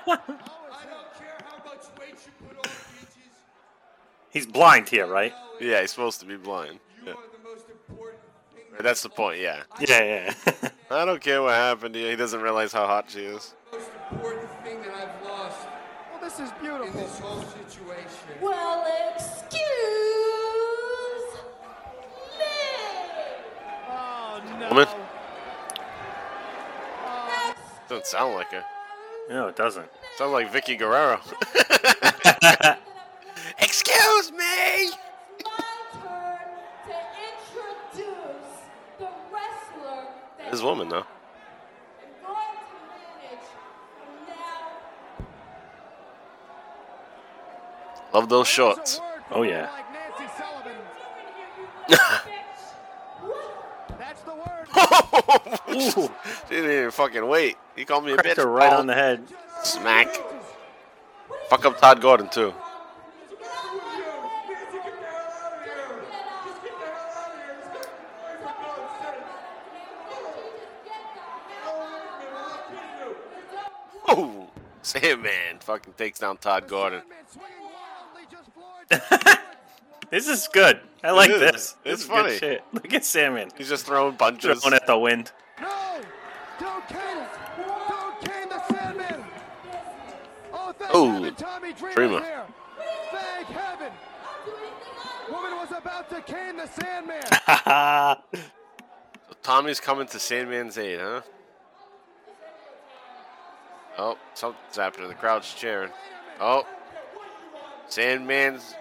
I 0.07 0.85
don't 0.85 1.13
care 1.17 1.37
how 1.45 1.57
much 1.65 1.83
weight 1.99 2.15
you 2.25 2.47
put 2.47 2.57
on, 2.57 2.63
Peaches. 2.63 3.33
He's 4.29 4.45
blind 4.47 4.89
here, 4.89 5.07
right? 5.07 5.33
Yeah, 5.59 5.81
he's 5.81 5.91
supposed 5.91 6.19
to 6.21 6.25
be 6.25 6.35
blind. 6.37 6.79
You 7.01 7.07
Yeah. 7.07 7.13
are 7.13 7.17
the 7.31 7.49
most 7.49 7.69
important 7.69 8.21
thing. 8.53 8.63
That's 8.83 9.01
the 9.03 9.09
point, 9.09 9.39
yeah. 9.39 9.63
Yeah, 9.79 10.03
yeah. 10.03 10.69
I 10.91 11.05
don't 11.05 11.21
care 11.21 11.41
what 11.41 11.53
happened 11.55 11.93
to 11.93 11.99
you. 11.99 12.07
He 12.09 12.15
doesn't 12.15 12.41
realize 12.41 12.73
how 12.73 12.85
hot 12.85 13.09
she 13.09 13.21
is. 13.21 13.53
The 13.71 13.77
most 13.77 13.89
important 14.11 14.49
thing 14.63 14.81
that 14.81 14.93
I've 14.93 15.23
lost 15.23 15.57
Well, 16.11 16.14
this 16.25 16.39
is 16.39 16.49
in 16.49 16.59
beautiful. 16.59 16.99
this 16.99 17.19
whole 17.19 17.41
situation. 17.41 18.09
Well, 18.41 18.83
excuse 19.13 19.53
me. 22.39 22.45
Oh, 23.87 24.41
woman? 24.69 24.87
Doesn't 27.87 28.07
sound 28.07 28.33
like 28.33 28.51
her. 28.51 28.65
No, 29.29 29.47
it 29.49 29.55
doesn't. 29.55 29.87
Sounds 30.17 30.31
like 30.31 30.51
Vicky 30.51 30.75
Guerrero. 30.75 31.19
Excuse 33.59 34.31
me. 34.31 34.45
It's 34.45 34.97
my 35.45 35.51
turn 35.93 36.39
to 36.87 36.95
introduce 37.29 38.53
the 38.97 39.09
wrestler 39.31 40.07
This 40.49 40.61
woman 40.63 40.89
though. 40.89 41.05
I'm 41.05 42.09
going 42.25 42.57
to 42.57 42.77
manage 42.89 43.45
from 43.97 44.13
now 44.27 44.85
Love 48.15 48.29
those 48.29 48.47
shorts. 48.47 49.01
Oh 49.29 49.43
yeah. 49.43 49.69
Like 49.69 49.91
Nancy 49.91 50.33
Sullivan. 50.37 50.77
That's 53.99 54.21
the 54.21 54.33
word. 54.35 54.69
she 56.47 56.55
didn't 56.55 56.71
even 56.71 56.91
fucking 56.91 57.27
wait. 57.27 57.57
He 57.75 57.83
called 57.83 58.05
me 58.05 58.13
a 58.13 58.15
Cracked 58.15 58.37
bitch. 58.39 58.43
her 58.43 58.49
right 58.49 58.71
Oh, 58.71 58.77
on 58.77 58.87
the 58.87 58.93
head. 58.93 59.21
Smack. 59.65 60.15
Fuck 61.49 61.65
up 61.65 61.77
Todd 61.81 61.99
Gordon 61.99 62.29
too. 62.29 62.53
Oh, 74.07 74.47
Sandman 74.81 75.59
fucking 75.59 75.93
takes 75.93 76.19
down 76.19 76.37
Todd 76.37 76.67
Gordon. 76.67 77.01
Sandman 77.01 77.25
swinging 77.27 77.61
wildly, 77.63 78.27
just 78.31 78.51
floored. 78.53 78.74
This 80.11 80.27
is 80.27 80.47
good. 80.53 80.79
I 81.03 81.11
like 81.11 81.31
is. 81.31 81.39
this. 81.39 81.75
It's 81.83 82.03
This 82.03 82.05
funny. 82.05 82.37
Shit. 82.37 82.63
Look 82.71 82.93
at 82.93 83.03
Sandman 83.03 83.49
He's 83.57 83.67
just 83.67 83.85
throwing 83.87 84.15
punches. 84.15 84.61
throwing 84.61 84.75
at 84.75 84.85
the 84.85 84.97
wind. 84.97 85.31
No! 85.59 85.99
Don't 86.59 86.87
cane 86.87 87.17
it! 87.17 87.29
Don't 87.89 88.21
cane 88.21 88.49
the 88.49 88.73
Sandman! 88.73 89.23
Oh, 90.53 90.73
thank 90.77 90.95
Ooh, 90.95 91.11
heaven 91.11 91.35
Tommy 91.35 91.73
Dreamer's 91.73 91.95
Dreamer. 91.95 92.21
here! 92.21 92.43
Thank 93.11 93.47
heaven! 93.47 93.91
Woman 95.31 95.51
was 95.57 95.71
about 95.71 96.09
to 96.11 96.21
cane 96.21 96.57
the 96.57 96.67
Sandman! 96.67 98.17
So 99.27 99.33
Tommy's 99.41 99.79
coming 99.79 100.05
to 100.07 100.19
Sandman's 100.19 100.77
aid, 100.77 100.99
huh? 101.01 101.21
Oh, 103.97 104.17
something's 104.35 104.75
happening. 104.77 105.07
The 105.07 105.15
crowd's 105.15 105.51
cheering. 105.53 105.89
Oh, 106.39 106.65
Sandman's 107.87 108.75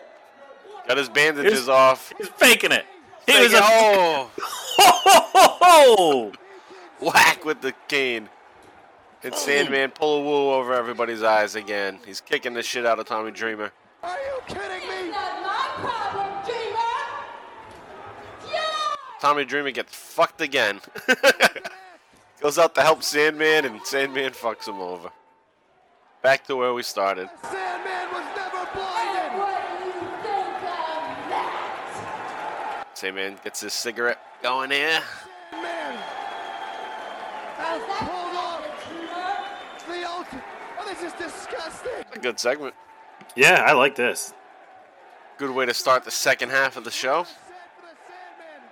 got 0.88 0.96
his 0.96 1.08
bandages 1.08 1.52
Here's- 1.52 1.68
off. 1.68 2.12
He's 2.18 2.28
faking 2.28 2.72
it. 2.72 2.84
He 3.26 3.32
Like, 3.32 3.42
was 3.44 3.54
a 3.54 3.60
oh, 3.62 4.30
oh, 5.62 6.32
whack 7.00 7.44
with 7.44 7.60
the 7.62 7.72
cane. 7.88 8.28
And 9.22 9.34
Sandman 9.34 9.90
pull 9.92 10.18
a 10.20 10.22
wool 10.22 10.52
over 10.52 10.74
everybody's 10.74 11.22
eyes 11.22 11.54
again. 11.54 11.98
He's 12.04 12.20
kicking 12.20 12.52
the 12.52 12.62
shit 12.62 12.84
out 12.84 12.98
of 12.98 13.06
Tommy 13.06 13.30
Dreamer. 13.30 13.72
Are 14.02 14.18
you 14.18 14.40
kidding 14.46 14.86
me? 14.86 15.10
Not 15.10 15.42
my 15.42 15.68
problem, 15.76 16.44
Dreamer. 16.44 16.78
Yeah! 18.52 18.60
Tommy 19.20 19.46
Dreamer 19.46 19.70
gets 19.70 19.94
fucked 19.96 20.42
again. 20.42 20.82
Goes 22.42 22.58
out 22.58 22.74
to 22.74 22.82
help 22.82 23.02
Sandman, 23.02 23.64
and 23.64 23.80
Sandman 23.86 24.32
fucks 24.32 24.68
him 24.68 24.78
over. 24.80 25.08
Back 26.20 26.44
to 26.48 26.56
where 26.56 26.74
we 26.74 26.82
started. 26.82 27.30
Sandman 27.44 28.12
was 28.12 28.24
never 28.36 28.58
And 28.58 28.68
blinded! 28.74 29.38
what 29.38 29.62
do 29.78 29.84
you 29.86 29.92
think 30.20 30.54
of 30.56 31.30
that? 31.30 32.93
Sandman 33.04 33.36
gets 33.44 33.60
his 33.60 33.74
cigarette 33.74 34.18
going 34.42 34.70
here. 34.70 35.02
Man! 35.52 35.98
Has 37.58 37.82
pulled 37.82 38.34
off 38.34 38.64
the 39.86 40.08
ultimate. 40.08 40.44
Oh, 40.80 40.86
this 40.88 41.02
is 41.02 41.12
disgusting! 41.12 41.90
A 42.14 42.18
good 42.18 42.40
segment. 42.40 42.74
Yeah, 43.36 43.62
I 43.66 43.72
like 43.74 43.94
this. 43.94 44.32
Good 45.36 45.50
way 45.50 45.66
to 45.66 45.74
start 45.74 46.04
the 46.04 46.10
second 46.10 46.48
half 46.48 46.78
of 46.78 46.84
the 46.84 46.90
show. 46.90 47.24
Set 47.24 47.34
for 47.76 47.82
the 47.82 47.88
Sandman! 48.08 48.70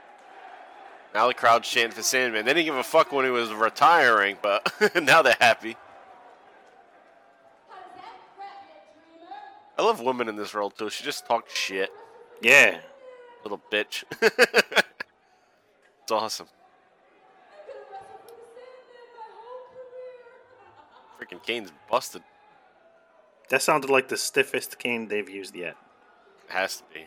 Now 1.14 1.28
the 1.28 1.34
crowd's 1.34 1.68
chanting 1.68 1.94
for 1.94 2.02
Sandman. 2.02 2.46
They 2.46 2.54
didn't 2.54 2.64
give 2.64 2.76
a 2.76 2.82
fuck 2.82 3.12
when 3.12 3.26
he 3.26 3.30
was 3.30 3.52
retiring, 3.52 4.38
but 4.40 4.72
now 5.02 5.20
they're 5.20 5.36
happy. 5.40 5.76
How 7.68 7.76
does 7.76 7.96
that 7.96 8.14
grab 8.34 8.48
you, 8.64 9.18
Dreamer? 9.18 9.34
I 9.78 9.82
love 9.82 10.00
women 10.00 10.30
in 10.30 10.36
this 10.36 10.54
role 10.54 10.70
too. 10.70 10.88
She 10.88 11.04
just 11.04 11.26
talks 11.26 11.54
shit. 11.54 11.90
Yeah. 12.40 12.78
Little 13.42 13.60
bitch. 13.70 14.04
it's 14.22 14.34
awesome. 16.10 16.46
I'm 16.48 17.66
gonna 17.66 17.80
wrestle 17.90 18.24
for 18.24 18.36
the 18.36 18.72
Sandman 18.86 19.16
my 19.16 19.26
whole 19.34 19.66
career. 21.18 21.38
Freaking 21.38 21.42
cane's 21.44 21.72
busted. 21.90 22.22
That 23.48 23.62
sounded 23.62 23.90
like 23.90 24.08
the 24.08 24.16
stiffest 24.16 24.78
cane 24.78 25.08
they've 25.08 25.28
used 25.28 25.54
yet. 25.56 25.76
It 26.48 26.52
has 26.52 26.76
to 26.78 26.84
be. 26.94 27.06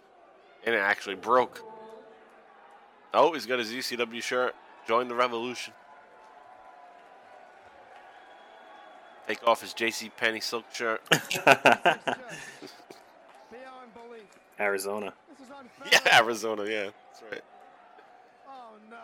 And 0.66 0.76
it 0.76 0.80
actually 0.80 1.16
broke. 1.16 1.64
Oh, 3.14 3.34
he's 3.34 3.46
got 3.46 3.60
his 3.60 3.72
ECW 3.72 4.22
shirt. 4.22 4.54
Join 4.88 5.08
the 5.08 5.16
revolution. 5.16 5.74
Take 9.28 9.48
off 9.48 9.62
his 9.62 9.74
JC 9.74 10.12
Penney 10.16 10.40
silk 10.42 10.66
shirt. 10.72 11.02
Arizona. 14.60 15.14
This 15.46 15.54
is 15.54 15.60
unfair. 15.60 16.00
yeah, 16.06 16.18
Arizona, 16.20 16.64
yeah. 16.66 16.90
That's 17.12 17.24
right. 17.32 17.42
Oh 18.48 18.72
no. 18.90 18.98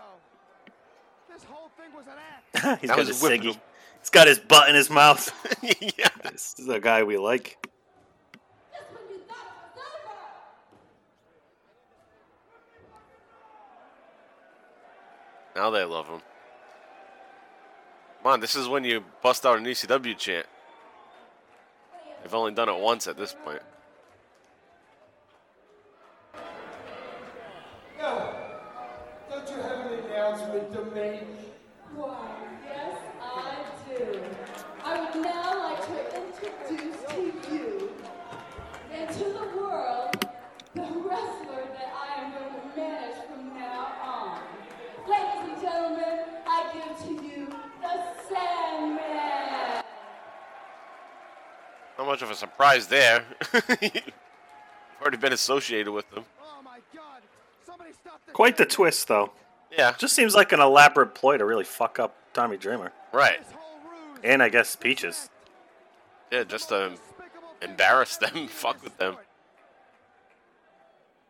This 1.31 1.43
whole 1.43 1.69
thing 1.77 1.93
was 1.95 2.05
an 2.07 2.13
act. 2.17 2.81
He's 2.81 2.87
That 2.89 2.95
got 2.95 2.99
was 2.99 3.07
his 3.09 3.21
whipping 3.21 3.41
ciggy. 3.41 3.53
him. 3.55 3.61
He's 3.99 4.09
got 4.09 4.27
his 4.27 4.39
butt 4.39 4.69
in 4.69 4.75
his 4.75 4.89
mouth. 4.89 5.31
yeah. 5.97 6.07
this 6.23 6.55
is 6.57 6.67
a 6.67 6.79
guy 6.79 7.03
we 7.03 7.17
like. 7.17 7.57
Just 8.71 8.85
when 8.91 9.03
you 9.13 9.19
thought 9.27 9.35
it 9.45 9.75
was 9.75 9.83
over. 15.55 15.59
Now 15.59 15.69
they 15.69 15.83
love 15.83 16.07
him. 16.07 16.21
Come 18.23 18.33
on, 18.33 18.39
this 18.39 18.55
is 18.55 18.67
when 18.67 18.83
you 18.83 19.03
bust 19.21 19.45
out 19.45 19.57
an 19.57 19.65
ECW 19.65 20.17
chant. 20.17 20.47
They've 22.23 22.33
only 22.33 22.53
done 22.53 22.69
it 22.69 22.79
once 22.79 23.07
at 23.07 23.17
this 23.17 23.35
point. 23.45 23.61
Announcement 31.01 31.27
to 31.95 32.05
yes, 32.65 32.97
I 33.21 33.65
do. 33.87 34.19
I 34.83 34.99
would 34.99 35.21
now 35.21 35.69
like 35.69 35.85
to 35.87 35.97
introduce 36.15 37.01
to 37.09 37.53
you 37.53 37.91
and 38.93 39.09
to 39.09 39.23
the 39.23 39.57
world 39.57 40.27
the 40.73 40.81
wrestler 40.81 41.65
that 41.73 41.93
I 41.95 42.21
am 42.21 42.31
going 42.31 42.53
to 42.53 42.77
manage 42.77 43.17
from 43.27 43.53
now 43.57 43.93
on. 44.03 44.39
Ladies 45.07 45.53
and 45.53 45.61
gentlemen, 45.61 46.19
I 46.47 46.71
give 46.73 47.07
to 47.07 47.25
you 47.25 47.47
the 47.81 47.93
Sandman. 48.29 49.83
Not 51.97 52.07
much 52.07 52.21
of 52.21 52.31
a 52.31 52.35
surprise 52.35 52.87
there. 52.87 53.23
You've 53.81 54.03
already 55.01 55.17
been 55.17 55.33
associated 55.33 55.91
with 55.91 56.09
them. 56.11 56.25
Oh 56.41 56.61
my 56.63 56.79
god. 56.95 57.21
Somebody 57.65 57.91
stop 57.93 58.21
this. 58.25 58.33
Quite 58.33 58.57
the 58.57 58.65
twist, 58.65 59.07
though. 59.07 59.31
Yeah, 59.77 59.93
Just 59.97 60.15
seems 60.15 60.35
like 60.35 60.51
an 60.51 60.59
elaborate 60.59 61.15
ploy 61.15 61.37
to 61.37 61.45
really 61.45 61.63
fuck 61.63 61.97
up 61.99 62.15
Tommy 62.33 62.57
Dreamer. 62.57 62.91
right. 63.13 63.39
This 63.43 63.53
whole 63.53 63.79
ruse. 63.89 64.19
And 64.23 64.43
I 64.43 64.49
guess 64.49 64.75
Peaches. 64.75 65.29
Yeah, 66.31 66.43
just 66.43 66.69
to 66.69 66.93
embarrass 67.61 68.17
them, 68.17 68.47
fuck 68.49 68.83
with 68.83 68.97
them. 68.97 69.17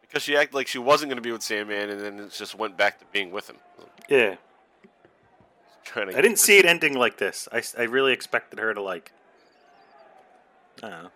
Because 0.02 0.24
she 0.24 0.36
acted 0.36 0.56
like 0.56 0.68
she 0.68 0.78
wasn't 0.80 1.10
going 1.10 1.18
to 1.18 1.22
be 1.22 1.32
with 1.32 1.42
Sandman, 1.44 1.90
and 1.90 2.02
then 2.02 2.20
it 2.20 2.32
just 2.32 2.56
went 2.56 2.78
back 2.78 3.00
to 3.00 3.06
being 3.12 3.32
with 3.32 3.50
him. 3.50 3.58
Yeah. 4.10 4.36
Trying 5.86 6.10
to 6.10 6.18
I 6.18 6.22
didn't 6.22 6.40
see 6.40 6.58
it 6.58 6.66
ending 6.66 6.96
like 6.96 7.18
this. 7.18 7.48
I, 7.52 7.62
I 7.78 7.84
really 7.84 8.12
expected 8.14 8.60
her 8.60 8.74
to, 8.74 8.82
like. 8.82 9.12
I 10.84 10.90
don't 10.90 11.04
know. 11.04 11.10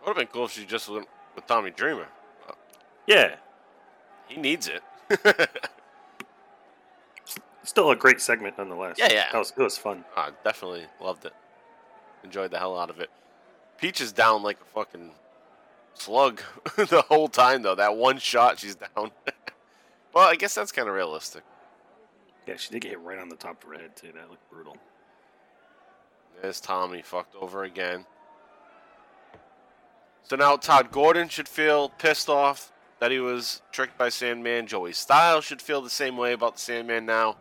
Would 0.00 0.08
have 0.08 0.16
been 0.16 0.26
cool 0.28 0.44
if 0.46 0.52
she 0.52 0.64
just 0.64 0.88
went 0.88 1.06
with 1.34 1.46
Tommy 1.46 1.70
Dreamer. 1.70 2.06
Yeah. 3.06 3.36
He 4.28 4.36
needs 4.36 4.68
it. 4.68 4.82
Still 7.64 7.90
a 7.90 7.96
great 7.96 8.20
segment 8.20 8.56
nonetheless. 8.58 8.96
Yeah, 8.98 9.12
yeah. 9.12 9.26
That 9.32 9.38
was, 9.38 9.52
it 9.56 9.62
was 9.62 9.76
fun. 9.76 10.04
I 10.16 10.30
definitely 10.44 10.86
loved 11.00 11.26
it. 11.26 11.34
Enjoyed 12.24 12.50
the 12.50 12.58
hell 12.58 12.78
out 12.78 12.90
of 12.90 13.00
it. 13.00 13.10
Peach 13.78 14.00
is 14.00 14.12
down 14.12 14.42
like 14.42 14.58
a 14.60 14.64
fucking 14.74 15.10
slug 15.94 16.40
the 16.76 17.04
whole 17.08 17.28
time, 17.28 17.62
though. 17.62 17.74
That 17.74 17.96
one 17.96 18.18
shot, 18.18 18.58
she's 18.58 18.74
down. 18.74 19.10
well, 20.14 20.26
I 20.28 20.34
guess 20.34 20.54
that's 20.54 20.72
kind 20.72 20.88
of 20.88 20.94
realistic. 20.94 21.42
Yeah, 22.46 22.56
she 22.56 22.70
did 22.70 22.80
get 22.80 22.90
hit 22.92 23.00
right 23.00 23.18
on 23.18 23.28
the 23.28 23.36
top 23.36 23.62
of 23.62 23.68
her 23.68 23.78
head, 23.78 23.94
too. 23.94 24.12
That 24.14 24.30
looked 24.30 24.50
brutal. 24.50 24.76
There's 26.40 26.60
Tommy 26.60 27.02
fucked 27.02 27.34
over 27.36 27.64
again. 27.64 28.06
So 30.22 30.36
now 30.36 30.56
Todd 30.56 30.90
Gordon 30.90 31.28
should 31.28 31.48
feel 31.48 31.88
pissed 31.88 32.28
off 32.28 32.72
that 33.00 33.10
he 33.10 33.18
was 33.20 33.62
tricked 33.72 33.96
by 33.96 34.08
Sandman. 34.08 34.66
Joey 34.66 34.92
Styles 34.92 35.44
should 35.44 35.62
feel 35.62 35.80
the 35.80 35.90
same 35.90 36.16
way 36.16 36.32
about 36.32 36.54
the 36.54 36.60
Sandman 36.60 37.06
now, 37.06 37.36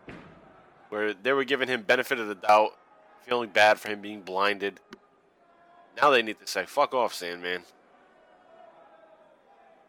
where 0.90 1.14
they 1.14 1.34
were 1.34 1.44
giving 1.44 1.68
him 1.68 1.82
benefit 1.82 2.20
of 2.20 2.28
the 2.28 2.36
doubt, 2.36 2.78
feeling 3.26 3.50
bad 3.50 3.80
for 3.80 3.90
him 3.90 4.02
being 4.02 4.22
blinded. 4.22 4.80
Now 6.00 6.10
they 6.12 6.22
need 6.22 6.40
to 6.40 6.48
say, 6.48 6.66
fuck 6.66 6.94
off, 6.94 7.14
Sandman. 7.14 7.64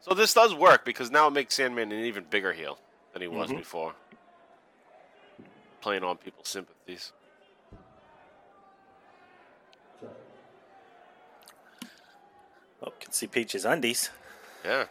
So 0.01 0.15
this 0.15 0.33
does 0.33 0.55
work 0.55 0.85
because 0.85 1.11
now 1.11 1.27
it 1.27 1.33
makes 1.33 1.55
Sandman 1.55 1.93
an 1.93 2.05
even 2.05 2.25
bigger 2.31 2.53
heel 2.53 2.79
than 3.13 3.21
he 3.21 3.29
was 3.29 3.51
Mhm. 3.51 3.59
before. 3.59 3.95
Playing 5.81 6.03
on 6.03 6.17
people's 6.17 6.49
sympathies. 6.49 7.13
Oh, 12.83 12.93
can 13.01 13.13
see 13.13 13.27
Peach's 13.27 13.65
undies. 13.65 14.11
Yeah. 14.65 14.87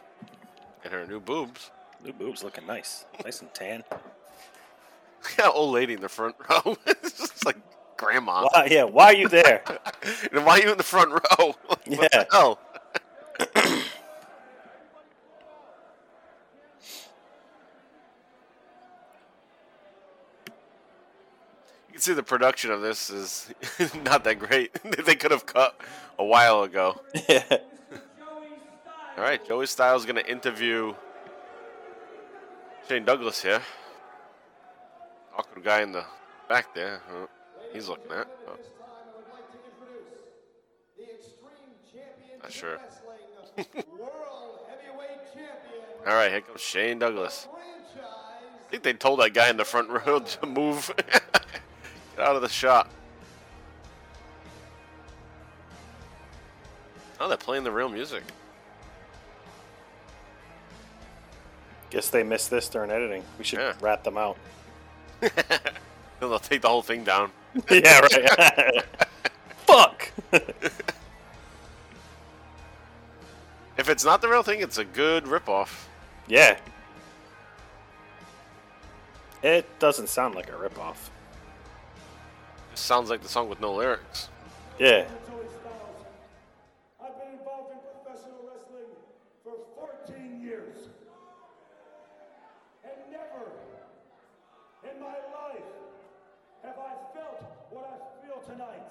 And 0.88 0.94
her 0.94 1.06
new 1.06 1.20
boobs. 1.20 1.70
New 2.02 2.14
boobs 2.14 2.42
looking 2.42 2.66
nice. 2.66 3.04
Nice 3.22 3.42
and 3.42 3.52
tan. 3.52 3.84
Yeah, 5.36 5.48
old 5.48 5.74
lady 5.74 5.94
in 5.94 6.00
the 6.00 6.08
front 6.08 6.36
row. 6.48 6.76
it's 6.86 7.18
just 7.18 7.44
like 7.44 7.56
grandma. 7.98 8.48
Why, 8.50 8.68
yeah, 8.70 8.84
why 8.84 9.06
are 9.06 9.14
you 9.14 9.28
there? 9.28 9.62
And 10.32 10.46
why 10.46 10.58
are 10.58 10.62
you 10.62 10.70
in 10.70 10.78
the 10.78 10.84
front 10.84 11.10
row? 11.10 11.54
Yeah. 11.86 12.24
you 12.30 12.54
can 21.92 22.00
see 22.00 22.14
the 22.14 22.22
production 22.22 22.70
of 22.70 22.80
this 22.80 23.10
is 23.10 23.52
not 24.04 24.24
that 24.24 24.38
great. 24.38 24.72
they 25.04 25.16
could 25.16 25.32
have 25.32 25.44
cut 25.44 25.78
a 26.18 26.24
while 26.24 26.62
ago. 26.62 27.02
yeah. 27.28 27.58
All 29.18 29.24
right, 29.24 29.44
Joey 29.44 29.66
Styles 29.66 30.04
going 30.04 30.14
to 30.14 30.30
interview 30.30 30.94
Shane 32.88 33.04
Douglas 33.04 33.42
here. 33.42 33.60
Awkward 35.36 35.64
guy 35.64 35.82
in 35.82 35.90
the 35.90 36.04
back 36.48 36.72
there. 36.72 37.00
He's 37.72 37.88
looking 37.88 38.12
at. 38.12 38.28
Oh, 38.46 38.56
Not 42.40 42.52
sure. 42.52 42.78
All 46.06 46.14
right, 46.14 46.30
here 46.30 46.40
comes 46.42 46.60
Shane 46.60 47.00
Douglas. 47.00 47.48
I 47.96 48.70
think 48.70 48.84
they 48.84 48.92
told 48.92 49.18
that 49.18 49.34
guy 49.34 49.50
in 49.50 49.56
the 49.56 49.64
front 49.64 49.88
row 49.88 50.20
to 50.24 50.46
move. 50.46 50.94
Get 52.16 52.20
out 52.20 52.36
of 52.36 52.42
the 52.42 52.48
shot. 52.48 52.88
Oh, 57.18 57.26
they're 57.26 57.36
playing 57.36 57.64
the 57.64 57.72
real 57.72 57.88
music. 57.88 58.22
Guess 61.90 62.10
they 62.10 62.22
missed 62.22 62.50
this 62.50 62.68
during 62.68 62.90
editing. 62.90 63.24
We 63.38 63.44
should 63.44 63.58
Yeah. 63.60 63.72
rat 63.80 64.04
them 64.04 64.18
out. 64.18 64.36
Then 65.20 65.30
they'll 66.20 66.38
take 66.38 66.62
the 66.62 66.68
whole 66.68 66.82
thing 66.82 67.04
down. 67.04 67.30
yeah, 67.70 68.00
right. 68.00 68.84
Fuck. 69.66 70.10
If 73.76 73.88
it's 73.88 74.04
not 74.04 74.20
the 74.20 74.28
real 74.28 74.42
thing, 74.42 74.60
it's 74.60 74.78
a 74.78 74.84
good 74.84 75.24
ripoff. 75.24 75.84
yeah. 76.26 76.58
It 79.40 79.66
doesn't 79.78 80.08
sound 80.08 80.34
like 80.34 80.48
a 80.48 80.52
ripoff. 80.52 80.96
Just 82.72 82.86
sounds 82.86 83.08
like 83.08 83.22
the 83.22 83.28
song 83.28 83.48
with 83.48 83.60
no 83.60 83.72
lyrics. 83.72 84.28
Yeah. 84.80 85.06
Joey 85.30 85.46
Styles. 85.46 86.02
I've 87.00 87.14
been 87.22 87.38
involved 87.38 87.70
in 87.70 87.78
professional 88.02 88.42
wrestling 88.50 88.90
for 89.44 89.54
14 90.10 90.42
years. 90.42 90.90
And 92.82 92.98
never 93.12 93.46
in 94.90 94.98
my 94.98 95.14
life 95.30 95.70
have 96.64 96.74
I 96.74 96.92
felt 97.14 97.38
what 97.70 97.86
I 97.94 98.26
feel 98.26 98.42
tonight. 98.42 98.82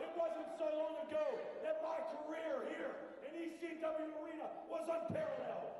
It 0.00 0.10
wasn't 0.16 0.48
so 0.56 0.64
long 0.64 0.96
ago 1.12 1.24
that 1.62 1.84
my 1.84 2.00
career 2.24 2.72
here 2.72 2.96
in 3.28 3.36
ECW 3.66 4.14
Arena 4.22 4.46
was 4.70 4.82
unparalleled. 4.82 5.74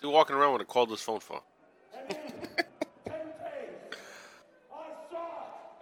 Dude 0.00 0.12
walking 0.12 0.36
around 0.36 0.52
with 0.52 0.62
a 0.62 0.64
cordless 0.66 1.00
phone 1.00 1.18
for. 1.20 1.42
And 1.98 2.10
in 2.10 2.16
10 2.16 2.26
days, 3.06 3.96
I 4.70 4.88
saw 5.10 5.28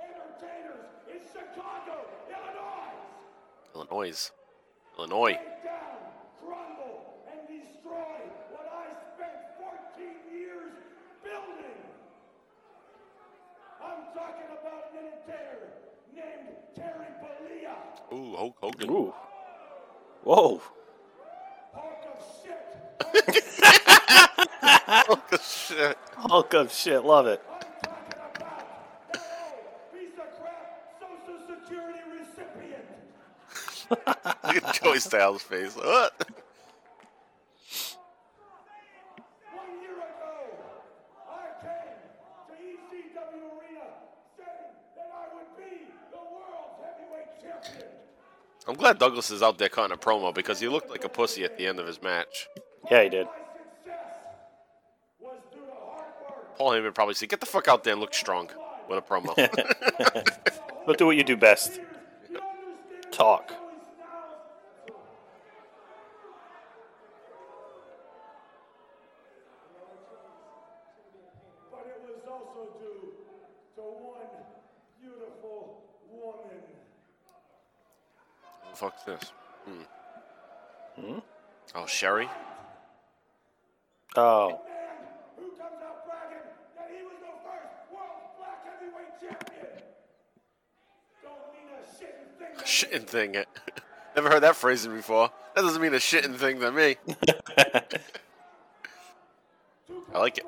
entertainers 0.00 0.86
in 1.12 1.20
Chicago, 1.32 2.06
Illinois. 2.30 2.94
Illinois. 3.74 4.30
Illinois. 4.98 5.38
down, 5.64 5.98
crumble, 6.40 7.04
and 7.30 7.40
destroy 7.48 8.16
what 8.52 8.66
I 8.72 8.86
spent 9.12 9.36
14 9.58 10.06
years 10.32 10.72
building. 11.24 11.80
I'm 13.82 14.02
talking 14.14 14.48
about 14.56 14.92
an 14.92 15.04
entertainer 15.04 15.68
named 16.14 16.48
Terry 16.76 17.10
Bollea, 17.20 17.76
Ooh, 18.16 18.36
Hulk 18.36 18.56
Hogan. 18.62 18.90
Ooh. 18.90 19.12
Whoa. 20.24 20.62
hunk 21.74 22.06
of 22.06 22.22
shit. 22.44 23.44
Hulk 25.08 25.32
of 25.32 25.42
shit. 25.42 25.98
Hulk 26.16 26.54
of 26.54 26.72
shit. 26.72 27.04
Love 27.04 27.26
it. 27.26 27.42
I'm 27.48 27.60
talking 27.60 28.14
about 28.36 28.62
that 29.12 29.22
old 29.50 29.92
piece 29.92 30.14
of 30.18 30.30
crap 30.40 30.78
Social 31.00 31.38
Security 31.48 32.02
recipient. 32.08 32.86
Look 34.44 34.56
at 34.64 34.74
Joey 34.80 35.00
Styles' 35.00 35.42
face. 35.42 35.74
What? 35.74 36.12
One 39.52 39.82
year 39.82 39.98
ago, 39.98 40.34
I 41.28 41.50
came 41.62 41.98
to 42.46 42.54
ECW 42.62 43.58
Arena 43.58 43.86
saying 44.38 44.70
that 44.94 45.08
I 45.10 45.34
would 45.34 45.50
be 45.58 45.90
the 46.12 46.22
world's 46.30 46.78
heavyweight 46.78 47.42
champion. 47.42 47.90
I'm 48.72 48.78
glad 48.78 48.98
Douglas 48.98 49.30
is 49.30 49.42
out 49.42 49.58
there 49.58 49.68
cutting 49.68 49.92
a 49.92 49.98
promo 49.98 50.34
because 50.34 50.58
he 50.58 50.66
looked 50.66 50.88
like 50.88 51.04
a 51.04 51.08
pussy 51.10 51.44
at 51.44 51.58
the 51.58 51.66
end 51.66 51.78
of 51.78 51.86
his 51.86 52.00
match. 52.00 52.48
Yeah, 52.90 53.02
he 53.02 53.10
did. 53.10 53.26
My 53.26 53.32
success 53.84 54.00
was 55.20 55.40
due 55.52 55.60
to 55.60 55.66
hard 55.66 56.06
work. 56.26 56.56
Paul 56.56 56.70
Heyman 56.70 56.94
probably 56.94 57.12
said, 57.12 57.28
"Get 57.28 57.40
the 57.40 57.46
fuck 57.46 57.68
out 57.68 57.84
there 57.84 57.92
and 57.92 58.00
look 58.00 58.14
strong." 58.14 58.48
With 58.88 58.98
a 58.98 59.02
promo. 59.02 59.36
But 60.86 60.96
do 60.96 61.04
what 61.04 61.16
you 61.16 61.22
do 61.22 61.36
best. 61.36 61.80
Talk. 63.10 63.50
Joey 63.50 63.54
Styles? 63.94 64.40
But 71.70 71.86
it 71.86 72.00
was 72.02 72.26
also 72.26 72.70
due 72.80 73.12
to 73.76 73.82
one 73.82 74.26
beautiful 74.98 75.84
woman. 76.10 76.62
What 78.62 78.70
the 78.70 78.76
fuck's 78.76 78.80
this? 78.80 78.90
Hmm. 78.90 78.90
Oh, 78.90 78.90
Sherry. 78.90 78.90
Oh. 78.90 78.90
Man 78.90 78.90
who 78.90 78.91
comes 78.91 78.91
out 78.91 78.91
bragging 78.91 78.91
that 78.91 78.91
he 78.91 78.91
was 78.91 78.91
the 78.91 78.91
first 78.91 78.91
world 78.91 78.91
black 88.38 88.64
heavyweight 88.64 89.20
champion. 89.20 89.66
Don't 91.22 91.52
mean 91.52 91.68
a 91.74 91.76
shitting 91.98 92.30
thing. 92.38 92.54
to 92.58 92.64
Shitting 92.64 93.06
thing. 93.06 93.44
Never 94.14 94.30
heard 94.30 94.42
that 94.42 94.56
phrasing 94.56 94.94
before. 94.94 95.30
That 95.54 95.62
doesn't 95.62 95.80
mean 95.82 95.94
a 95.94 95.98
shitting 95.98 96.36
thing 96.36 96.60
to 96.60 96.70
me. 96.70 96.96
I 100.14 100.18
like 100.18 100.36
it. 100.38 100.46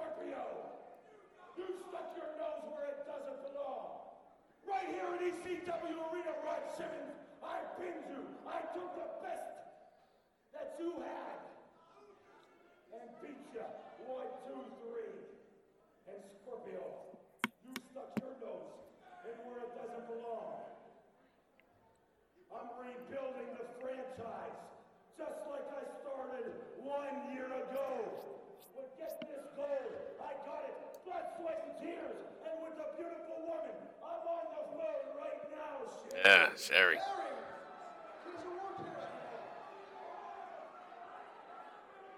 Yeah, 36.25 36.49
Sherry. 36.57 36.97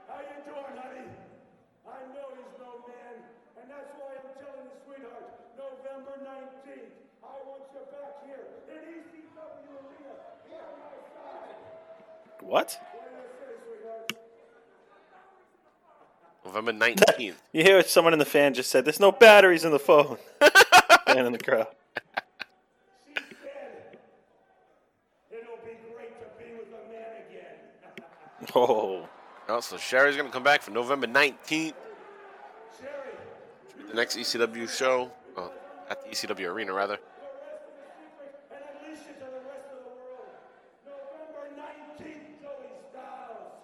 How 0.09 0.21
you 0.21 0.39
doing, 0.45 0.77
honey? 0.79 1.09
I 1.87 1.99
know 2.15 2.27
he's 2.37 2.55
no 2.59 2.85
man, 2.87 3.15
and 3.61 3.71
that's 3.71 3.91
why 3.99 4.15
I'm 4.15 4.31
telling 4.39 4.67
the 4.71 4.77
sweetheart, 4.85 5.27
November 5.59 6.15
19th, 6.23 6.95
I 7.23 7.35
want 7.47 7.63
you 7.75 7.83
back 7.91 8.25
here 8.25 8.47
in 8.71 8.81
ECW 9.01 9.75
Arena, 9.75 10.15
here 10.49 10.63
on 10.63 10.79
my 10.79 10.95
side. 11.15 11.57
What? 12.43 12.79
November 16.45 16.73
19th. 16.73 17.19
you 17.53 17.63
hear 17.63 17.77
what 17.77 17.89
someone 17.89 18.13
in 18.13 18.19
the 18.19 18.25
fan 18.25 18.55
just 18.55 18.71
said? 18.71 18.85
There's 18.85 19.01
no 19.01 19.13
batteries 19.13 19.65
in 19.65 19.73
the 19.73 19.79
phone. 19.79 20.19
Man 21.09 21.27
in 21.27 21.33
the 21.33 21.39
crowd. 21.39 21.67
Oh. 28.59 29.07
So 29.61 29.77
Sherry's 29.77 30.17
going 30.17 30.29
to 30.29 30.33
come 30.33 30.43
back 30.43 30.63
for 30.63 30.71
November 30.71 31.07
19th. 31.07 31.75
Sherry, 32.81 33.15
The 33.89 33.95
next 33.95 34.17
ECW 34.17 34.69
show. 34.69 35.11
Well, 35.37 35.53
at 35.91 36.03
the 36.03 36.09
ECW 36.09 36.51
arena, 36.51 36.73
rather. 36.73 36.99
and 38.51 38.63
unleash 38.83 39.05
it 39.07 39.21
to 39.21 39.27
the 39.29 39.45
rest 39.47 39.69
of 39.71 39.85
the 39.85 39.93
world. 39.93 40.35
November 40.89 41.53
19th, 41.63 42.41
Joey 42.43 42.73
Styles. 42.91 43.61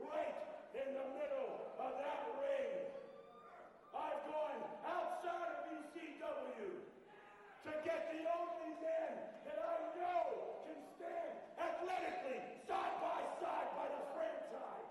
Right 0.00 0.34
in 0.74 0.88
the 0.96 1.06
middle 1.20 1.70
of 1.78 1.92
that 2.00 2.20
ring. 2.40 2.88
I've 3.94 4.22
gone 4.26 4.60
outside 4.88 5.50
of 5.54 5.70
ECW 5.70 6.72
to 7.68 7.70
get 7.84 8.00
the 8.10 8.26
only 8.26 8.74
man 8.80 9.12
that 9.46 9.58
I 9.60 9.76
know 10.00 10.24
can 10.66 10.80
stand 10.98 11.30
athletically 11.62 12.42
side 12.66 12.96
by 12.98 13.22
side 13.38 13.70
by 13.78 13.86
the 13.86 14.02
franchise. 14.18 14.90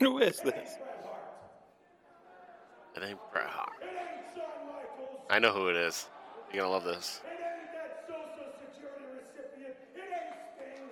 Who 0.00 0.18
is 0.32 0.40
this? 0.40 0.78
It 2.96 3.02
ain't 3.04 3.18
Bret 3.32 3.48
Hart. 3.48 3.68
I 5.28 5.38
know 5.38 5.52
who 5.52 5.68
it 5.68 5.76
is. 5.76 6.08
You're 6.52 6.64
to 6.64 6.70
love 6.70 6.84
this. 6.84 7.20
It 7.24 7.36
ain't 7.36 7.68
that 7.76 8.04
Social 8.08 8.48
Security 8.56 9.04
recipient. 9.12 9.76
It 9.92 10.08
ain't 10.08 10.32
Sting. 10.56 10.88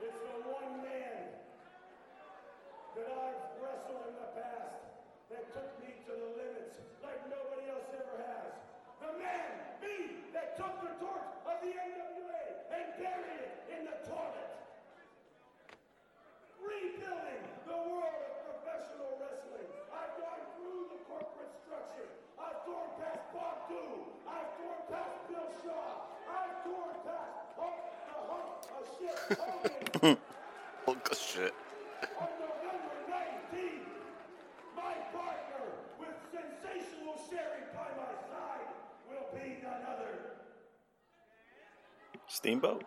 It's 0.00 0.20
the 0.24 0.36
one 0.48 0.84
man 0.88 1.36
that 2.96 3.08
I've 3.12 3.44
wrestled 3.60 4.08
in 4.08 4.16
the 4.24 4.30
past 4.40 4.80
that 5.28 5.44
took 5.52 5.68
me 5.84 6.00
to 6.08 6.12
the 6.16 6.30
limits 6.40 6.80
like 7.04 7.20
nobody 7.28 7.68
else 7.68 7.92
ever 7.92 8.24
has. 8.24 8.56
The 9.04 9.20
man, 9.20 9.52
me, 9.84 10.32
that 10.32 10.56
took 10.56 10.80
the 10.80 10.96
torch 10.96 11.28
of 11.44 11.56
the 11.60 11.72
NWA 11.76 12.44
and 12.72 12.84
buried 12.96 13.40
it 13.40 13.52
in 13.68 13.84
the 13.84 13.96
toilet. 14.08 14.52
Rebuilding 16.60 17.44
the 17.64 17.76
world 17.76 18.24
of 18.28 18.60
professional 18.60 19.16
wrestling. 19.20 19.68
I've 19.92 20.12
gone 20.20 20.44
through 20.56 20.92
the 20.92 21.00
corporate 21.08 21.52
structure. 21.64 22.08
I've 22.40 22.64
torn 22.64 22.88
past 23.00 23.24
Bob 23.36 23.68
Dhue. 23.68 24.16
I've 24.24 24.48
torn 24.56 24.80
past 24.88 25.16
Bill 25.28 25.48
Shaw. 25.60 26.08
I've 26.24 26.56
torn 26.64 26.96
past 27.04 27.36
Hulk 27.56 27.84
the 28.08 28.16
Hunk 28.32 28.64
of 28.72 28.84
Shit 28.96 29.16
Hogan. 29.36 30.16
Oh, 30.88 30.96
good 31.04 31.16
shit. 31.16 31.54
On 32.20 32.28
November 32.40 32.96
19th, 33.12 33.92
my 34.76 34.94
partner 35.12 35.64
with 36.00 36.16
sensational 36.32 37.16
Sherry 37.28 37.68
by 37.76 37.88
my 37.96 38.12
side 38.28 38.68
will 39.08 39.28
be 39.36 39.60
none 39.62 39.84
other. 39.88 40.40
Steamboat? 42.26 42.84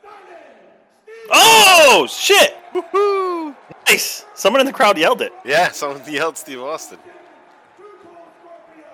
Stunning 0.00 0.66
Steve 1.02 1.30
Oh, 1.32 2.06
shit! 2.08 2.54
Woohoo! 2.72 3.54
Nice. 3.86 4.24
Someone 4.46 4.60
in 4.60 4.66
the 4.68 4.72
crowd 4.72 4.96
yelled 4.96 5.22
it. 5.22 5.32
Yeah, 5.44 5.72
someone 5.72 6.00
yelled 6.08 6.36
Steve 6.38 6.62
Austin. 6.62 6.98
Too 6.98 7.82
Cold 8.04 8.28
Scorpio. 8.40 8.84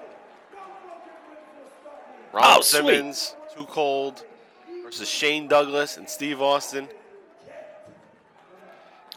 No 0.54 0.60
broken 0.80 1.12
ribs 1.28 1.52
will 1.58 1.70
stop 1.82 2.08
me. 2.08 2.40
Ron 2.40 2.44
Oh, 2.56 2.60
sweet. 2.62 2.86
Simmons, 2.86 3.34
Too 3.54 3.64
Cold 3.66 4.24
versus 4.82 5.10
Shane 5.10 5.48
Douglas 5.48 5.98
and 5.98 6.08
Steve 6.08 6.40
Austin. 6.40 6.88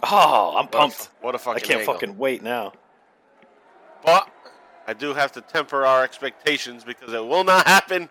Oh, 0.03 0.55
I'm 0.57 0.65
What 0.65 0.73
a 0.75 0.77
pumped. 0.77 0.95
fu- 0.97 1.09
What 1.21 1.35
a 1.35 1.37
I 1.37 1.41
fucking 1.41 1.63
I 1.63 1.65
can't 1.65 1.79
angle. 1.79 1.93
fucking 1.93 2.17
wait 2.17 2.43
now. 2.43 2.73
But 4.05 4.27
I 4.85 4.91
do 4.91 5.13
have 5.13 5.31
to 5.31 5.41
temper 5.41 5.85
our 5.85 6.03
expectations 6.03 6.83
because 6.83 7.13
it 7.13 7.25
will 7.25 7.45
not 7.45 7.65
happen. 7.65 8.09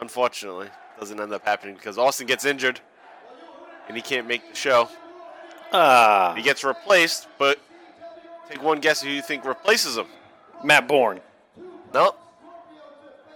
Unfortunately, 0.00 0.68
doesn't 1.00 1.18
end 1.18 1.32
up 1.32 1.44
happening 1.44 1.74
because 1.74 1.98
Austin 1.98 2.28
gets 2.28 2.44
injured 2.44 2.80
and 3.88 3.96
he 3.96 4.02
can't 4.04 4.28
make 4.28 4.48
the 4.50 4.54
show. 4.54 4.88
Ah, 5.72 6.32
He 6.36 6.42
gets 6.42 6.64
replaced, 6.64 7.28
but 7.38 7.58
take 8.48 8.62
one 8.62 8.80
guess 8.80 9.02
who 9.02 9.10
you 9.10 9.22
think 9.22 9.44
replaces 9.44 9.96
him. 9.96 10.06
Matt 10.64 10.88
Bourne, 10.88 11.20
No, 11.94 12.14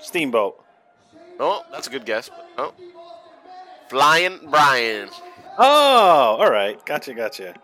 Steamboat. 0.00 0.62
no, 1.38 1.62
that's 1.70 1.86
a 1.86 1.90
good 1.90 2.04
guess. 2.06 2.28
But 2.30 2.46
no, 2.56 2.74
Flying 3.88 4.38
Brian, 4.50 5.09
Oh, 5.59 6.36
all 6.40 6.50
right. 6.50 6.82
Gotcha, 6.86 7.12
gotcha. 7.12 7.54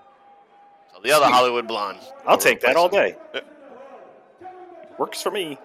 so 0.94 1.00
the 1.02 1.10
other 1.12 1.24
Hollywood 1.26 1.66
blonde. 1.66 1.98
I'll 2.26 2.36
take 2.36 2.60
that 2.60 2.76
all 2.76 2.88
day. 2.90 3.16
Yeah. 3.34 3.40
Works 4.98 5.22
for 5.22 5.30
me. 5.30 5.56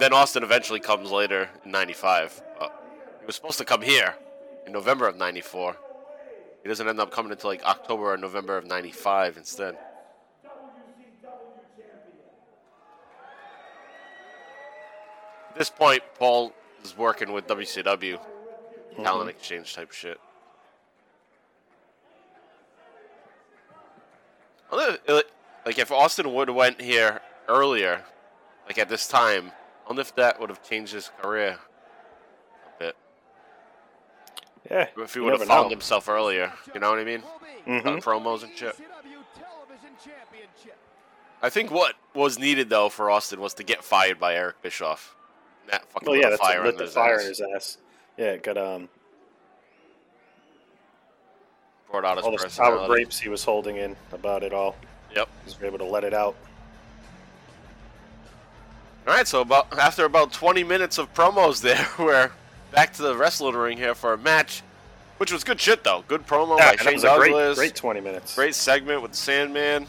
Then 0.00 0.12
Austin 0.12 0.42
eventually 0.42 0.80
comes 0.80 1.10
later 1.12 1.48
in 1.64 1.70
'95. 1.70 2.42
Uh, 2.60 2.68
he 3.20 3.26
was 3.26 3.36
supposed 3.36 3.58
to 3.58 3.64
come 3.64 3.82
here 3.82 4.16
in 4.66 4.72
November 4.72 5.06
of 5.06 5.16
'94. 5.16 5.76
He 6.62 6.68
doesn't 6.68 6.88
end 6.88 7.00
up 7.00 7.10
coming 7.10 7.32
until 7.32 7.50
like 7.50 7.64
October 7.64 8.12
or 8.12 8.16
November 8.16 8.56
of 8.56 8.66
'95 8.66 9.36
instead. 9.36 9.76
At 15.50 15.56
this 15.56 15.70
point, 15.70 16.02
Paul 16.18 16.52
is 16.84 16.96
working 16.96 17.32
with 17.32 17.46
WCW, 17.46 18.18
mm-hmm. 18.18 19.02
talent 19.02 19.30
exchange 19.30 19.74
type 19.74 19.92
shit. 19.92 20.20
If- 24.72 25.00
uh, 25.08 25.22
Like 25.66 25.78
if 25.78 25.90
Austin 25.92 26.32
would 26.32 26.48
have 26.48 26.56
went 26.56 26.80
here 26.80 27.20
earlier, 27.48 28.04
like 28.66 28.78
at 28.78 28.88
this 28.88 29.06
time, 29.08 29.52
I 29.84 29.88
wonder 29.88 30.00
if 30.00 30.14
that 30.14 30.40
would 30.40 30.50
have 30.50 30.62
changed 30.62 30.92
his 30.92 31.10
career 31.20 31.58
a 32.66 32.78
bit. 32.78 32.96
Yeah. 34.70 34.88
If 34.98 35.14
he 35.14 35.20
would 35.20 35.32
have 35.32 35.40
never 35.40 35.48
found 35.48 35.64
know. 35.66 35.70
himself 35.70 36.08
earlier, 36.08 36.52
you 36.74 36.80
know 36.80 36.90
what 36.90 36.98
I 36.98 37.04
mean? 37.04 37.22
Mhm. 37.66 38.02
Promos 38.02 38.42
and 38.42 38.56
shit. 38.56 38.74
ECW 38.76 39.24
Television 39.34 39.90
Championship. 40.04 40.76
I 41.42 41.48
think 41.50 41.70
what 41.70 41.94
was 42.14 42.38
needed 42.38 42.68
though 42.70 42.88
for 42.88 43.10
Austin 43.10 43.40
was 43.40 43.54
to 43.54 43.62
get 43.64 43.82
fired 43.84 44.18
by 44.20 44.34
Eric 44.34 44.60
Bischoff. 44.62 45.14
That 45.70 45.84
fucking 45.92 46.08
Well, 46.08 46.18
yeah, 46.20 46.28
a 46.28 46.30
that's 46.30 46.40
fire 46.42 46.58
what 46.58 46.66
lit 46.66 46.78
the 46.78 46.84
his 46.84 46.94
fire 46.94 47.20
in 47.20 47.26
his 47.26 47.40
ass. 47.54 47.78
Yeah, 48.16 48.26
it 48.32 48.42
got 48.42 48.56
um 48.58 48.88
Brought 51.90 52.04
out 52.04 52.16
his 52.18 52.26
all 52.26 52.32
the 52.36 52.50
sour 52.50 52.86
grapes 52.86 53.18
he 53.18 53.30
was 53.30 53.42
holding 53.42 53.76
in 53.76 53.96
about 54.12 54.42
it 54.42 54.52
all. 54.52 54.76
Yep. 55.14 55.28
He 55.44 55.44
was 55.46 55.62
able 55.62 55.78
to 55.78 55.84
let 55.84 56.04
it 56.04 56.12
out. 56.12 56.36
All 59.06 59.14
right, 59.14 59.26
so 59.26 59.40
about 59.40 59.78
after 59.78 60.04
about 60.04 60.32
20 60.32 60.64
minutes 60.64 60.98
of 60.98 61.12
promos 61.14 61.62
there, 61.62 61.86
we're 61.98 62.30
back 62.72 62.92
to 62.94 63.02
the 63.02 63.16
wrestling 63.16 63.54
ring 63.54 63.78
here 63.78 63.94
for 63.94 64.12
a 64.12 64.18
match, 64.18 64.62
which 65.18 65.32
was 65.32 65.44
good 65.44 65.60
shit 65.60 65.84
though. 65.84 66.04
Good 66.08 66.26
promo 66.26 66.58
Yeah, 66.58 66.72
by 66.72 66.76
Shane 66.76 66.98
a 66.98 67.16
great, 67.18 67.30
Douglas. 67.30 67.58
great 67.58 67.74
20 67.74 68.00
minutes. 68.00 68.34
Great 68.34 68.54
segment 68.54 69.02
with 69.02 69.14
Sandman. 69.14 69.86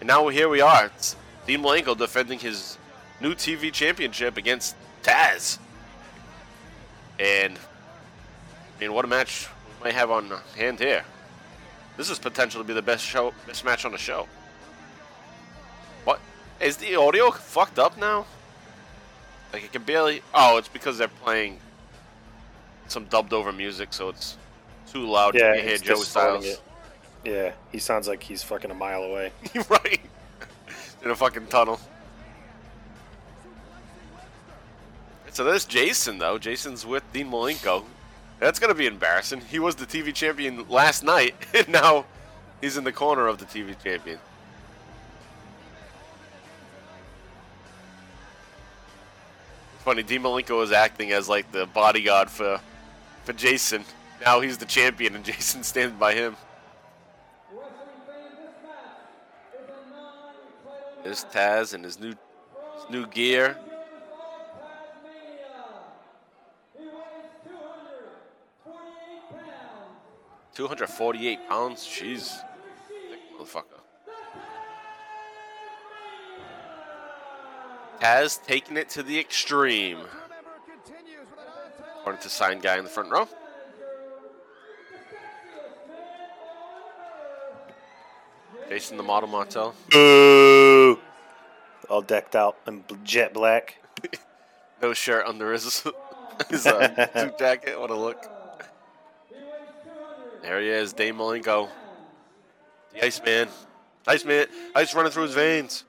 And 0.00 0.06
now 0.06 0.28
here 0.28 0.48
we 0.48 0.60
are. 0.60 0.86
It's 0.86 1.16
Dean 1.46 1.62
Malenko 1.62 1.96
defending 1.96 2.38
his 2.38 2.78
new 3.20 3.34
TV 3.34 3.72
championship 3.72 4.36
against 4.36 4.76
Taz. 5.02 5.58
And 7.18 7.58
I 7.58 8.80
mean, 8.80 8.92
what 8.92 9.04
a 9.04 9.08
match 9.08 9.48
we 9.80 9.84
might 9.86 9.94
have 9.94 10.10
on 10.10 10.30
hand 10.56 10.78
here. 10.78 11.04
This 11.96 12.10
is 12.10 12.18
potentially 12.18 12.62
be 12.64 12.74
the 12.74 12.82
best 12.82 13.04
show, 13.04 13.32
best 13.46 13.64
match 13.64 13.84
on 13.84 13.90
the 13.90 13.98
show. 13.98 14.28
What 16.04 16.20
is 16.60 16.76
the 16.76 16.94
audio 16.94 17.32
fucked 17.32 17.78
up 17.78 17.98
now? 17.98 18.24
Like 19.52 19.64
it 19.64 19.72
can 19.72 19.82
barely. 19.82 20.22
Oh, 20.32 20.58
it's 20.58 20.68
because 20.68 20.98
they're 20.98 21.08
playing 21.08 21.58
some 22.88 23.04
dubbed 23.04 23.32
over 23.32 23.52
music, 23.52 23.92
so 23.92 24.08
it's 24.08 24.36
too 24.90 25.06
loud 25.06 25.34
Yeah, 25.34 25.54
to 25.54 25.62
hear 25.62 25.78
Joe 25.78 25.96
Styles. 25.96 26.46
it. 26.46 26.60
Yeah, 27.24 27.52
he 27.72 27.78
sounds 27.78 28.08
like 28.08 28.22
he's 28.22 28.42
fucking 28.42 28.70
a 28.70 28.74
mile 28.74 29.02
away. 29.02 29.32
right. 29.68 30.00
In 31.04 31.10
a 31.10 31.16
fucking 31.16 31.46
tunnel. 31.46 31.80
So 35.30 35.44
there's 35.44 35.64
Jason 35.64 36.18
though. 36.18 36.38
Jason's 36.38 36.84
with 36.84 37.04
Dean 37.12 37.30
Malenko. 37.30 37.84
That's 38.40 38.58
gonna 38.58 38.74
be 38.74 38.86
embarrassing. 38.86 39.40
He 39.42 39.58
was 39.58 39.76
the 39.76 39.86
TV 39.86 40.12
champion 40.14 40.68
last 40.68 41.04
night, 41.04 41.34
and 41.54 41.68
now 41.68 42.06
he's 42.60 42.76
in 42.76 42.84
the 42.84 42.92
corner 42.92 43.26
of 43.26 43.38
the 43.38 43.44
TV 43.44 43.80
champion. 43.82 44.18
Funny, 49.84 50.02
Dean 50.02 50.22
Malenko 50.22 50.62
is 50.62 50.72
acting 50.72 51.12
as 51.12 51.28
like 51.28 51.50
the 51.52 51.66
bodyguard 51.66 52.30
for 52.30 52.60
for 53.28 53.34
Jason. 53.34 53.84
Now 54.24 54.40
he's 54.40 54.56
the 54.56 54.64
champion, 54.64 55.14
and 55.14 55.22
Jason 55.32 55.62
stands 55.62 55.94
by 55.98 56.14
him. 56.14 56.34
There's 61.04 61.26
Taz 61.26 61.74
in 61.74 61.82
his 61.82 62.00
new, 62.00 62.14
his 62.14 62.90
new 62.90 63.06
gear. 63.06 63.58
Two 70.54 70.66
hundred 70.66 70.88
forty-eight 70.88 71.46
pounds. 71.50 71.86
Jeez, 71.86 72.34
Thick 73.10 73.20
motherfucker. 73.38 73.80
Taz 78.00 78.42
taking 78.42 78.78
it 78.78 78.88
to 78.88 79.02
the 79.02 79.20
extreme. 79.20 79.98
According 82.08 82.22
to 82.22 82.30
sign 82.30 82.58
guy 82.60 82.78
in 82.78 82.84
the 82.84 82.88
front 82.88 83.10
row. 83.10 83.28
Jason 88.70 88.96
the 88.96 89.02
model 89.02 89.28
Martel. 89.28 89.74
Boo! 89.90 90.98
All 91.90 92.00
decked 92.00 92.34
out 92.34 92.56
in 92.66 92.82
jet 93.04 93.34
black. 93.34 93.76
No 94.80 94.94
shirt 94.94 95.26
under 95.26 95.52
his, 95.52 95.82
his 96.48 96.66
uh, 96.66 97.08
suit 97.12 97.36
jacket. 97.36 97.80
What 97.80 97.90
a 97.90 97.96
look. 97.96 98.24
There 100.40 100.60
he 100.60 100.68
is, 100.68 100.92
Dean 100.92 101.14
Malenko. 101.14 101.68
The 102.94 103.04
Iceman. 103.04 103.48
Iceman. 104.06 104.46
Ice 104.76 104.94
running 104.94 105.10
through 105.10 105.24
his 105.24 105.34
veins. 105.34 105.84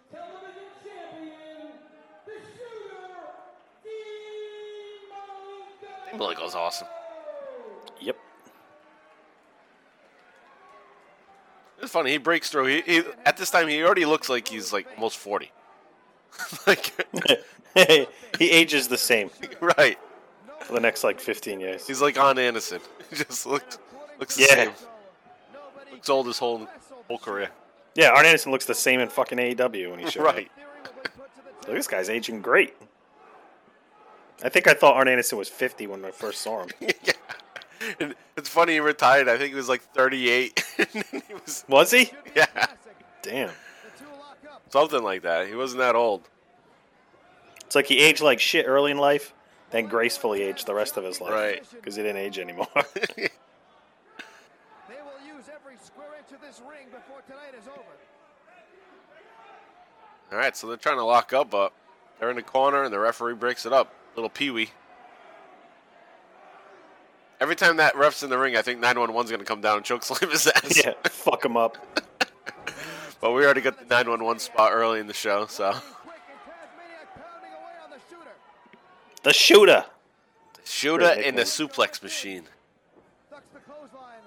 Dean 6.09 6.19
Malenko's 6.19 6.55
awesome. 6.55 6.87
Yep. 8.01 8.17
It's 11.78 11.78
funny. 11.89 12.11
He 12.11 12.17
breaks 12.17 12.49
through. 12.49 12.67
He, 12.67 12.81
he 12.81 13.03
at 13.25 13.37
this 13.37 13.49
time 13.51 13.67
he 13.67 13.83
already 13.83 14.05
looks 14.05 14.29
like 14.29 14.47
he's 14.47 14.71
like 14.71 14.87
almost 14.95 15.17
forty. 15.17 15.51
like 16.67 16.93
he 18.39 18.49
ages 18.51 18.87
the 18.87 18.97
same 18.97 19.29
right. 19.59 19.97
for 20.61 20.73
the 20.73 20.79
next 20.79 21.03
like 21.03 21.19
15 21.19 21.59
years. 21.59 21.85
He's 21.87 22.01
like 22.01 22.17
Arn 22.17 22.37
Anderson. 22.37 22.79
He 23.09 23.15
just 23.15 23.45
looks 23.47 23.79
looks 24.19 24.35
the 24.35 24.43
Yeah. 24.43 24.55
same. 24.55 24.71
Looks 25.91 26.09
old 26.09 26.27
his 26.27 26.37
whole 26.37 26.67
whole 27.07 27.17
career. 27.17 27.49
Yeah, 27.95 28.09
Arn 28.11 28.25
Anderson 28.25 28.51
looks 28.51 28.65
the 28.65 28.75
same 28.75 28.99
in 28.99 29.09
fucking 29.09 29.37
AEW 29.39 29.89
when 29.89 29.99
he 29.99 30.09
showed 30.09 30.23
Right. 30.23 30.49
up. 30.85 31.09
Look, 31.67 31.75
this 31.75 31.87
guy's 31.87 32.07
aging 32.09 32.41
great. 32.41 32.75
I 34.43 34.49
think 34.49 34.67
I 34.67 34.73
thought 34.75 34.95
Arn 34.95 35.07
Anderson 35.07 35.37
was 35.39 35.49
50 35.49 35.87
when 35.87 36.05
I 36.05 36.11
first 36.11 36.41
saw 36.41 36.61
him. 36.61 36.69
yeah. 36.79 37.13
And 37.99 38.15
it's 38.37 38.49
funny 38.49 38.73
he 38.73 38.79
retired. 38.79 39.27
I 39.27 39.37
think 39.37 39.49
he 39.49 39.55
was 39.55 39.69
like 39.69 39.81
38. 39.93 40.63
he 40.93 41.33
was 41.33 41.63
Was 41.69 41.91
he? 41.91 42.11
yeah, 42.35 42.45
Damn. 43.21 43.51
something 44.69 45.03
like 45.03 45.21
that. 45.23 45.47
He 45.47 45.55
wasn't 45.55 45.79
that 45.79 45.95
old. 45.95 46.27
It's 47.65 47.75
like 47.75 47.87
he 47.87 47.99
aged 47.99 48.21
like 48.21 48.39
shit 48.39 48.65
early 48.67 48.91
in 48.91 48.97
life, 48.97 49.33
then 49.69 49.85
gracefully 49.87 50.41
aged 50.41 50.65
the 50.65 50.73
rest 50.73 50.97
of 50.97 51.03
his 51.03 51.21
life. 51.21 51.31
Right. 51.33 51.63
Because 51.71 51.95
he 51.95 52.01
didn't 52.01 52.17
age 52.17 52.39
anymore. 52.39 52.67
They 52.73 53.29
will 55.03 55.19
use 55.35 55.45
every 55.53 55.75
square 55.83 56.07
inch 56.17 56.31
of 56.33 56.41
this 56.41 56.61
ring 56.67 56.87
before 56.91 57.21
tonight 57.27 57.53
is 57.59 57.67
over. 57.67 57.83
All 60.31 60.37
right, 60.37 60.55
so 60.55 60.67
they're 60.67 60.77
trying 60.77 60.97
to 60.97 61.03
lock 61.03 61.33
up, 61.33 61.49
but 61.51 61.73
they're 62.19 62.29
in 62.29 62.35
the 62.35 62.43
corner, 62.43 62.83
and 62.83 62.93
the 62.93 62.99
referee 62.99 63.33
breaks 63.35 63.65
it 63.65 63.73
up. 63.73 63.93
Little 64.15 64.29
Pee 64.29 64.49
Wee. 64.51 64.69
Every 67.41 67.55
time 67.55 67.77
that 67.77 67.95
ref's 67.95 68.21
in 68.23 68.29
the 68.29 68.37
ring, 68.37 68.57
I 68.57 68.61
think 68.61 68.81
911's 68.81 69.29
going 69.31 69.39
to 69.39 69.45
come 69.45 69.61
down 69.61 69.77
and 69.77 69.85
choke 69.85 70.03
slam 70.03 70.29
his 70.31 70.47
ass. 70.47 70.83
yeah, 70.85 70.93
fuck 71.05 71.43
him 71.45 71.57
up. 71.57 71.77
But 73.21 73.33
we 73.33 73.43
already 73.43 73.59
got 73.59 73.77
the 73.77 73.83
911 73.83 74.39
spot 74.39 74.71
early 74.71 75.01
in 75.01 75.07
the 75.07 75.13
show, 75.13 75.45
so. 75.47 75.71
Quick 75.73 75.83
and 76.29 76.53
Tazmaniac 76.53 77.15
pounding 77.15 77.51
away 77.51 77.73
on 77.83 77.89
the 77.89 77.97
shooter. 78.09 78.31
The 79.23 79.33
shooter. 79.33 79.85
Shooter 80.63 81.19
in 81.19 81.35
the 81.35 81.41
suplex 81.41 82.01
machine. 82.01 82.43
Ducks 83.29 83.49
the 83.53 83.59
clothesline. 83.59 84.21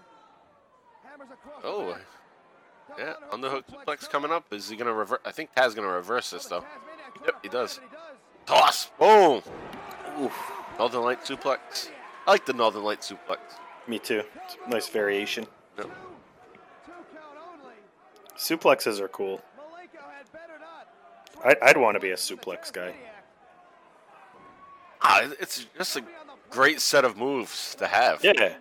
Hammers 1.04 1.28
across 1.32 1.62
Oh, 1.64 1.96
yeah, 2.98 3.14
on 3.30 3.40
the 3.40 3.48
hook 3.48 3.64
suplex 3.66 4.10
coming 4.10 4.30
up. 4.30 4.52
Is 4.52 4.68
he 4.68 4.76
going 4.76 4.88
to 4.88 4.92
reverse? 4.92 5.20
I 5.24 5.30
think 5.32 5.54
Taz 5.54 5.74
going 5.74 5.88
to 5.88 5.94
reverse 5.94 6.30
this, 6.30 6.44
though. 6.44 6.62
Yep, 7.24 7.36
he 7.42 7.48
does. 7.48 7.78
and 7.78 7.86
he 7.88 7.96
does. 7.96 8.10
Toss. 8.60 8.90
Boom. 8.98 9.42
Oof. 10.20 10.52
Northern 10.78 11.00
Light 11.02 11.24
suplex. 11.24 11.88
I 12.26 12.30
like 12.30 12.46
the 12.46 12.52
Northern 12.52 12.84
Light 12.84 13.00
suplex. 13.00 13.38
Me 13.86 13.98
too. 13.98 14.22
Nice 14.68 14.88
variation. 14.88 15.46
Yep. 15.76 15.86
Two 15.86 16.92
count 16.92 17.36
only. 17.62 17.74
Suplexes 18.36 19.00
are 19.00 19.08
cool. 19.08 19.40
Malenko 19.58 20.00
had 20.16 20.32
better 20.32 20.58
not. 20.60 20.88
I'd, 21.44 21.58
I'd 21.70 21.76
want 21.76 21.96
to 21.96 22.00
be 22.00 22.10
a 22.10 22.16
suplex 22.16 22.72
guy. 22.72 22.94
Ah, 25.02 25.28
it's 25.40 25.66
just 25.76 25.96
a 25.96 26.04
great 26.50 26.80
set 26.80 27.04
of 27.04 27.16
moves 27.16 27.74
to 27.76 27.88
have. 27.88 28.22
Yeah. 28.22 28.54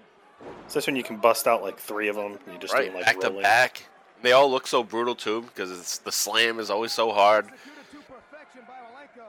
Especially 0.67 0.93
when 0.93 0.97
you 0.97 1.03
can 1.03 1.17
bust 1.17 1.47
out 1.47 1.61
like 1.61 1.77
three 1.77 2.07
of 2.07 2.15
them. 2.15 2.39
You 2.51 2.57
just 2.59 2.73
right. 2.73 2.89
do 2.89 2.95
like 2.95 3.05
back 3.05 3.19
to 3.19 3.29
back. 3.29 3.85
They 4.23 4.31
all 4.31 4.49
look 4.49 4.65
so 4.65 4.83
brutal 4.83 5.13
too 5.15 5.41
because 5.41 5.71
it's 5.71 5.99
the 5.99 6.11
slam 6.11 6.59
is 6.59 6.69
always 6.69 6.91
so 6.91 7.11
hard. 7.11 7.45
Executed 7.45 7.91
to 7.91 7.97
perfection 8.13 8.61
by 8.67 8.73
Malenko. 8.73 9.27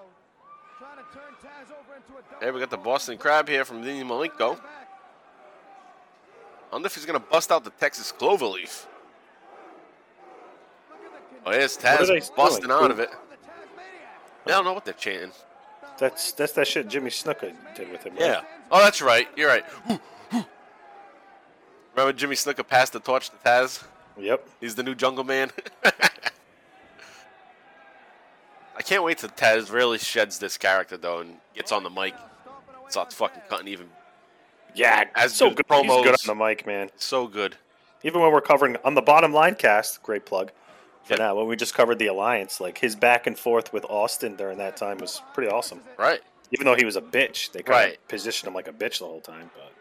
Trying 0.78 0.96
to 0.96 1.04
turn 1.12 1.34
Taz 1.42 1.68
over 1.70 1.91
into 1.91 1.91
a 1.91 1.91
double 1.91 1.91
Hey, 2.40 2.50
we 2.50 2.60
got 2.60 2.70
the. 2.70 2.76
Boston 2.76 3.18
Crab 3.18 3.48
here 3.48 3.64
from 3.64 3.82
Dean 3.82 4.06
Malenko. 4.06 4.58
I 6.70 6.74
wonder 6.74 6.86
if 6.86 6.94
he's 6.94 7.04
gonna 7.06 7.20
bust 7.20 7.52
out 7.52 7.64
the 7.64 7.70
Texas 7.70 8.12
Cloverleaf. 8.18 8.86
Look 10.90 11.00
at 11.04 11.44
the 11.44 11.48
Oh, 11.48 11.52
there's 11.52 11.76
What 11.76 11.84
Taz 12.10 12.36
busting 12.36 12.70
out 12.70 12.90
of 12.90 12.98
it. 12.98 13.10
of 13.10 13.14
the 14.46 14.52
I 14.52 14.56
don't 14.56 14.64
know 14.64 14.72
what 14.72 14.84
they're 14.84 14.94
chanting. 14.94 15.32
That's 15.98 16.32
that's 16.32 16.52
that 16.52 16.66
shit 16.66 16.88
Jimmy 16.88 17.10
Snuka 17.10 17.54
did 17.76 17.90
with 17.92 18.02
him. 18.04 18.14
right? 18.14 18.22
Yeah. 18.22 18.42
Oh, 18.70 18.78
that's 18.80 19.02
right. 19.02 19.28
You're 19.36 19.48
right. 19.48 19.64
Remember 21.94 22.12
Jimmy 22.14 22.34
Snuka 22.36 22.66
passed 22.66 22.94
the 22.94 23.00
torch 23.00 23.28
to 23.30 23.36
Taz? 23.36 23.84
Yep. 24.18 24.48
He's 24.60 24.74
the 24.74 24.82
new 24.82 24.94
Jungle 24.94 25.24
Man. 25.24 25.50
I 28.82 28.84
can't 28.84 29.04
wait 29.04 29.18
till 29.18 29.28
Taz 29.28 29.70
really 29.72 29.96
sheds 29.98 30.40
this 30.40 30.58
character 30.58 30.96
though 30.96 31.20
and 31.20 31.36
gets 31.54 31.70
on 31.70 31.84
the 31.84 31.90
mic. 31.90 32.14
Starts 32.88 33.14
fucking 33.14 33.42
cutting 33.48 33.68
even 33.68 33.86
Yeah. 34.74 35.04
As 35.14 35.32
so 35.34 35.50
good 35.50 35.64
good. 35.68 35.84
He's 35.84 36.02
good 36.02 36.08
on 36.08 36.16
the 36.26 36.34
mic, 36.34 36.66
man. 36.66 36.90
so 36.96 37.28
good. 37.28 37.54
Even 38.02 38.20
when 38.20 38.32
we're 38.32 38.40
covering 38.40 38.76
on 38.84 38.96
the 38.96 39.00
bottom 39.00 39.32
line 39.32 39.54
cast, 39.54 40.02
great 40.02 40.26
plug 40.26 40.50
for 41.04 41.12
Yep. 41.12 41.18
that. 41.20 41.36
When 41.36 41.46
we 41.46 41.54
just 41.54 41.74
covered 41.74 42.00
the 42.00 42.08
alliance, 42.08 42.60
like 42.60 42.78
his 42.78 42.96
back 42.96 43.28
and 43.28 43.38
forth 43.38 43.72
with 43.72 43.84
Austin 43.84 44.34
during 44.34 44.58
that 44.58 44.76
time 44.76 44.98
was 44.98 45.22
pretty 45.32 45.48
awesome. 45.48 45.80
Right. 45.96 46.20
Even 46.50 46.64
though 46.64 46.74
he 46.74 46.84
was 46.84 46.96
a 46.96 47.00
bitch, 47.00 47.52
they 47.52 47.62
kind 47.62 47.68
Right. 47.68 47.98
of 47.98 48.08
positioned 48.08 48.48
him 48.48 48.54
like 48.54 48.66
a 48.66 48.72
bitch 48.72 48.98
the 48.98 49.06
whole 49.06 49.20
time. 49.20 49.48
But 49.54 49.72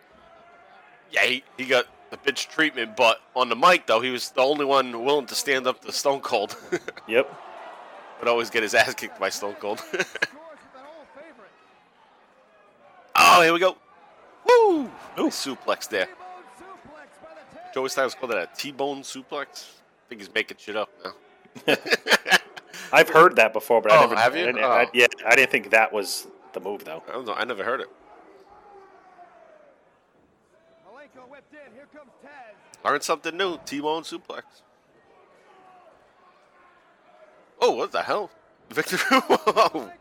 Yeah, 1.10 1.24
he, 1.24 1.44
he 1.58 1.66
got 1.66 1.88
the 2.12 2.18
bitch 2.18 2.48
treatment, 2.50 2.96
but 2.96 3.20
on 3.36 3.50
the 3.50 3.56
mic 3.56 3.88
though, 3.88 4.00
he 4.00 4.12
was 4.12 4.30
the 4.30 4.42
only 4.44 4.64
one 4.66 5.04
willing 5.04 5.26
to 5.26 5.34
stand 5.36 5.66
up 5.66 5.82
to 5.86 5.92
Stone 5.92 6.22
Cold. 6.22 6.56
yep. 7.08 7.28
Would 8.22 8.30
always 8.30 8.50
get 8.50 8.64
his 8.64 8.74
ass 8.82 8.94
kicked 8.94 9.20
by 9.20 9.30
Stone 9.30 9.56
Cold. 9.56 9.80
Scores 9.80 9.92
with 10.00 10.16
an 10.16 10.82
old 10.86 11.08
favorite. 11.16 11.52
oh, 13.16 13.42
here 13.42 13.52
we 13.52 13.60
go. 13.60 13.76
Woo! 14.48 14.84
Nice 15.18 15.46
suplex 15.46 15.90
there. 15.90 16.06
T-bone 16.06 16.44
suplex 16.60 17.22
by 17.22 17.30
the 17.54 17.60
Taz. 17.60 17.74
Joey 17.74 17.90
Styles 17.90 18.16
called 18.16 18.32
that 18.32 18.38
a 18.38 18.50
T-bone 18.56 19.02
suplex. 19.02 19.70
I 19.72 20.10
think 20.10 20.22
he's 20.22 20.34
making 20.34 20.58
shit 20.60 20.76
up 20.76 20.90
now. 21.04 21.14
I've 22.94 23.10
heard 23.10 23.36
that 23.38 23.54
before, 23.54 23.82
but 23.82 23.92
I 23.92 23.98
Oh, 23.98 24.02
never. 24.02 24.16
have 24.18 24.36
you? 24.36 24.44
I 24.44 24.46
didn't- 24.46 24.64
oh. 24.64 24.70
I- 24.70 24.86
Oh. 24.86 24.90
yeah, 24.94 25.08
I 25.26 25.36
didn't 25.36 25.52
think 25.52 25.72
that 25.72 25.92
was 25.92 26.28
the 26.54 26.60
move 26.60 26.84
though. 26.86 27.02
I 27.10 27.14
don't 27.14 27.26
know. 27.26 27.34
I 27.34 27.44
never 27.46 27.64
heard 27.64 27.82
it. 27.82 27.88
Malenko 30.88 31.28
whipped 31.30 31.54
in. 31.54 31.74
Here 31.74 31.88
comes 31.96 32.12
Taz. 32.24 32.86
Learned 32.86 33.04
something 33.04 33.36
new. 33.36 33.58
T-bone 33.66 34.04
suplex. 34.04 34.44
Oh, 37.62 37.72
what 37.72 37.92
the 37.92 38.02
hell? 38.02 38.30
Victory 38.72 38.98
Whoa. 39.00 39.92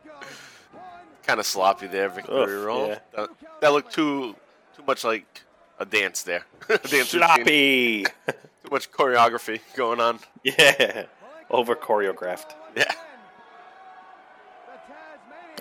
Kind 1.26 1.38
of 1.40 1.46
sloppy 1.46 1.86
there, 1.86 2.08
victory 2.08 2.42
Ugh, 2.58 2.64
roll. 2.66 2.88
yeah. 2.88 2.98
That, 3.14 3.28
that 3.60 3.72
looked 3.72 3.92
too 3.92 4.34
too 4.76 4.82
much 4.86 5.04
like 5.04 5.42
a 5.78 5.84
dance 5.84 6.22
there. 6.22 6.44
A 6.68 6.78
dance. 6.78 7.10
Sloppy. 7.10 8.04
Too 8.64 8.70
much 8.70 8.90
choreography 8.92 9.60
going 9.76 10.00
on. 10.00 10.18
yeah. 10.44 11.04
Over 11.50 11.74
choreographed. 11.74 12.54
Yeah. 12.76 12.90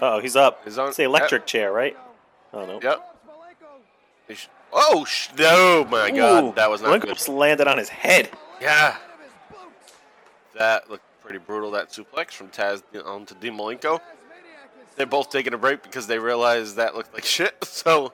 Oh, 0.02 0.20
he's 0.20 0.36
up. 0.36 0.62
He's 0.66 0.78
on- 0.78 0.90
It's 0.90 0.98
the 0.98 1.04
electric 1.04 1.46
chair, 1.46 1.72
right? 1.72 1.98
Oh 2.54 2.66
no. 2.66 2.80
Yep. 2.82 3.16
Sh- 4.36 4.46
Oh, 4.72 5.04
sh- 5.06 5.30
no, 5.38 5.86
my 5.90 6.12
God. 6.12 6.56
That 6.56 6.70
was 6.70 6.82
not 6.82 6.92
Malenko 6.92 7.02
good. 7.02 7.16
just 7.16 7.28
landed 7.30 7.68
on 7.68 7.78
his 7.80 7.90
head. 7.90 8.30
Yeah. 8.62 8.96
Out 8.98 9.14
of 9.14 9.20
his 9.20 9.32
boots. 9.50 9.94
That 10.56 10.90
looked 10.92 11.04
pretty 11.30 11.46
brutal, 11.46 11.70
that 11.70 11.92
suplex 11.92 12.32
from 12.32 12.48
Taz 12.48 12.82
on 13.06 13.24
to 13.28 13.36
Dean 13.36 13.54
Malenko. 13.54 14.02
They're 14.96 15.06
both 15.06 15.30
taking 15.30 15.54
a 15.54 15.60
break 15.60 15.84
because 15.84 16.08
they 16.08 16.18
realized 16.18 16.78
that 16.78 16.96
looked 16.96 17.14
like 17.14 17.24
shit. 17.38 17.64
So 17.66 18.12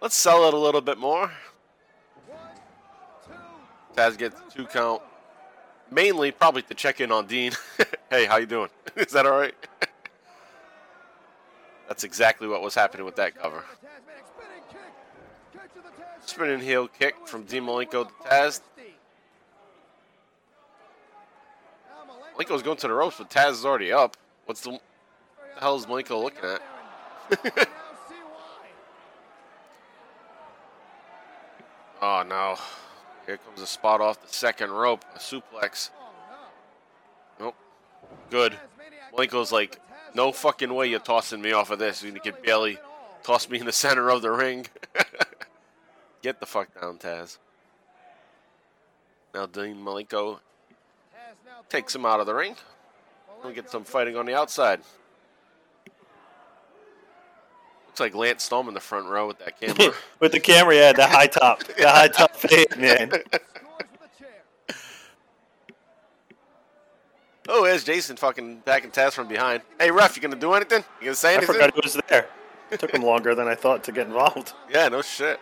let's 0.00 0.16
sell 0.16 0.48
it 0.48 0.54
a 0.54 0.56
little 0.56 0.80
bit 0.80 0.96
more. 0.96 1.30
Taz 3.94 4.16
gets 4.16 4.40
two 4.50 4.64
count. 4.64 5.02
Mainly 5.90 6.32
probably 6.32 6.62
to 6.62 6.74
check 6.74 7.02
in 7.02 7.12
on 7.12 7.26
Dean. 7.26 7.52
hey, 8.10 8.24
how 8.24 8.38
you 8.38 8.46
doing? 8.46 8.70
Is 8.96 9.12
that 9.12 9.26
all 9.26 9.38
right? 9.38 9.54
That's 11.86 12.02
exactly 12.02 12.48
what 12.48 12.62
was 12.62 12.74
happening 12.74 13.04
with 13.04 13.16
that 13.16 13.38
cover. 13.38 13.62
Spinning 16.24 16.60
heel 16.60 16.88
kick 16.88 17.14
from 17.26 17.42
Dean 17.42 17.64
Malenko 17.64 18.08
to 18.08 18.28
Taz. 18.30 18.62
Malenko's 22.36 22.62
going 22.62 22.76
to 22.78 22.88
the 22.88 22.94
ropes, 22.94 23.16
but 23.18 23.30
Taz 23.30 23.52
is 23.52 23.64
already 23.64 23.92
up. 23.92 24.16
What's 24.46 24.60
the, 24.62 24.70
what 24.70 24.82
the 25.54 25.60
hell 25.60 25.76
is 25.76 25.86
Malenko 25.86 26.22
looking 26.22 26.44
at? 26.44 26.60
oh 32.02 32.24
no. 32.28 32.56
Here 33.26 33.38
comes 33.38 33.62
a 33.62 33.66
spot 33.66 34.00
off 34.00 34.20
the 34.20 34.32
second 34.32 34.70
rope, 34.70 35.04
a 35.14 35.18
suplex. 35.18 35.90
Nope. 37.40 37.54
Good. 38.30 38.56
Malenko's 39.12 39.52
like, 39.52 39.80
no 40.14 40.32
fucking 40.32 40.72
way 40.72 40.88
you're 40.88 41.00
tossing 41.00 41.40
me 41.40 41.52
off 41.52 41.70
of 41.70 41.78
this. 41.78 42.02
You 42.02 42.12
can 42.12 42.34
barely 42.44 42.78
toss 43.22 43.48
me 43.48 43.60
in 43.60 43.66
the 43.66 43.72
center 43.72 44.10
of 44.10 44.22
the 44.22 44.30
ring. 44.30 44.66
Get 46.22 46.40
the 46.40 46.46
fuck 46.46 46.80
down, 46.80 46.98
Taz. 46.98 47.38
Now 49.34 49.46
Dean 49.46 49.76
Malenko 49.76 50.40
takes 51.68 51.94
him 51.94 52.06
out 52.06 52.20
of 52.20 52.26
the 52.26 52.34
ring. 52.34 52.56
We 53.44 53.52
get 53.52 53.70
some 53.70 53.84
fighting 53.84 54.16
on 54.16 54.26
the 54.26 54.34
outside. 54.34 54.80
Looks 57.94 58.00
like 58.00 58.14
Lance 58.16 58.42
Storm 58.42 58.66
in 58.66 58.74
the 58.74 58.80
front 58.80 59.06
row 59.06 59.28
with 59.28 59.38
that 59.38 59.60
camera. 59.60 59.94
With 60.18 60.32
the 60.32 60.40
camera, 60.40 60.74
yeah, 60.74 60.92
the 60.92 61.06
high 61.06 61.28
top, 61.28 61.62
the 61.62 61.88
high 61.88 62.08
top 62.08 62.34
fade, 62.36 62.76
man. 62.76 63.12
oh, 67.48 67.62
there's 67.64 67.84
Jason 67.84 68.16
fucking 68.16 68.62
backing 68.64 68.90
Taz 68.90 69.12
from 69.12 69.28
behind. 69.28 69.62
Hey, 69.78 69.92
ref, 69.92 70.16
you 70.16 70.22
gonna 70.22 70.34
do 70.34 70.54
anything? 70.54 70.82
You 70.98 71.04
gonna 71.04 71.14
say 71.14 71.34
anything? 71.36 71.50
I 71.50 71.52
forgot 71.52 71.78
it 71.78 71.84
was 71.84 72.00
there. 72.08 72.26
It 72.72 72.80
took 72.80 72.92
him 72.92 73.02
longer 73.02 73.36
than 73.36 73.46
I 73.46 73.54
thought 73.54 73.84
to 73.84 73.92
get 73.92 74.08
involved. 74.08 74.54
Yeah, 74.68 74.88
no 74.88 75.00
shit. 75.00 75.38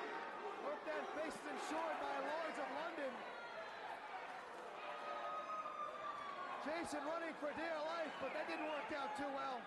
Jason 6.66 6.98
running 7.06 7.34
for 7.40 7.48
dear 7.56 7.78
life, 7.88 8.12
but 8.20 8.34
that 8.34 8.46
didn't 8.46 8.66
work 8.66 8.92
out 9.00 9.16
too 9.16 9.24
well. 9.34 9.60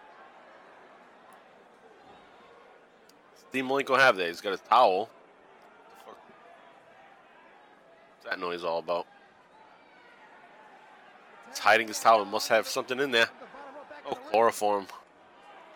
Dean 3.55 3.69
Malenko 3.69 3.97
have 3.97 4.17
there? 4.17 4.27
He's 4.27 4.41
got 4.41 4.53
a 4.53 4.57
towel. 4.57 5.09
What's 8.17 8.29
that 8.29 8.37
noise 8.37 8.65
all 8.65 8.79
about? 8.79 9.07
He's 11.47 11.59
hiding 11.59 11.87
his 11.87 11.97
towel. 12.01 12.25
Must 12.25 12.49
have 12.49 12.67
something 12.67 12.99
in 12.99 13.11
there. 13.11 13.29
Oh, 14.11 14.15
chloroform. 14.29 14.87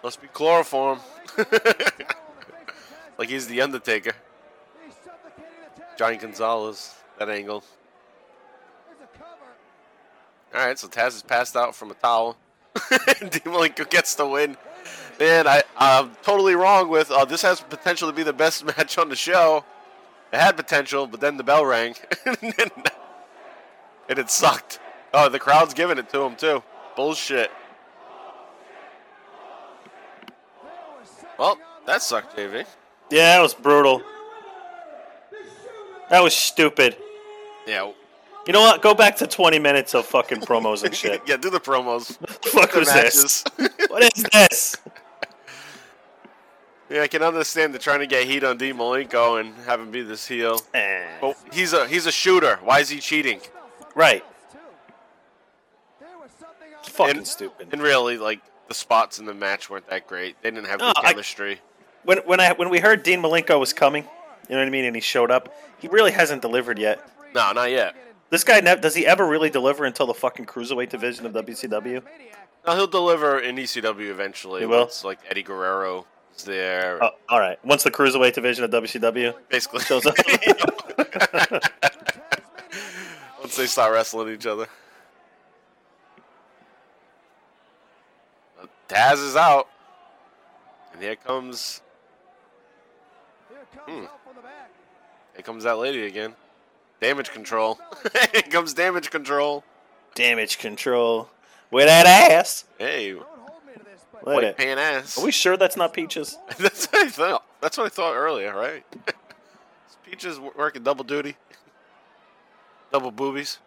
Must 0.04 0.22
be 0.22 0.28
chloroform. 0.28 1.00
like 3.18 3.30
he's 3.30 3.48
the 3.48 3.62
Undertaker. 3.62 4.12
Johnny 5.98 6.18
Gonzalez. 6.18 6.96
That 7.18 7.30
angle. 7.30 7.64
All 10.54 10.66
right, 10.66 10.78
so 10.78 10.90
Taz 10.90 11.16
is 11.16 11.24
passed 11.24 11.56
out 11.56 11.74
from 11.74 11.92
a 11.92 11.94
towel. 11.94 12.36
Dean 13.22 13.30
Malenko 13.30 13.90
gets 13.90 14.16
the 14.16 14.28
win. 14.28 14.58
Man, 15.20 15.48
I, 15.48 15.64
I'm 15.78 16.12
totally 16.24 16.56
wrong 16.56 16.90
with 16.90 17.12
uh, 17.12 17.26
this 17.26 17.42
has 17.42 17.60
potential 17.60 18.10
to 18.10 18.16
be 18.16 18.24
the 18.24 18.34
best 18.34 18.66
match 18.78 18.98
on 18.98 19.10
the 19.10 19.16
show. 19.16 19.66
It 20.32 20.40
had 20.40 20.56
potential, 20.56 21.08
but 21.08 21.20
then 21.20 21.38
the 21.38 21.44
bell 21.44 21.66
rang. 21.66 21.96
and 22.26 22.40
it 24.10 24.30
sucked. 24.30 24.80
Oh, 25.14 25.28
the 25.28 25.40
crowd's 25.40 25.74
giving 25.74 25.98
it 25.98 26.10
to 26.10 26.22
him, 26.22 26.36
too. 26.36 26.62
Bullshit. 26.96 27.50
Well, 31.38 31.58
that 31.88 32.02
sucked, 32.04 32.38
JV. 32.38 32.66
Yeah, 33.10 33.38
that 33.38 33.42
was 33.42 33.56
brutal. 33.56 34.04
That 36.10 36.22
was 36.22 36.36
stupid. 36.36 36.96
Yeah. 37.66 37.92
You 38.46 38.54
know 38.54 38.62
what? 38.62 38.82
Go 38.82 38.94
back 38.94 39.16
to 39.18 39.28
20 39.28 39.58
minutes 39.60 39.96
of 39.96 40.06
fucking 40.06 40.42
promos 40.42 40.84
and 40.84 40.94
shit. 40.96 41.22
yeah, 41.26 41.38
do 41.38 41.50
the 41.50 41.60
promos. 41.60 42.18
fuck 42.46 42.72
The 42.72 42.80
was 42.80 42.94
this? 42.94 43.44
what 43.90 44.04
is 44.04 44.24
this? 44.32 44.76
Yeah, 46.90 47.02
I 47.04 47.08
can 47.08 47.22
understand 47.22 47.74
they're 47.74 47.80
trying 47.80 48.00
to 48.00 48.08
get 48.08 48.26
heat 48.26 48.44
on 48.44 48.58
Dean 48.58 48.76
Malenko 48.76 49.40
and 49.40 49.54
have 49.66 49.80
him 49.80 49.92
be 49.92 50.02
this 50.02 50.28
heel. 50.28 50.60
Eh. 50.74 51.06
But 51.22 51.38
he's 51.54 51.74
a 51.74 51.88
he's 51.88 52.06
a 52.08 52.12
shooter. 52.12 52.58
Why 52.64 52.80
is 52.80 52.90
he 52.90 53.00
cheating? 53.00 53.42
Right. 53.96 54.24
Fucking 56.84 57.18
and, 57.18 57.28
stupid. 57.28 57.70
And 57.72 57.82
really, 57.82 58.18
like 58.18 58.42
the 58.68 58.74
spots 58.74 59.20
in 59.20 59.26
the 59.26 59.34
match 59.34 59.70
weren't 59.70 59.88
that 59.90 60.08
great. 60.08 60.42
They 60.42 60.52
didn't 60.52 60.68
have 60.68 60.80
No, 60.80 60.88
good 60.94 61.06
I- 61.06 61.12
chemistry. 61.12 61.60
When 62.04 62.20
when 62.20 62.40
I 62.40 62.54
when 62.54 62.70
we 62.70 62.80
heard 62.80 63.04
Dean 63.04 63.22
Malenko 63.22 63.60
was 63.60 63.74
coming, 63.74 64.04
you 64.04 64.56
know 64.56 64.62
what 64.62 64.68
I 64.68 64.72
mean, 64.72 64.86
and 64.86 64.96
he 64.96 65.02
showed 65.02 65.32
up, 65.32 65.54
he 65.80 65.88
really 65.90 66.12
hasn't 66.12 66.42
delivered 66.42 66.80
yet. 66.80 67.08
No, 67.36 67.52
not 67.52 67.70
yet. 67.72 67.96
This 68.30 68.44
guy 68.44 68.60
nev- 68.62 68.82
does 68.82 68.96
he 68.96 69.06
ever 69.06 69.28
really 69.28 69.50
deliver 69.50 69.86
until 69.86 70.08
the 70.08 70.14
fucking 70.14 70.46
cruiserweight 70.46 70.90
division 70.90 71.26
of 71.26 71.34
WCW? 71.34 72.02
No, 72.66 72.76
he'll 72.76 72.88
deliver 72.88 73.40
in 73.40 73.58
ECW 73.58 74.10
eventually. 74.10 74.62
He 74.62 74.66
will? 74.66 74.80
Once 74.82 75.04
like 75.04 75.20
Eddie 75.30 75.44
Guerrero 75.44 76.00
is 76.00 76.06
there. 76.44 77.04
Oh, 77.04 77.10
all 77.28 77.40
right. 77.40 77.64
Once 77.66 77.84
the 77.84 77.92
cruiserweight 77.92 78.34
division 78.34 78.64
of 78.64 78.72
WCW 78.72 79.34
Basically. 79.50 79.82
shows 79.82 80.06
up. 80.06 80.16
Once 83.40 83.56
they 83.56 83.66
start 83.66 83.94
wrestling 83.94 84.34
each 84.34 84.46
other. 84.46 84.68
Taz 88.90 89.24
is 89.24 89.36
out. 89.36 89.68
And 90.94 91.02
here 91.02 91.16
comes. 91.16 91.82
Hmm. 93.86 94.06
Here 95.36 95.44
comes 95.44 95.64
that 95.64 95.78
lady 95.78 96.06
again. 96.06 96.34
Damage 97.00 97.30
control. 97.32 97.80
here 98.34 98.42
comes 98.42 98.74
damage 98.74 99.10
control. 99.12 99.64
Damage 100.16 100.58
control 100.58 101.30
with 101.72 101.86
that 101.86 102.06
ass. 102.08 102.66
Hey, 102.78 103.16
White 104.24 104.44
it. 104.44 104.58
pan 104.58 104.78
ass. 104.78 105.18
Are 105.18 105.26
we 105.26 105.32
sure 105.32 105.58
that's 105.58 105.78
not 105.78 105.94
peaches? 105.94 106.38
That's 106.58 106.88
what 106.88 107.08
I 107.08 107.10
thought. 107.10 107.46
That's 107.62 107.78
what 107.78 107.86
I 107.86 107.90
thought 107.90 108.16
earlier, 108.16 108.54
right? 108.56 108.84
Peaches 110.04 110.40
working 110.40 110.84
double 110.84 111.04
duty, 111.04 111.36
double 112.92 113.12
boobies. 113.12 113.60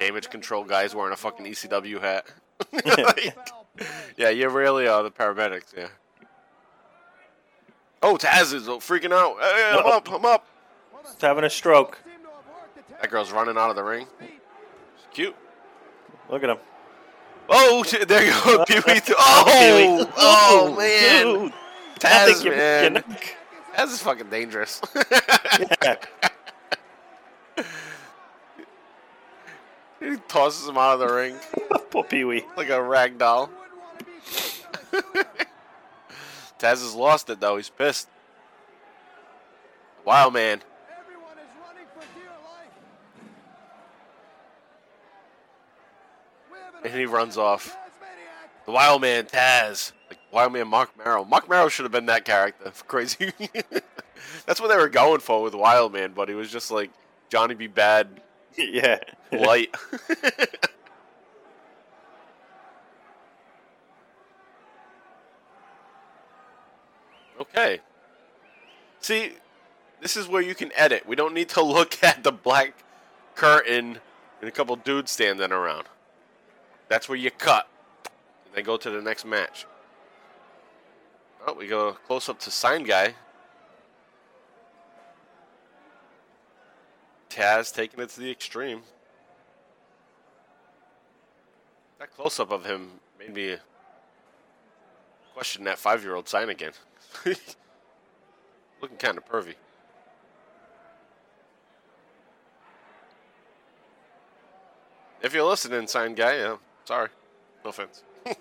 Damage 0.00 0.30
control 0.30 0.64
guys 0.64 0.94
wearing 0.94 1.12
a 1.12 1.16
fucking 1.16 1.44
ECW 1.44 2.00
hat. 2.00 2.26
Like, 2.72 3.36
yeah, 4.16 4.30
you 4.30 4.48
really 4.48 4.86
are 4.86 5.02
the 5.02 5.10
paramedics. 5.10 5.76
Yeah. 5.76 5.88
Oh, 8.02 8.16
Taz 8.16 8.54
is 8.54 8.68
freaking 8.68 9.12
out. 9.12 9.38
Hey, 9.40 9.70
I'm 9.72 9.84
oh. 9.84 9.96
up. 9.96 10.10
I'm 10.10 10.24
up. 10.24 10.46
He's 11.04 11.20
having 11.20 11.44
a 11.44 11.50
stroke. 11.50 11.98
That 13.00 13.10
girl's 13.10 13.32
running 13.32 13.56
out 13.56 13.70
of 13.70 13.76
the 13.76 13.82
ring. 13.82 14.06
She's 14.20 14.28
cute. 15.12 15.36
Look 16.30 16.42
at 16.44 16.50
him. 16.50 16.58
Oh, 17.48 17.82
shit, 17.82 18.06
there 18.08 18.24
you 18.24 18.30
go, 18.32 18.38
oh, 18.60 18.64
Pee 18.66 18.74
Wee. 18.74 19.00
Oh, 19.10 19.44
Pee-wee. 19.46 20.12
Oh, 20.18 20.68
oh, 20.68 20.76
man. 20.76 21.24
dude. 21.44 21.52
Taz, 21.98 22.44
you're- 22.44 22.56
man. 22.56 22.92
you're 22.94 23.02
Taz 23.76 23.92
is 23.92 24.02
fucking 24.02 24.28
dangerous. 24.30 24.80
Yeah. 25.82 25.96
he 30.00 30.16
tosses 30.28 30.68
him 30.68 30.78
out 30.78 30.94
of 30.94 31.00
the 31.00 31.12
ring 31.12 31.34
Poor 31.90 32.04
Pee 32.04 32.22
Wee. 32.24 32.44
like 32.56 32.68
a 32.70 32.80
rag 32.80 33.18
doll. 33.18 33.50
Taz 36.58 36.82
has 36.82 36.94
lost 36.94 37.30
it, 37.30 37.40
though. 37.40 37.56
He's 37.56 37.68
pissed. 37.70 38.08
Wow, 40.04 40.30
man. 40.30 40.60
And 46.88 46.98
he 46.98 47.04
runs 47.04 47.36
off. 47.36 47.76
The 48.64 48.72
Wild 48.72 49.02
Man, 49.02 49.24
Taz. 49.24 49.92
Like 50.08 50.18
Wild 50.32 50.54
Man 50.54 50.68
Marc 50.68 50.96
Mero. 50.96 51.22
Marc 51.24 51.48
Mero 51.48 51.68
should 51.68 51.84
have 51.84 51.92
been 51.92 52.06
that 52.06 52.24
character. 52.24 52.72
Crazy. 52.86 53.30
That's 54.46 54.58
what 54.60 54.68
they 54.68 54.76
were 54.76 54.88
going 54.88 55.20
for 55.20 55.42
with 55.42 55.54
Wild 55.54 55.92
Man, 55.92 56.12
but 56.14 56.28
he 56.30 56.34
was 56.34 56.50
just 56.50 56.70
like 56.70 56.90
Johnny 57.28 57.54
B. 57.54 57.68
Badd 57.68 58.06
Yeah. 58.56 58.98
light. 59.32 59.74
okay. 67.40 67.80
See, 69.00 69.32
this 70.00 70.16
is 70.16 70.26
where 70.26 70.42
you 70.42 70.54
can 70.54 70.72
edit. 70.74 71.06
We 71.06 71.16
don't 71.16 71.34
need 71.34 71.48
to 71.50 71.62
look 71.62 72.02
at 72.02 72.24
the 72.24 72.32
black 72.32 72.74
curtain 73.34 73.98
and 74.40 74.48
a 74.48 74.50
couple 74.50 74.74
dudes 74.76 75.10
standing 75.10 75.52
around. 75.52 75.84
That's 76.88 77.08
where 77.08 77.18
you 77.18 77.30
cut. 77.30 77.68
And 78.46 78.54
then 78.54 78.64
go 78.64 78.76
to 78.76 78.90
the 78.90 79.02
next 79.02 79.24
match. 79.24 79.66
Oh, 81.46 81.54
we 81.54 81.66
go 81.66 81.92
close 82.06 82.28
up 82.28 82.40
to 82.40 82.50
sign 82.50 82.84
guy. 82.84 83.14
Taz 87.30 87.74
taking 87.74 88.00
it 88.00 88.08
to 88.10 88.20
the 88.20 88.30
extreme. 88.30 88.82
That 91.98 92.14
close 92.14 92.40
up 92.40 92.50
of 92.50 92.64
him 92.64 92.90
made 93.18 93.34
me 93.34 93.56
question 95.34 95.64
that 95.64 95.78
five 95.78 96.02
year 96.02 96.14
old 96.14 96.28
sign 96.28 96.48
again. 96.48 96.72
Looking 98.80 98.96
kind 98.98 99.18
of 99.18 99.26
pervy. 99.26 99.54
If 105.20 105.34
you're 105.34 105.44
listening, 105.44 105.86
sign 105.88 106.14
guy, 106.14 106.36
yeah, 106.36 106.56
sorry. 106.88 107.10
No 107.64 107.68
offense. 107.68 108.02
All 108.26 108.34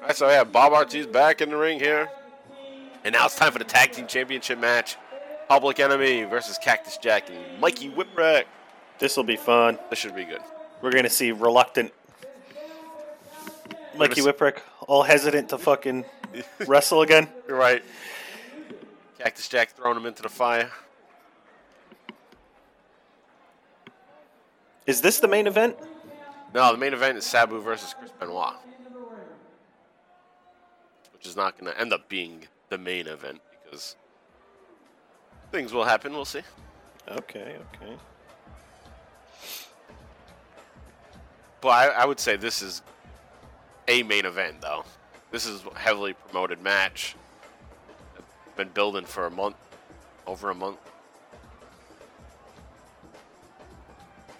right, 0.00 0.16
so 0.16 0.28
yeah, 0.30 0.42
Bob 0.42 0.72
Artese 0.72 1.10
back 1.10 1.42
in 1.42 1.50
the 1.50 1.56
ring 1.56 1.78
here. 1.78 2.08
And 3.04 3.12
now 3.12 3.26
it's 3.26 3.36
time 3.36 3.52
for 3.52 3.58
the 3.58 3.66
tag 3.66 3.92
team 3.92 4.06
championship 4.06 4.58
match. 4.58 4.96
Public 5.46 5.78
Enemy 5.78 6.24
versus 6.24 6.56
Cactus 6.56 6.96
Jack 6.96 7.28
and 7.28 7.60
Mikey 7.60 7.90
Whipwreck. 7.90 8.44
This 8.98 9.14
will 9.14 9.24
be 9.24 9.36
fun. 9.36 9.78
This 9.90 9.98
should 9.98 10.16
be 10.16 10.24
good. 10.24 10.40
We're 10.80 10.90
gonna 10.90 11.10
see 11.10 11.32
reluctant 11.32 11.92
Mikey 13.94 14.22
see- 14.22 14.26
Whipwreck, 14.26 14.60
all 14.88 15.02
hesitant 15.02 15.50
to 15.50 15.58
fucking 15.58 16.06
wrestle 16.66 17.02
again. 17.02 17.28
You're 17.48 17.58
right. 17.58 17.84
Cactus 19.18 19.48
Jack 19.48 19.72
throwing 19.72 19.98
him 19.98 20.06
into 20.06 20.22
the 20.22 20.30
fire. 20.30 20.70
Is 24.86 25.00
this 25.00 25.18
the 25.20 25.28
main 25.28 25.46
event? 25.46 25.76
No, 26.54 26.72
the 26.72 26.78
main 26.78 26.92
event 26.92 27.18
is 27.18 27.24
Sabu 27.24 27.60
versus 27.60 27.94
Chris 27.98 28.12
Benoit. 28.12 28.54
Which 31.12 31.26
is 31.26 31.36
not 31.36 31.58
going 31.58 31.72
to 31.72 31.80
end 31.80 31.92
up 31.92 32.08
being 32.08 32.46
the 32.68 32.78
main 32.78 33.06
event 33.06 33.40
because 33.64 33.96
things 35.50 35.72
will 35.72 35.84
happen. 35.84 36.12
We'll 36.12 36.24
see. 36.24 36.42
Okay, 37.08 37.56
okay. 37.74 37.96
But 41.60 41.68
I, 41.68 41.86
I 41.88 42.04
would 42.04 42.20
say 42.20 42.36
this 42.36 42.60
is 42.60 42.82
a 43.88 44.02
main 44.02 44.26
event, 44.26 44.60
though. 44.60 44.84
This 45.30 45.46
is 45.46 45.64
a 45.64 45.78
heavily 45.78 46.12
promoted 46.12 46.60
match. 46.62 47.16
I've 48.16 48.56
been 48.56 48.68
building 48.68 49.04
for 49.04 49.26
a 49.26 49.30
month, 49.30 49.56
over 50.26 50.50
a 50.50 50.54
month. 50.54 50.78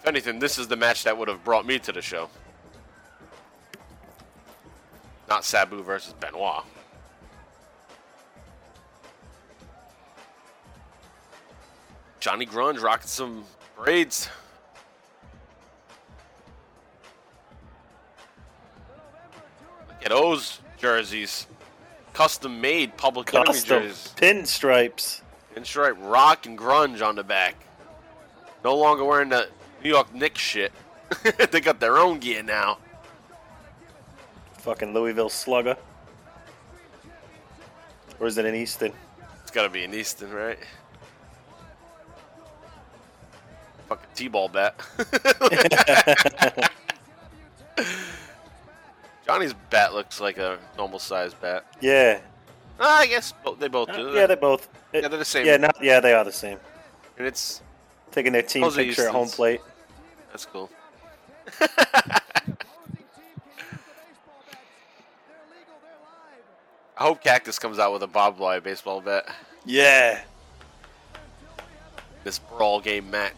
If 0.05 0.09
anything, 0.09 0.37
this 0.37 0.59
is 0.59 0.67
the 0.67 0.75
match 0.75 1.03
that 1.05 1.17
would 1.17 1.27
have 1.27 1.43
brought 1.43 1.65
me 1.65 1.79
to 1.79 1.91
the 1.91 1.99
show. 1.99 2.29
Not 5.27 5.43
Sabu 5.43 5.81
versus 5.81 6.13
Benoit. 6.19 6.63
Johnny 12.19 12.45
Grunge 12.45 12.83
rocking 12.83 13.07
some 13.07 13.45
braids. 13.75 14.29
Look 19.87 20.03
at 20.03 20.09
those 20.09 20.59
jerseys. 20.77 21.47
Custom 22.13 22.61
made 22.61 22.95
public 22.95 23.33
enemy 23.33 23.59
jerseys. 23.59 24.13
pinstripes. 24.15 25.21
Pinstripe 25.55 25.97
rock 25.97 26.45
and 26.45 26.55
grunge 26.55 27.01
on 27.03 27.15
the 27.15 27.23
back. 27.23 27.55
No 28.63 28.77
longer 28.77 29.03
wearing 29.03 29.29
the 29.29 29.49
New 29.85 29.91
York 29.91 30.15
Knicks 30.15 30.41
shit. 30.41 30.71
they 31.51 31.61
got 31.61 31.79
their 31.79 31.99
own 31.99 32.17
gear 32.17 32.41
now. 32.41 32.79
Fucking 34.57 34.95
Louisville 34.95 35.29
Slugger. 35.29 35.77
Or 38.19 38.25
is 38.25 38.39
it 38.39 38.45
in 38.45 38.55
Easton? 38.55 38.91
It's 39.43 39.51
gotta 39.51 39.69
be 39.69 39.83
in 39.83 39.93
Easton, 39.93 40.31
right? 40.33 40.57
Fucking 43.87 44.09
T-ball 44.15 44.49
bat. 44.49 44.81
Johnny's 49.27 49.53
bat 49.69 49.93
looks 49.93 50.19
like 50.19 50.39
a 50.39 50.57
normal 50.79 50.97
sized 50.97 51.39
bat. 51.41 51.63
Yeah. 51.79 52.21
Ah, 52.79 53.01
I 53.01 53.05
guess 53.05 53.33
bo- 53.33 53.53
they 53.53 53.67
both 53.67 53.93
do. 53.93 54.09
Uh, 54.09 54.13
yeah, 54.13 54.25
they 54.25 54.33
both. 54.33 54.67
Yeah, 54.91 55.07
they're 55.09 55.19
the 55.19 55.25
same. 55.25 55.45
Yeah, 55.45 55.57
not, 55.57 55.75
yeah, 55.79 55.99
they 55.99 56.13
are 56.13 56.23
the 56.23 56.31
same. 56.31 56.57
And 57.19 57.27
it's 57.27 57.61
Taking 58.15 58.31
their 58.31 58.43
team 58.43 58.71
picture 58.71 59.07
at 59.07 59.11
home 59.11 59.27
plate. 59.27 59.59
That's 60.35 60.45
cool. 60.47 60.69
I 66.97 67.03
hope 67.03 67.23
Cactus 67.23 67.57
comes 67.57 67.79
out 67.79 67.93
with 67.93 68.03
a 68.03 68.07
barbed 68.07 68.37
wire 68.37 68.59
baseball 68.59 68.99
bat. 68.99 69.33
Yeah. 69.65 70.21
This 72.25 72.39
brawl 72.39 72.81
game 72.81 73.09
match. 73.09 73.33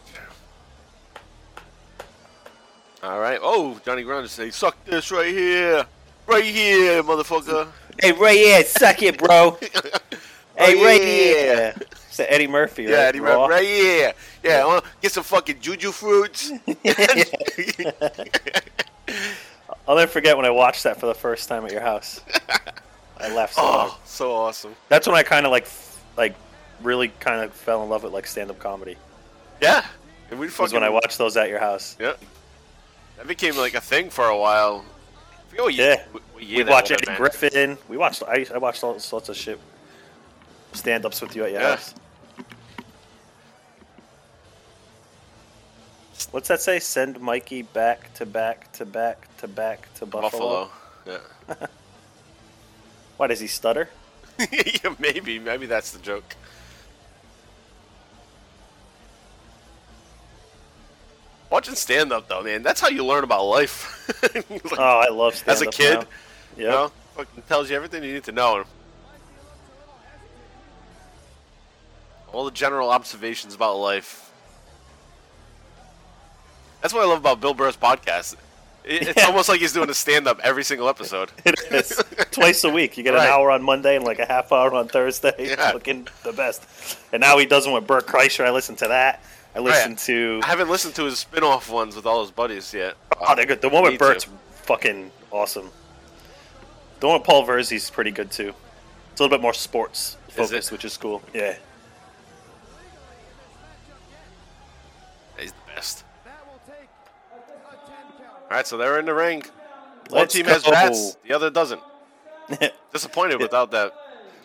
All 3.04 3.20
right. 3.20 3.38
Oh, 3.40 3.80
Johnny 3.84 4.02
Grunge 4.02 4.26
say, 4.26 4.50
"Suck 4.50 4.84
this 4.84 5.12
right 5.12 5.32
here, 5.32 5.86
right 6.26 6.44
here, 6.44 7.00
motherfucker." 7.04 7.68
Hey, 8.00 8.10
right 8.10 8.36
here, 8.36 8.64
suck 8.64 9.00
it, 9.04 9.18
bro. 9.18 9.56
hey, 9.60 9.70
Oh, 10.58 10.84
right 10.84 11.00
yeah. 11.00 11.06
here. 11.06 11.74
It's 12.20 12.28
Eddie 12.32 12.48
Murphy, 12.48 12.84
Yeah, 12.84 12.90
right? 12.96 13.04
Eddie 13.06 13.20
Raw. 13.20 13.46
Murphy, 13.46 13.52
right 13.52 13.64
here. 13.66 14.12
Yeah, 14.42 14.66
uh, 14.66 14.80
get 15.00 15.12
some 15.12 15.22
fucking 15.24 15.60
juju 15.60 15.92
fruits. 15.92 16.50
I'll 19.86 19.96
never 19.96 20.10
forget 20.10 20.36
when 20.36 20.44
I 20.46 20.50
watched 20.50 20.82
that 20.84 20.98
for 21.00 21.06
the 21.06 21.14
first 21.14 21.48
time 21.48 21.64
at 21.64 21.72
your 21.72 21.80
house. 21.80 22.20
I 23.18 23.32
laughed 23.34 23.54
so 23.54 23.62
hard. 23.66 23.90
oh, 23.92 23.98
so 24.04 24.32
awesome. 24.32 24.74
That's 24.88 25.06
when 25.06 25.16
I 25.16 25.22
kind 25.22 25.46
of 25.46 25.52
like, 25.52 25.68
like, 26.16 26.34
really 26.82 27.08
kind 27.20 27.42
of 27.42 27.52
fell 27.52 27.82
in 27.82 27.88
love 27.88 28.02
with 28.04 28.12
like 28.12 28.26
stand-up 28.26 28.58
comedy. 28.58 28.96
Yeah, 29.60 29.84
and 30.30 30.38
we 30.38 30.46
Was 30.46 30.54
fucking 30.54 30.74
when 30.74 30.84
I 30.84 30.88
watched 30.90 31.18
those 31.18 31.36
at 31.36 31.48
your 31.48 31.58
house. 31.58 31.96
Yeah, 32.00 32.14
that 33.16 33.26
became 33.26 33.56
like 33.56 33.74
a 33.74 33.80
thing 33.80 34.10
for 34.10 34.26
a 34.26 34.36
while. 34.38 34.84
What 35.56 35.74
year, 35.74 35.94
Yeah. 35.94 36.02
what- 36.12 36.22
We 36.36 36.62
watched 36.64 36.90
Eddie. 36.92 37.06
Griffin. 37.16 37.78
We 37.88 37.96
watched. 37.96 38.22
I, 38.28 38.46
I 38.54 38.58
watched 38.58 38.84
all 38.84 38.98
sorts 39.00 39.28
of 39.28 39.36
shit. 39.36 39.58
Stand-ups 40.72 41.20
with 41.22 41.34
you 41.34 41.44
at 41.44 41.50
your 41.52 41.60
Yeah. 41.60 41.70
house. 41.76 41.94
What's 46.26 46.48
that 46.48 46.60
say? 46.60 46.78
Send 46.78 47.20
Mikey 47.20 47.62
back 47.62 48.12
to 48.14 48.26
back 48.26 48.72
to 48.72 48.84
back 48.84 49.28
to 49.38 49.48
back 49.48 49.92
to 49.94 50.06
Buffalo. 50.06 50.68
Buffalo. 51.06 51.20
Yeah. 51.48 51.66
Why 53.16 53.26
does 53.26 53.40
he 53.40 53.46
stutter? 53.46 53.88
yeah, 54.38 54.94
maybe, 54.98 55.38
maybe 55.38 55.66
that's 55.66 55.90
the 55.92 55.98
joke. 55.98 56.36
Watching 61.50 61.74
stand 61.74 62.12
up 62.12 62.28
though, 62.28 62.42
man, 62.42 62.62
that's 62.62 62.80
how 62.80 62.88
you 62.88 63.04
learn 63.04 63.24
about 63.24 63.44
life. 63.44 63.94
Like, 64.34 64.78
Oh, 64.78 65.02
I 65.06 65.08
love 65.10 65.32
as 65.46 65.58
stand-up 65.58 65.68
a 65.68 65.70
kid, 65.76 65.94
now. 66.00 66.04
you 66.56 66.64
know, 66.68 66.92
fucking 67.16 67.42
tells 67.48 67.70
you 67.70 67.76
everything 67.76 68.02
you 68.04 68.12
need 68.14 68.24
to 68.24 68.32
know. 68.32 68.64
All 72.32 72.44
the 72.44 72.50
general 72.50 72.90
observations 72.90 73.54
about 73.54 73.76
life. 73.76 74.27
That's 76.80 76.94
what 76.94 77.02
I 77.02 77.06
love 77.06 77.18
about 77.18 77.40
Bill 77.40 77.54
Burr's 77.54 77.76
podcast. 77.76 78.34
It- 78.84 79.08
It's 79.08 79.18
Yeah. 79.20 79.26
almost 79.26 79.48
like 79.48 79.60
he's 79.60 79.72
doing 79.72 79.90
a 79.90 79.94
stand 79.94 80.26
up 80.26 80.40
every 80.42 80.64
single 80.64 80.88
episode. 80.88 81.30
It 81.44 81.58
is 81.70 82.02
twice 82.30 82.64
a 82.64 82.70
week. 82.70 82.96
You 82.96 83.02
get 83.04 83.12
Right. 83.14 83.26
an 83.26 83.30
hour 83.32 83.50
on 83.50 83.62
Monday 83.62 83.96
and 83.96 84.04
like 84.04 84.18
a 84.18 84.24
half 84.26 84.50
hour 84.52 84.72
on 84.74 84.88
Thursday. 84.88 85.34
Yeah. 85.38 85.72
Looking 85.72 86.08
the 86.24 86.32
best. 86.32 86.98
And 87.12 87.20
now 87.20 87.36
he 87.38 87.44
does 87.46 87.66
one 87.66 87.74
with 87.74 87.86
Bert 87.86 88.06
Kreischer. 88.06 88.44
I 88.46 88.50
listen 88.50 88.76
to 88.76 88.88
that. 88.88 89.22
I 89.54 89.58
listen 89.60 89.96
to. 89.96 90.40
I 90.42 90.46
haven't 90.46 90.70
listened 90.70 90.94
to 90.96 91.04
his 91.04 91.18
spin 91.18 91.42
off 91.42 91.68
ones 91.68 91.96
with 91.96 92.06
all 92.06 92.22
his 92.22 92.30
buddies 92.30 92.72
yet. 92.72 92.94
Oh, 93.20 93.34
they're 93.34 93.44
good. 93.46 93.60
The 93.60 93.68
one 93.68 93.82
with 93.82 93.94
to. 93.94 93.98
Bert's 93.98 94.26
fucking 94.62 95.10
awesome. 95.30 95.70
The 97.00 97.06
one 97.08 97.18
with 97.18 97.26
Paul 97.26 97.44
Verzi's 97.46 97.90
pretty 97.90 98.10
good 98.10 98.30
too. 98.30 98.54
It's 99.12 99.20
a 99.20 99.24
little 99.24 99.36
bit 99.36 99.42
more 99.42 99.54
sports 99.54 100.16
focused, 100.30 100.70
which 100.72 100.84
is 100.84 100.96
cool. 100.96 101.22
Yeah. 101.34 101.56
All 108.50 108.56
right, 108.56 108.66
so 108.66 108.76
they're 108.76 108.98
in 108.98 109.06
the 109.06 109.14
ring. 109.14 109.42
One 110.08 110.20
Let's 110.22 110.34
team 110.34 110.46
has 110.46 110.62
go. 110.62 110.70
bats, 110.70 111.16
the 111.26 111.34
other 111.34 111.50
doesn't. 111.50 111.82
Disappointed 112.92 113.40
without 113.40 113.70
that. 113.72 113.92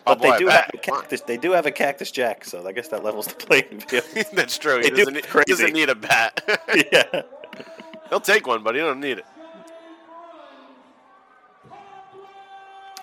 but 0.04 0.20
they 0.20 0.36
do 0.36 0.46
have 0.48 0.68
a 0.68 0.72
bat. 0.72 0.82
Come 0.82 0.94
on. 0.96 1.00
cactus. 1.02 1.20
They 1.22 1.38
do 1.38 1.52
have 1.52 1.64
a 1.64 1.70
cactus 1.70 2.10
jack, 2.10 2.44
so 2.44 2.66
I 2.66 2.72
guess 2.72 2.88
that 2.88 3.02
levels 3.02 3.26
the 3.28 3.34
playing 3.34 3.80
field. 3.80 4.04
That's 4.34 4.58
true. 4.58 4.76
He 4.82 4.90
They 4.90 4.96
doesn't, 4.96 5.14
need, 5.14 5.24
crazy. 5.26 5.44
doesn't 5.48 5.72
need 5.72 5.88
a 5.88 5.94
bat. 5.94 6.42
yeah. 6.92 7.22
He'll 8.10 8.20
take 8.20 8.46
one, 8.46 8.62
but 8.62 8.74
he 8.74 8.82
don't 8.82 9.00
need 9.00 9.18
it. 9.18 9.24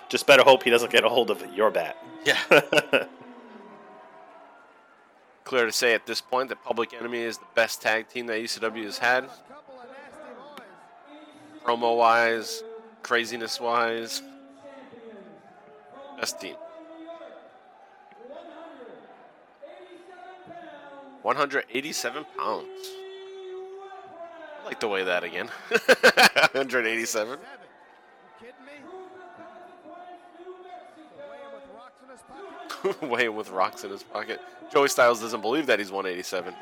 Just 0.08 0.26
better 0.26 0.42
hope 0.44 0.62
he 0.62 0.70
doesn't 0.70 0.92
get 0.92 1.04
a 1.04 1.08
hold 1.08 1.30
of 1.30 1.44
your 1.54 1.70
bat. 1.70 1.96
Yeah. 2.24 2.38
Clear 5.44 5.66
to 5.66 5.72
say 5.72 5.94
at 5.94 6.06
this 6.06 6.20
point 6.20 6.50
that 6.50 6.62
Public 6.62 6.94
Enemy 6.94 7.18
is 7.22 7.38
the 7.38 7.46
best 7.54 7.82
tag 7.82 8.08
team 8.08 8.26
that 8.26 8.38
ECW 8.40 8.84
has 8.84 8.98
had, 8.98 9.24
Couple 9.48 9.74
of 9.80 9.86
nasty 9.88 10.32
boys. 10.56 10.66
Promo 11.64 11.96
wise, 11.96 12.62
craziness 13.02 13.60
wise. 13.60 14.22
Best 16.18 16.40
team. 16.40 16.56
187 21.22 22.24
pounds. 22.36 22.66
I 24.60 24.64
like 24.64 24.80
to 24.80 24.88
weigh 24.88 25.04
that 25.04 25.24
again. 25.24 25.48
187. 26.52 27.06
Seven. 27.06 27.38
You 28.40 28.48
kidding 28.48 28.66
me? 28.66 28.72
With 31.54 31.68
rocks 31.76 32.02
in 32.02 32.10
his 32.10 32.22
pocket. 32.22 33.08
weighing 33.08 33.36
with 33.36 33.50
rocks 33.50 33.84
in 33.84 33.90
his 33.90 34.02
pocket. 34.02 34.40
Joey 34.72 34.88
Styles 34.88 35.20
doesn't 35.20 35.40
believe 35.42 35.66
that 35.66 35.78
he's 35.78 35.92
187. 35.92 36.54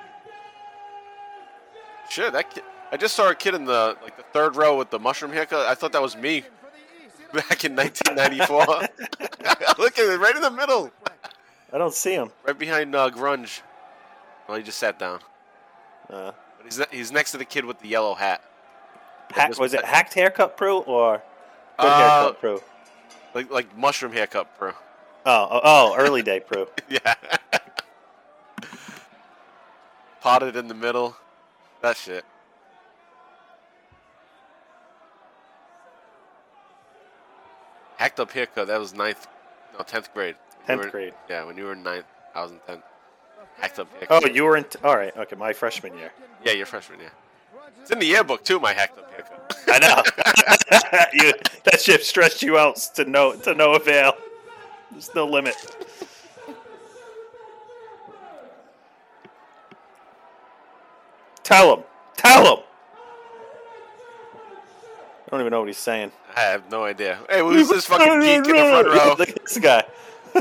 Sure, 2.10 2.31
that 2.31 2.51
kid. 2.51 2.64
I 2.93 2.97
just 2.97 3.15
saw 3.15 3.31
a 3.31 3.35
kid 3.35 3.55
in 3.55 3.65
the 3.65 3.97
like 4.03 4.17
the 4.17 4.23
third 4.33 4.57
row 4.57 4.77
with 4.77 4.91
the 4.91 4.99
mushroom 4.99 5.33
haircut. 5.33 5.67
I 5.67 5.75
thought 5.75 5.93
that 5.93 6.03
was 6.03 6.17
me 6.17 6.41
back 7.33 7.65
in 7.65 7.77
1994. 7.77 8.67
Look 9.79 9.99
at 9.99 10.07
it, 10.07 10.19
right 10.19 10.35
in 10.35 10.43
the 10.43 10.51
middle, 10.51 10.91
I 11.73 11.79
don't 11.79 11.95
see 11.95 12.15
him. 12.15 12.31
right 12.47 12.59
behind 12.59 12.95
uh, 12.95 13.11
Grunge. 13.11 13.61
Well, 14.49 14.57
he 14.57 14.65
just 14.65 14.79
sat 14.79 14.99
down. 14.99 15.21
Uh, 16.09 16.33
But 16.57 16.65
he's 16.65 16.81
he's 16.91 17.12
next 17.12 17.31
to 17.33 17.39
the 17.39 17.45
kid 17.45 17.65
with 17.65 17.79
the 17.79 17.89
yellow 17.89 18.15
hat. 18.15 18.43
hack, 19.31 19.57
was 19.59 19.73
it 19.75 19.85
hacked 19.85 20.15
haircut 20.15 20.57
pro 20.57 20.79
or 20.81 21.23
good 21.79 21.87
Uh, 21.87 22.21
haircut 22.23 22.41
pro? 22.41 22.61
Like 23.35 23.51
like 23.53 23.77
mushroom 23.79 24.12
haircut, 24.12 24.59
pro. 24.59 24.71
Oh, 24.71 25.49
oh, 25.51 25.61
oh, 25.62 25.95
early 25.97 26.23
day 26.23 26.41
pro. 26.41 26.67
Yeah. 26.89 27.15
Potted 30.21 30.57
in 30.57 30.69
the 30.69 30.75
middle. 30.75 31.17
That 31.83 31.97
shit. 31.97 32.25
Hacked 38.01 38.18
up 38.18 38.32
haircut. 38.32 38.68
That 38.68 38.81
was 38.81 38.94
ninth, 38.94 39.27
no 39.78 39.85
tenth 39.85 40.12
grade. 40.14 40.35
10th 40.66 40.78
were- 40.78 40.89
grade. 40.90 41.14
Yeah, 41.28 41.44
when 41.44 41.59
you 41.59 41.64
were 41.64 41.74
in 41.74 41.82
ninth, 41.82 42.06
I 42.35 42.43
was 42.43 42.52
in 42.52 42.59
tenth. 42.66 42.82
Hacked 43.59 43.78
up 43.78 43.89
Oh, 44.09 44.27
you 44.27 44.44
were 44.44 44.56
in. 44.56 44.64
T- 44.64 44.78
all 44.82 44.97
right, 44.97 45.14
okay, 45.14 45.36
my 45.36 45.52
freshman 45.52 45.94
year. 45.98 46.10
Yeah, 46.43 46.52
you're 46.52 46.64
freshman. 46.64 46.98
year. 47.01 47.12
It's 47.82 47.90
in 47.90 47.98
the 47.98 48.06
yearbook 48.06 48.43
too. 48.43 48.59
My 48.59 48.72
hacked 48.72 48.98
up 48.98 49.10
haircut. 49.12 49.55
I 49.68 49.78
know. 49.81 50.02
you, 51.12 51.35
that 51.64 51.78
shit 51.78 52.02
stressed 52.02 52.43
you 52.43 52.56
out 52.56 52.77
to 52.94 53.05
no 53.05 53.35
to 53.35 53.55
no 53.55 53.74
avail. 53.74 54.14
There's 54.90 55.14
no 55.14 55.27
limit. 55.27 55.56
Tell 61.43 61.77
him. 61.77 61.85
Tell 62.16 62.56
him. 62.56 62.64
I 65.27 65.31
don't 65.31 65.40
even 65.40 65.51
know 65.51 65.60
what 65.60 65.68
he's 65.68 65.77
saying. 65.77 66.12
I 66.41 66.45
have 66.53 66.71
no 66.71 66.85
idea. 66.85 67.19
Hey, 67.29 67.41
who's 67.41 67.69
this 67.69 67.85
fucking 67.85 68.21
geek 68.21 68.37
in 68.37 68.43
the 68.43 68.49
front 68.53 68.87
row? 68.89 69.15
Look 69.19 69.29
at 69.29 69.43
this 69.45 69.59
guy. 69.59 69.85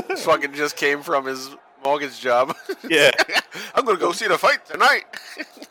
This 0.08 0.24
fucking 0.24 0.52
just 0.54 0.76
came 0.76 1.02
from 1.02 1.26
his 1.26 1.50
mortgage 1.84 2.20
job. 2.20 2.56
Yeah. 2.88 3.10
I'm 3.74 3.84
gonna 3.84 3.98
go 3.98 4.12
see 4.12 4.28
the 4.28 4.38
fight 4.38 4.64
tonight. 4.64 5.02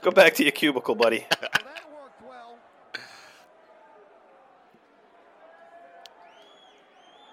Go 0.02 0.12
back 0.12 0.34
to 0.36 0.44
your 0.44 0.52
cubicle, 0.52 0.94
buddy. 0.94 1.20
Well, 1.30 1.50
that 1.54 1.64
worked 1.90 2.22
well. 2.28 2.58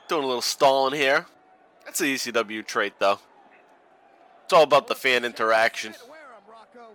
Doing 0.09 0.23
a 0.23 0.27
little 0.29 0.41
stalling 0.43 0.95
here. 0.95 1.27
That's 1.85 1.99
the 1.99 2.15
ECW 2.15 2.65
trait, 2.65 2.93
though. 3.01 3.19
It's 4.45 4.53
all 4.53 4.63
about 4.63 4.87
the 4.87 4.95
fan 4.95 5.25
interaction. 5.25 5.93
Wear 6.09 6.21
'em, 6.21 6.43
uh, 6.49 6.53
Rocco. 6.53 6.91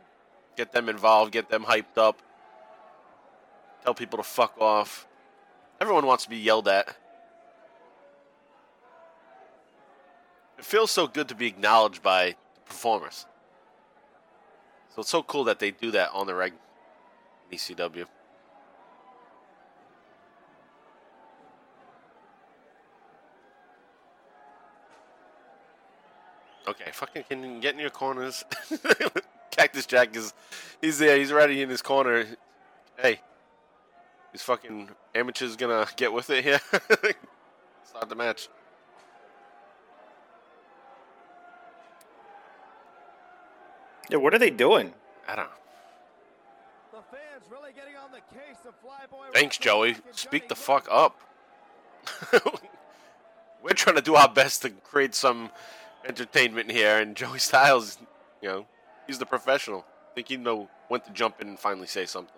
Get 0.55 0.71
them 0.71 0.87
involved, 0.87 1.33
get 1.33 1.49
them 1.49 1.65
hyped 1.65 1.97
up. 1.97 2.21
Tell 3.83 3.93
people 3.93 4.15
to 4.17 4.23
fuck 4.23 4.55
off. 4.61 5.05
Everyone 5.81 6.05
wants 6.05 6.25
to 6.25 6.29
be 6.29 6.37
yelled 6.37 6.67
at. 6.67 6.95
It 10.59 10.63
feels 10.63 10.91
so 10.91 11.07
good 11.07 11.27
to 11.29 11.35
be 11.35 11.47
acknowledged 11.47 12.03
by 12.03 12.35
the 12.53 12.61
performers. 12.67 13.25
So 14.93 15.01
it's 15.01 15.09
so 15.09 15.23
cool 15.23 15.43
that 15.45 15.57
they 15.57 15.71
do 15.71 15.89
that 15.89 16.11
on 16.13 16.27
the 16.27 16.35
reg 16.35 16.53
ECW. 17.51 18.05
Okay, 26.67 26.91
fucking 26.93 27.23
can 27.27 27.43
you 27.43 27.59
get 27.59 27.73
in 27.73 27.79
your 27.79 27.89
corners. 27.89 28.43
Cactus 29.49 29.87
Jack 29.87 30.15
is 30.15 30.31
he's 30.79 30.99
there, 30.99 31.17
he's 31.17 31.33
ready 31.33 31.63
in 31.63 31.69
his 31.69 31.81
corner. 31.81 32.27
Hey. 32.99 33.21
These 34.31 34.43
fucking 34.43 34.89
amateurs 35.13 35.55
gonna 35.55 35.87
get 35.95 36.13
with 36.13 36.29
it 36.29 36.43
here. 36.43 36.59
Start 37.83 38.07
the 38.07 38.15
match. 38.15 38.47
Yeah, 44.09 44.17
what 44.17 44.33
are 44.33 44.39
they 44.39 44.49
doing? 44.49 44.93
I 45.27 45.35
don't 45.35 45.45
know. 45.45 45.51
The 46.91 47.17
fans 47.17 47.43
really 47.49 47.71
getting 47.73 47.95
on 47.95 48.11
the 48.11 48.19
case 48.35 48.57
of 48.67 48.73
Flyboy. 48.81 49.33
Thanks, 49.33 49.57
Joey. 49.57 49.95
Speak 50.11 50.49
the 50.49 50.55
fuck 50.55 50.87
up. 50.89 51.19
We're 53.63 53.73
trying 53.73 53.95
to 53.95 54.01
do 54.01 54.15
our 54.15 54.27
best 54.27 54.63
to 54.63 54.69
create 54.69 55.13
some 55.13 55.49
entertainment 56.05 56.71
here, 56.71 56.97
and 56.97 57.15
Joey 57.15 57.39
Styles, 57.39 57.97
you 58.41 58.49
know, 58.49 58.65
he's 59.07 59.19
the 59.19 59.25
professional. 59.25 59.85
I 60.11 60.15
think 60.15 60.27
he 60.27 60.37
know 60.37 60.69
when 60.87 61.01
to 61.01 61.11
jump 61.11 61.41
in 61.41 61.47
and 61.47 61.59
finally 61.59 61.87
say 61.87 62.05
something. 62.05 62.35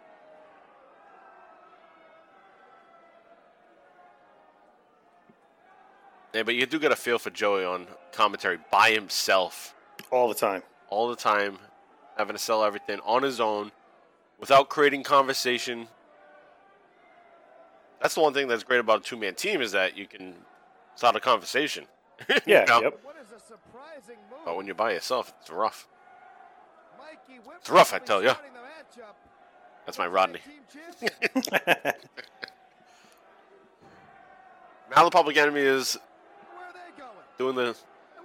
Yeah, 6.34 6.44
but 6.44 6.56
you 6.56 6.66
do 6.66 6.80
get 6.80 6.92
a 6.92 6.96
feel 6.96 7.20
for 7.20 7.30
Joey 7.30 7.64
on 7.64 7.88
commentary 8.12 8.58
by 8.72 8.92
himself 8.92 9.76
All 10.12 10.28
the 10.28 10.34
time. 10.34 10.64
all 10.90 11.08
the 11.10 11.16
time, 11.16 11.60
having 12.18 12.36
to 12.36 12.42
sell 12.42 12.64
everything 12.64 13.00
on 13.06 13.24
his 13.24 13.40
own 13.40 13.72
without 14.40 14.70
creating 14.70 15.04
conversation. 15.04 15.88
That's 18.02 18.16
the 18.16 18.22
one 18.22 18.34
thing 18.34 18.48
that's 18.48 18.64
great 18.64 18.80
about 18.80 19.00
a 19.02 19.04
two 19.04 19.16
man 19.18 19.36
team 19.36 19.62
is 19.62 19.72
that 19.72 19.96
you 19.98 20.08
can 20.08 20.34
start 20.96 21.16
a 21.16 21.20
conversation. 21.20 21.86
You 22.30 22.36
Yeah, 22.46 22.66
know? 22.66 22.82
yep. 22.82 23.00
What 23.04 23.16
is 23.22 23.32
a 23.32 23.40
surprising 23.40 24.18
move? 24.30 24.40
But 24.46 24.58
when 24.58 24.66
you're 24.66 24.76
by 24.76 24.92
yourself, 24.94 25.34
it's 25.42 25.50
rough. 25.50 25.88
It's 27.60 27.70
rough, 27.70 27.94
I 27.94 28.00
tell 28.00 28.22
ya. 28.24 28.34
starting 28.34 28.52
the 28.54 29.02
matchup. 29.02 29.14
That's 29.86 29.98
my 29.98 30.08
Rodney. 30.08 30.40
Now 34.96 35.06
the 35.06 35.12
public 35.12 35.38
enemy 35.44 35.62
is 35.62 35.98
Where 36.56 36.66
are 36.68 36.74
they 36.74 37.02
going? 37.02 37.23
Doing 37.38 37.56
the 37.56 37.62
And 37.68 37.76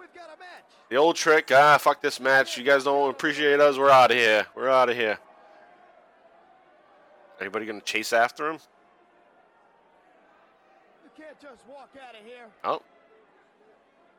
we've 0.00 0.12
got 0.14 0.26
a 0.34 0.38
match. 0.38 0.64
the 0.88 0.96
old 0.96 1.16
trick. 1.16 1.50
Ah, 1.52 1.78
fuck 1.78 2.00
this 2.02 2.20
match. 2.20 2.56
You 2.56 2.64
guys 2.64 2.84
don't 2.84 3.10
appreciate 3.10 3.60
us. 3.60 3.76
We're 3.78 3.90
out 3.90 4.10
of 4.10 4.16
here. 4.16 4.46
We're 4.54 4.68
out 4.68 4.88
of 4.88 4.96
here. 4.96 5.18
Anybody 7.40 7.66
gonna 7.66 7.80
chase 7.80 8.12
after 8.12 8.50
him? 8.50 8.58
You 11.04 11.24
can't 11.24 11.40
just 11.40 11.66
walk 11.68 11.90
out 11.96 12.14
of 12.18 12.24
here. 12.26 12.46
Oh. 12.64 12.82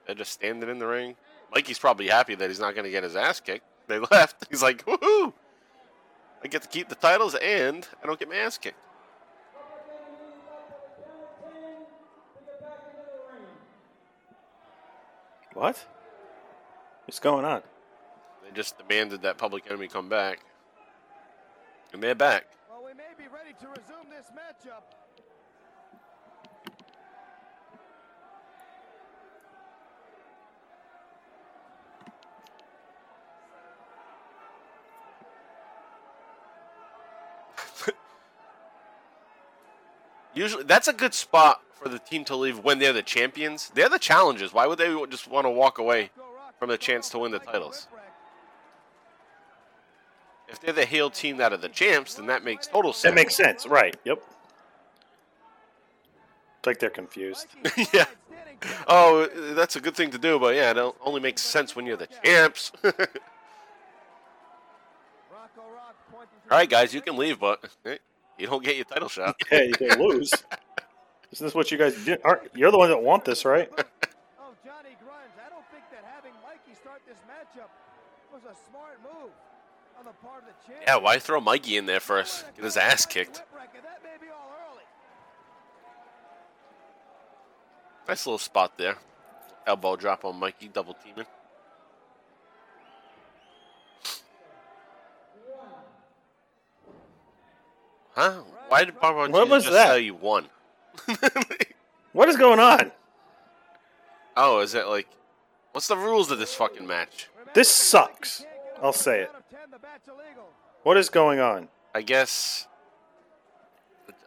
They're 0.05 0.15
just 0.15 0.31
standing 0.31 0.69
in 0.69 0.79
the 0.79 0.87
ring. 0.87 1.15
Mikey's 1.53 1.79
probably 1.79 2.07
happy 2.07 2.35
that 2.35 2.47
he's 2.49 2.59
not 2.59 2.73
going 2.73 2.85
to 2.85 2.89
get 2.91 3.03
his 3.03 3.15
ass 3.15 3.39
kicked. 3.39 3.65
They 3.87 3.99
left. 4.11 4.47
He's 4.49 4.61
like, 4.63 4.83
woohoo! 4.85 5.33
I 6.43 6.47
get 6.47 6.61
to 6.63 6.67
keep 6.67 6.89
the 6.89 6.95
titles 6.95 7.35
and 7.35 7.87
I 8.03 8.07
don't 8.07 8.17
get 8.19 8.27
my 8.29 8.35
ass 8.37 8.57
kicked. 8.57 8.77
What? 15.59 15.85
What's 17.03 17.19
going 17.19 17.43
on? 17.43 17.61
They 18.45 18.51
just 18.55 18.77
demanded 18.77 19.23
that 19.23 19.37
Public 19.37 19.65
Enemy 19.67 19.89
come 19.89 20.07
back. 20.07 20.39
And 21.91 22.01
they're 22.01 22.15
back. 22.15 22.45
Well, 22.69 22.85
we 22.85 22.93
may 22.93 23.09
be 23.17 23.25
ready 23.27 23.51
to 23.59 23.67
resume 23.67 24.09
this 24.09 24.27
matchup. 24.31 24.83
Usually, 40.33 40.63
that's 40.63 40.87
a 40.87 40.93
good 40.93 41.13
spot 41.13 41.61
for 41.81 41.89
the 41.89 41.99
team 41.99 42.23
to 42.25 42.35
leave 42.35 42.59
when 42.59 42.79
they're 42.79 42.93
the 42.93 43.01
champions. 43.01 43.71
They're 43.73 43.89
the 43.89 43.99
challengers. 43.99 44.53
Why 44.53 44.67
would 44.67 44.77
they 44.77 44.93
just 45.09 45.27
want 45.27 45.45
to 45.45 45.49
walk 45.49 45.77
away 45.77 46.11
from 46.59 46.69
the 46.69 46.77
chance 46.77 47.09
to 47.09 47.19
win 47.19 47.31
the 47.31 47.39
titles? 47.39 47.87
If 50.47 50.59
they're 50.59 50.73
the 50.73 50.85
heel 50.85 51.09
team 51.09 51.37
that 51.37 51.53
are 51.53 51.57
the 51.57 51.69
champs, 51.69 52.15
then 52.15 52.25
that 52.27 52.43
makes 52.43 52.67
total 52.67 52.91
sense. 52.91 53.11
That 53.11 53.15
makes 53.15 53.35
sense, 53.35 53.67
right? 53.67 53.95
Yep. 54.03 54.21
It's 56.57 56.67
like 56.67 56.79
they're 56.79 56.89
confused. 56.89 57.47
Yeah. 57.77 57.83
inside 57.83 58.07
standing 58.27 58.57
tall. 58.59 58.71
Oh, 58.87 59.27
that's 59.53 59.75
a 59.75 59.81
good 59.81 59.95
thing 59.95 60.09
to 60.11 60.17
do, 60.17 60.39
but 60.39 60.55
yeah, 60.55 60.71
it 60.71 60.95
only 61.01 61.21
makes 61.21 61.41
sense 61.41 61.75
when 61.75 61.85
you're 61.85 61.97
the 61.97 62.07
champs. 62.23 62.71
Rocco 62.83 62.95
Rock 65.73 65.95
pointing 66.11 66.29
to 66.47 66.51
All 66.51 66.57
right, 66.57 66.69
guys, 66.69 66.93
you 66.93 67.01
can 67.01 67.15
leave, 67.15 67.39
but 67.39 67.63
you 68.37 68.47
don't 68.47 68.63
get 68.63 68.75
your 68.75 68.85
title 68.85 69.09
shot. 69.09 69.35
Yeah, 69.51 69.61
you 69.63 69.73
can 69.73 69.99
lose. 69.99 70.33
Isn't 71.31 71.45
this 71.45 71.53
what 71.55 71.71
you 71.71 71.77
guys 71.77 71.95
did? 72.03 72.19
Aren't, 72.23 72.55
you're 72.55 72.71
the 72.71 72.77
one 72.77 72.89
that 72.89 73.01
want 73.01 73.25
this, 73.25 73.45
right? 73.45 73.69
Oh, 74.41 74.53
Johnny 74.65 74.95
Grunge, 75.03 75.37
I 75.45 75.49
don't 75.49 75.65
think 75.71 75.83
that 75.91 76.03
having 76.15 76.31
Mikey 76.43 76.73
start 76.81 77.01
this 77.07 77.17
matchup 77.29 77.69
was 78.33 78.41
a 78.43 78.55
smart 78.69 78.97
move 79.03 79.29
on 79.99 80.05
the 80.05 80.11
part 80.25 80.41
of 80.41 80.47
the 80.47 80.53
champion. 80.65 80.83
Yeah, 80.87 80.95
why 80.97 81.19
throw 81.19 81.39
Mikey 81.39 81.77
in 81.77 81.85
there 81.85 81.99
first? 81.99 82.45
Get 82.55 82.65
his 82.65 82.77
ass 82.77 83.05
kicked. 83.05 83.43
That 83.53 84.03
may 84.03 84.25
be 84.25 84.31
all 84.31 84.51
early. 84.71 84.83
Nice 88.07 88.25
little 88.25 88.39
spot 88.39 88.77
there. 88.77 88.95
elbow 89.67 89.95
drop 89.95 90.25
on 90.25 90.37
Mikey, 90.39 90.69
double 90.69 90.95
teaming. 90.95 91.25
Huh? 98.15 98.41
Why 98.67 98.83
did 98.85 98.99
Barbara 98.99 99.29
What 99.29 99.49
was 99.49 99.63
just 99.63 99.73
that? 99.73 99.87
tell 99.87 99.99
you 99.99 100.15
one? 100.15 100.45
What 102.11 102.27
is 102.27 102.37
going 102.37 102.59
on? 102.59 102.91
oh, 104.35 104.59
is 104.59 104.73
it 104.73 104.87
like? 104.87 105.07
What's 105.71 105.87
the 105.87 105.95
rules 105.95 106.31
of 106.31 106.39
this 106.39 106.55
fucking 106.55 106.87
match? 106.87 107.29
This 107.53 107.69
sucks. 107.69 108.43
I'll 108.81 108.93
say 108.93 109.21
it. 109.21 109.31
What 110.83 110.97
is 110.97 111.09
going 111.09 111.39
on? 111.39 111.67
I 111.93 112.01
guess. 112.01 112.67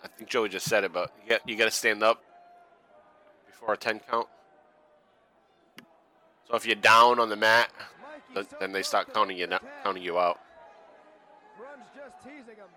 I 0.05 0.09
think 0.09 0.31
Joey 0.31 0.49
just 0.49 0.69
said 0.69 0.85
it, 0.85 0.93
but 0.93 1.13
you 1.23 1.31
got 1.31 1.49
you 1.49 1.57
got 1.57 1.65
to 1.65 1.71
stand 1.71 2.03
up 2.03 2.23
before 3.47 3.75
a 3.75 3.77
ten 3.77 4.01
count. 4.09 4.29
So 6.49 6.57
if 6.57 6.67
you're 6.67 6.77
down 6.77 7.19
on 7.19 7.29
the 7.29 7.37
mat, 7.37 7.71
then 8.61 8.73
they 8.73 8.83
start 8.83 9.13
counting 9.13 9.39
you 9.39 9.49
counting 9.83 10.03
you 10.03 10.19
out. 10.19 10.39
Grunge 11.59 11.85
just 11.97 12.23
teasing 12.23 12.57
him. 12.57 12.69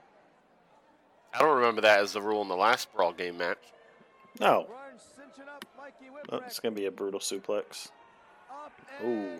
I 1.33 1.39
don't 1.39 1.55
remember 1.55 1.81
that 1.81 1.99
as 1.99 2.13
the 2.13 2.21
rule 2.21 2.41
in 2.41 2.47
the 2.47 2.55
last 2.55 2.91
brawl 2.93 3.13
game 3.13 3.37
match. 3.37 3.59
No. 4.39 4.67
Grunge 4.69 5.01
cinching 5.15 5.49
up 5.49 5.65
Mikey 5.77 6.11
Oh, 6.31 6.37
it's 6.45 6.59
gonna 6.59 6.75
be 6.75 6.85
a 6.85 6.91
brutal 6.91 7.19
suplex. 7.19 7.89
Ooh. 9.03 9.39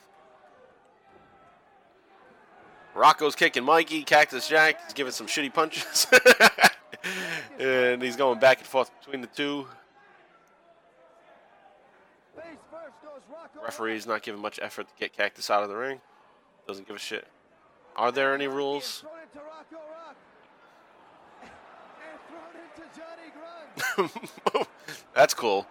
Rocco's 2.95 3.37
kicking 3.37 3.65
Mikey. 3.65 4.03
Cactus 4.03 4.49
Jack 4.49 4.81
is 4.89 4.95
giving 4.95 5.13
some 5.13 5.27
shitty 5.27 5.53
punches, 5.53 6.07
and 7.59 8.03
he's 8.03 8.17
going 8.17 8.41
back 8.41 8.59
and 8.59 8.67
forth 8.67 8.91
between 9.01 9.21
the 9.21 9.29
two. 9.29 9.67
Face 12.35 12.45
first 12.71 12.95
goes 13.03 13.21
Rocco. 13.33 13.65
Referee's 13.65 14.07
not 14.07 14.23
giving 14.23 14.41
much 14.41 14.59
effort 14.61 14.89
to 14.89 14.95
get 14.99 15.13
Cactus 15.13 15.51
out 15.51 15.63
of 15.63 15.69
the 15.69 15.77
ring. 15.77 16.01
Doesn't 16.67 16.87
give 16.87 16.97
a 16.97 17.01
shit. 17.01 17.27
Are 17.97 18.11
there 18.11 18.35
any 18.35 18.49
rules? 18.49 19.05
Thrown 19.33 19.43
into 19.43 19.77
Rocco 19.77 19.87
Rock. 19.91 20.17
And 22.03 22.19
thrown 22.29 22.53
into 22.65 22.85
Johnny 22.99 23.29
Grunge. 24.57 24.67
That's 25.15 25.35
cool. 25.35 25.67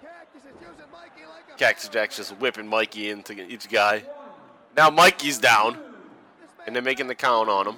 Cactus 0.00 0.42
is 0.42 0.56
using 0.60 0.90
Mikey 0.92 1.22
like 1.28 1.54
a 1.54 1.58
Cactus 1.58 1.88
Jack's 1.88 2.16
just 2.16 2.32
whipping 2.38 2.66
Mikey 2.66 3.10
into 3.10 3.32
each 3.46 3.68
guy. 3.68 4.02
Now 4.76 4.90
Mikey's 4.90 5.38
down, 5.38 5.76
and 6.66 6.74
they're 6.74 6.82
making 6.82 7.06
the 7.08 7.14
count 7.14 7.48
on 7.48 7.66
him. 7.68 7.76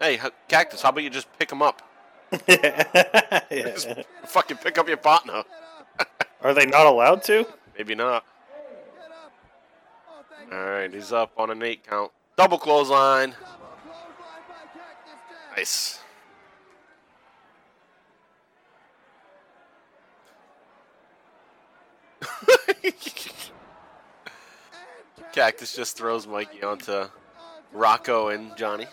Hey, 0.00 0.20
Cactus, 0.48 0.82
how 0.82 0.90
about 0.90 1.02
you 1.04 1.10
just 1.10 1.26
pick 1.38 1.50
him 1.50 1.62
up? 1.62 1.82
yeah. 2.48 3.40
Just 3.50 3.88
Yeah. 3.88 4.02
fucking 4.24 4.58
pick 4.58 4.78
up 4.78 4.88
your 4.88 4.96
partner. 4.98 5.42
Are 6.42 6.54
they 6.54 6.66
not 6.66 6.86
allowed 6.86 7.22
to? 7.24 7.46
Maybe 7.76 7.94
not. 7.94 8.24
Get 8.94 9.10
up. 9.10 9.32
Oh, 10.08 10.22
thank 10.38 10.52
All 10.52 10.64
right, 10.66 10.92
he's 10.92 11.12
up 11.12 11.32
on 11.36 11.50
an 11.50 11.62
eight 11.62 11.86
count. 11.86 12.12
Double 12.36 12.58
clothesline. 12.58 13.30
Double 13.30 13.36
clothesline 13.36 13.36
by 13.36 13.36
Cactus 13.36 13.58
Jack. 13.58 13.65
Nice. 15.56 15.98
Cactus 25.32 25.74
just 25.74 25.96
throws 25.96 26.26
Mikey 26.26 26.62
onto 26.62 27.06
Rocco 27.72 28.28
and 28.28 28.54
Johnny. 28.56 28.84
Like 28.84 28.92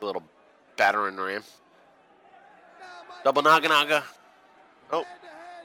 a 0.00 0.06
little 0.06 0.22
battering 0.78 1.16
ram. 1.16 1.42
Double 3.22 3.42
naga 3.42 3.68
naga. 3.68 4.02
Oh. 4.90 5.04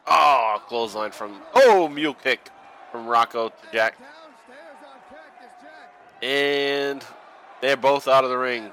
Oh, 0.05 0.61
clothesline 0.67 1.11
from. 1.11 1.39
Oh, 1.53 1.87
mule 1.87 2.15
kick 2.15 2.49
from 2.91 3.07
Rocco 3.07 3.47
to 3.47 3.55
Jack. 3.71 3.97
And 6.21 7.01
they're 7.65 7.75
both 7.75 8.07
out 8.07 8.23
of 8.23 8.29
the 8.29 8.37
ring. 8.37 8.69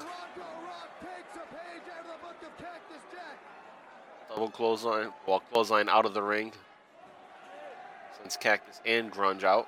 Double 4.29 4.51
clothesline. 4.51 5.15
Well, 5.27 5.41
clothesline 5.41 5.89
out 5.89 6.05
of 6.05 6.13
the 6.13 6.23
ring. 6.23 6.53
Since 8.21 8.37
Cactus 8.37 8.83
and 8.85 9.11
Grunge 9.11 9.45
out. 9.45 9.67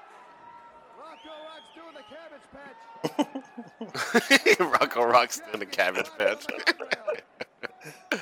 Rocco 4.61 5.05
Rock's 5.05 5.41
doing 5.41 5.61
the 5.61 5.67
cabbage 5.67 6.11
patch. 6.19 6.45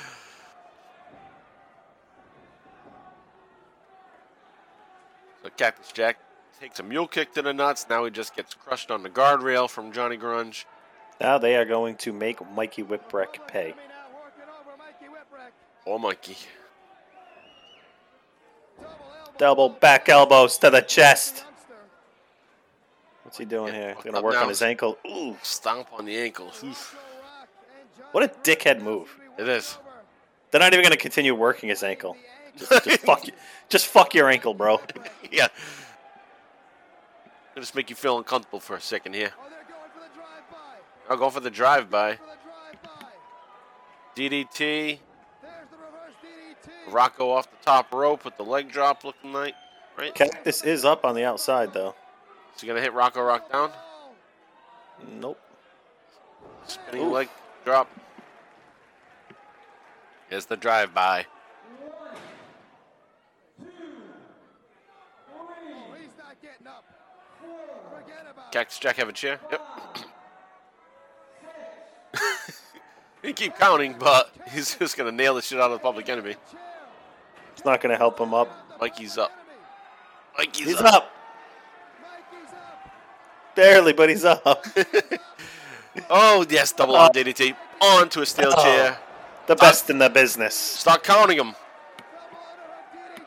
so 5.43 5.49
Cactus 5.57 5.91
Jack 5.91 6.17
takes 6.61 6.79
a 6.79 6.83
mule 6.83 7.07
kick 7.07 7.33
to 7.33 7.41
the 7.41 7.51
nuts. 7.53 7.87
Now 7.89 8.05
he 8.05 8.11
just 8.11 8.35
gets 8.37 8.53
crushed 8.53 8.89
on 8.89 9.03
the 9.03 9.09
guardrail 9.09 9.69
from 9.69 9.91
Johnny 9.91 10.15
Grunge. 10.17 10.63
Now 11.21 11.37
they 11.37 11.55
are 11.55 11.65
going 11.65 11.95
to 11.97 12.11
make 12.13 12.39
Mikey 12.53 12.83
Whipwreck 12.83 13.47
pay. 13.47 13.69
Jimmy 13.69 13.81
now 13.87 14.05
working 14.13 14.49
over 14.59 14.77
Mikey 14.77 15.05
Oh, 15.85 15.97
Mikey. 15.97 16.37
Double 19.37 19.69
back 19.69 20.09
elbows 20.09 20.57
to 20.59 20.69
the 20.69 20.81
chest. 20.81 21.43
What's 23.23 23.37
he 23.37 23.45
doing 23.45 23.73
Yeah, 23.73 23.79
here? 23.79 23.93
fucked 23.95 24.05
Gonna 24.05 24.21
work 24.21 24.35
now. 24.35 24.43
on 24.43 24.49
his 24.49 24.61
ankle. 24.61 24.97
Ooh. 25.07 25.35
Stomp 25.41 25.87
on 25.93 26.05
the 26.05 26.15
ankle. 26.17 26.47
Oof. 26.63 26.95
Rock 26.95 27.47
and 27.79 27.89
Johnny 27.97 28.09
What 28.11 28.23
a 28.23 28.27
dickhead 28.27 28.81
move. 28.81 29.17
It 29.37 29.47
is. 29.47 29.77
They're 30.51 30.59
not 30.59 30.71
even 30.73 30.83
gonna 30.83 30.97
continue 30.97 31.33
working 31.33 31.69
his 31.69 31.81
ankle. 31.83 32.15
Just, 32.55 32.83
just 32.83 32.99
fuck 33.01 33.25
you. 33.25 33.33
Just 33.67 33.87
fuck 33.87 34.13
your 34.13 34.29
ankle, 34.29 34.53
bro. 34.53 34.79
Yeah. 35.31 35.47
Just 37.55 37.73
make 37.73 37.89
you 37.89 37.95
feel 37.95 38.19
uncomfortable 38.19 38.59
for 38.59 38.75
a 38.75 38.81
second 38.81 39.13
here. 39.15 39.31
Oh, 39.39 39.49
they're 39.49 39.57
going 39.67 39.89
for 39.91 39.99
the 39.99 40.13
drive-by. 40.13 40.57
I'll 41.09 41.17
go 41.17 41.29
for 41.29 41.39
the 41.39 41.49
drive-by. 41.51 42.15
For 42.15 42.21
the 42.23 42.37
drive-by. 42.81 43.07
DDT. 44.15 44.57
There's 44.59 44.99
the 45.69 45.77
reverse 45.77 46.13
DDT. 46.23 46.93
Rocco 46.93 47.29
off 47.29 47.49
the 47.49 47.57
top 47.65 47.93
rope 47.93 48.25
with 48.25 48.37
the 48.37 48.43
leg 48.43 48.71
drop 48.71 49.03
looking 49.03 49.33
like. 49.33 49.55
Right? 49.97 50.13
Cactus 50.15 50.63
is 50.63 50.85
up 50.85 51.05
on 51.05 51.15
the 51.15 51.23
outside 51.23 51.73
though. 51.73 51.93
Is 52.55 52.61
he 52.61 52.67
going 52.67 52.77
to 52.77 52.81
hit 52.81 52.93
Rocco 52.93 53.21
Rock 53.21 53.51
down? 53.51 53.71
Nope. 55.19 55.39
Spinning 56.65 57.07
Oof. 57.07 57.13
leg 57.13 57.29
drop. 57.65 57.89
Here's 60.29 60.45
the 60.45 60.57
drive-by. 60.57 61.25
Oh, 63.59 63.65
he's 65.99 66.07
not 66.17 66.41
getting 66.41 66.67
up. 66.67 66.85
Forget 67.91 68.21
about 68.31 68.47
it. 68.47 68.51
Cactus 68.51 68.79
Jack 68.79 68.95
have 68.95 69.09
a 69.09 69.13
chair? 69.13 69.39
Yep. 69.51 69.61
he 73.27 73.33
keep 73.33 73.57
counting, 73.57 73.95
but 73.97 74.29
he's 74.51 74.75
just 74.75 74.95
going 74.97 75.09
to 75.09 75.15
nail 75.15 75.35
the 75.35 75.41
shit 75.41 75.59
out 75.59 75.71
of 75.71 75.79
the 75.79 75.79
public 75.83 76.07
enemy. 76.09 76.35
It's 77.53 77.65
not 77.65 77.81
gonna 77.81 77.97
help 77.97 78.19
him 78.19 78.33
up. 78.33 78.49
Mikey's 78.81 79.17
up. 79.17 79.31
Mikey's 80.37 80.65
He's 80.67 80.75
up. 80.77 80.85
up. 80.93 81.11
Mikey's 82.01 82.51
up. 82.53 82.91
Barely, 83.55 83.93
but 83.93 84.09
he's 84.09 84.25
up. 84.25 84.67
Oh, 86.09 86.43
yes, 86.49 86.71
double 86.71 86.95
on 86.95 87.11
DDT. 87.11 87.55
On 87.79 88.09
to 88.09 88.21
a 88.23 88.25
steel 88.25 88.51
Oh. 88.57 88.63
chair. 88.63 88.97
The 89.45 89.55
best 89.55 89.91
in 89.91 89.99
the 89.99 90.09
business. 90.09 90.55
Start 90.55 91.03
counting 91.03 91.37
him. 91.37 91.53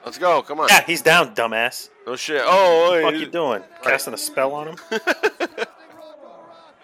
Let's 0.05 0.19
go. 0.19 0.43
Come 0.43 0.59
on. 0.59 0.67
Yeah, 0.69 0.83
he's 0.85 1.01
down, 1.01 1.33
dumbass. 1.33 1.91
No 2.09 2.17
shit. 2.17 2.43
Oh, 2.45 2.91
What 2.91 2.97
the 2.97 3.03
fuck 3.05 3.13
hey. 3.15 3.21
you 3.21 3.27
doing? 3.27 3.63
Casting 3.85 4.15
a 4.15 4.19
spell 4.19 4.53
on 4.53 4.67
him? 4.71 4.77
Rocco 4.91 4.99
Rock. 4.99 6.75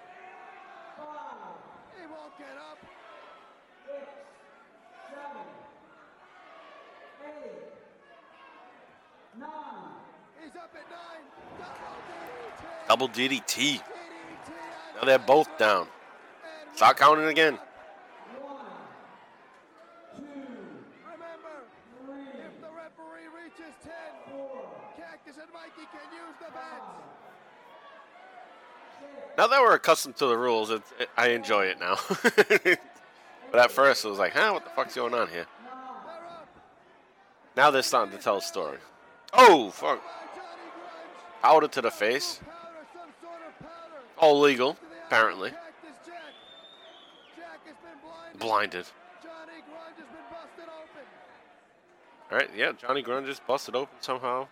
He 1.99 2.07
won't 2.07 2.39
get 2.39 2.57
up. 2.71 2.79
He's 10.41 10.57
up 10.57 10.71
at 10.75 10.91
nine. 10.91 11.25
Double 13.03 13.15
DDT. 13.15 13.81
Now 14.95 15.05
they're 15.05 15.19
both 15.19 15.59
down. 15.59 15.89
Start 16.77 16.97
counting 16.99 17.27
again. 17.27 17.59
Remember, 21.05 21.49
if 21.99 22.61
the 22.61 22.69
referee 22.69 23.27
reaches 23.35 23.75
10, 23.83 23.93
Cactus 24.97 25.37
and 25.43 25.53
Mikey 25.53 25.89
can 25.91 26.13
use 26.13 26.37
the 26.39 26.53
beds. 26.53 27.03
Now 29.37 29.49
that 29.49 29.61
we're 29.61 29.75
accustomed 29.75 30.17
to 30.19 30.27
the 30.27 30.39
rules, 30.39 30.71
it, 30.71 30.83
I 31.17 31.31
enjoy 31.31 31.65
it 31.65 31.81
now. 31.81 31.97
but 33.51 33.61
at 33.61 33.73
first, 33.73 34.05
it 34.05 34.11
was 34.11 34.21
like, 34.21 34.33
huh, 34.33 34.53
what 34.53 34.65
the 34.65 34.71
fuck's 34.71 34.95
going 34.95 35.15
on 35.15 35.29
here? 35.29 35.47
Now 37.57 37.73
they're 37.73 37.83
starting 37.83 38.17
to 38.17 38.23
tell 38.23 38.37
a 38.37 38.43
story. 38.43 38.79
Oh, 39.33 39.71
fuck. 39.71 40.01
Powder 41.43 41.67
to 41.67 41.81
the 41.81 41.91
face. 41.91 42.39
Powder, 42.45 42.87
some 42.95 43.11
sort 43.21 43.43
of 43.49 43.59
powder. 43.59 44.01
All 44.23 44.39
legal, 44.39 44.77
apparently. 45.09 45.51
Cactus 45.51 46.07
Jack. 46.07 46.15
Jack 47.37 47.67
has 47.67 47.75
been 47.75 48.39
blinded. 48.39 48.87
Johnny 49.21 49.59
Grunge 49.69 49.99
has 49.99 50.07
been 50.07 50.27
busted 50.31 50.69
open. 50.69 51.05
All 52.31 52.39
right, 52.39 52.51
yeah, 52.57 52.71
Johnny 52.81 53.03
Grunge 53.03 53.27
just 53.27 53.45
busted 53.49 53.75
open 53.75 53.97
somehow. 54.01 54.47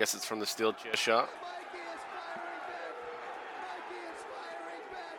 Guess 0.00 0.14
it's 0.14 0.24
from 0.26 0.40
the 0.40 0.46
steel 0.46 0.72
chair 0.72 0.96
shot. 0.96 1.30
Mikey 1.42 1.78
is 1.94 2.02
firing 2.10 2.50
back. 2.60 2.98
Mikey 3.62 4.00
is 4.16 4.22
firing 4.34 4.82
back 4.90 5.18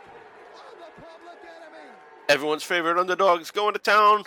on 0.57 0.75
the 0.81 1.01
public 1.01 1.39
enemy. 1.55 1.89
Everyone's 2.27 2.63
favorite 2.63 2.99
underdog 2.99 3.39
is 3.39 3.49
going 3.51 3.75
to 3.75 3.79
town. 3.79 4.25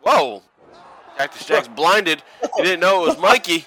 Whoa! 0.00 0.42
Cactus 1.18 1.44
Jack's 1.46 1.68
blinded. 1.68 2.22
He 2.56 2.62
didn't 2.62 2.80
know 2.80 3.04
it 3.04 3.08
was 3.08 3.18
Mikey. 3.18 3.66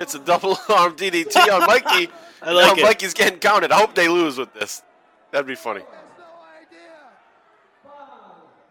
It's 0.00 0.14
a 0.14 0.18
double 0.18 0.58
arm 0.70 0.96
DDT 0.96 1.36
on 1.52 1.66
Mikey. 1.66 2.10
I 2.42 2.52
like 2.52 2.76
now 2.76 2.82
it. 2.82 2.84
Mikey's 2.84 3.14
getting 3.14 3.38
counted. 3.38 3.72
I 3.72 3.78
hope 3.78 3.94
they 3.94 4.08
lose 4.08 4.38
with 4.38 4.52
this. 4.54 4.82
That'd 5.30 5.46
be 5.46 5.54
funny. 5.54 5.80
He 5.80 5.86
has 5.86 5.94
no 6.18 6.24
idea. 6.62 7.92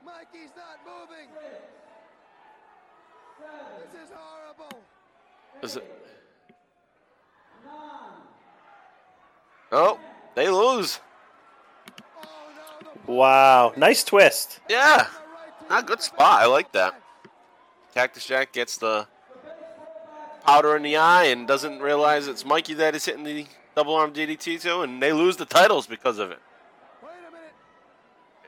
Mikey's 0.06 0.52
not 0.56 0.80
moving. 0.86 1.30
This 5.62 5.72
is 5.72 5.78
it? 5.78 5.92
Oh, 9.72 10.00
they 10.36 10.50
lose. 10.50 11.00
Oh 12.18 12.28
no, 12.84 12.92
the 13.06 13.12
Wow, 13.12 13.74
nice 13.76 14.04
twist. 14.04 14.60
Yeah, 14.70 15.08
not 15.70 15.88
good 15.88 16.02
spot. 16.02 16.42
I 16.42 16.46
like 16.46 16.72
that. 16.74 17.02
Cactus 17.94 18.26
Jack 18.26 18.54
gets 18.54 18.78
the 18.78 19.08
powder 20.46 20.76
in 20.76 20.84
the 20.84 20.98
eye 20.98 21.26
and 21.26 21.48
doesn't 21.48 21.80
realize 21.80 22.28
it's 22.28 22.46
Mikey 22.46 22.76
that 22.76 22.96
is 22.96 23.06
hitting 23.06 23.24
the 23.24 23.48
double 23.76 23.96
arm 23.96 24.14
DDT 24.14 24.62
to, 24.62 24.82
and 24.82 25.02
they 25.02 25.12
lose 25.12 25.38
the 25.38 25.46
titles 25.46 25.88
because 25.88 26.20
of 26.20 26.32
it. 26.32 26.40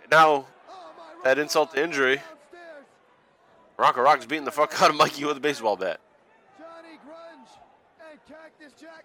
Now, 0.10 0.46
that 1.24 1.38
insult 1.38 1.74
to 1.74 1.84
injury. 1.84 2.22
Rocco 3.78 4.02
Rock's 4.02 4.26
beating 4.26 4.46
the 4.46 4.52
fuck 4.52 4.82
out 4.82 4.90
of 4.90 4.96
Mikey 4.96 5.26
with 5.26 5.38
a 5.38 5.42
baseball 5.42 5.76
bat. 5.76 6.00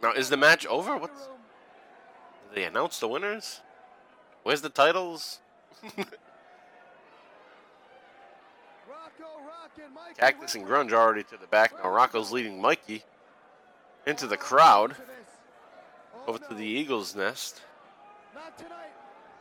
Now, 0.02 0.12
is 0.12 0.28
the 0.28 0.36
match 0.36 0.66
over? 0.66 0.98
Did 0.98 1.08
they 2.54 2.64
announce 2.64 2.98
the 2.98 3.08
winners? 3.08 3.60
Where's 4.42 4.60
the 4.60 4.68
titles? 4.68 5.40
Rocco 5.82 6.06
Rock 8.88 9.20
and 9.20 9.26
Mikey 9.46 9.61
Cactus 10.16 10.54
and 10.54 10.66
Grunge 10.66 10.92
already 10.92 11.22
to 11.24 11.36
the 11.36 11.46
back. 11.46 11.72
Now 11.82 11.90
Rocco's 11.90 12.30
leading 12.30 12.60
Mikey 12.60 13.02
into 14.06 14.26
the 14.26 14.36
crowd 14.36 14.96
Oh, 16.14 16.30
over 16.30 16.38
to 16.38 16.54
the 16.54 16.64
Eagles 16.64 17.14
nest. 17.16 17.62
Not 18.34 18.56
tonight. 18.56 18.92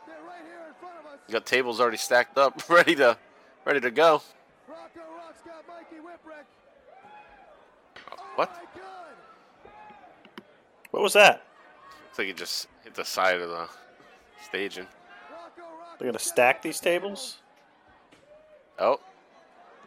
They're 0.07 0.15
right 0.25 0.41
here 0.45 0.67
in 0.67 0.73
front 0.79 0.95
of 0.99 1.05
us. 1.05 1.19
Got 1.29 1.45
tables 1.45 1.79
already 1.79 1.97
stacked 1.97 2.37
up, 2.37 2.61
ready 2.69 2.95
to 2.95 3.17
ready 3.65 3.79
to 3.79 3.91
go. 3.91 4.21
Rocco 4.67 4.99
Rock's 5.15 5.41
got 5.45 5.67
Mikey 5.67 6.01
Whipwreck. 6.01 6.45
Oh 8.11 8.23
What? 8.35 8.55
What 10.91 11.03
was 11.03 11.13
that? 11.13 11.43
Looks 12.07 12.19
like 12.19 12.27
it 12.27 12.37
just 12.37 12.67
hit 12.83 12.93
the 12.93 13.05
side 13.05 13.39
of 13.39 13.49
the 13.49 13.67
staging. 14.43 14.87
They're 15.97 16.07
gonna 16.07 16.19
stack 16.19 16.61
these 16.61 16.79
tables. 16.79 17.37
Oh. 18.79 18.99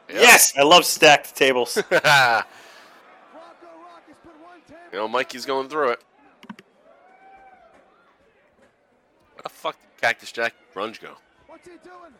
Yep. 0.08 0.18
Yes, 0.20 0.52
I 0.56 0.62
love 0.62 0.84
stacked 0.84 1.34
tables. 1.34 1.76
Rocco 1.76 2.00
Rock 2.00 2.44
has 4.06 4.16
put 4.22 4.32
one 4.42 4.60
table. 4.68 4.80
you 4.92 4.98
know, 4.98 5.08
Mikey's 5.08 5.46
going 5.46 5.68
through 5.68 5.90
it. 5.90 6.00
Where 9.34 9.42
the 9.42 9.48
fuck 9.48 9.76
did 9.80 10.00
Cactus 10.00 10.32
Jack 10.32 10.54
Grunge 10.74 11.00
go? 11.00 11.14
What's 11.46 11.66
he 11.66 11.72
doing? 11.82 12.14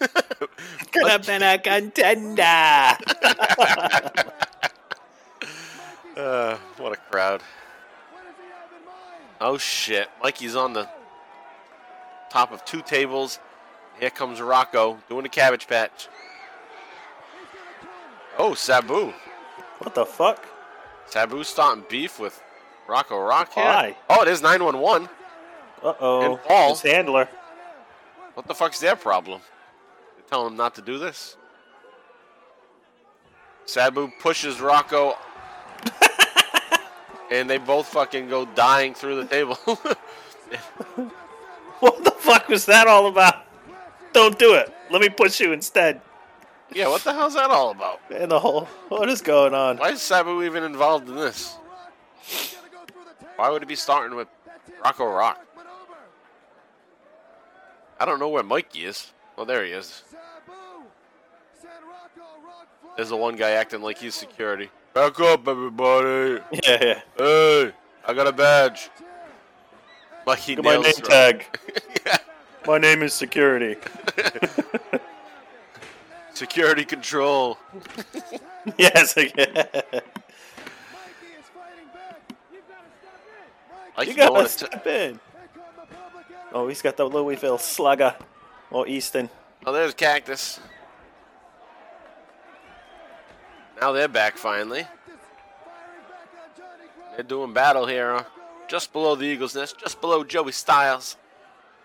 Could 0.92 1.08
have 1.08 1.26
been 1.26 1.42
a 1.42 1.58
contender. 1.58 2.96
Uh, 6.16 6.56
what 6.76 6.92
a 6.92 6.96
crowd. 6.96 7.42
What 8.12 8.22
does 8.22 8.34
he 8.36 8.44
have 8.44 8.70
in 8.78 8.86
mind? 8.86 9.34
Oh 9.40 9.58
shit. 9.58 10.08
Mikey's 10.22 10.54
on 10.54 10.72
the 10.72 10.88
top 12.34 12.50
of 12.50 12.64
two 12.64 12.82
tables. 12.82 13.38
Here 14.00 14.10
comes 14.10 14.40
Rocco 14.40 14.98
doing 15.08 15.24
a 15.24 15.28
cabbage 15.28 15.68
patch. 15.68 16.08
He's 16.08 17.48
gonna 17.48 17.76
kill 17.80 18.48
him. 18.48 18.50
Oh, 18.50 18.54
Sabu. 18.54 19.12
what 19.78 19.94
the 19.94 20.04
fuck? 20.04 20.44
Sabu 21.06 21.44
starting 21.44 21.84
beef 21.88 22.18
with 22.18 22.42
Rocco 22.88 23.20
Rock 23.20 23.54
here. 23.54 23.64
Why? 23.64 23.96
Oh, 24.10 24.22
it 24.22 24.28
is 24.28 24.42
911. 24.42 25.08
Uh 25.80 25.94
oh. 26.00 26.32
And 26.32 26.42
Paul. 26.42 26.74
Handler. 26.74 27.28
What 28.34 28.48
the 28.48 28.54
fuck's 28.54 28.80
their 28.80 28.96
problem? 28.96 29.40
They're 30.16 30.26
telling 30.28 30.52
him 30.52 30.56
not 30.56 30.74
to 30.74 30.82
do 30.82 30.98
this? 30.98 31.36
Sabu 33.64 34.10
pushes 34.20 34.60
Rocco. 34.60 35.14
and 37.30 37.48
they 37.48 37.58
both 37.58 37.86
fucking 37.86 38.28
go 38.28 38.44
dying 38.44 38.92
through 38.92 39.22
the 39.22 39.26
table. 39.26 39.56
What 41.84 42.02
the 42.02 42.12
fuck 42.12 42.48
was 42.48 42.64
that 42.66 42.86
all 42.86 43.06
about? 43.08 43.44
Don't 44.14 44.38
do 44.38 44.54
it. 44.54 44.72
Let 44.90 45.02
me 45.02 45.10
push 45.10 45.38
you 45.38 45.52
instead. 45.52 46.00
yeah, 46.72 46.88
what 46.88 47.04
the 47.04 47.12
hell's 47.12 47.34
that 47.34 47.50
all 47.50 47.70
about? 47.72 48.00
And 48.10 48.30
the 48.30 48.40
whole. 48.40 48.64
What 48.88 49.10
is 49.10 49.20
going 49.20 49.52
on? 49.52 49.76
Why 49.76 49.90
is 49.90 50.00
Sabu 50.00 50.42
even 50.44 50.62
involved 50.62 51.08
in 51.10 51.14
this? 51.16 51.56
He's 52.22 52.54
gonna 52.54 52.68
go 52.70 52.78
through 52.90 53.04
the 53.04 53.14
table. 53.20 53.32
Why 53.36 53.50
would 53.50 53.60
he 53.60 53.66
be 53.66 53.74
starting 53.76 54.16
with 54.16 54.28
it. 54.46 54.74
Rocco 54.82 55.04
Rock? 55.06 55.44
I 58.00 58.06
don't 58.06 58.18
know 58.18 58.28
where 58.30 58.42
Mikey 58.42 58.86
is. 58.86 59.12
Oh, 59.36 59.44
there 59.44 59.62
he 59.64 59.72
is. 59.72 60.04
Sabu. 60.10 60.56
Send 61.60 61.70
Rocco 61.86 62.30
Rock 62.46 62.66
flying. 62.80 62.96
There's 62.96 63.10
the 63.10 63.16
one 63.18 63.36
guy 63.36 63.50
acting 63.50 63.82
like 63.82 63.98
he's 63.98 64.14
security. 64.14 64.70
Back 64.94 65.20
up, 65.20 65.46
everybody. 65.46 66.40
Yeah, 66.66 66.78
yeah. 66.82 67.00
Hey, 67.18 67.72
I 68.06 68.14
got 68.14 68.26
a 68.26 68.32
badge. 68.32 68.88
Mikey 70.26 70.56
Look 70.56 70.66
at 70.66 70.76
my 70.78 70.82
name 70.82 70.92
tag. 70.94 71.58
yeah. 72.06 72.16
My 72.66 72.78
name 72.78 73.02
is 73.02 73.12
security. 73.14 73.76
Security 76.34 76.84
control. 76.84 77.58
yes. 78.76 79.14
Yeah. 79.16 79.24
Mikey 79.36 79.36
is 79.36 79.44
fighting 81.54 81.88
back. 81.94 82.20
You've 82.56 82.56
got 82.66 82.70
to 82.82 82.88
step 82.98 83.66
in. 83.84 83.92
Mikey, 83.96 83.98
Mikey 83.98 84.10
You 84.10 84.16
gotta 84.16 84.48
step 84.48 84.84
in. 84.86 85.12
here 85.14 85.20
come 85.54 85.64
the 85.76 85.82
public 85.94 86.26
enemy. 86.30 86.50
Oh, 86.52 86.66
he's 86.66 86.82
got 86.82 86.96
the 86.96 87.04
Louisville 87.04 87.58
Slugger. 87.58 88.16
Or 88.72 88.88
Easton. 88.88 89.30
Oh, 89.64 89.72
there's 89.72 89.94
Cactus. 89.94 90.58
Now 93.80 93.92
they're 93.92 94.08
back 94.08 94.36
finally. 94.36 94.80
Cactus 94.80 95.14
firing 95.64 96.02
back 96.08 96.28
on 96.34 96.48
Johnny 96.56 96.88
Grunge. 96.98 97.14
They're 97.16 97.24
doing 97.24 97.52
battle 97.52 97.86
here, 97.86 98.10
uh, 98.12 98.24
just 98.68 98.92
below 98.92 99.14
the 99.14 99.24
Eagles' 99.24 99.54
nest, 99.54 99.78
just 99.78 100.00
below 100.00 100.24
Joey 100.24 100.52
Styles. 100.52 101.16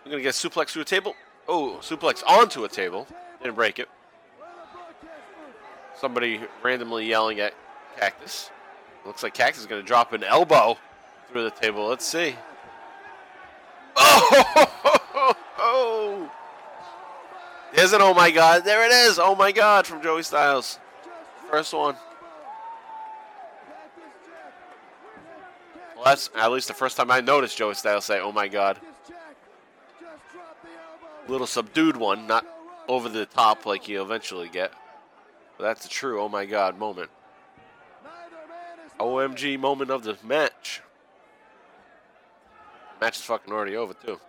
We're 0.04 0.12
gonna 0.12 0.24
get 0.24 0.36
a 0.36 0.50
suplex 0.50 0.70
through 0.70 0.84
a 0.84 0.86
table. 0.86 1.16
Oh, 1.48 1.80
suplex 1.82 2.24
onto 2.26 2.64
a 2.64 2.70
table. 2.70 3.08
Didn't 3.42 3.56
break 3.56 3.80
it. 3.80 3.90
Somebody 6.00 6.42
randomly 6.64 7.08
yelling 7.08 7.40
at 7.40 7.54
Cactus. 7.98 8.52
Looks 9.06 9.24
like 9.24 9.34
Cactus 9.34 9.62
is 9.62 9.68
gonna 9.68 9.84
drop 9.84 10.14
an 10.14 10.24
elbow 10.24 10.78
through 11.32 11.44
the 11.44 11.52
table. 11.52 11.88
Let's 11.88 12.06
see. 12.06 12.36
Oh! 15.62 16.32
There's 17.74 17.94
an 17.94 18.02
oh 18.02 18.14
my 18.14 18.32
god. 18.32 18.64
There 18.64 18.86
it 18.86 18.92
is. 18.92 19.20
Oh 19.20 19.36
my 19.36 19.52
god 19.52 19.86
from 19.86 20.02
Joey 20.02 20.24
Styles. 20.24 20.80
First 21.50 21.74
one. 21.74 21.96
Cactus 23.68 24.04
Jack. 24.28 24.54
Well, 26.00 26.06
that's 26.06 26.30
at 26.34 26.50
least 26.50 26.70
the 26.70 26.74
first 26.74 26.96
time 26.96 27.12
I 27.12 27.20
noticed 27.20 27.58
Joey 27.58 27.74
Styles 27.74 28.06
say 28.06 28.22
oh 28.22 28.32
my 28.32 28.48
god. 28.48 28.80
Little 31.28 31.46
subdued 31.46 31.98
one, 31.98 32.26
not 32.26 32.46
over 32.88 33.10
the 33.10 33.26
top 33.26 33.66
like 33.66 33.90
you 33.90 34.02
eventually 34.02 34.48
get. 34.48 34.72
But 35.58 35.66
that's 35.66 35.86
a 35.86 35.90
true 35.90 36.22
oh 36.22 36.30
my 36.30 36.46
god 36.46 36.80
moment. 36.80 37.10
OMG 38.98 39.60
moment 39.60 39.92
of 39.92 40.04
the 40.04 40.18
match. 40.24 40.82
Match 43.02 43.18
is 43.18 43.24
fucking 43.26 43.52
already 43.52 43.76
over 43.76 43.94
too. 43.94 44.22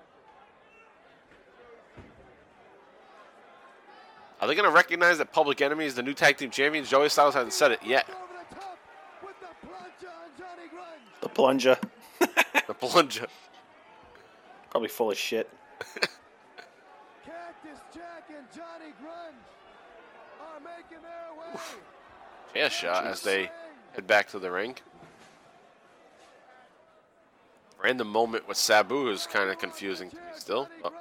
Are 4.40 4.49
they 4.49 4.57
gonna 4.57 4.70
recognize 4.70 5.18
that 5.18 5.32
Public 5.32 5.60
Enemy 5.60 5.84
is 5.84 5.94
the 5.94 6.02
new 6.02 6.15
tag 6.15 6.36
team 6.36 6.50
champions? 6.50 6.90
Joey 6.90 7.10
Styles 7.10 7.34
hasn't 7.34 7.52
said 7.52 7.70
it 7.70 7.81
yet. 7.84 8.08
over 8.08 8.18
the 8.49 8.57
top 8.57 8.78
with 9.23 9.39
the 9.39 9.66
plunge 9.68 10.12
on 10.12 10.31
Johnny 10.36 10.68
Grunge. 10.68 11.09
The 11.20 11.28
plunger. 11.28 11.76
The 12.66 12.74
plunger. 12.74 13.26
Probably 14.70 14.89
full 14.89 15.10
of 15.10 15.16
shit. 15.16 15.50
Cactus 17.24 17.81
Jack 17.92 18.28
and 18.28 18.47
Johnny 18.55 18.92
Grunge 19.02 19.34
are 20.40 20.60
making 20.60 21.02
their 21.02 21.32
way. 21.36 21.60
Chair 22.55 22.70
shot 22.70 23.07
as 23.07 23.23
they 23.23 23.50
head 23.94 24.07
back 24.07 24.28
to 24.28 24.39
the 24.39 24.50
ring. 24.52 24.76
random 27.82 28.08
moment 28.08 28.47
with 28.47 28.57
Sabu 28.57 29.08
is 29.10 29.26
kind 29.26 29.50
of 29.50 29.58
confusing 29.58 30.10
to 30.10 30.16
me 30.16 30.23
still. 30.36 30.68
But 30.82 30.92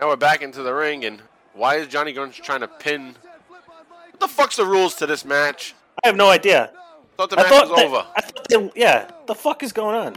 now 0.00 0.08
we're 0.08 0.16
back 0.16 0.42
into 0.42 0.62
the 0.62 0.72
ring, 0.72 1.04
and 1.04 1.20
why 1.52 1.76
is 1.76 1.88
Johnny 1.88 2.14
Grunge 2.14 2.34
trying 2.34 2.60
to 2.60 2.68
pin? 2.68 3.16
What 3.48 4.20
the 4.20 4.28
fuck's 4.28 4.56
the 4.56 4.64
rules 4.64 4.94
to 4.96 5.06
this 5.06 5.24
match? 5.24 5.74
I 6.04 6.08
have 6.08 6.16
no 6.16 6.30
idea. 6.30 6.72
Thought 7.20 7.30
the 7.30 7.38
I 7.38 7.42
match 7.42 7.52
thought 7.52 7.68
was 7.68 7.76
that- 7.78 7.86
over. 7.86 8.06
I 8.16 8.20
thought 8.22 8.48
they, 8.48 8.80
yeah, 8.80 9.10
the 9.26 9.34
fuck 9.34 9.62
is 9.62 9.72
going 9.72 9.94
on? 9.94 10.16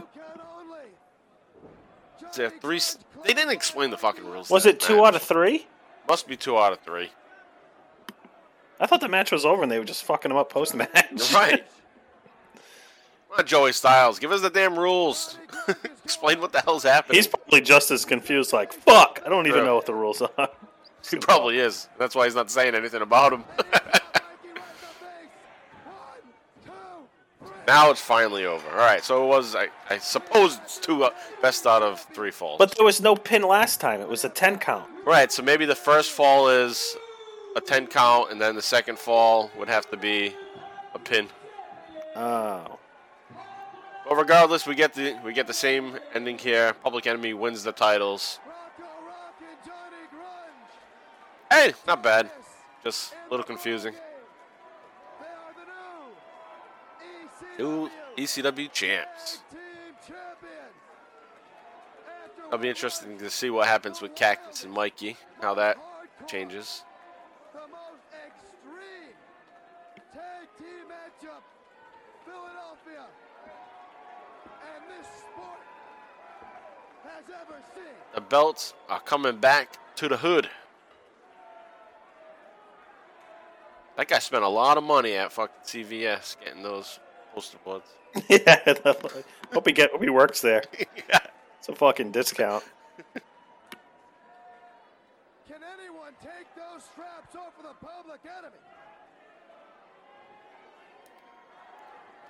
There 2.34 2.50
three? 2.50 2.80
They 3.24 3.32
didn't 3.32 3.52
explain 3.52 3.90
the 3.90 3.96
fucking 3.98 4.24
rules. 4.24 4.50
Was 4.50 4.66
it 4.66 4.80
two 4.80 4.96
match. 4.96 5.06
out 5.06 5.14
of 5.14 5.22
three? 5.22 5.66
Must 6.08 6.26
be 6.26 6.36
two 6.36 6.58
out 6.58 6.72
of 6.72 6.80
three. 6.80 7.10
I 8.80 8.86
thought 8.86 9.00
the 9.00 9.08
match 9.08 9.30
was 9.30 9.44
over 9.44 9.62
and 9.62 9.70
they 9.70 9.78
were 9.78 9.84
just 9.84 10.02
fucking 10.02 10.30
him 10.32 10.36
up 10.36 10.50
post 10.50 10.74
match. 10.74 11.32
Right. 11.32 11.64
Come 13.30 13.38
on, 13.38 13.46
Joey 13.46 13.72
Styles, 13.72 14.18
give 14.18 14.32
us 14.32 14.40
the 14.40 14.50
damn 14.50 14.76
rules. 14.78 15.38
Explain 16.04 16.40
what 16.40 16.52
the 16.52 16.60
hell's 16.60 16.82
happening. 16.82 17.16
He's 17.16 17.26
probably 17.28 17.60
just 17.60 17.90
as 17.90 18.04
confused. 18.04 18.52
Like, 18.52 18.72
fuck, 18.72 19.20
I 19.24 19.28
don't 19.28 19.46
even 19.46 19.58
True. 19.60 19.66
know 19.66 19.74
what 19.76 19.86
the 19.86 19.94
rules 19.94 20.20
are. 20.22 20.48
he 21.10 21.16
probably 21.18 21.58
is. 21.58 21.88
That's 21.98 22.14
why 22.16 22.24
he's 22.24 22.34
not 22.34 22.50
saying 22.50 22.74
anything 22.74 23.02
about 23.02 23.32
him. 23.32 23.44
Now 27.66 27.90
it's 27.90 28.00
finally 28.00 28.44
over. 28.44 28.68
All 28.70 28.76
right, 28.76 29.02
so 29.02 29.24
it 29.24 29.28
was. 29.28 29.54
I, 29.54 29.68
I 29.88 29.98
suppose 29.98 30.58
it's 30.62 30.78
two 30.78 31.04
uh, 31.04 31.10
best 31.42 31.66
out 31.66 31.82
of 31.82 32.00
three 32.14 32.30
falls. 32.30 32.58
But 32.58 32.76
there 32.76 32.84
was 32.84 33.00
no 33.00 33.14
pin 33.14 33.42
last 33.42 33.80
time. 33.80 34.00
It 34.00 34.08
was 34.08 34.24
a 34.24 34.28
ten 34.28 34.58
count. 34.58 34.86
right, 35.04 35.30
so 35.30 35.42
maybe 35.42 35.66
the 35.66 35.74
first 35.74 36.12
fall 36.12 36.48
is 36.48 36.96
a 37.56 37.60
ten 37.60 37.86
count, 37.86 38.30
and 38.30 38.40
then 38.40 38.54
the 38.54 38.62
second 38.62 38.98
fall 38.98 39.50
would 39.58 39.68
have 39.68 39.90
to 39.90 39.96
be 39.96 40.34
a 40.94 40.98
pin. 40.98 41.28
Oh. 42.16 42.78
But 44.08 44.16
regardless, 44.16 44.66
we 44.66 44.74
get 44.74 44.92
the 44.94 45.16
we 45.24 45.32
get 45.32 45.46
the 45.46 45.54
same 45.54 45.98
ending 46.14 46.38
here. 46.38 46.74
Public 46.82 47.06
Enemy 47.06 47.34
wins 47.34 47.62
the 47.62 47.72
titles. 47.72 48.38
Hey, 51.50 51.72
not 51.86 52.02
bad. 52.02 52.30
Just 52.82 53.14
a 53.26 53.30
little 53.30 53.44
confusing. 53.44 53.94
New 57.58 57.88
ECW 58.16 58.72
champs. 58.72 59.40
It'll 62.46 62.58
be 62.58 62.68
interesting 62.68 63.18
to 63.18 63.30
see 63.30 63.50
what 63.50 63.66
happens 63.66 64.00
with 64.00 64.14
Cactus 64.14 64.64
and 64.64 64.72
Mikey. 64.72 65.16
How 65.40 65.54
that 65.54 65.76
changes. 66.26 66.84
The 78.14 78.20
belts 78.20 78.74
are 78.88 79.00
coming 79.00 79.38
back 79.38 79.76
to 79.96 80.08
the 80.08 80.16
hood. 80.16 80.48
That 83.96 84.08
guy 84.08 84.18
spent 84.18 84.44
a 84.44 84.48
lot 84.48 84.76
of 84.76 84.84
money 84.84 85.14
at 85.14 85.32
fucking 85.32 85.62
CVS 85.64 86.36
getting 86.44 86.62
those 86.62 86.98
poster 87.34 87.58
boards. 87.64 87.86
yeah. 88.28 88.74
hope 89.52 89.66
he 89.66 89.72
get. 89.72 89.90
Hope 89.90 90.02
he 90.02 90.10
works 90.10 90.40
there. 90.40 90.62
It's 91.58 91.70
a 91.70 91.74
fucking 91.74 92.10
discount. 92.10 92.62
Can 93.14 93.22
anyone 95.48 96.12
take 96.22 96.46
those 96.54 96.84
straps 96.92 97.34
off 97.34 97.56
of 97.56 97.62
the 97.62 97.86
public 97.86 98.20
enemy? 98.26 98.58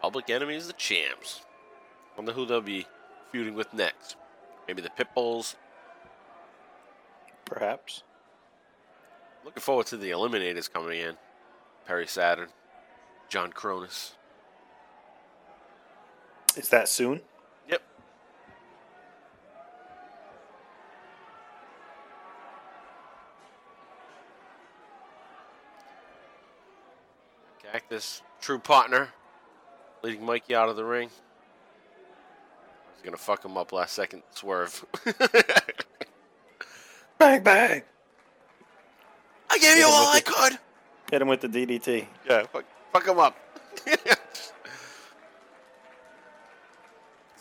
Public 0.01 0.31
Enemy 0.31 0.55
is 0.55 0.69
the 0.69 0.73
champs. 0.75 1.41
I 2.13 2.19
Wonder 2.19 2.33
who 2.33 2.47
they'll 2.47 2.61
be 2.61 2.87
feuding 3.33 3.55
with 3.55 3.75
next. 3.75 4.15
Maybe 4.69 4.83
the 4.83 4.91
Pitbulls. 4.91 5.57
Perhaps. 7.45 8.05
Looking 9.45 9.63
forward 9.63 9.87
to 9.87 9.97
the 9.97 10.11
Eliminators 10.11 10.73
coming 10.73 11.01
in. 11.01 11.17
Perry 11.87 12.07
Saturn, 12.07 12.51
John 13.29 13.51
Kronus. 13.53 14.13
Is 16.57 16.69
that 16.69 16.89
soon? 16.89 17.21
Yep. 17.69 17.83
Cactus, 27.73 28.23
true 28.41 28.61
partner, 28.61 29.09
leading 30.05 30.25
Mikey 30.25 30.55
out 30.55 30.69
of 30.69 30.77
the 30.77 30.85
ring. 30.85 31.11
He's 32.95 33.03
gonna 33.05 33.17
fuck 33.17 33.45
him 33.45 33.57
up 33.57 33.73
last 33.73 33.95
second 33.95 34.23
swerve. 34.31 34.85
Bang 37.19 37.43
bang. 37.43 37.83
I 39.51 39.59
gave 39.59 39.77
you 39.79 39.87
all 39.87 40.13
I 40.13 40.21
could. 40.21 40.59
Hit 41.11 41.23
him 41.23 41.29
with 41.29 41.41
the 41.41 41.49
DDT. 41.49 42.07
Yeah, 42.29 42.45
fuck, 42.47 42.65
fuck 42.93 43.07
him 43.07 43.19
up. 43.19 43.37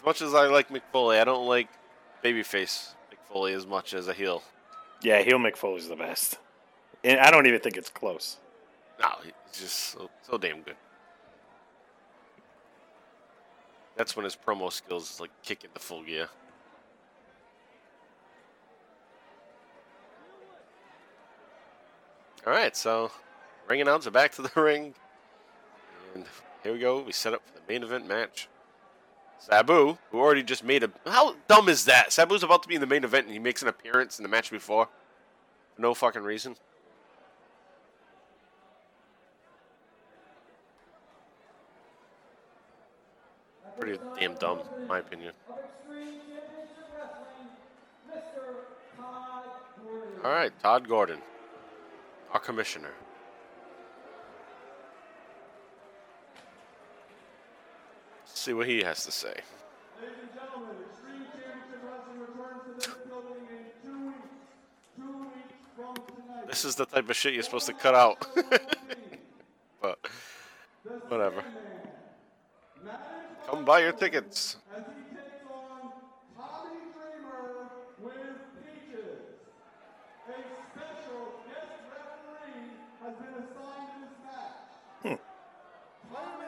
as 0.03 0.05
much 0.05 0.21
as 0.21 0.33
I 0.33 0.47
like 0.47 0.67
Mick 0.67 0.81
Foley, 0.91 1.17
I 1.17 1.23
don't 1.23 1.47
like 1.47 1.69
babyface 2.21 2.93
Mick 3.09 3.19
Foley 3.31 3.53
as 3.53 3.65
much 3.65 3.93
as 3.93 4.09
a 4.09 4.13
heel. 4.13 4.43
Yeah, 5.01 5.21
heel 5.21 5.37
Mick 5.37 5.55
Foley's 5.55 5.87
the 5.87 5.95
best. 5.95 6.39
And 7.05 7.21
I 7.21 7.31
don't 7.31 7.47
even 7.47 7.61
think 7.61 7.77
it's 7.77 7.89
close. 7.89 8.37
No, 8.99 9.07
he's 9.23 9.31
just 9.53 9.79
so, 9.93 10.09
so 10.23 10.37
damn 10.37 10.61
good. 10.61 10.75
That's 13.95 14.13
when 14.17 14.25
his 14.25 14.35
promo 14.35 14.69
skills 14.73 15.09
is 15.09 15.19
like 15.21 15.31
kick 15.41 15.63
into 15.63 15.79
full 15.79 16.03
gear. 16.03 16.27
All 22.45 22.51
right, 22.51 22.75
so 22.75 23.09
ring 23.69 23.79
announcer 23.79 24.11
back 24.11 24.33
to 24.33 24.41
the 24.41 24.51
ring, 24.61 24.95
and 26.13 26.25
here 26.61 26.73
we 26.73 26.79
go. 26.79 27.01
We 27.01 27.13
set 27.13 27.33
up 27.33 27.41
for 27.47 27.53
the 27.53 27.61
main 27.71 27.83
event 27.83 28.05
match. 28.05 28.49
Sabu, 29.43 29.97
who 30.09 30.19
already 30.19 30.41
just 30.41 30.63
made 30.63 30.83
a 30.83 30.91
how 31.05 31.35
dumb 31.49 31.67
is 31.67 31.83
that? 31.83 32.11
Sabu's 32.13 32.43
about 32.43 32.63
to 32.63 32.69
be 32.69 32.75
in 32.75 32.81
the 32.81 32.87
main 32.87 33.03
event, 33.03 33.25
and 33.25 33.33
he 33.33 33.39
makes 33.39 33.61
an 33.61 33.67
appearance 33.67 34.17
in 34.17 34.23
the 34.23 34.29
match 34.29 34.49
before, 34.49 34.87
for 35.75 35.81
no 35.81 35.93
fucking 35.93 36.23
reason. 36.23 36.55
Pretty 43.77 43.99
damn 44.17 44.35
dumb, 44.35 44.61
in 44.79 44.87
my 44.87 44.99
opinion. 44.99 45.33
All 50.23 50.31
right, 50.31 50.53
Todd 50.61 50.87
Gordon, 50.87 51.19
our 52.31 52.39
commissioner. 52.39 52.91
See 58.43 58.51
what 58.51 58.67
he 58.67 58.83
has 58.83 59.05
to 59.05 59.11
say. 59.11 59.33
This 66.47 66.65
is 66.65 66.75
the 66.75 66.85
type 66.85 67.09
of 67.09 67.15
shit 67.15 67.33
you're 67.33 67.43
supposed 67.43 67.67
to 67.67 67.73
cut 67.73 67.95
out. 67.95 68.27
but 69.81 69.97
whatever. 71.07 71.41
Come 73.47 73.63
buy 73.63 73.79
your 73.79 73.93
tickets. 73.93 74.57
As 74.75 74.83
he 74.83 75.15
takes 75.15 75.47
on 75.49 75.93
Tommy 76.35 76.83
Dreamer 76.91 77.71
with 78.01 78.37
Peaches. 78.59 79.39
A 80.27 80.35
special 80.75 81.39
guest 81.47 81.79
referee 81.95 82.75
has 83.01 83.15
been 83.15 83.35
assigned 83.39 83.87
to 83.87 83.97
this 84.03 84.15
match. 84.27 85.19
Tommy 86.11 86.43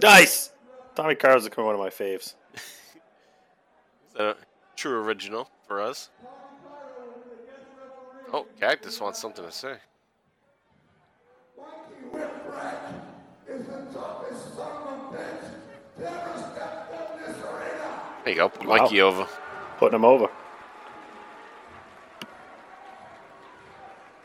Cairo 0.00 0.12
will 0.12 0.18
be 0.18 0.22
Nice. 0.22 0.50
Tommy 0.94 1.14
Cairo's 1.14 1.48
one 1.56 1.74
of 1.74 1.80
my 1.80 1.90
faves. 1.90 2.34
Is 2.54 4.16
that 4.16 4.22
a 4.22 4.36
true 4.76 5.02
original 5.02 5.50
for 5.66 5.80
us? 5.80 6.10
Oh, 8.32 8.46
Cactus 8.60 9.00
wants 9.00 9.20
something 9.20 9.44
to 9.44 9.52
say. 9.52 9.74
Whipwreck 12.12 12.92
is 13.48 13.66
the 13.66 13.86
toughest 13.92 14.56
son 14.56 14.70
of 14.70 15.14
a 15.14 15.16
bitch 15.16 15.44
that 15.98 16.12
ever 16.12 16.38
stepped 16.38 16.94
up 16.94 17.18
this 17.18 17.36
arena. 17.38 18.00
There 18.24 18.32
you 18.32 18.38
go. 18.38 18.48
Put 18.48 18.66
Mikey 18.66 19.00
over. 19.00 19.26
Putting 19.78 19.96
him 19.96 20.04
over. 20.04 20.28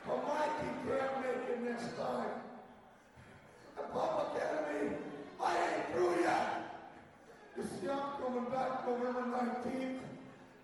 But 0.08 0.18
Mikey 0.28 0.68
can't 0.86 1.22
make 1.22 1.50
it 1.50 1.64
next 1.64 1.98
time. 1.98 2.30
The 3.78 3.84
public 3.84 4.44
enemy, 4.44 4.98
I 5.42 5.58
ain't 5.58 5.94
through 5.94 6.22
yet. 6.22 6.62
You 7.58 7.64
see, 7.64 7.90
I'm 7.90 8.22
coming 8.22 8.52
back 8.52 8.86
November 8.86 9.22
19th, 9.22 10.00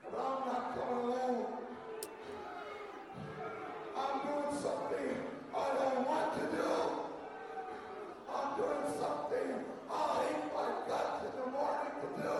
but 0.03 0.19
I'm 0.19 0.45
not 0.45 0.75
coming 0.75 1.05
alone. 1.05 1.45
I'm 3.97 4.19
doing 4.27 4.61
something 4.61 5.17
I 5.55 5.73
don't 5.73 6.07
want 6.07 6.33
to 6.33 6.45
do. 6.57 6.71
I'm 8.33 8.57
doing 8.57 8.99
something 8.99 9.49
I 9.89 10.23
hate 10.23 10.43
my 10.53 10.69
guts 10.87 11.25
in 11.25 11.33
the 11.39 11.47
morning 11.51 11.93
to 12.01 12.21
do. 12.21 12.37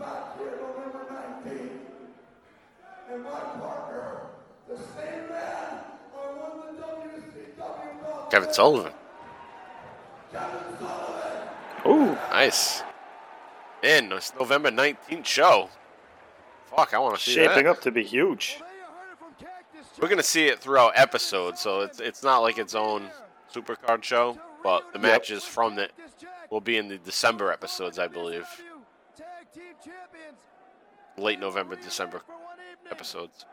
last 0.00 0.38
year, 0.38 0.58
November 0.60 1.04
19th. 1.10 1.78
And 3.12 3.22
my 3.22 3.30
partner, 3.30 4.20
the 4.68 4.76
same 4.76 5.28
man 5.28 5.80
I 6.14 6.30
won 6.38 6.52
the 6.60 6.82
WCW 6.82 8.02
belt. 8.02 8.30
Kevin 8.30 8.41
Sullivan. 8.52 8.92
Kevin 10.32 10.48
Sullivan. 10.78 11.48
Ooh, 11.86 12.14
Nice. 12.30 12.82
Man, 13.82 14.12
it's 14.12 14.32
November 14.38 14.70
19th 14.70 15.24
show. 15.26 15.68
Fuck, 16.74 16.94
I 16.94 16.98
want 16.98 17.16
to 17.16 17.22
see 17.22 17.34
that. 17.36 17.54
shaping 17.54 17.66
up 17.66 17.80
to 17.82 17.90
be 17.90 18.04
huge. 18.04 18.58
Well, 18.60 18.68
there 18.68 18.78
you 18.78 18.84
heard 18.84 19.12
it 19.12 19.18
from 19.18 19.34
Cactus 19.46 19.98
We're 20.00 20.08
gonna 20.08 20.22
see 20.22 20.46
it 20.46 20.60
throughout 20.60 20.92
episodes, 20.94 21.60
so 21.60 21.80
it's 21.80 21.98
it's 22.00 22.22
not 22.22 22.38
like 22.38 22.58
its 22.58 22.74
own 22.76 23.10
supercard 23.52 24.04
show, 24.04 24.38
but 24.62 24.92
the 24.92 24.98
matches 25.00 25.42
from 25.44 25.78
it 25.80 25.90
will 26.50 26.60
be 26.60 26.76
in 26.76 26.86
the 26.88 26.98
December 26.98 27.50
episodes, 27.52 27.98
I 27.98 28.06
believe. 28.06 28.44
WCW 28.44 29.16
Tag 29.16 29.52
Team 29.52 29.62
Champions. 29.84 30.38
Late 31.18 31.40
November, 31.40 31.74
December 31.76 32.20
For 32.20 32.32
one 32.34 32.54
evening, 32.54 32.90
episodes. 32.92 33.44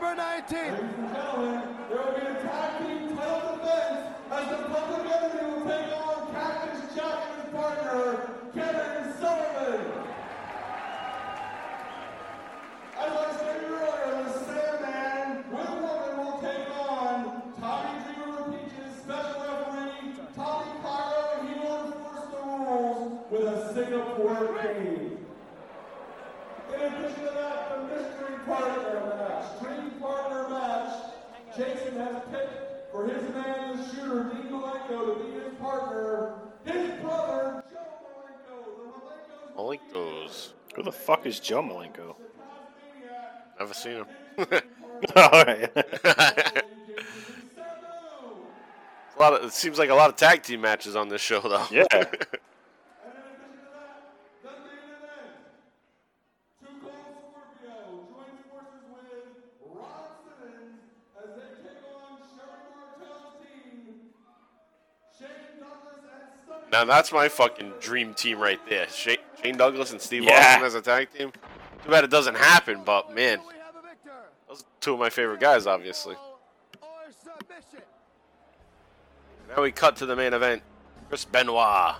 November 0.00 0.22
19th. 0.22 0.52
Ladies 0.52 0.98
and 0.98 1.12
gentlemen, 1.12 1.62
there 1.88 1.98
will 1.98 2.12
be 2.12 2.18
a 2.20 2.34
team 2.78 3.16
title 3.16 3.56
defense 3.56 4.00
as 4.30 4.44
the 4.48 4.56
public 4.68 5.04
enemy 5.10 5.44
will 5.50 5.64
take 5.66 5.90
on 5.92 6.34
Jack 6.34 6.56
and 6.62 7.42
his 7.42 7.52
partner, 7.52 8.04
Kevin 8.54 9.12
Sullivan. 9.18 9.80
As 12.96 13.10
the 14.24 14.44
Sandman 14.46 15.44
will 15.50 16.38
take 16.42 16.68
on 16.78 17.42
Tommy 17.60 17.94
Dreamer 18.14 18.42
Peaches, 18.52 18.92
special 19.02 19.40
referee, 19.40 20.14
Tommy 20.36 20.70
Cairo, 20.80 21.26
he 21.42 21.52
will 21.58 21.86
enforce 21.86 22.26
the 22.30 22.40
rules 22.46 23.08
with 23.30 23.42
a 23.42 23.74
Singapore 23.74 24.58
cane. 24.62 25.07
Addition 27.08 27.24
to 27.24 27.30
that, 27.34 27.70
the 27.70 27.78
mystery 27.94 28.38
partner 28.44 29.16
match, 29.16 29.60
dream 29.60 29.90
partner 30.00 30.48
match, 30.50 30.92
Jason 31.56 31.96
has 31.96 32.22
picked 32.30 32.92
for 32.92 33.06
his 33.06 33.22
man, 33.34 33.76
the 33.76 33.82
shooter, 33.88 34.24
Dean 34.24 34.52
Malenko, 34.52 34.98
to 35.16 35.24
be 35.24 35.30
his 35.40 35.54
partner, 35.58 36.34
his 36.64 37.00
brother, 37.00 37.64
Joe 37.70 37.86
Malenko. 39.56 39.96
Malenko's. 39.96 40.54
Who 40.74 40.82
the 40.82 40.92
fuck 40.92 41.24
is 41.24 41.40
Joe 41.40 41.62
Malenko? 41.62 42.16
Never 43.58 43.74
seen 43.74 43.96
him. 43.96 44.06
All 45.16 45.30
right. 45.30 45.70
a 45.76 46.62
lot 49.18 49.32
of, 49.32 49.44
it 49.44 49.52
seems 49.52 49.78
like 49.78 49.88
a 49.90 49.94
lot 49.94 50.10
of 50.10 50.16
tag 50.16 50.42
team 50.42 50.60
matches 50.60 50.94
on 50.94 51.08
this 51.08 51.22
show, 51.22 51.40
though. 51.40 51.64
yeah. 51.70 51.84
now 66.72 66.84
that's 66.84 67.12
my 67.12 67.28
fucking 67.28 67.72
dream 67.80 68.14
team 68.14 68.38
right 68.38 68.60
there. 68.68 68.88
Shane, 68.88 69.18
Shane 69.42 69.56
Douglas 69.56 69.92
and 69.92 70.00
Steve 70.00 70.24
Yeah. 70.24 70.52
Austin 70.54 70.64
as 70.66 70.74
a 70.74 70.80
tag 70.82 71.10
team. 71.12 71.32
Too 71.84 71.90
bad 71.90 72.04
it 72.04 72.10
doesn't 72.10 72.36
happen, 72.36 72.82
but 72.84 73.14
man, 73.14 73.40
We 73.46 73.54
have 73.54 73.76
a 73.76 73.82
victor. 73.86 74.10
those 74.48 74.62
are 74.62 74.66
two 74.80 74.94
of 74.94 74.98
my 75.00 75.10
favorite 75.10 75.40
guys, 75.40 75.66
obviously. 75.66 76.16
Now 79.48 79.62
we 79.62 79.72
cut 79.72 79.96
to 79.96 80.06
the 80.06 80.14
main 80.14 80.34
event. 80.34 80.62
Chris 81.08 81.24
Benoit. 81.24 81.94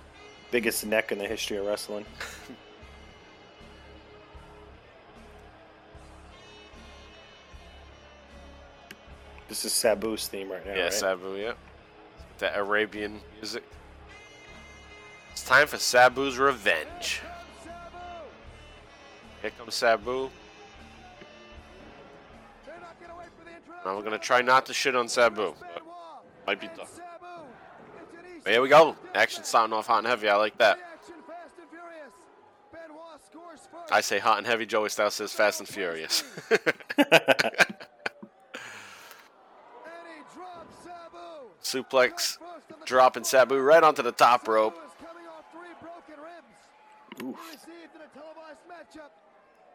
Biggest 0.51 0.85
neck 0.85 1.11
in 1.11 1.17
the 1.17 1.25
history 1.27 1.57
of 1.57 1.65
wrestling. 1.65 2.05
this 9.47 9.65
is 9.65 9.71
Sabu's 9.71 10.27
theme 10.27 10.51
right 10.51 10.65
now. 10.65 10.73
Yeah, 10.75 10.83
right? 10.83 10.93
Sabu, 10.93 11.35
yeah. 11.35 11.53
That 12.39 12.57
Arabian 12.57 13.19
music. 13.35 13.63
It's 15.39 15.47
time 15.47 15.67
for 15.67 15.77
Sabu's 15.77 16.37
revenge. 16.37 17.21
Here 19.41 19.51
comes 19.57 19.73
Sabu. 19.73 20.29
They're 22.65 22.75
gonna 22.99 23.17
wait 23.17 23.29
for 23.37 23.45
the 23.45 23.51
intro. 23.51 23.75
Now 23.85 23.95
we're 23.95 24.03
gonna 24.03 24.19
try 24.19 24.41
not 24.41 24.65
to 24.65 24.73
shit 24.73 24.97
on 24.97 25.07
Sabu, 25.07 25.53
might 26.45 26.59
be 26.59 26.67
tough. 26.67 26.93
Sabu. 26.93 27.45
It's 28.03 28.13
an 28.13 28.19
easy 28.25 28.41
But 28.43 28.51
here 28.51 28.61
we 28.61 28.67
go. 28.67 28.97
Action 29.15 29.45
starting 29.45 29.71
off 29.71 29.87
hot 29.87 29.99
and 29.99 30.07
heavy. 30.07 30.27
I 30.27 30.35
like 30.35 30.57
that. 30.57 30.77
reaction, 30.77 31.15
fast 31.25 31.53
and 31.57 31.69
furious. 31.69 32.11
Benoit 32.73 33.21
scores 33.25 33.59
first. 33.71 33.93
I 33.93 34.01
say 34.01 34.19
hot 34.19 34.39
and 34.39 34.45
heavy. 34.45 34.65
Joey 34.65 34.89
Styles 34.89 35.13
says 35.13 35.31
fast 35.31 35.61
and 35.61 35.69
furious. 35.69 36.25
And 36.49 36.59
he 40.05 40.21
drops 40.35 40.75
Sabu. 40.83 41.47
Suplex, 41.63 42.11
First 42.13 42.41
on 42.41 42.79
the 42.81 42.85
dropping 42.85 43.23
Sabu 43.23 43.57
right 43.57 43.81
onto 43.83 44.01
the 44.03 44.11
top 44.11 44.45
rope. 44.45 44.75
Sabu 44.75 44.85
is 44.85 44.93
coming 44.99 45.27
off 45.27 45.45
three 45.51 45.73
broken 45.81 46.15
ribs. 46.23 47.08
Oof. 47.23 47.35
Received 47.51 47.95
in 47.95 48.01
a 48.01 48.07
televised 48.13 48.63
matchup 48.69 49.11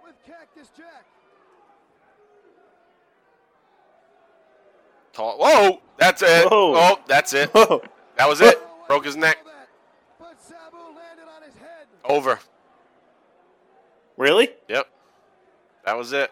with 0.03 0.15
Cactus 0.27 0.71
Jack. 0.77 1.05
Tall- 5.13 5.39
Whoa, 5.39 5.81
that's 5.99 6.23
it. 6.23 6.49
Whoa. 6.51 6.75
Oh, 6.77 7.01
that's 7.07 7.33
it. 7.35 7.51
Whoa. 7.51 7.83
That 8.17 8.29
was 8.29 8.41
it. 8.41 8.61
Broke 8.89 9.05
his 9.05 9.17
neck. 9.17 9.39
But 10.19 10.41
Sabu 10.41 10.77
landed 10.77 11.27
on 11.35 11.43
his 11.43 11.55
head. 11.55 11.87
Over. 12.05 12.39
really? 14.17 14.51
Yep. 14.69 14.89
That 15.85 15.97
was 15.99 16.13
it. 16.13 16.31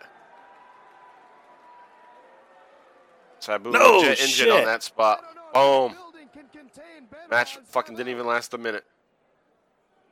Sabu 3.41 3.71
No 3.71 3.99
legit 3.99 4.21
injured 4.21 4.49
on 4.51 4.65
that 4.65 4.83
spot. 4.83 5.21
I 5.23 5.35
don't 5.35 5.35
know 5.35 5.43
if 5.49 5.53
Boom. 5.55 5.93
this 5.93 6.01
building 6.01 6.29
can 6.33 6.61
contain 6.61 7.07
Benoit 7.11 7.31
Match 7.31 7.57
fucking 7.65 7.97
didn't 7.97 8.11
even 8.11 8.27
last 8.27 8.55
a 8.55 8.59
minute. 8.59 8.85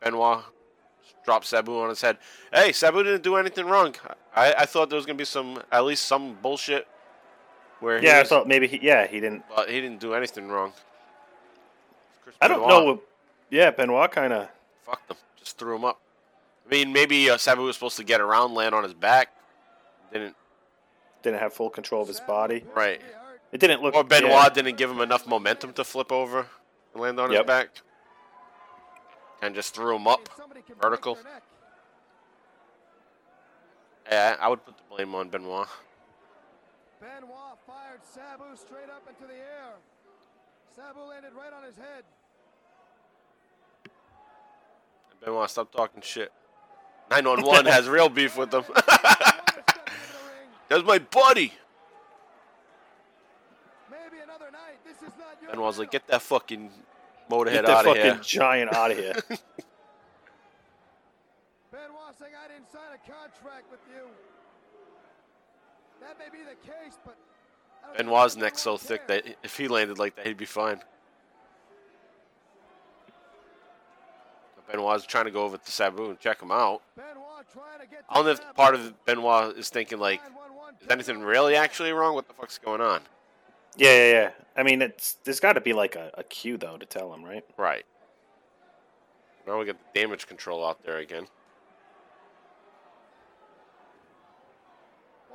Benoit 0.02 0.42
dropped 1.24 1.46
Sabu 1.46 1.78
on 1.80 1.88
his 1.88 2.00
head. 2.00 2.18
Hey, 2.52 2.72
Sabu 2.72 3.02
didn't 3.02 3.22
do 3.22 3.36
anything 3.36 3.66
wrong. 3.66 3.94
I, 4.34 4.54
I 4.58 4.66
thought 4.66 4.88
there 4.90 4.96
was 4.96 5.06
gonna 5.06 5.16
be 5.18 5.24
some 5.24 5.62
at 5.70 5.84
least 5.84 6.06
some 6.06 6.36
bullshit 6.42 6.86
where 7.80 7.98
he 8.00 8.06
Yeah, 8.06 8.16
I 8.16 8.18
was- 8.20 8.28
thought 8.28 8.46
maybe 8.48 8.66
he. 8.66 8.78
Yeah, 8.82 9.06
he 9.06 9.20
didn't. 9.20 9.44
but 9.54 9.68
he 9.68 9.80
didn't 9.80 10.00
do 10.00 10.14
anything 10.14 10.48
wrong. 10.48 10.72
Chris 12.22 12.36
I 12.40 12.48
don't 12.48 12.60
Benoit 12.60 12.68
know. 12.70 12.84
what- 12.92 13.00
Yeah, 13.50 13.70
Benoit 13.70 14.10
kind 14.10 14.32
of. 14.32 14.48
Fucked 14.84 15.10
him. 15.10 15.16
Just 15.36 15.58
threw 15.58 15.74
him 15.76 15.84
up. 15.84 16.00
I 16.66 16.70
mean, 16.70 16.92
maybe 16.92 17.28
uh, 17.30 17.36
Sabu 17.36 17.62
was 17.62 17.74
supposed 17.76 17.96
to 17.96 18.04
get 18.04 18.20
around, 18.20 18.54
land 18.54 18.74
on 18.74 18.84
his 18.84 18.94
back. 18.94 19.32
Didn't. 20.12 20.36
Didn't 21.22 21.40
have 21.40 21.52
full 21.52 21.70
control 21.70 22.02
of 22.02 22.08
his 22.08 22.20
body. 22.20 22.64
Right. 22.74 23.00
It 23.52 23.58
didn't 23.58 23.82
look. 23.82 23.94
Or 23.94 24.04
Benoit 24.04 24.30
yeah. 24.30 24.48
didn't 24.50 24.76
give 24.76 24.90
him 24.90 25.00
enough 25.00 25.26
momentum 25.26 25.72
to 25.74 25.84
flip 25.84 26.12
over 26.12 26.46
and 26.94 27.02
land 27.02 27.18
on 27.18 27.30
his 27.30 27.42
back. 27.42 27.70
And 29.42 29.54
just 29.54 29.74
threw 29.74 29.96
him 29.96 30.06
up. 30.06 30.28
If 30.28 30.36
somebody 30.36 30.60
can 30.60 30.74
break 30.74 30.82
vertical. 30.82 31.18
Yeah, 34.10 34.36
I 34.40 34.48
would 34.48 34.64
put 34.64 34.76
the 34.76 34.82
blame 34.90 35.14
on 35.14 35.28
Benoit. 35.28 35.68
Benoit 37.00 37.58
fired 37.66 38.00
Sabu 38.02 38.44
straight 38.56 38.90
up 38.90 39.06
into 39.08 39.26
the 39.26 39.38
air. 39.38 39.72
Sabu 40.76 41.00
landed 41.00 41.32
right 41.32 41.52
on 41.52 41.62
his 41.62 41.76
head. 41.76 42.04
Benoit, 45.24 45.48
stop 45.48 45.70
talking 45.72 46.02
shit. 46.02 46.32
911 47.10 47.66
has 47.72 47.88
real 47.88 48.08
beef 48.08 48.36
with 48.36 48.52
him. 48.52 48.62
Benoit 48.62 48.84
stepped 48.84 49.58
into 49.58 49.82
the 49.84 50.18
ring. 50.28 50.48
That's 50.68 50.84
my 50.84 50.98
buddy. 50.98 51.52
Maybe 53.90 54.22
another 54.22 54.50
night. 54.50 54.78
This 54.84 54.96
is 54.96 55.14
not 55.18 55.40
your 55.40 55.50
Benoit's 55.50 55.78
like, 55.78 55.90
get 55.90 56.06
that 56.08 56.22
fucking 56.22 56.70
motorhead 57.30 57.52
Get 57.52 57.66
that 57.66 57.70
out 57.70 57.86
of 57.86 57.96
fucking 57.96 58.02
here. 58.02 58.20
giant 58.22 58.74
out 58.74 58.90
of 58.90 58.96
here. 58.98 59.14
Benoit 61.70 62.18
saying 62.18 62.32
I 62.36 62.48
didn't 62.48 62.70
sign 62.70 62.92
a 62.94 62.98
contract 63.10 63.70
with 63.70 63.80
you. 63.94 64.08
That 66.00 66.18
may 66.18 66.30
be 66.36 66.44
the 66.44 66.56
case, 66.66 66.98
but 67.04 67.16
I 67.82 67.86
don't 67.86 67.96
think 67.96 68.08
Benoit's 68.08 68.34
anyone 68.34 68.46
neck's 68.46 68.62
so 68.62 68.76
cares. 68.76 68.82
thick 68.82 69.06
that 69.08 69.24
if 69.42 69.56
he 69.56 69.68
landed 69.68 69.98
like 69.98 70.16
that, 70.16 70.26
he'd 70.26 70.36
be 70.36 70.44
fine. 70.44 70.80
Benoit's 74.70 75.04
trying 75.04 75.24
to 75.24 75.30
go 75.30 75.42
over 75.44 75.56
to 75.56 75.70
Sabu 75.70 76.10
and 76.10 76.20
check 76.20 76.40
him 76.40 76.52
out. 76.52 76.82
Trying 77.52 77.80
to 77.80 77.86
get 77.86 78.04
I 78.08 78.14
don't 78.14 78.24
know 78.26 78.30
if 78.30 78.54
part 78.54 78.74
of 78.74 79.04
Benoit 79.04 79.56
is 79.56 79.68
thinking 79.68 79.98
like, 79.98 80.20
is 80.80 80.88
anything 80.88 81.20
really 81.20 81.56
actually 81.56 81.90
wrong? 81.92 82.14
What 82.14 82.28
the 82.28 82.34
fuck's 82.34 82.58
going 82.58 82.80
on? 82.80 83.00
Yeah, 83.76 83.94
yeah, 83.94 84.12
yeah. 84.12 84.30
I 84.56 84.62
mean, 84.62 84.82
it's 84.82 85.16
there's 85.24 85.40
got 85.40 85.54
to 85.54 85.60
be 85.60 85.72
like 85.72 85.96
a, 85.96 86.10
a 86.14 86.24
cue 86.24 86.56
though 86.56 86.76
to 86.76 86.86
tell 86.86 87.12
him, 87.12 87.24
right? 87.24 87.44
Right. 87.56 87.84
Now 89.46 89.58
we 89.58 89.64
got 89.64 89.76
the 89.78 90.00
damage 90.00 90.26
control 90.26 90.66
out 90.66 90.82
there 90.84 90.98
again. 90.98 91.26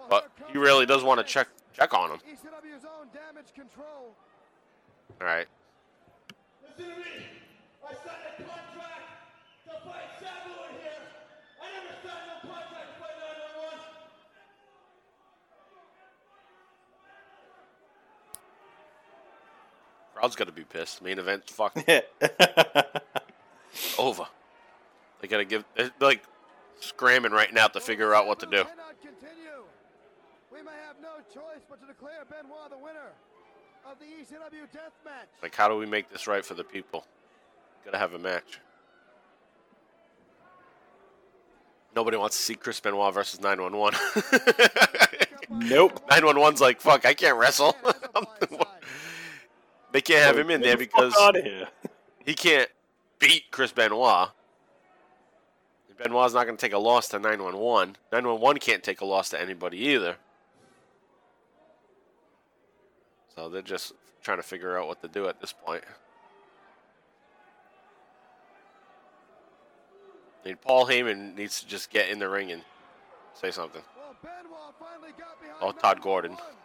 But 0.10 0.30
he 0.52 0.58
really 0.58 0.86
does 0.86 1.04
want 1.04 1.20
to 1.20 1.24
check 1.24 1.48
check 1.74 1.94
on 1.94 2.12
him. 2.12 2.20
ECW's 2.20 2.86
own 2.86 3.08
damage 3.14 3.54
control. 3.54 4.16
All 5.20 5.28
right. 5.28 5.48
Listen 6.62 6.92
to 6.92 7.00
me. 7.00 7.06
I 7.84 7.94
signed 7.94 8.40
a 8.40 8.44
contract 8.44 9.10
to 9.66 9.72
fight 9.90 10.16
Crowd's 20.16 20.36
got 20.36 20.46
to 20.48 20.54
be 20.54 20.64
pissed. 20.64 21.02
Main 21.02 21.20
event, 21.20 21.50
fuck 21.50 21.78
Yeah. 21.88 22.02
over. 24.00 24.26
They 25.22 25.28
gotta 25.28 25.44
give. 25.46 25.66
They're 25.76 25.92
like 26.00 26.24
scramming 26.80 27.32
right 27.32 27.54
now 27.54 27.68
to 27.68 27.80
figure 27.82 28.14
out 28.16 28.26
what 28.28 28.40
to 28.40 28.46
do. 28.46 28.64
We 30.52 30.62
may 30.62 30.72
have 30.88 30.96
no 31.02 31.10
choice 31.34 31.64
but 31.70 31.82
to 31.82 31.88
declare 31.88 32.24
Benoit 32.30 32.70
the 32.70 32.78
winner 32.78 33.12
of 33.90 33.98
the 34.00 34.06
ECW 34.06 34.72
death 34.72 34.94
match. 35.04 35.28
Like, 35.42 35.54
how 35.56 35.68
do 35.68 35.76
we 35.76 35.86
make 35.86 36.10
this 36.10 36.28
right 36.28 36.46
for 36.46 36.54
the 36.54 36.64
people? 36.64 37.06
Gotta 37.84 37.98
have 37.98 38.14
a 38.14 38.20
match. 38.20 38.60
Nobody 41.96 42.18
wants 42.18 42.38
to 42.38 42.44
see 42.44 42.56
Chris 42.56 42.80
Benoit 42.80 43.14
versus 43.14 43.40
911. 43.42 44.00
nope. 45.70 46.08
911's 46.10 46.60
like, 46.62 46.82
fuck, 46.82 47.06
I 47.06 47.14
can't 47.14 47.38
wrestle. 47.38 47.76
they 49.96 50.02
can't 50.02 50.26
have 50.26 50.38
him 50.38 50.52
in 50.52 50.60
there 50.60 50.76
because 50.76 51.16
out 51.22 51.38
of 51.38 51.44
here. 51.46 51.70
he 52.26 52.34
can't 52.34 52.70
beat 53.18 53.44
Chris 53.50 53.72
Benoit. 53.72 54.28
And 55.88 55.98
Benoit's 55.98 56.34
not 56.34 56.44
going 56.44 56.58
to 56.58 56.62
take 56.62 56.74
a 56.74 56.78
loss 56.78 57.08
to 57.10 57.18
911. 57.18 57.96
911 58.12 58.60
can't 58.60 58.84
take 58.84 59.00
a 59.00 59.06
loss 59.06 59.30
to 59.30 59.40
anybody 59.40 59.78
either. 59.78 60.18
So 63.34 63.48
they're 63.48 63.62
just 63.62 63.94
trying 64.22 64.36
to 64.36 64.44
figure 64.44 64.78
out 64.78 64.88
what 64.90 65.02
to 65.02 65.08
do 65.08 65.30
at 65.30 65.40
this 65.40 65.54
point. 65.54 65.86
I 70.44 70.50
mean, 70.50 70.58
Paul 70.62 70.88
Heyman 70.88 71.38
needs 71.38 71.62
to 71.62 71.68
just 71.68 71.90
get 71.90 72.10
in 72.10 72.20
the 72.20 72.28
ring 72.28 72.52
and 72.52 72.64
say 73.34 73.50
something. 73.50 73.82
Well, 73.96 74.14
Benoit 74.22 74.76
finally 74.78 75.14
got 75.18 75.40
behind 75.42 75.58
Oh, 75.62 75.72
Todd 75.72 76.02
Gordon. 76.02 76.32
911. 76.32 76.65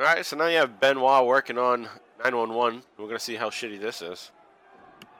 All 0.00 0.06
right, 0.06 0.24
so 0.24 0.34
now 0.34 0.46
you 0.46 0.56
have 0.56 0.80
Benoit 0.80 1.26
working 1.26 1.58
on 1.58 1.82
911. 2.24 2.82
We're 2.96 3.04
going 3.04 3.18
to 3.18 3.22
see 3.22 3.34
how 3.34 3.50
shitty 3.50 3.78
this 3.78 4.00
is. 4.00 4.30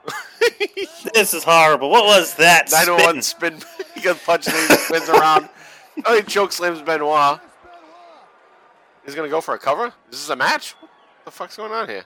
This 1.13 1.35
is 1.35 1.43
horrible. 1.43 1.91
What 1.91 2.05
was 2.05 2.33
that? 2.35 2.71
901 2.71 3.21
spin? 3.21 3.59
spin. 3.59 3.85
he 3.95 4.01
gets 4.01 4.23
punched 4.25 4.47
and 4.47 4.57
he 4.57 4.75
spins 4.75 5.07
around. 5.07 5.49
Oh, 6.05 6.15
he 6.15 6.23
choke 6.23 6.51
slams 6.51 6.81
Benoit. 6.81 7.39
He's 9.05 9.13
gonna 9.13 9.29
go 9.29 9.41
for 9.41 9.53
a 9.53 9.59
cover. 9.59 9.87
Is 9.87 9.93
this 10.11 10.23
is 10.23 10.29
a 10.29 10.35
match? 10.35 10.71
What 10.79 10.89
the 11.25 11.31
fuck's 11.31 11.57
going 11.57 11.71
on 11.71 11.87
here? 11.89 12.05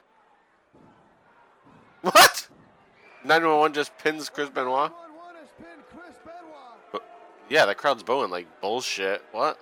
What? 2.01 2.47
911 3.23 3.73
just 3.73 3.97
pins 3.97 4.29
Chris 4.29 4.49
Benoit. 4.49 4.91
911 4.91 5.35
has 5.39 5.49
pinned 5.57 5.83
Chris 5.91 6.15
Benoit. 6.25 6.91
But 6.91 7.03
yeah, 7.49 7.65
that 7.65 7.77
crowd's 7.77 8.03
booing 8.03 8.31
like 8.31 8.47
bullshit. 8.61 9.23
What? 9.31 9.59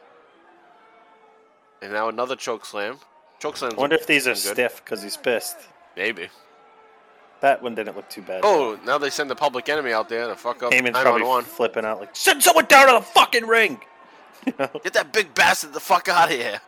And 1.84 1.92
now 1.92 2.08
another 2.08 2.36
choke 2.36 2.66
slam. 2.66 2.98
Choke 3.40 3.58
slam. 3.58 3.74
I 3.74 3.76
wonder 3.76 3.98
if 3.98 4.08
these 4.08 4.26
are 4.26 4.36
stiff 4.36 4.82
because 4.84 5.03
he's 5.03 5.18
pissed. 5.18 5.58
Maybe. 5.98 6.30
That 7.42 7.62
one 7.62 7.76
didn't 7.76 7.98
look 7.98 8.10
too 8.10 8.22
bad. 8.22 8.40
Oh, 8.44 8.80
now 8.86 8.98
they 8.98 9.10
send 9.10 9.30
the 9.30 9.36
public 9.36 9.68
enemy 9.68 9.92
out 9.92 10.08
there 10.08 10.28
to 10.28 10.36
fuck 10.36 10.64
up 10.64 10.72
Heyman's 10.72 10.92
probably 10.92 11.24
911. 11.24 11.44
flipping 11.50 11.84
out 11.84 12.00
like, 12.00 12.16
send 12.16 12.42
someone 12.42 12.66
down 12.66 12.88
to 12.88 12.94
the 12.94 13.02
fucking 13.02 13.45
ring. 13.45 13.80
You 14.45 14.53
know? 14.60 14.70
Get 14.84 14.92
that 14.94 15.14
big 15.14 15.34
bastard 15.34 15.72
the 15.72 15.80
fuck 15.80 16.10
out 16.10 16.30
of 16.30 16.38
here. 16.38 16.60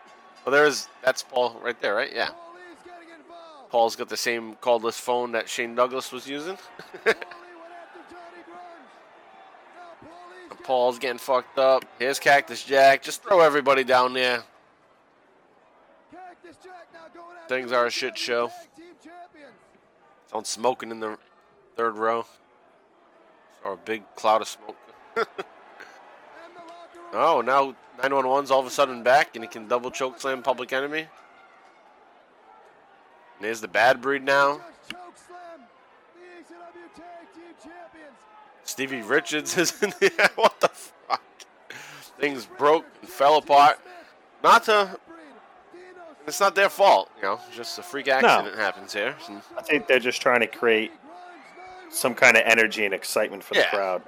Well, 0.45 0.53
there's 0.53 0.87
that's 1.03 1.23
Paul 1.23 1.59
right 1.61 1.77
there, 1.81 1.93
right? 1.93 2.09
Yeah. 2.13 2.27
Paulie's 2.29 2.77
getting 2.85 3.09
involved. 3.19 3.69
Paul's 3.69 3.95
got 3.97 4.07
the 4.07 4.15
same 4.15 4.55
cordless 4.61 4.93
phone 4.93 5.33
that 5.33 5.49
Shane 5.49 5.75
Douglas 5.75 6.09
was 6.13 6.25
using. 6.25 6.55
Paulie 6.55 7.03
went 7.05 7.17
after 7.17 7.99
Johnny 8.09 8.43
Grunge. 8.47 8.85
Now 9.75 10.07
Paulie's 10.07 10.51
And 10.51 10.63
Paul's 10.63 10.99
getting 10.99 11.17
fucked 11.17 11.59
up. 11.59 11.83
Here's 11.99 12.17
Cactus 12.17 12.63
Jack. 12.63 13.03
Just 13.03 13.23
throw 13.23 13.41
everybody 13.41 13.83
down 13.83 14.13
there. 14.13 14.43
Cactus 16.13 16.55
Jack 16.63 16.87
now 16.93 17.07
going 17.13 17.34
after 17.34 17.34
Things 17.47 17.71
are 17.71 17.85
a 17.85 17.91
shit 17.91 18.17
show. 18.17 18.47
Tag 18.47 18.55
Team 18.75 18.85
champions. 19.03 19.53
Someone 20.27 20.45
smoking 20.45 20.91
in 20.91 20.99
the 20.99 21.17
third 21.75 21.97
row. 21.97 22.25
Or 23.63 23.73
a 23.73 23.77
big 23.77 24.03
cloud 24.15 24.41
of 24.41 24.47
smoke. 24.47 24.77
The 25.15 25.27
Oh, 27.13 27.41
now 27.41 27.75
911's 27.99 28.51
all 28.51 28.59
of 28.59 28.65
a 28.65 28.69
sudden 28.69 29.03
back 29.03 29.35
and 29.35 29.43
he 29.43 29.47
can 29.47 29.67
double 29.67 29.89
choke 29.89 30.19
slam 30.19 30.43
Public 30.43 30.73
Enemy. 30.73 30.99
And 30.99 31.07
there's 33.39 33.61
the 33.61 33.67
bad 33.67 34.01
breed 34.01 34.23
now. 34.23 34.61
the. 34.89 34.95
Stevie 38.63 39.01
Richards 39.01 39.57
is 39.57 39.81
in 39.81 39.93
there. 39.99 40.29
what 40.35 40.59
the 40.59 40.69
fuck? 40.69 41.21
Things 42.19 42.47
broke 42.57 42.85
and 43.01 43.09
fell 43.09 43.37
apart. 43.37 43.79
To. 44.43 44.99
It's 46.27 46.39
not 46.39 46.55
their 46.55 46.69
fault, 46.69 47.11
you 47.17 47.23
know. 47.23 47.39
Just 47.53 47.77
a 47.77 47.83
freak 47.83 48.07
accident 48.07 48.55
happens 48.55 48.93
here. 48.93 49.15
And 49.27 49.41
I 49.57 49.61
think 49.61 49.87
they're 49.87 49.99
just 49.99 50.21
trying 50.21 50.39
to 50.39 50.47
create 50.47 50.91
some 51.89 52.15
kind 52.15 52.35
of 52.35 52.43
energy 52.45 52.83
and 52.85 52.93
excitement 52.93 53.43
for 53.43 53.55
Yeah. 53.55 53.61
the 53.63 53.67
crowd. 53.77 54.01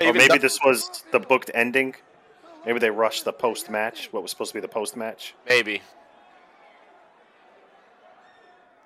Or 0.00 0.12
maybe 0.14 0.38
this 0.38 0.58
was 0.64 1.04
the 1.12 1.20
booked 1.20 1.50
ending. 1.52 1.94
Maybe 2.64 2.78
they 2.78 2.90
rushed 2.90 3.24
the 3.24 3.32
post 3.32 3.68
match, 3.70 4.08
what 4.10 4.22
was 4.22 4.30
supposed 4.30 4.50
to 4.52 4.54
be 4.54 4.60
the 4.60 4.68
post 4.68 4.96
match. 4.96 5.34
Maybe. 5.48 5.82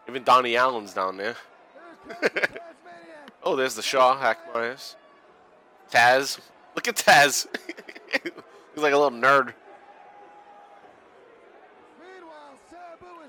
Even 0.09 0.25
Donnie 0.25 0.57
Allen's 0.57 0.93
down 0.93 1.17
there. 1.17 1.37
oh, 3.43 3.57
there's 3.57 3.75
the 3.75 3.83
Shaw, 3.83 4.19
Hack 4.19 4.39
Meyers. 4.53 4.97
Taz. 5.91 6.39
Look 6.75 6.89
at 6.89 6.97
Taz. 6.97 7.47
He's 8.23 8.83
like 8.83 8.93
a 8.93 8.99
little 8.99 9.17
nerd. 9.19 9.55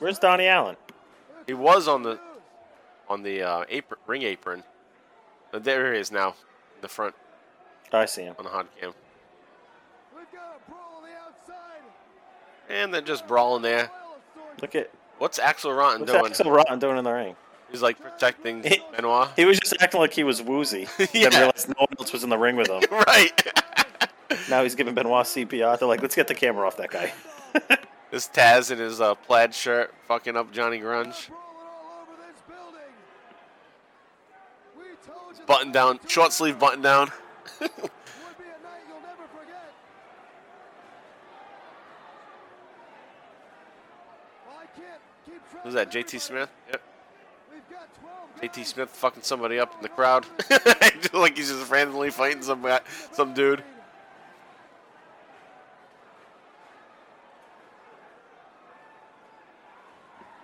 Where's 0.06 0.20
Donnie 0.20 0.46
Allen? 0.46 0.76
He 1.48 1.56
was 1.56 1.88
on 1.88 2.04
the 2.04 2.20
on 3.10 3.24
the 3.24 3.42
uh, 3.42 3.66
apron, 3.70 4.00
ring 4.06 4.22
apron. 4.22 4.64
But 5.52 5.64
there 5.64 5.96
he 5.96 6.00
is 6.00 6.12
now, 6.12 6.36
in 6.76 6.82
the 6.82 6.88
front 6.88 7.16
I 7.92 8.06
see 8.06 8.22
him. 8.22 8.36
on 8.38 8.46
the 8.46 8.52
hot 8.52 8.68
cam. 8.80 8.94
We've 10.16 10.32
got 10.32 10.62
a 10.62 10.70
brawl 10.70 10.98
on 10.98 11.10
the 11.10 11.16
outside. 11.16 11.82
And 12.70 12.94
they're 12.94 13.02
just 13.02 13.28
brawling 13.28 13.64
there. 13.64 13.90
Look 14.62 14.76
at 14.76 14.92
What's 15.18 15.40
Axl 15.40 15.76
Rotten 15.76 16.02
what's 16.02 16.12
doing? 16.12 16.52
Axl 16.52 16.56
Rotten 16.56 16.78
doing 16.78 17.00
in 17.00 17.04
the 17.04 17.12
ring. 17.12 17.36
He's 17.72 17.82
like 17.82 18.00
protecting 18.00 18.62
He- 18.62 18.84
Benoit. 18.96 19.30
He 19.36 19.46
was 19.46 19.58
just 19.60 19.76
acting 19.80 20.02
like 20.02 20.14
he 20.14 20.24
was 20.24 20.40
woozy. 20.40 20.88
Yeah. 21.14 21.30
Then 21.30 21.40
realized 21.40 21.70
no 21.70 21.74
one 21.80 21.88
else 21.98 22.14
was 22.14 22.24
in 22.24 22.30
the 22.30 22.38
ring 22.38 22.58
with 22.58 22.70
him. 22.70 22.84
right. 22.92 23.54
Now 24.52 24.62
he's 24.62 24.76
giving 24.76 24.94
Benoit 24.94 25.26
CPR. 25.26 25.80
They're 25.80 25.88
like, 25.88 26.04
let's 26.04 26.14
get 26.14 26.28
the 26.28 26.36
camera 26.36 26.68
off 26.68 26.78
that 26.78 26.92
guy. 26.92 27.12
this 28.16 28.30
Taz 28.30 28.72
in 28.72 28.78
his 28.78 29.02
uh, 29.02 29.14
plaid 29.14 29.54
shirt 29.54 29.94
fucking 30.08 30.38
up 30.38 30.50
Johnny 30.54 30.80
Grunge. 30.80 31.28
Brawling 31.28 31.68
all 31.84 32.02
over 32.02 32.14
this 32.26 32.42
building. 32.48 32.80
We 34.78 34.84
told 35.06 35.38
you 35.38 35.46
Button 35.46 35.74
down, 35.74 36.00
short 36.08 36.32
sleeve 36.32 36.58
button 36.58 36.82
down. 36.82 37.12
would 37.60 37.70
be 37.76 37.76
a 37.76 37.88
night 38.64 38.84
you'll 38.88 39.02
never 39.02 39.28
forget. 39.38 39.74
Well, 44.48 44.60
I 44.62 44.66
can't 44.80 45.02
keep 45.26 45.52
track 45.52 45.64
Who's 45.66 45.74
that? 45.74 45.92
JT. 45.92 46.22
Smith? 46.22 46.50
Yep. 46.70 46.82
JT. 48.44 48.66
Smith 48.66 48.90
fucking 48.92 49.24
somebody 49.24 49.60
up 49.60 49.76
in 49.76 49.82
the 49.82 49.90
crowd. 49.90 50.26
like 51.14 51.36
he's 51.36 51.50
just 51.50 51.70
randomly 51.70 52.12
fighting 52.12 52.44
some 52.44 52.62
guy, 52.62 52.80
some 53.12 53.34
dude. 53.34 53.62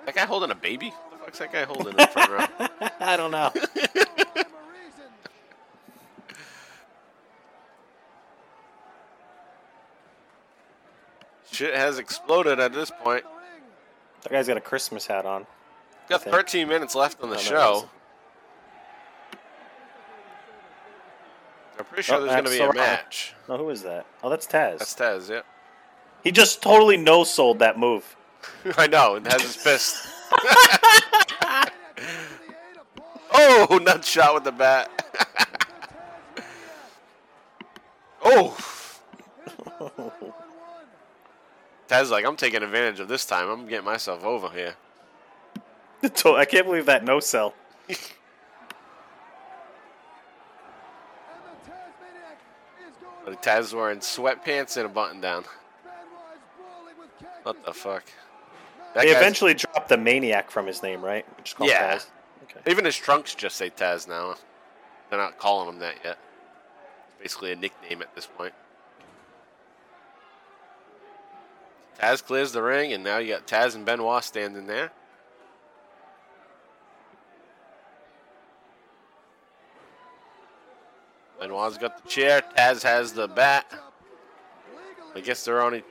That 0.05 0.10
guy 0.21 0.27
holding 0.27 0.51
a 0.51 0.55
baby? 0.55 0.89
What 0.89 1.11
the 1.11 1.25
fuck's 1.25 1.39
that 1.39 1.51
guy 1.51 1.63
holding 1.65 1.87
in 1.89 1.95
the 1.97 2.07
front 2.07 2.31
row? 2.31 2.89
I 2.99 3.17
don't 3.17 3.31
know. 3.31 3.49
Give 3.53 3.63
them 3.63 3.73
a 3.75 4.71
reason. 4.71 5.09
Shit 11.51 11.75
has 11.75 11.97
exploded 11.99 12.59
at 12.59 12.73
this 12.73 12.91
point. 13.03 13.23
That 14.23 14.31
guy's 14.31 14.47
got 14.47 14.57
a 14.57 14.61
Christmas 14.61 15.07
hat 15.07 15.25
on. 15.25 15.45
Got 16.07 16.23
13 16.23 16.67
minutes 16.67 16.93
left 16.95 17.21
on 17.21 17.29
the 17.29 17.35
Oh, 17.37 17.39
show. 17.39 17.89
I'm 21.79 21.85
pretty 21.85 22.03
sure 22.03 22.17
Oh, 22.17 22.21
there's 22.21 22.31
going 22.33 22.45
to 22.45 22.51
be 22.51 22.59
a 22.59 22.73
match. 22.73 23.33
No, 23.49 23.57
who 23.57 23.69
is 23.69 23.81
that? 23.83 24.05
Oh, 24.23 24.29
that's 24.29 24.45
Taz. 24.45 24.77
That's 24.79 24.93
Taz, 24.93 25.29
yeah. 25.29 25.41
He 26.23 26.31
just 26.31 26.61
totally 26.61 26.97
no 26.97 27.23
sold 27.23 27.59
that 27.59 27.79
move. 27.79 28.15
I 28.77 28.87
know, 28.87 29.15
and 29.15 29.25
has 29.27 29.41
his 29.41 29.55
fist. 29.55 30.03
To 30.03 30.37
the 30.41 31.71
aid 32.01 32.77
of 32.77 32.95
Paul 32.95 33.21
Oh, 33.33 33.79
nut 33.81 34.05
shot 34.05 34.33
with 34.35 34.43
the 34.43 34.51
bat. 34.51 34.89
oh, 38.23 38.57
Taz 41.87 42.03
is 42.03 42.11
like, 42.11 42.25
I'm 42.25 42.37
taking 42.37 42.63
advantage 42.63 42.99
of 43.01 43.07
this 43.09 43.25
time. 43.25 43.49
I'm 43.49 43.67
getting 43.67 43.85
myself 43.85 44.23
over 44.23 44.49
here. 44.49 44.75
I 46.03 46.45
can't 46.45 46.65
believe 46.65 46.85
that 46.85 47.03
no 47.03 47.19
sell. 47.19 47.53
and 47.89 47.97
the 47.97 48.03
Tazmaniac 51.67 52.37
is 52.87 52.95
going 53.01 53.25
Like, 53.27 53.43
Taz 53.43 53.73
wearing 53.73 53.99
sweatpants 53.99 54.77
and 54.77 54.85
a 54.85 54.89
button 54.89 55.19
down. 55.19 55.43
Benoit 55.83 55.97
is 56.33 56.39
brawling 56.57 56.97
with 56.97 57.09
Cactus 57.19 57.43
What 57.43 57.65
the 57.65 57.73
fuck? 57.73 58.03
That 58.93 59.05
they 59.05 59.11
eventually 59.11 59.53
dropped 59.53 59.87
the 59.89 59.97
maniac 59.97 60.51
from 60.51 60.67
his 60.67 60.83
name, 60.83 61.01
right? 61.03 61.25
Which 61.37 61.49
is 61.49 61.53
called 61.53 61.69
Yeah. 61.69 61.95
Taz. 61.95 62.07
Okay. 62.43 62.59
Even 62.71 62.83
his 62.85 62.95
trunks 62.97 63.33
just 63.35 63.55
say 63.55 63.69
Taz 63.69 64.07
now. 64.07 64.35
They're 65.09 65.19
not 65.19 65.37
calling 65.37 65.69
him 65.69 65.79
that 65.79 65.95
yet. 66.03 66.17
It's 67.13 67.21
basically 67.23 67.51
a 67.53 67.55
nickname 67.55 68.01
at 68.01 68.13
this 68.15 68.25
point. 68.25 68.53
Taz 71.99 72.23
clears 72.23 72.51
the 72.51 72.61
ring, 72.63 72.93
and 72.93 73.03
now 73.03 73.17
you 73.19 73.33
got 73.33 73.47
Taz 73.47 73.75
and 73.75 73.85
Benoit 73.85 74.23
standing 74.23 74.67
there. 74.67 74.91
Benoit's 81.39 81.77
got 81.77 82.01
the 82.03 82.09
chair. 82.09 82.41
Taz 82.55 82.83
has 82.83 83.13
the 83.13 83.27
bat. 83.27 83.71
I 85.15 85.19
guess 85.21 85.43
they're 85.43 85.61
on. 85.61 85.75
e- 85.75 85.83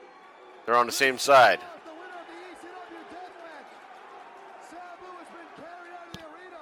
They're 0.65 0.75
on 0.77 0.85
the 0.85 0.91
same 0.91 1.17
side. 1.17 1.59
The 1.59 1.91
winner 1.91 2.15
of 2.21 2.25
the 2.29 2.37
ECW 2.47 3.01
death 3.11 3.35
match. 3.41 3.69
Sabu 4.71 5.09
has 5.19 5.29
been 5.29 5.49
carried 5.59 5.93
out 5.93 6.07
of 6.07 6.13
the 6.15 6.23
arena. 6.31 6.61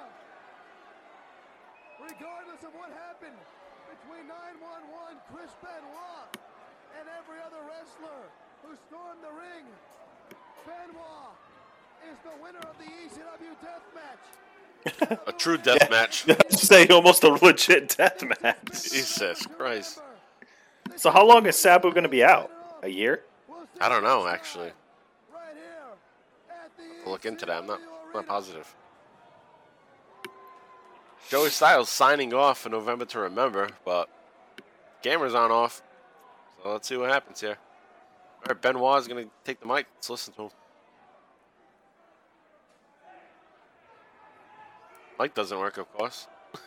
Regardless 2.02 2.60
of 2.66 2.72
what 2.74 2.90
happened 2.98 3.38
between 3.88 4.24
911, 4.26 5.20
Chris 5.30 5.52
Benoit, 5.62 6.28
and 6.98 7.04
every 7.16 7.38
other 7.46 7.62
wrestler 7.70 8.20
who 8.66 8.74
stormed 8.90 9.22
the 9.22 9.32
ring, 9.38 9.64
Benoit 10.66 11.32
is 12.10 12.18
the 12.26 12.34
winner 12.42 12.64
of 12.66 12.74
the 12.82 12.88
ECW 12.90 13.54
death 13.62 13.86
match. 13.94 14.24
A 15.28 15.29
true 15.40 15.56
death 15.56 15.90
match. 15.90 16.26
Say 16.50 16.86
almost 16.88 17.24
a 17.24 17.30
legit 17.30 17.96
death 17.96 18.22
match. 18.42 18.90
Jesus 18.90 19.46
Christ. 19.46 20.00
So 20.96 21.10
how 21.10 21.26
long 21.26 21.46
is 21.46 21.56
Sabu 21.56 21.90
going 21.90 22.02
to 22.02 22.10
be 22.10 22.22
out? 22.22 22.50
A 22.82 22.88
year? 22.88 23.22
I 23.80 23.88
don't 23.88 24.04
know, 24.04 24.26
actually. 24.26 24.70
Right 25.32 25.54
here 25.54 25.94
at 26.50 26.76
the 26.76 26.82
I'll 27.06 27.12
look 27.12 27.24
into 27.24 27.46
that. 27.46 27.62
I'm 27.62 27.66
not, 27.66 27.80
I'm 27.80 28.12
not 28.12 28.26
positive. 28.26 28.74
Joey 31.30 31.50
Styles 31.50 31.88
signing 31.88 32.34
off 32.34 32.58
for 32.58 32.68
November 32.68 33.04
to 33.06 33.20
remember, 33.20 33.70
but 33.84 34.08
Gamer's 35.02 35.34
on 35.34 35.50
off. 35.50 35.82
So 36.62 36.72
let's 36.72 36.88
see 36.88 36.96
what 36.96 37.10
happens 37.10 37.40
here. 37.40 37.56
All 38.40 38.54
right, 38.54 38.60
Benoit's 38.60 39.06
gonna 39.06 39.26
take 39.44 39.60
the 39.60 39.66
mic. 39.66 39.86
Let's 39.96 40.10
listen 40.10 40.34
to 40.34 40.42
him. 40.42 40.50
Mic 45.20 45.34
doesn't 45.34 45.58
work, 45.58 45.76
of 45.76 45.92
course. 45.92 46.26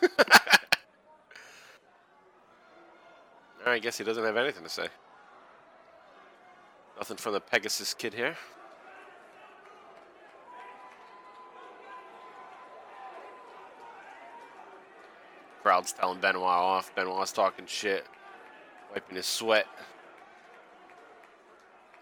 I 3.66 3.80
guess 3.80 3.98
he 3.98 4.04
doesn't 4.04 4.22
have 4.22 4.36
anything 4.36 4.62
to 4.62 4.68
say. 4.68 4.86
Nothing 6.96 7.16
from 7.16 7.32
the 7.32 7.40
Pegasus 7.40 7.94
kid 7.94 8.14
here. 8.14 8.36
Crowd's 15.64 15.92
telling 15.92 16.20
Benoit 16.20 16.44
off. 16.44 16.94
Benoit's 16.94 17.32
talking 17.32 17.66
shit, 17.66 18.06
wiping 18.92 19.16
his 19.16 19.26
sweat. 19.26 19.66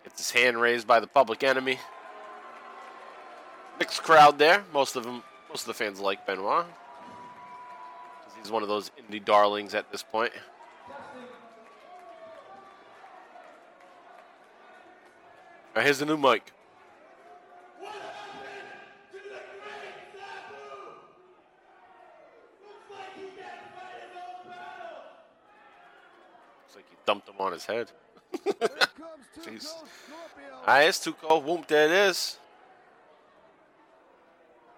Gets 0.05 0.19
his 0.19 0.31
hand 0.33 0.61
raised 0.61 0.87
by 0.87 1.01
the 1.01 1.07
public 1.07 1.43
enemy. 1.45 1.79
Mixed 3.79 4.03
crowd 4.03 4.39
there. 4.39 4.65
Most 4.75 4.97
of 4.97 5.05
them, 5.05 5.23
most 5.53 5.63
of 5.63 5.67
the 5.67 5.75
fans 5.75 6.01
like 6.01 6.27
Benoit. 6.27 6.65
He's 8.41 8.51
one 8.51 8.63
of 8.63 8.71
those 8.71 8.91
indie 8.99 9.23
darlings 9.23 9.75
at 9.75 9.93
this 9.93 10.03
point. 10.03 10.33
All 15.75 15.77
right, 15.77 15.85
here's 15.85 15.99
the 15.99 16.07
new 16.07 16.17
mic. 16.17 16.53
What 17.79 17.93
happened 17.93 18.41
to 19.11 19.19
the 19.19 19.29
great 19.61 19.97
Sabu? 20.17 20.57
Looks 22.67 22.87
like 22.91 23.15
he 23.15 23.23
can't 23.39 23.63
fight 23.77 24.01
his 24.01 24.17
own 24.17 24.51
battle. 24.51 25.05
Looks 26.63 26.77
like 26.77 26.89
he 26.89 26.97
dumped 27.05 27.29
him 27.29 27.35
on 27.39 27.53
his 27.53 27.67
head. 27.67 27.93
Jeez. 28.33 28.65
Cold 29.45 29.61
Scorpio. 29.61 30.63
Ah, 30.67 30.81
it's 30.81 30.99
too 30.99 31.13
cold. 31.13 31.45
Whoop, 31.45 31.67
there 31.67 31.87
it 31.87 31.93
is. 31.93 32.39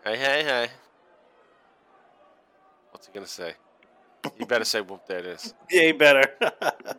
Hey, 0.05 0.16
hey, 0.18 0.44
hey. 0.44 0.68
What's 2.91 3.07
he 3.07 3.12
gonna 3.12 3.26
say? 3.26 3.55
You 4.39 4.47
better 4.47 4.65
say 4.65 4.81
whoop, 4.81 5.02
there 5.07 5.18
it 5.20 5.26
is. 5.26 5.55
Yeah, 5.70 5.83
he 5.83 5.92
better. 5.92 6.24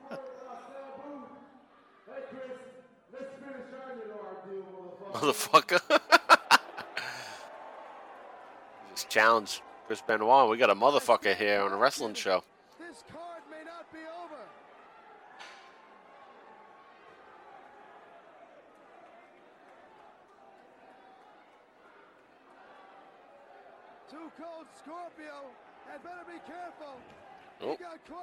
Motherfucker. 5.13 5.79
Just 8.91 9.09
challenge 9.09 9.61
Chris 9.87 10.01
Benoit. 10.01 10.49
We 10.49 10.57
got 10.57 10.69
a 10.69 10.75
motherfucker 10.75 11.35
here 11.35 11.61
on 11.61 11.71
a 11.71 11.77
wrestling 11.77 12.13
show. 12.13 12.43
This 12.79 13.03
card 13.11 13.43
may 13.51 13.63
not 13.65 13.91
be 13.91 13.99
over. 13.99 14.41
Too 24.09 24.31
Cold 24.37 24.67
Scorpio 24.77 25.51
had 26.05 26.25
better 26.25 26.31
be 26.31 26.39
careful. 26.45 26.95
Oh, 27.61 27.77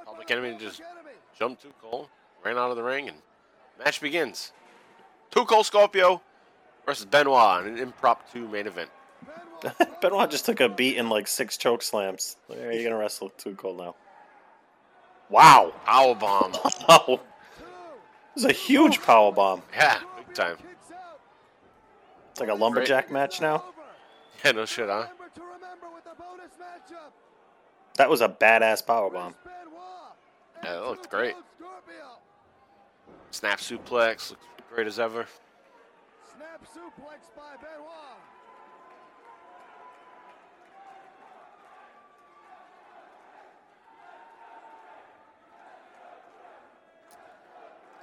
Public 0.04 0.30
Enemy 0.30 0.52
Public 0.52 0.68
just 0.68 0.80
Enemy. 0.80 1.16
jumped 1.38 1.62
too 1.62 1.72
cold, 1.80 2.08
ran 2.44 2.56
out 2.58 2.70
of 2.70 2.76
the 2.76 2.82
ring, 2.82 3.08
and 3.08 3.16
match 3.78 4.00
begins. 4.00 4.52
Too 5.30 5.44
Cold 5.44 5.66
Scorpio 5.66 6.20
versus 6.86 7.06
Benoit 7.06 7.66
in 7.66 7.74
an 7.74 7.78
impromptu 7.78 8.46
main 8.48 8.66
event. 8.66 8.90
Benoit 9.62 10.00
Benoit 10.00 10.30
just 10.30 10.44
took 10.44 10.60
a 10.60 10.68
beat 10.68 10.96
in 10.96 11.08
like 11.08 11.26
six 11.26 11.56
choke 11.56 11.82
slams. 11.82 12.36
Where 12.48 12.68
are 12.68 12.72
you 12.72 12.80
going 12.80 12.90
to 12.90 12.96
wrestle 12.96 13.30
Too 13.30 13.54
Cold 13.54 13.78
now? 13.78 13.94
Wow. 15.30 15.72
Power 15.84 16.14
bomb. 16.14 16.52
Oh, 16.88 17.16
two. 17.16 17.20
this 18.34 18.44
is 18.44 18.50
a 18.50 18.52
huge 18.52 19.00
power 19.02 19.30
bomb. 19.32 19.62
Yeah, 19.72 20.00
big 20.16 20.34
time. 20.34 20.56
It's 22.32 22.40
like 22.40 22.48
a 22.50 22.54
lumberjack 22.54 23.10
match 23.10 23.40
now. 23.40 23.64
Yeah, 24.44 24.52
no 24.52 24.64
shit, 24.66 24.88
huh? 24.88 25.06
That 27.96 28.08
was 28.08 28.20
a 28.20 28.28
badass 28.28 28.84
power 28.86 29.10
bomb. 29.10 29.34
Chris 29.42 29.44
Benoit 29.44 30.16
and 30.56 30.64
Yeah, 30.64 30.72
that 30.74 30.86
looked 30.86 31.10
great. 31.10 31.34
Snap 33.30 33.58
suplex, 33.58 34.30
looks 34.30 34.44
great 34.72 34.86
as 34.86 34.98
ever. 34.98 35.26
Snap 36.36 36.62
suplex 36.64 37.28
by 37.36 37.56
Benoit. 37.60 38.18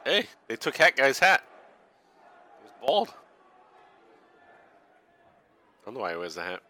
Hey, 0.05 0.25
they 0.47 0.55
took 0.55 0.77
Hat 0.77 0.95
Guy's 0.95 1.19
hat. 1.19 1.43
He 2.59 2.63
was 2.63 2.71
bald. 2.81 3.09
I 3.09 3.13
don't 5.85 5.93
know 5.93 5.99
why 5.99 6.11
he 6.11 6.17
wears 6.17 6.35
the 6.35 6.43
hat. 6.43 6.61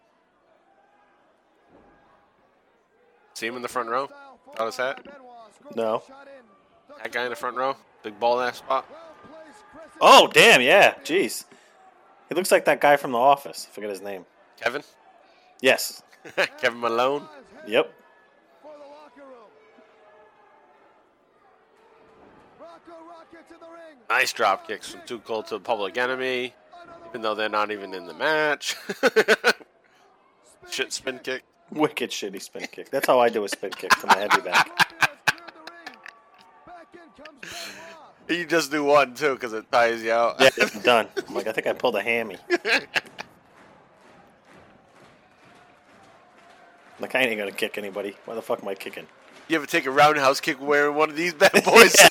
See 3.40 3.48
him 3.48 3.56
in 3.56 3.62
the 3.62 3.70
front 3.70 3.88
row? 3.88 4.10
Got 4.58 4.66
his 4.66 4.76
hat? 4.76 5.00
No. 5.74 6.04
That 6.98 7.14
guy 7.14 7.24
in 7.24 7.30
the 7.30 7.38
front 7.38 7.56
row? 7.56 7.78
Big 8.04 8.20
bald 8.20 8.42
ass 8.42 8.58
spot? 8.58 8.86
Oh, 10.02 10.28
damn, 10.28 10.60
yeah. 10.60 10.96
Jeez. 11.06 11.46
He 12.28 12.36
looks 12.36 12.52
like 12.52 12.66
that 12.66 12.82
guy 12.82 12.98
from 12.98 13.14
The 13.14 13.18
Office. 13.18 13.66
I 13.70 13.74
forget 13.74 13.92
his 13.92 14.02
name. 14.02 14.26
Kevin? 14.60 14.82
Yes. 15.62 16.04
Kevin 16.60 16.82
Malone? 16.82 17.24
Yep. 17.66 17.94
For 18.62 18.74
the 18.74 18.80
locker 18.80 19.22
room. 19.22 19.50
Rocco 22.60 23.06
Rocket 23.08 23.48
to 23.48 23.54
the 23.54 23.68
ring. 23.68 24.00
Nice 24.10 24.34
drop 24.34 24.68
kicks 24.68 24.90
from 24.92 25.00
Too 25.06 25.20
Cold 25.20 25.48
to 25.48 25.54
the 25.54 25.62
Public 25.62 25.98
Enemy, 25.98 26.54
even 27.08 27.22
though 27.22 27.36
they're 27.36 27.48
not 27.48 27.72
even 27.72 27.94
in 27.94 28.06
the 28.06 28.14
match. 28.14 28.76
Shit 30.70 30.92
spin 30.92 31.20
kick. 31.20 31.44
Wicked 31.72 32.10
shitty 32.10 32.42
spin 32.42 32.68
kick. 32.72 32.90
That's 32.90 33.08
how 33.08 33.20
I 33.20 33.30
do 33.30 33.44
a 33.44 33.50
spin 33.50 33.72
kick 33.72 33.92
to 34.00 34.08
my 34.08 34.18
heavy 34.18 34.42
back. 34.42 34.68
Scorpio 34.68 34.98
has 35.00 35.20
cleared 35.26 35.54
the 35.54 35.62
ring. 35.72 35.96
Back 36.66 36.88
in 36.94 37.24
comes 37.24 37.40
Benoit. 38.28 38.40
You 38.40 38.46
just 38.46 38.72
do 38.72 38.84
one 38.84 39.14
too 39.14 39.34
because 39.36 39.54
it 39.54 39.72
tires 39.72 40.04
you 40.04 40.12
out. 40.12 40.38
Yeah, 40.40 40.50
I'm 40.62 40.82
done. 40.82 41.08
I'm 41.28 41.36
like, 41.36 41.48
I 41.48 41.52
think 41.52 41.68
I 41.68 41.74
pulled 41.74 41.96
a 41.96 42.02
hammy. 42.02 42.38
Like, 47.00 47.16
I 47.16 47.22
ain't 47.22 47.38
gonna 47.38 47.52
kick 47.52 47.78
anybody. 47.78 48.16
Why 48.26 48.36
the 48.36 48.42
fuck 48.42 48.62
am 48.62 48.68
I 48.68 48.76
kicking? 48.76 49.08
You 49.48 49.56
ever 49.56 49.66
take 49.66 49.86
a 49.86 49.92
roundhouse 49.92 50.42
kick 50.42 50.62
wearing 50.62 50.96
one 50.96 51.10
of 51.10 51.16
these 51.16 51.34
bad 51.34 51.52
boys 51.64 51.94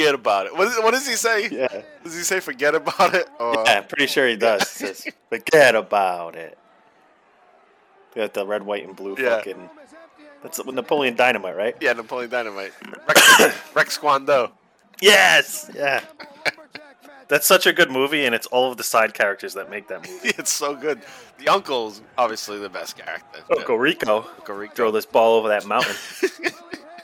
Forget 0.00 0.14
about 0.14 0.46
it. 0.46 0.56
What, 0.56 0.68
is, 0.68 0.76
what 0.78 0.90
does 0.92 1.06
he 1.06 1.14
say? 1.14 1.48
Yeah. 1.50 1.82
Does 2.02 2.16
he 2.16 2.22
say 2.22 2.40
forget 2.40 2.74
about 2.74 3.14
it? 3.14 3.28
Or, 3.38 3.52
Yeah, 3.66 3.78
I'm 3.78 3.84
pretty 3.86 4.06
sure 4.06 4.26
he 4.26 4.36
does. 4.36 4.62
He 4.78 4.86
says, 4.86 5.06
forget 5.28 5.74
about 5.74 6.36
it. 6.36 6.56
Got 8.14 8.32
the 8.32 8.46
red, 8.46 8.62
white, 8.62 8.86
and 8.86 8.96
blue 8.96 9.14
Yeah. 9.18 9.36
fucking 9.36 9.68
That's 10.42 10.64
Napoleon 10.64 11.16
Dynamite, 11.16 11.54
right? 11.56 11.76
Yeah, 11.82 11.92
Napoleon 11.92 12.30
Dynamite. 12.30 12.72
Rex, 13.06 13.54
Rex 13.74 13.98
Kwon 13.98 14.24
Do. 14.26 14.48
Yes. 15.02 15.70
Yeah. 15.74 16.00
That's 17.28 17.46
such 17.46 17.66
a 17.66 17.72
good 17.72 17.90
movie, 17.90 18.24
and 18.24 18.34
it's 18.34 18.46
all 18.48 18.70
of 18.72 18.76
the 18.78 18.82
side 18.82 19.12
characters 19.14 19.52
that 19.54 19.70
make 19.70 19.86
that 19.88 20.08
movie. 20.08 20.30
It's 20.38 20.50
so 20.52 20.74
good. 20.74 21.02
The 21.38 21.48
uncle's 21.48 22.00
obviously 22.18 22.58
the 22.58 22.68
best 22.70 22.96
character. 22.96 23.40
Uncle 23.54 23.78
Rico. 23.78 24.26
Uncle 24.38 24.56
Rico. 24.56 24.74
Throw 24.74 24.90
this 24.90 25.06
ball 25.06 25.34
over 25.38 25.48
that 25.48 25.66
mountain. 25.66 25.94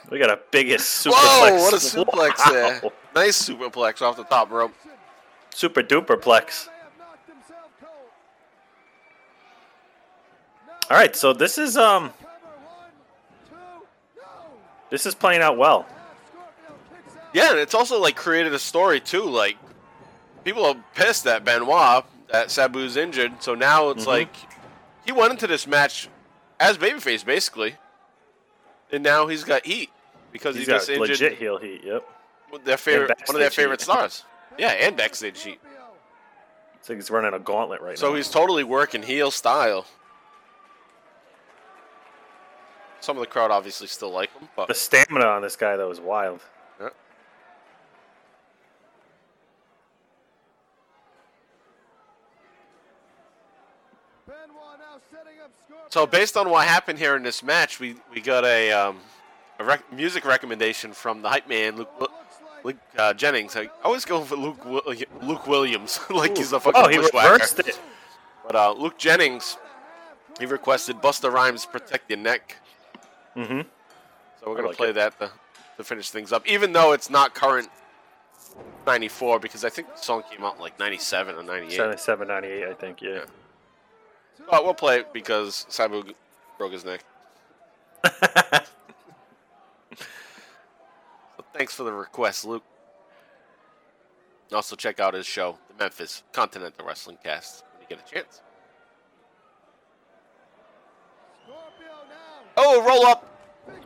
we 0.09 0.19
got 0.19 0.29
a 0.29 0.39
biggest 0.51 1.05
superplex. 1.05 1.11
Whoa, 1.13 1.61
what 1.61 1.73
a 1.73 1.77
suplex 1.77 2.37
Wow. 2.45 2.51
there. 2.51 2.81
Nice 3.15 3.49
superplex 3.49 4.01
off 4.01 4.15
the 4.17 4.23
top 4.23 4.51
rope. 4.51 4.73
Super 5.53 5.81
duper 5.81 6.15
plex. 6.21 6.69
All 10.89 10.95
right, 10.97 11.15
so 11.15 11.33
this 11.33 11.57
is 11.57 11.75
um, 11.75 12.13
this 14.89 15.05
is 15.05 15.13
playing 15.15 15.41
out 15.41 15.57
well. 15.57 15.85
Yeah, 17.33 17.51
and 17.51 17.59
it's 17.59 17.73
also 17.73 17.99
like 17.99 18.15
created 18.15 18.53
a 18.53 18.59
story 18.59 18.99
too. 19.01 19.23
Like 19.23 19.57
people 20.45 20.65
are 20.65 20.75
pissed 20.95 21.25
that 21.25 21.43
Benoit 21.43 22.05
that 22.31 22.47
Sabu's 22.47 22.95
injured, 22.95 23.41
so 23.43 23.53
now 23.53 23.89
it's 23.89 24.05
Mhm. 24.05 24.07
like 24.07 24.35
he 25.05 25.11
went 25.11 25.31
into 25.31 25.47
this 25.47 25.67
match 25.67 26.07
as 26.59 26.77
babyface 26.77 27.25
basically, 27.25 27.75
and 28.91 29.03
now 29.03 29.27
he's 29.27 29.43
got 29.43 29.65
heat 29.65 29.89
because 30.37 30.55
He's 30.55 30.65
he 30.65 30.71
got 30.71 30.77
just 30.79 30.89
injured 30.89 31.09
legit 31.09 31.37
heel 31.37 31.57
heat. 31.57 31.81
Yep. 31.83 32.07
their 32.63 32.77
favorite 32.77 33.09
one 33.25 33.35
of 33.35 33.39
their 33.41 33.49
favorite 33.49 33.79
heat. 33.81 33.85
stars. 33.85 34.23
Yeah, 34.57 34.69
and 34.69 34.95
backstage 34.95 35.41
heat. 35.41 35.59
So 36.81 36.95
he's 36.95 37.11
running 37.11 37.33
a 37.33 37.39
gauntlet 37.39 37.81
right 37.81 37.97
So 37.97 38.07
now. 38.07 38.11
So 38.11 38.15
he's 38.15 38.29
totally 38.29 38.63
working 38.63 39.03
heel 39.03 39.29
style. 39.29 39.85
Some 42.99 43.17
of 43.17 43.21
the 43.21 43.27
crowd 43.27 43.51
obviously 43.51 43.87
still 43.87 44.11
like 44.11 44.31
him, 44.37 44.47
but 44.55 44.67
The 44.67 44.73
stamina 44.73 45.25
on 45.25 45.41
this 45.41 45.55
guy 45.55 45.75
though 45.75 45.91
is 45.91 45.99
wild. 45.99 46.41
Yeah. 46.79 46.89
So 55.89 56.05
based 56.05 56.35
on 56.37 56.49
what 56.49 56.67
happened 56.67 56.99
here 56.99 57.15
in 57.15 57.23
this 57.23 57.41
match, 57.43 57.79
we, 57.79 57.95
we 58.13 58.19
got 58.21 58.43
a 58.43 58.71
um, 58.71 58.97
a 59.59 59.63
rec- 59.63 59.91
music 59.91 60.25
recommendation 60.25 60.93
from 60.93 61.21
the 61.21 61.29
hype 61.29 61.47
man 61.47 61.77
Luke, 61.77 62.11
Luke 62.63 62.77
uh, 62.97 63.13
Jennings. 63.13 63.55
I 63.55 63.69
always 63.83 64.05
go 64.05 64.23
for 64.23 64.35
Luke 64.35 64.59
Wi- 64.59 65.05
Luke 65.21 65.47
Williams, 65.47 65.99
like 66.09 66.37
he's 66.37 66.53
a 66.53 66.59
fucking 66.59 66.81
Oh, 66.83 66.87
he 66.87 66.97
reversed 66.97 67.59
it. 67.59 67.79
But 68.45 68.55
uh, 68.55 68.71
Luke 68.73 68.97
Jennings, 68.97 69.57
he 70.39 70.45
requested 70.45 70.97
Busta 70.97 71.31
Rhymes 71.31 71.65
"Protect 71.65 72.09
Your 72.09 72.19
Neck." 72.19 72.57
Mm-hmm. 73.35 73.61
So 74.39 74.49
we're 74.49 74.55
gonna 74.55 74.67
like 74.69 74.77
play 74.77 74.89
it. 74.89 74.93
that 74.93 75.19
to, 75.19 75.31
to 75.77 75.83
finish 75.83 76.09
things 76.09 76.31
up, 76.31 76.47
even 76.47 76.71
though 76.73 76.93
it's 76.93 77.09
not 77.09 77.33
current 77.33 77.69
'94, 78.85 79.39
because 79.39 79.65
I 79.65 79.69
think 79.69 79.93
the 79.95 80.01
song 80.01 80.23
came 80.31 80.43
out 80.43 80.55
in 80.55 80.61
like 80.61 80.79
'97 80.79 81.35
or 81.35 81.43
'98. 81.43 81.71
77, 81.75 82.27
98, 82.27 82.67
I 82.67 82.73
think. 82.73 83.01
Yeah. 83.01 83.19
But 84.49 84.63
we'll 84.63 84.73
play 84.73 84.99
it 84.99 85.13
because 85.13 85.65
Sabu 85.69 86.03
broke 86.57 86.71
his 86.71 86.85
neck. 86.85 87.03
so 91.57 91.59
thanks 91.59 91.73
for 91.73 91.83
the 91.83 91.93
request, 91.93 92.45
Luke. 92.45 92.63
Also 94.53 94.75
check 94.75 94.99
out 94.99 95.13
his 95.13 95.25
show, 95.25 95.57
the 95.67 95.83
Memphis 95.83 96.23
Continental 96.31 96.85
Wrestling 96.85 97.17
Cast, 97.23 97.63
when 97.73 97.81
you 97.81 97.95
get 97.95 98.07
a 98.07 98.13
chance. 98.13 98.41
Oh, 102.55 102.83
roll 102.87 103.05
up! 103.05 103.25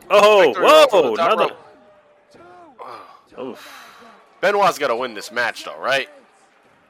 Oh, 0.08 0.44
Victory 0.46 0.62
roll 0.62 0.88
from 0.88 1.04
whoa, 1.04 1.14
another. 1.14 1.54
rope. 3.36 3.38
Oof. 3.38 4.04
Benoit's 4.40 4.78
got 4.78 4.88
to 4.88 4.96
win 4.96 5.14
this 5.14 5.32
match, 5.32 5.64
though, 5.64 5.78
right? 5.78 6.08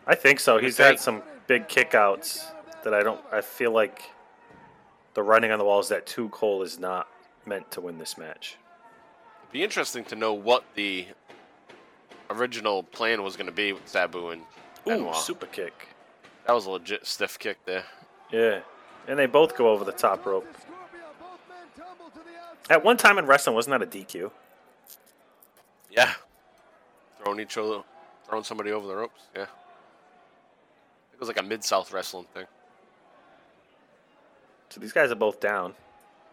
I 0.06 0.14
think 0.14 0.40
so. 0.40 0.58
He's 0.58 0.76
think? 0.76 0.90
had 0.90 1.00
some 1.00 1.22
big 1.46 1.68
kickouts 1.68 2.50
that 2.82 2.92
I 2.94 3.02
don't. 3.02 3.20
I 3.32 3.40
feel 3.40 3.72
like 3.72 4.02
the 5.14 5.22
writing 5.22 5.50
on 5.50 5.58
the 5.58 5.64
wall 5.64 5.80
is 5.80 5.88
that 5.88 6.06
Too 6.06 6.28
Cold 6.30 6.64
is 6.64 6.78
not 6.78 7.08
meant 7.46 7.70
to 7.72 7.80
win 7.80 7.98
this 7.98 8.18
match. 8.18 8.58
Be 9.52 9.62
interesting 9.62 10.04
to 10.06 10.16
know 10.16 10.32
what 10.32 10.64
the 10.74 11.06
original 12.30 12.82
plan 12.82 13.22
was 13.22 13.36
going 13.36 13.46
to 13.46 13.52
be 13.52 13.74
with 13.74 13.86
Sabu 13.86 14.30
and 14.30 14.42
Benoit. 14.86 15.14
Ooh, 15.14 15.18
super 15.18 15.46
kick. 15.46 15.88
That 16.46 16.54
was 16.54 16.66
a 16.66 16.70
legit 16.70 17.06
stiff 17.06 17.38
kick 17.38 17.58
there. 17.66 17.84
Yeah, 18.30 18.60
and 19.06 19.18
they 19.18 19.26
both 19.26 19.56
go 19.56 19.68
over 19.68 19.84
the 19.84 19.92
top 19.92 20.24
rope. 20.24 20.46
At 22.70 22.82
one 22.82 22.96
time 22.96 23.18
in 23.18 23.26
wrestling, 23.26 23.54
wasn't 23.54 23.78
that 23.78 23.82
a 23.82 23.98
DQ? 24.00 24.30
Yeah. 25.90 26.12
Throwing 27.22 27.40
each 27.40 27.58
other, 27.58 27.82
throwing 28.26 28.44
somebody 28.44 28.72
over 28.72 28.86
the 28.86 28.96
ropes. 28.96 29.22
Yeah. 29.36 29.42
It 31.12 31.20
was 31.20 31.28
like 31.28 31.38
a 31.38 31.42
mid 31.42 31.62
South 31.62 31.92
wrestling 31.92 32.26
thing. 32.32 32.46
So 34.70 34.80
these 34.80 34.92
guys 34.92 35.10
are 35.12 35.16
both 35.16 35.38
down. 35.38 35.74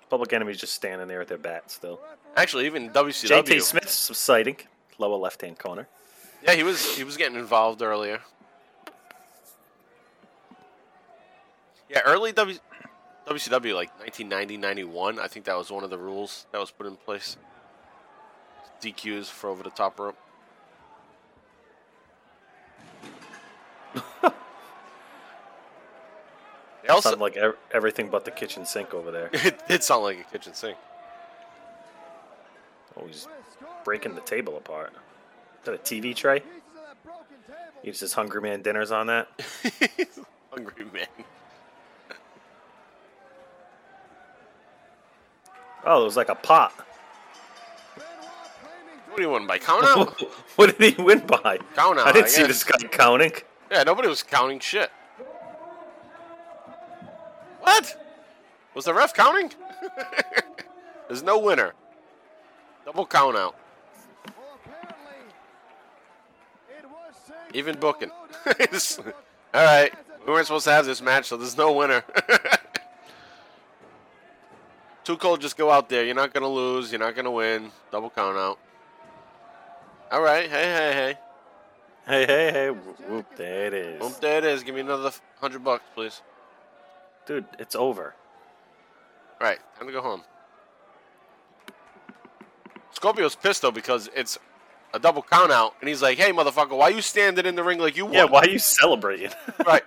Public 0.09 0.31
Enemy's 0.31 0.59
just 0.59 0.73
standing 0.73 1.07
there 1.07 1.19
with 1.19 1.27
their 1.27 1.38
bat 1.38 1.69
still. 1.69 1.99
Actually, 2.35 2.66
even 2.66 2.90
WCW. 2.91 3.43
JT 3.43 3.61
Smith's 3.61 3.93
subsiding, 3.93 4.58
lower 4.98 5.17
left 5.17 5.41
hand 5.41 5.59
corner. 5.59 5.88
Yeah, 6.43 6.53
he 6.53 6.64
was 6.64 6.95
he 6.95 7.03
was 7.03 7.17
getting 7.17 7.38
involved 7.38 7.82
earlier. 7.82 8.22
Yeah, 11.90 12.01
early 12.06 12.32
w, 12.32 12.58
WCW 13.27 13.74
like 13.74 13.90
1990, 13.99 14.58
91. 14.58 15.19
I 15.19 15.27
think 15.27 15.45
that 15.45 15.58
was 15.58 15.72
one 15.72 15.83
of 15.83 15.90
the 15.90 15.98
rules 15.98 16.45
that 16.51 16.59
was 16.59 16.72
put 16.72 16.85
in 16.85 16.95
place. 16.95 17.35
DQs 18.82 19.25
for 19.25 19.49
over 19.49 19.64
the 19.64 19.72
top 19.72 19.99
rope. 19.99 20.17
They 26.90 26.93
also 26.95 27.09
Sound 27.09 27.22
like 27.22 27.38
everything 27.72 28.09
but 28.09 28.25
the 28.25 28.32
kitchen 28.32 28.66
sink 28.66 28.95
over 28.95 29.11
there. 29.11 29.30
it 29.33 29.67
did 29.67 29.83
sound 29.83 30.01
like 30.01 30.22
a 30.22 30.24
kitchen 30.24 30.56
sink. 30.56 30.75
Oh, 32.99 33.07
he's 33.07 33.27
breaking 33.83 34.15
the 34.15 34.21
table 34.21 34.57
apart. 34.57 34.93
Is 34.93 35.65
that 35.65 35.73
a 35.73 35.77
TV 35.77 36.15
tray? 36.15 36.41
Eats 37.83 38.01
his 38.01 38.13
Hungry 38.13 38.41
Man 38.41 38.61
dinners 38.61 38.91
on 38.91 39.07
that. 39.07 39.27
Hungry 40.51 40.85
man. 40.91 41.07
Oh, 45.85 46.01
it 46.01 46.05
was 46.05 46.17
like 46.17 46.29
a 46.29 46.35
pot. 46.35 46.73
What 49.07 49.17
do 49.17 49.23
you 49.23 49.29
want 49.29 49.47
by 49.47 49.57
count 49.57 49.85
out? 49.85 50.19
what 50.55 50.77
did 50.77 50.95
he 50.95 51.01
win 51.01 51.25
by? 51.25 51.57
Count 51.75 51.99
out, 51.99 52.07
I 52.07 52.11
didn't 52.11 52.25
I 52.25 52.29
see 52.29 52.43
this 52.43 52.63
guy 52.63 52.77
counting. 52.89 53.31
Yeah, 53.71 53.83
nobody 53.83 54.07
was 54.07 54.23
counting 54.23 54.59
shit. 54.59 54.91
What? 57.61 58.01
Was 58.75 58.85
the 58.85 58.93
ref 58.93 59.13
counting? 59.13 59.51
There's 61.07 61.23
no 61.23 61.39
winner. 61.39 61.73
Double 62.85 63.06
count 63.06 63.38
out. 63.38 63.56
Even 67.53 67.77
booking. 67.77 68.11
All 69.53 69.64
right, 69.64 69.93
we 70.25 70.32
weren't 70.32 70.45
supposed 70.45 70.66
to 70.66 70.72
have 70.72 70.85
this 70.85 71.01
match, 71.01 71.25
so 71.25 71.38
there's 71.38 71.58
no 71.58 71.72
winner. 71.72 72.03
Too 75.03 75.17
cold, 75.17 75.41
just 75.41 75.58
go 75.58 75.72
out 75.72 75.90
there. 75.90 76.06
You're 76.06 76.14
not 76.14 76.33
gonna 76.33 76.48
lose. 76.48 76.91
You're 76.91 76.99
not 76.99 77.16
gonna 77.16 77.32
win. 77.32 77.72
Double 77.91 78.11
count 78.11 78.38
out. 78.38 78.59
All 80.11 80.22
right, 80.22 80.48
hey, 80.49 80.64
hey, 80.64 80.93
hey. 80.93 81.17
Hey, 82.06 82.25
hey, 82.25 82.51
hey. 82.51 82.69
Whoop, 82.69 83.09
whoop, 83.09 83.25
there 83.35 83.67
it 83.67 83.74
is. 83.74 83.99
Boom, 83.99 84.14
there 84.22 84.38
it 84.38 84.45
is. 84.45 84.61
Give 84.64 84.75
me 84.75 84.82
another 84.82 85.11
hundred 85.41 85.64
bucks, 85.64 85.83
please. 85.95 86.22
Dude, 87.25 87.45
it's 87.58 87.75
over. 87.75 88.14
All 89.41 89.48
right, 89.48 89.59
time 89.77 89.88
to 89.88 89.93
go 89.93 90.01
home. 90.01 90.22
Scorpio's 92.99 93.33
pissed 93.33 93.61
though 93.61 93.71
because 93.71 94.09
it's 94.13 94.37
a 94.93 94.99
double 94.99 95.21
count 95.21 95.53
out, 95.53 95.73
and 95.79 95.87
he's 95.87 96.01
like, 96.01 96.17
"Hey, 96.17 96.33
motherfucker, 96.33 96.75
why 96.75 96.89
you 96.89 97.01
standing 97.01 97.45
in 97.45 97.55
the 97.55 97.63
ring 97.63 97.79
like 97.79 97.95
you 97.95 98.03
won?" 98.03 98.13
Yeah, 98.13 98.25
why 98.25 98.41
are 98.41 98.49
you 98.49 98.59
celebrating? 98.59 99.31
right. 99.65 99.83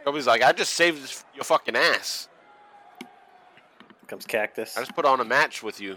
Scorpio's 0.00 0.26
like, 0.26 0.42
"I 0.42 0.50
just 0.50 0.72
saved 0.72 1.22
your 1.32 1.44
fucking 1.44 1.76
ass. 1.76 2.28
Comes 4.08 4.26
Cactus. 4.26 4.76
I 4.76 4.80
just 4.80 4.96
put 4.96 5.04
on 5.04 5.20
a 5.20 5.24
match 5.24 5.62
with 5.62 5.80
you, 5.80 5.96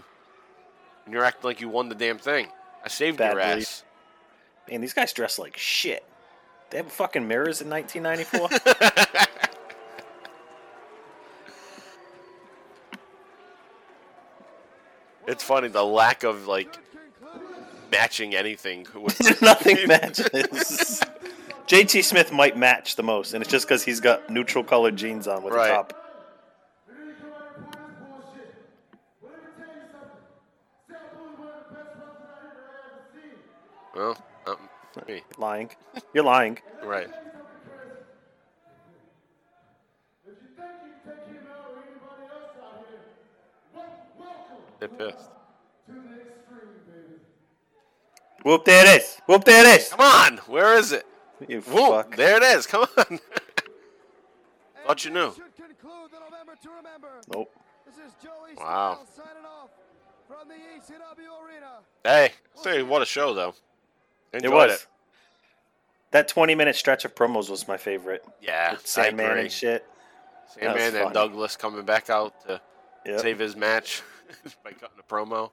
and 1.04 1.12
you're 1.12 1.24
acting 1.24 1.42
like 1.48 1.60
you 1.60 1.68
won 1.68 1.88
the 1.88 1.96
damn 1.96 2.18
thing. 2.18 2.46
I 2.84 2.88
saved 2.88 3.18
your 3.18 3.34
Badly. 3.34 3.62
ass." 3.62 3.82
Man, 4.70 4.80
these 4.80 4.94
guys 4.94 5.12
dress 5.12 5.40
like 5.40 5.56
shit. 5.56 6.04
They 6.70 6.76
have 6.76 6.92
fucking 6.92 7.26
mirrors 7.26 7.62
in 7.62 7.68
1994. 7.68 9.26
It's 15.28 15.44
funny 15.44 15.68
the 15.68 15.84
lack 15.84 16.24
of 16.24 16.46
like 16.46 16.78
matching 17.92 18.34
anything. 18.34 18.86
With 18.94 19.42
Nothing 19.42 19.76
matches. 19.86 21.02
JT 21.66 22.02
Smith 22.02 22.32
might 22.32 22.56
match 22.56 22.96
the 22.96 23.02
most, 23.02 23.34
and 23.34 23.42
it's 23.42 23.50
just 23.50 23.66
because 23.68 23.84
he's 23.84 24.00
got 24.00 24.30
neutral 24.30 24.64
colored 24.64 24.96
jeans 24.96 25.28
on 25.28 25.42
with 25.42 25.52
Right. 25.52 25.70
a 25.70 25.74
top. 25.74 25.92
Well, 33.94 34.16
um, 34.46 34.56
me. 35.06 35.22
Lying. 35.36 35.70
You're 36.14 36.24
lying. 36.24 36.58
right. 36.82 37.08
They're 44.78 44.88
pissed. 44.88 45.18
to 45.86 45.92
the 45.92 45.98
extreme, 45.98 46.60
baby. 46.86 47.14
Whoop, 48.44 48.64
there 48.64 48.86
it 48.86 49.00
is. 49.02 49.20
Whoop, 49.26 49.44
there 49.44 49.66
it 49.66 49.80
is. 49.80 49.88
Come 49.88 50.00
on, 50.00 50.36
where 50.46 50.74
is 50.76 50.92
it? 50.92 51.04
You 51.48 51.60
Whoa, 51.62 51.90
fuck. 52.02 52.16
there 52.16 52.36
it 52.36 52.42
is. 52.42 52.66
Come 52.66 52.86
on. 52.96 53.18
Thought 54.86 55.04
you 55.04 55.10
knew. 55.10 55.32
Should 55.34 55.54
conclude 55.56 56.10
the 56.12 56.18
November 56.20 56.54
to 56.62 56.68
remember. 56.70 57.08
Nope. 57.32 57.52
This 57.86 57.96
is 58.06 58.12
Joey 58.22 58.54
Wow. 58.56 58.94
Styles 59.04 59.08
signing 59.14 59.44
off 59.44 59.70
from 60.26 60.48
the 60.48 60.54
ECW 60.54 61.44
arena. 61.46 61.78
Hey, 62.04 62.32
say 62.54 62.82
what 62.82 63.02
a 63.02 63.06
show 63.06 63.34
though. 63.34 63.54
It 64.32 64.44
Enjoyed 64.44 64.52
was. 64.70 64.86
That 66.10 66.26
20 66.26 66.54
minute 66.54 66.74
stretch 66.76 67.04
of 67.04 67.14
promos 67.14 67.50
was 67.50 67.68
my 67.68 67.76
favorite. 67.76 68.24
Yeah, 68.40 68.72
With 68.72 68.86
Sandman 68.86 69.38
and 69.38 69.52
shit. 69.52 69.84
Sandman 70.48 70.96
and. 70.96 71.12
Douglas 71.12 71.56
coming 71.56 71.84
back 71.84 72.08
out 72.10 72.32
to 72.46 72.60
Yep. 73.06 73.20
save 73.20 73.38
his 73.38 73.56
match 73.56 74.02
by 74.64 74.72
cutting 74.72 74.98
a 74.98 75.02
promo. 75.02 75.50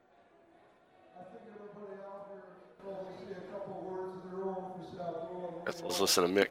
Let's, 5.65 5.81
let's 5.81 5.99
listen 5.99 6.23
to 6.23 6.41
Mick. 6.41 6.49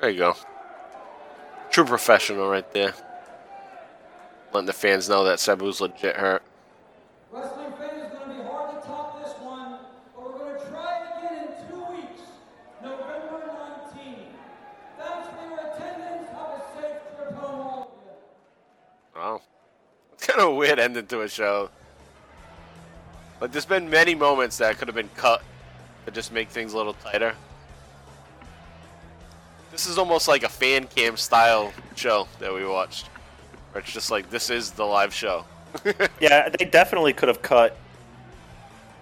There 0.00 0.08
you 0.08 0.18
go. 0.18 0.34
True 1.70 1.84
professional 1.84 2.48
right 2.48 2.70
there. 2.72 2.94
Letting 4.52 4.66
the 4.66 4.72
fans 4.72 5.08
know 5.10 5.24
that 5.24 5.38
Sabu's 5.38 5.80
legit 5.80 6.16
hurt. 6.16 6.42
Wrestling 7.30 7.72
fans 7.78 8.06
is 8.06 8.18
going 8.18 8.30
to 8.30 8.34
be 8.34 8.42
hard 8.42 8.82
to 8.82 8.88
top 8.88 9.22
this 9.22 9.34
one, 9.40 9.78
but 10.16 10.24
we're 10.24 10.38
going 10.38 10.58
to 10.58 10.68
try 10.68 10.96
it 10.96 11.18
again 11.18 11.48
in 11.48 11.68
two 11.68 11.84
weeks, 11.92 12.22
November 12.82 13.44
19th. 13.46 14.34
Thanks 14.98 15.28
for 15.28 15.44
your 15.46 15.60
attendance. 15.70 16.28
Have 16.30 16.48
a 16.48 16.62
safe 16.74 17.16
trip 17.16 17.34
home, 17.36 17.60
all 17.60 17.82
of 17.82 19.14
you. 19.14 19.20
Wow. 19.20 19.42
It's 20.14 20.19
kind 20.36 20.42
of 20.42 20.52
a 20.52 20.54
weird 20.54 20.78
ending 20.78 21.06
to 21.06 21.22
a 21.22 21.28
show. 21.28 21.70
Like, 23.40 23.52
there's 23.52 23.66
been 23.66 23.88
many 23.90 24.14
moments 24.14 24.58
that 24.58 24.78
could 24.78 24.88
have 24.88 24.94
been 24.94 25.10
cut 25.16 25.42
to 26.04 26.12
just 26.12 26.32
make 26.32 26.48
things 26.50 26.72
a 26.72 26.76
little 26.76 26.92
tighter. 26.94 27.34
This 29.72 29.86
is 29.86 29.98
almost 29.98 30.28
like 30.28 30.42
a 30.42 30.48
fan 30.48 30.86
cam 30.86 31.16
style 31.16 31.72
show 31.96 32.28
that 32.38 32.52
we 32.52 32.64
watched. 32.64 33.06
Where 33.72 33.82
it's 33.82 33.92
just 33.92 34.10
like, 34.10 34.30
this 34.30 34.50
is 34.50 34.72
the 34.72 34.84
live 34.84 35.14
show. 35.14 35.44
Yeah, 36.20 36.48
they 36.48 36.64
definitely 36.64 37.12
could 37.12 37.28
have 37.28 37.42
cut 37.42 37.76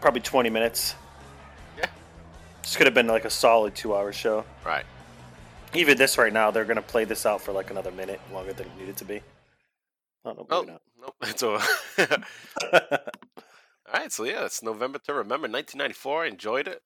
probably 0.00 0.20
20 0.20 0.50
minutes. 0.50 0.94
Yeah. 1.76 1.86
This 2.62 2.76
could 2.76 2.86
have 2.86 2.94
been 2.94 3.06
like 3.06 3.24
a 3.24 3.30
solid 3.30 3.74
two 3.74 3.94
hour 3.94 4.12
show. 4.12 4.44
Right. 4.64 4.84
Even 5.74 5.98
this 5.98 6.16
right 6.16 6.32
now, 6.32 6.50
they're 6.50 6.64
going 6.64 6.76
to 6.76 6.82
play 6.82 7.04
this 7.04 7.26
out 7.26 7.40
for 7.40 7.52
like 7.52 7.70
another 7.70 7.90
minute 7.90 8.20
longer 8.32 8.52
than 8.52 8.66
it 8.66 8.78
needed 8.78 8.96
to 8.98 9.04
be. 9.04 9.22
Oh, 10.24 10.32
no, 10.32 10.46
Oh, 10.50 10.62
maybe 10.62 10.78
nope. 11.00 11.14
It's 11.22 11.42
over. 11.42 11.64
All 12.72 13.94
right, 13.94 14.12
so 14.12 14.24
yeah, 14.24 14.44
it's 14.44 14.62
November 14.62 14.98
to 15.00 15.14
remember. 15.14 15.48
1994. 15.48 16.24
I 16.24 16.26
enjoyed 16.28 16.68
it. 16.68 16.82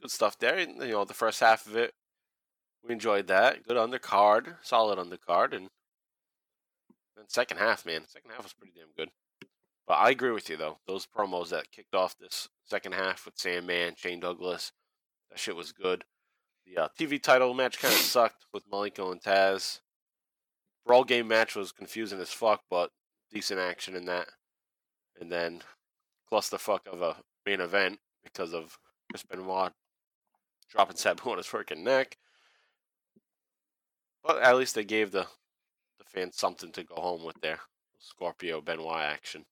Good 0.00 0.10
stuff 0.10 0.38
there. 0.38 0.58
You 0.58 0.66
know, 0.76 1.04
the 1.04 1.14
first 1.14 1.40
half 1.40 1.66
of 1.66 1.76
it, 1.76 1.92
we 2.82 2.92
enjoyed 2.92 3.28
that. 3.28 3.62
Good 3.66 3.76
undercard, 3.76 4.56
solid 4.62 4.98
undercard, 4.98 5.52
and 5.54 5.68
then 7.16 7.28
second 7.28 7.58
half, 7.58 7.86
man, 7.86 8.02
second 8.08 8.32
half 8.32 8.42
was 8.42 8.52
pretty 8.52 8.72
damn 8.76 8.92
good. 8.96 9.10
But 9.86 9.94
I 9.94 10.10
agree 10.10 10.32
with 10.32 10.48
you 10.48 10.56
though. 10.56 10.78
Those 10.86 11.06
promos 11.06 11.50
that 11.50 11.70
kicked 11.70 11.94
off 11.94 12.16
this 12.18 12.48
second 12.64 12.92
half 12.94 13.24
with 13.24 13.38
Sandman, 13.38 13.94
Shane 13.96 14.20
Douglas, 14.20 14.72
that 15.30 15.38
shit 15.38 15.56
was 15.56 15.72
good. 15.72 16.04
The 16.66 16.82
uh, 16.84 16.88
TV 16.98 17.22
title 17.22 17.52
match 17.54 17.78
kind 17.78 17.92
of 17.94 18.00
sucked 18.00 18.46
with 18.52 18.68
Malenko 18.70 19.12
and 19.12 19.22
Taz. 19.22 19.80
Brawl 20.86 21.04
game 21.04 21.28
match 21.28 21.56
was 21.56 21.72
confusing 21.72 22.20
as 22.20 22.30
fuck, 22.30 22.62
but 22.70 22.90
decent 23.32 23.60
action 23.60 23.96
in 23.96 24.04
that. 24.06 24.28
And 25.20 25.30
then 25.30 25.62
clusterfuck 26.30 26.86
of 26.90 27.02
a 27.02 27.16
main 27.46 27.60
event 27.60 27.98
because 28.22 28.52
of 28.52 28.78
Chris 29.10 29.22
Benoit 29.22 29.72
dropping 30.70 30.96
Sabu 30.96 31.30
on 31.30 31.38
his 31.38 31.46
freaking 31.46 31.82
neck. 31.82 32.16
But 34.22 34.42
at 34.42 34.56
least 34.56 34.74
they 34.74 34.84
gave 34.84 35.10
the 35.10 35.26
the 35.98 36.04
fans 36.04 36.36
something 36.36 36.72
to 36.72 36.82
go 36.82 36.96
home 36.96 37.24
with 37.24 37.40
their 37.40 37.60
Scorpio 37.98 38.60
Benoit 38.60 39.02
action. 39.02 39.44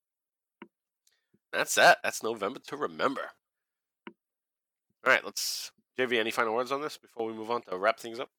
That's 1.52 1.75
that. 1.75 1.99
That's 2.02 2.23
November 2.23 2.61
to 2.67 2.77
remember. 2.77 3.31
All 5.05 5.12
right, 5.12 5.25
let's. 5.25 5.70
JV, 5.99 6.19
any 6.19 6.31
final 6.31 6.55
words 6.55 6.73
on 6.73 6.81
this 6.81 6.97
before 6.97 7.27
we 7.27 7.35
move 7.35 7.51
on 7.51 7.61
to 7.62 7.77
wrap 7.77 8.01
things 8.01 8.19
up? 8.19 8.31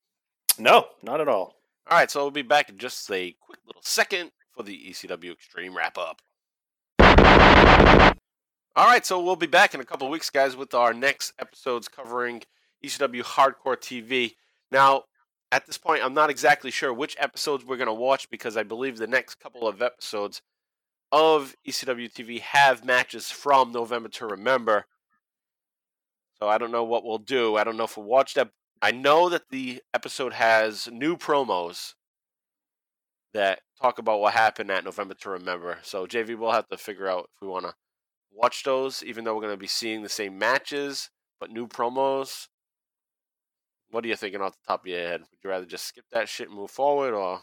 no, 0.57 0.87
not 1.03 1.21
at 1.21 1.27
all. 1.27 1.55
All 1.89 1.97
right, 1.97 2.09
so 2.09 2.21
we'll 2.23 2.31
be 2.31 2.43
back 2.43 2.69
in 2.69 2.77
just 2.77 3.11
a 3.11 3.35
quick 3.41 3.59
little 3.67 3.81
second 3.83 4.31
for 4.55 4.63
the 4.63 4.77
ECW 4.89 5.33
Extreme 5.33 5.75
wrap 5.75 5.97
up. 5.97 6.21
All 8.75 8.87
right, 8.87 9.05
so 9.05 9.21
we'll 9.21 9.35
be 9.35 9.47
back 9.47 9.73
in 9.73 9.81
a 9.81 9.85
couple 9.85 10.09
weeks, 10.09 10.29
guys, 10.29 10.55
with 10.55 10.73
our 10.73 10.93
next 10.93 11.33
episodes 11.39 11.89
covering 11.89 12.41
ECW 12.83 13.21
Hardcore 13.23 13.77
TV. 13.77 14.33
Now, 14.71 15.03
at 15.51 15.65
this 15.67 15.77
point, 15.77 16.03
I'm 16.03 16.13
not 16.13 16.29
exactly 16.29 16.71
sure 16.71 16.93
which 16.93 17.17
episodes 17.19 17.65
we're 17.65 17.77
going 17.77 17.87
to 17.87 17.93
watch 17.93 18.29
because 18.29 18.55
I 18.55 18.63
believe 18.63 18.97
the 18.97 19.05
next 19.05 19.35
couple 19.35 19.67
of 19.67 19.81
episodes 19.81 20.41
of 21.11 21.55
ECW 21.67 22.11
TV 22.11 22.39
have 22.39 22.85
matches 22.85 23.29
from 23.29 23.71
November 23.71 24.09
to 24.09 24.25
Remember. 24.25 24.85
So 26.39 26.47
I 26.47 26.57
don't 26.57 26.71
know 26.71 26.85
what 26.85 27.03
we'll 27.03 27.19
do. 27.19 27.57
I 27.57 27.63
don't 27.63 27.77
know 27.77 27.83
if 27.83 27.97
we'll 27.97 28.07
watch 28.07 28.33
that. 28.35 28.49
I 28.83 28.91
know 28.91 29.29
that 29.29 29.49
the 29.49 29.81
episode 29.93 30.33
has 30.33 30.89
new 30.91 31.15
promos 31.15 31.93
that 33.33 33.61
talk 33.81 33.97
about 33.97 34.19
what 34.19 34.33
happened 34.33 34.69
at 34.71 34.83
November 34.83 35.13
to 35.13 35.29
Remember. 35.29 35.77
So 35.83 36.05
JV, 36.05 36.37
we'll 36.37 36.51
have 36.51 36.67
to 36.67 36.75
figure 36.77 37.07
out 37.07 37.29
if 37.33 37.41
we 37.41 37.47
want 37.47 37.65
to 37.65 37.75
watch 38.29 38.65
those, 38.65 39.01
even 39.01 39.23
though 39.23 39.35
we're 39.35 39.41
going 39.41 39.53
to 39.53 39.57
be 39.57 39.67
seeing 39.67 40.03
the 40.03 40.09
same 40.09 40.37
matches, 40.37 41.09
but 41.39 41.49
new 41.49 41.65
promos. 41.65 42.49
What 43.89 44.03
are 44.03 44.07
you 44.09 44.17
thinking 44.17 44.41
off 44.41 44.51
the 44.51 44.67
top 44.67 44.81
of 44.81 44.87
your 44.87 44.99
head? 44.99 45.21
Would 45.21 45.39
you 45.41 45.49
rather 45.49 45.65
just 45.65 45.85
skip 45.85 46.03
that 46.11 46.27
shit 46.27 46.49
and 46.49 46.57
move 46.57 46.71
forward, 46.71 47.13
or 47.13 47.39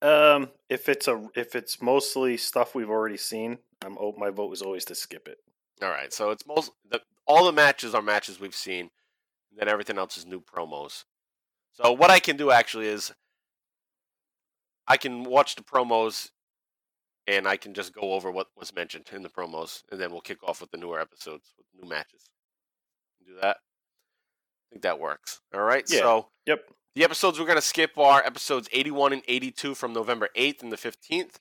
Um, 0.00 0.48
if 0.70 0.88
it's 0.88 1.06
a 1.06 1.28
if 1.34 1.54
it's 1.54 1.82
mostly 1.82 2.38
stuff 2.38 2.74
we've 2.74 2.88
already 2.88 3.18
seen, 3.18 3.58
I'm 3.84 3.98
my 4.16 4.30
vote 4.30 4.48
was 4.48 4.62
always 4.62 4.86
to 4.86 4.94
skip 4.94 5.28
it. 5.28 5.36
all 5.82 5.90
right? 5.90 6.14
So 6.14 6.30
it's 6.30 6.46
most 6.46 6.70
the, 6.90 7.02
all 7.26 7.44
the 7.44 7.52
matches 7.52 7.94
are 7.94 8.00
matches 8.00 8.40
we've 8.40 8.54
seen, 8.54 8.88
and 9.56 9.60
then 9.66 9.72
everything 9.72 9.96
else 9.98 10.16
is 10.16 10.26
new 10.26 10.40
promos. 10.40 11.04
So 11.72 11.92
what 11.92 12.10
I 12.10 12.18
can 12.18 12.36
do 12.36 12.50
actually 12.50 12.88
is 12.88 13.12
I 14.86 14.96
can 14.96 15.24
watch 15.24 15.56
the 15.56 15.62
promos 15.62 16.30
and 17.26 17.48
I 17.48 17.56
can 17.56 17.74
just 17.74 17.94
go 17.94 18.12
over 18.12 18.30
what 18.30 18.48
was 18.56 18.74
mentioned 18.74 19.06
in 19.12 19.22
the 19.22 19.28
promos, 19.28 19.82
and 19.90 20.00
then 20.00 20.12
we'll 20.12 20.20
kick 20.20 20.44
off 20.44 20.60
with 20.60 20.70
the 20.70 20.76
newer 20.76 21.00
episodes 21.00 21.54
with 21.58 21.66
new 21.74 21.88
matches. 21.88 22.30
Do 23.26 23.34
that. 23.42 23.56
I 23.56 24.64
think 24.70 24.82
that 24.82 25.00
works. 25.00 25.40
All 25.52 25.62
right. 25.62 25.84
Yeah. 25.88 26.00
So 26.00 26.28
Yep. 26.46 26.70
the 26.94 27.02
episodes 27.02 27.38
we're 27.40 27.46
going 27.46 27.56
to 27.58 27.62
skip 27.62 27.98
are 27.98 28.22
episodes 28.24 28.68
81 28.72 29.12
and 29.14 29.22
82 29.26 29.74
from 29.74 29.92
November 29.92 30.28
8th 30.36 30.62
and 30.62 30.70
the 30.70 30.76
15th. 30.76 31.40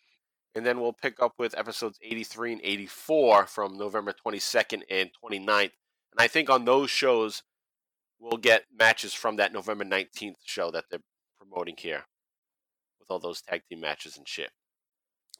And 0.55 0.65
then 0.65 0.79
we'll 0.79 0.93
pick 0.93 1.21
up 1.21 1.33
with 1.37 1.55
episodes 1.57 1.99
83 2.01 2.53
and 2.53 2.61
84 2.63 3.45
from 3.45 3.77
November 3.77 4.13
22nd 4.13 4.83
and 4.89 5.11
29th. 5.23 5.71
And 6.11 6.17
I 6.17 6.27
think 6.27 6.49
on 6.49 6.65
those 6.65 6.89
shows, 6.89 7.43
we'll 8.25 8.37
get 8.37 8.65
matches 8.77 9.13
from 9.13 9.35
that 9.35 9.53
November 9.53 9.85
19th 9.85 10.37
show 10.45 10.71
that 10.71 10.85
they're 10.89 10.99
promoting 11.39 11.75
here 11.77 12.05
with 12.99 13.11
all 13.11 13.19
those 13.19 13.41
tag 13.41 13.61
team 13.69 13.79
matches 13.79 14.17
and 14.17 14.27
shit. 14.27 14.49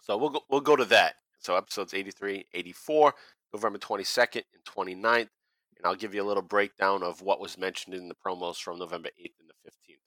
So 0.01 0.15
we'll 0.17 0.30
go, 0.30 0.41
we'll 0.49 0.61
go 0.61 0.75
to 0.75 0.85
that. 0.85 1.15
So 1.39 1.55
episodes 1.55 1.93
83, 1.93 2.45
84, 2.53 3.14
November 3.53 3.80
22nd 3.80 4.43
and 4.53 4.64
29th. 5.01 5.30
And 5.77 5.85
I'll 5.85 5.95
give 5.95 6.14
you 6.14 6.22
a 6.22 6.27
little 6.27 6.43
breakdown 6.43 7.03
of 7.03 7.22
what 7.22 7.41
was 7.41 7.57
mentioned 7.57 7.95
in 7.95 8.07
the 8.07 8.15
promos 8.15 8.57
from 8.57 8.77
November 8.77 9.09
8th 9.19 9.33
and 9.39 9.49
the 9.49 9.69
15th. 9.69 9.97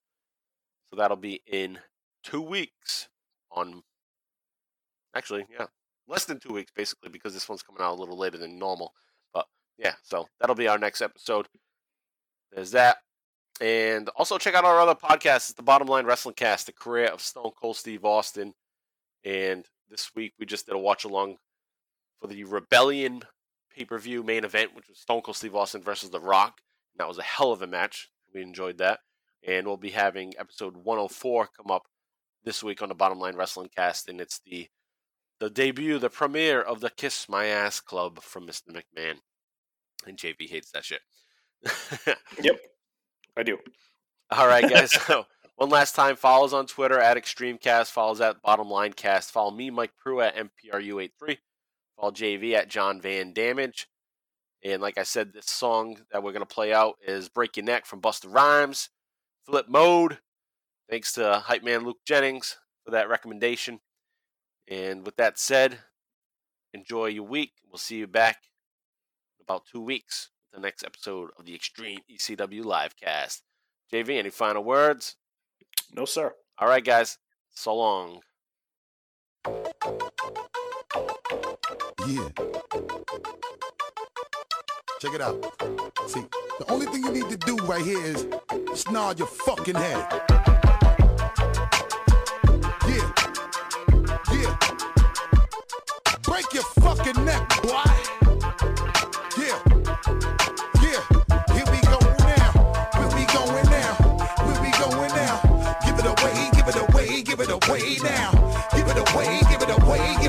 So 0.90 0.96
that'll 0.96 1.16
be 1.16 1.42
in 1.46 1.80
two 2.22 2.40
weeks 2.40 3.08
on. 3.50 3.82
Actually, 5.14 5.46
yeah, 5.50 5.66
less 6.06 6.26
than 6.26 6.38
two 6.38 6.52
weeks 6.52 6.70
basically 6.74 7.10
because 7.10 7.34
this 7.34 7.48
one's 7.48 7.62
coming 7.62 7.82
out 7.82 7.96
a 7.96 8.00
little 8.00 8.16
later 8.16 8.38
than 8.38 8.58
normal. 8.58 8.92
But 9.34 9.46
yeah, 9.78 9.94
so 10.02 10.28
that'll 10.40 10.54
be 10.54 10.68
our 10.68 10.78
next 10.78 11.02
episode. 11.02 11.48
There's 12.52 12.72
that. 12.72 12.98
And 13.60 14.08
also 14.16 14.38
check 14.38 14.54
out 14.54 14.64
our 14.64 14.80
other 14.80 14.94
podcast, 14.94 15.56
the 15.56 15.62
Bottom 15.62 15.88
Line 15.88 16.06
Wrestling 16.06 16.34
Cast, 16.36 16.66
the 16.66 16.72
career 16.72 17.06
of 17.06 17.20
Stone 17.20 17.52
Cold 17.60 17.76
Steve 17.76 18.04
Austin. 18.04 18.54
And 19.24 19.66
this 19.90 20.14
week 20.14 20.34
we 20.38 20.46
just 20.46 20.66
did 20.66 20.74
a 20.74 20.78
watch 20.78 21.04
along 21.04 21.36
for 22.20 22.28
the 22.28 22.44
Rebellion 22.44 23.22
pay 23.74 23.84
per 23.84 23.98
view 23.98 24.22
main 24.22 24.44
event, 24.44 24.74
which 24.74 24.88
was 24.88 24.98
Stone 24.98 25.22
Cold 25.22 25.36
Steve 25.36 25.54
Austin 25.56 25.82
versus 25.82 26.10
The 26.10 26.20
Rock. 26.20 26.60
And 26.94 27.00
that 27.00 27.08
was 27.08 27.18
a 27.18 27.22
hell 27.22 27.52
of 27.52 27.62
a 27.62 27.66
match. 27.66 28.08
We 28.34 28.42
enjoyed 28.42 28.78
that. 28.78 29.00
and 29.46 29.66
we'll 29.66 29.76
be 29.76 29.90
having 29.90 30.34
episode 30.38 30.76
104 30.76 31.48
come 31.56 31.70
up 31.70 31.86
this 32.44 32.62
week 32.62 32.82
on 32.82 32.88
the 32.88 32.94
Bottom 32.94 33.18
Line 33.18 33.36
Wrestling 33.36 33.70
Cast, 33.74 34.08
and 34.08 34.20
it's 34.20 34.40
the 34.44 34.68
the 35.40 35.50
debut, 35.50 35.98
the 35.98 36.10
premiere 36.10 36.60
of 36.60 36.80
the 36.80 36.90
Kiss 36.90 37.28
My 37.28 37.46
Ass 37.46 37.78
Club 37.80 38.20
from 38.20 38.46
Mr. 38.46 38.70
McMahon, 38.70 39.14
and 40.06 40.16
JV 40.18 40.48
hates 40.48 40.72
that 40.72 40.84
shit. 40.84 41.00
Yep, 42.42 42.56
I 43.36 43.42
do. 43.42 43.58
All 44.30 44.46
right, 44.46 44.68
guys. 44.70 44.92
So 44.92 45.26
one 45.56 45.70
last 45.70 45.94
time, 45.94 46.16
follows 46.16 46.52
on 46.52 46.66
Twitter 46.66 47.00
at 47.00 47.16
ExtremeCast, 47.16 47.90
follows 47.90 48.20
at 48.20 48.42
Bottom 48.42 48.68
Line 48.68 48.92
Cast, 48.92 49.32
follow 49.32 49.50
me, 49.50 49.70
Mike 49.70 49.92
Pru 50.04 50.24
at 50.24 50.36
MPRU83, 50.36 51.38
follow 51.96 52.12
JV 52.12 52.54
at 52.54 52.68
John 52.68 53.00
Van 53.00 53.32
Damage. 53.32 53.88
And 54.64 54.82
like 54.82 54.98
I 54.98 55.04
said, 55.04 55.32
this 55.32 55.46
song 55.46 55.98
that 56.12 56.22
we're 56.22 56.32
gonna 56.32 56.46
play 56.46 56.72
out 56.72 56.96
is 57.06 57.28
"Break 57.28 57.56
Your 57.56 57.64
Neck" 57.64 57.86
from 57.86 58.00
Busta 58.00 58.32
Rhymes. 58.32 58.90
Flip 59.46 59.66
Mode. 59.68 60.18
Thanks 60.90 61.12
to 61.14 61.42
hype 61.46 61.62
man 61.62 61.84
Luke 61.84 62.00
Jennings 62.04 62.58
for 62.84 62.90
that 62.90 63.08
recommendation. 63.08 63.80
And 64.66 65.06
with 65.06 65.16
that 65.16 65.38
said, 65.38 65.78
enjoy 66.74 67.06
your 67.06 67.24
week. 67.24 67.52
We'll 67.70 67.78
see 67.78 67.96
you 67.98 68.06
back 68.06 68.42
in 69.38 69.44
about 69.44 69.64
two 69.70 69.80
weeks 69.80 70.30
the 70.52 70.60
next 70.60 70.84
episode 70.84 71.30
of 71.38 71.44
the 71.44 71.54
Extreme 71.54 72.00
ECW 72.10 72.62
Livecast. 72.62 73.42
JV, 73.92 74.18
any 74.18 74.30
final 74.30 74.64
words? 74.64 75.16
No, 75.92 76.04
sir. 76.04 76.32
All 76.58 76.68
right, 76.68 76.84
guys. 76.84 77.18
So 77.50 77.74
long. 77.74 78.20
Yeah. 82.06 82.28
Check 85.00 85.14
it 85.14 85.20
out. 85.20 85.42
See, 86.06 86.24
the 86.58 86.64
only 86.68 86.86
thing 86.86 87.04
you 87.04 87.12
need 87.12 87.28
to 87.30 87.36
do 87.36 87.56
right 87.66 87.84
here 87.84 88.02
is 88.04 88.26
snarl 88.74 89.14
your 89.14 89.28
fucking 89.28 89.76
head. 89.76 90.22
Yeah. 92.88 93.12
Yeah. 94.32 94.56
Break 96.22 96.52
your 96.52 96.64
fucking 96.64 97.24
neck, 97.24 97.62
boy. 97.62 98.07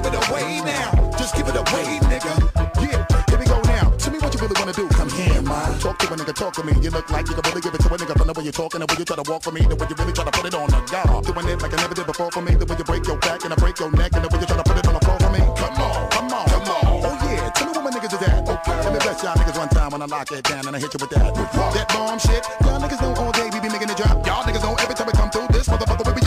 Give 0.01 0.13
it 0.13 0.29
away 0.29 0.61
now. 0.63 1.11
Just 1.17 1.35
give 1.35 1.47
it 1.47 1.55
away, 1.55 1.99
nigga. 2.07 2.33
Yeah. 2.79 3.03
Here 3.27 3.39
we 3.39 3.45
go 3.45 3.59
now. 3.67 3.91
Tell 3.99 4.11
me 4.13 4.19
what 4.19 4.33
you 4.33 4.39
really 4.39 4.55
wanna 4.59 4.73
do. 4.73 4.87
Come 4.89 5.09
here, 5.09 5.41
man. 5.41 5.79
Talk 5.79 5.99
to 5.99 6.07
a 6.07 6.15
nigga, 6.15 6.33
talk 6.33 6.53
to 6.53 6.63
me. 6.63 6.73
You 6.81 6.89
look 6.91 7.09
like 7.11 7.27
you 7.27 7.35
can 7.35 7.43
really 7.49 7.61
give 7.61 7.73
it 7.73 7.81
to 7.81 7.93
a 7.93 7.97
nigga 7.97 8.15
from 8.17 8.27
the 8.27 8.33
way 8.33 8.43
you're 8.43 8.55
talking, 8.55 8.79
the 8.79 8.87
way 8.87 8.95
you 8.97 9.05
try 9.05 9.15
to 9.15 9.29
walk 9.29 9.43
for 9.43 9.51
me, 9.51 9.61
the 9.61 9.75
way 9.75 9.87
you 9.89 9.95
really 9.95 10.13
try 10.13 10.23
to 10.23 10.31
put 10.31 10.45
it 10.45 10.55
on 10.55 10.67
the 10.69 10.79
guard. 10.87 11.25
Doing 11.25 11.47
it 11.49 11.61
like 11.61 11.73
I 11.73 11.77
never 11.83 11.95
did 11.95 12.07
before 12.07 12.31
for 12.31 12.41
me, 12.41 12.55
the 12.55 12.65
way 12.65 12.75
you 12.77 12.85
break 12.85 13.05
your 13.05 13.17
back 13.17 13.43
and 13.43 13.53
I 13.53 13.57
break 13.57 13.79
your 13.79 13.91
neck, 13.91 14.11
and 14.15 14.23
the 14.23 14.29
way 14.31 14.39
you 14.39 14.47
try 14.47 14.57
to 14.57 14.63
put 14.63 14.77
it 14.77 14.87
on 14.87 14.93
the 14.95 15.03
floor 15.03 15.19
for 15.19 15.31
me. 15.35 15.41
Come 15.59 15.75
on, 15.83 16.09
come 16.09 16.31
on, 16.31 16.45
come 16.47 16.67
on. 16.71 16.83
Oh 17.03 17.15
yeah, 17.27 17.49
tell 17.51 17.67
me 17.67 17.71
what 17.75 17.83
my 17.83 17.91
niggas 17.91 18.13
is 18.15 18.23
at. 18.23 18.47
Okay. 18.47 18.77
Let 18.79 18.93
me 18.93 18.99
bless 19.03 19.23
y'all 19.23 19.35
niggas 19.35 19.57
one 19.59 19.69
time 19.69 19.91
when 19.91 20.01
I 20.01 20.07
lock 20.07 20.31
it 20.31 20.43
down 20.47 20.63
and 20.67 20.75
I 20.75 20.79
hit 20.79 20.93
you 20.95 20.99
with 21.03 21.11
that. 21.11 21.35
That 21.75 21.87
bomb 21.91 22.19
shit. 22.19 22.43
Y'all 22.63 22.79
niggas 22.79 23.01
know 23.03 23.11
all 23.19 23.31
day 23.35 23.49
we 23.51 23.59
be 23.59 23.69
making 23.69 23.89
it 23.89 23.97
drop. 23.97 24.23
Y'all 24.25 24.43
niggas 24.47 24.63
know 24.63 24.75
every 24.79 24.95
time 24.95 25.07
we 25.07 25.13
come 25.13 25.29
through 25.29 25.47
this 25.51 25.67
motherfucker 25.67 26.18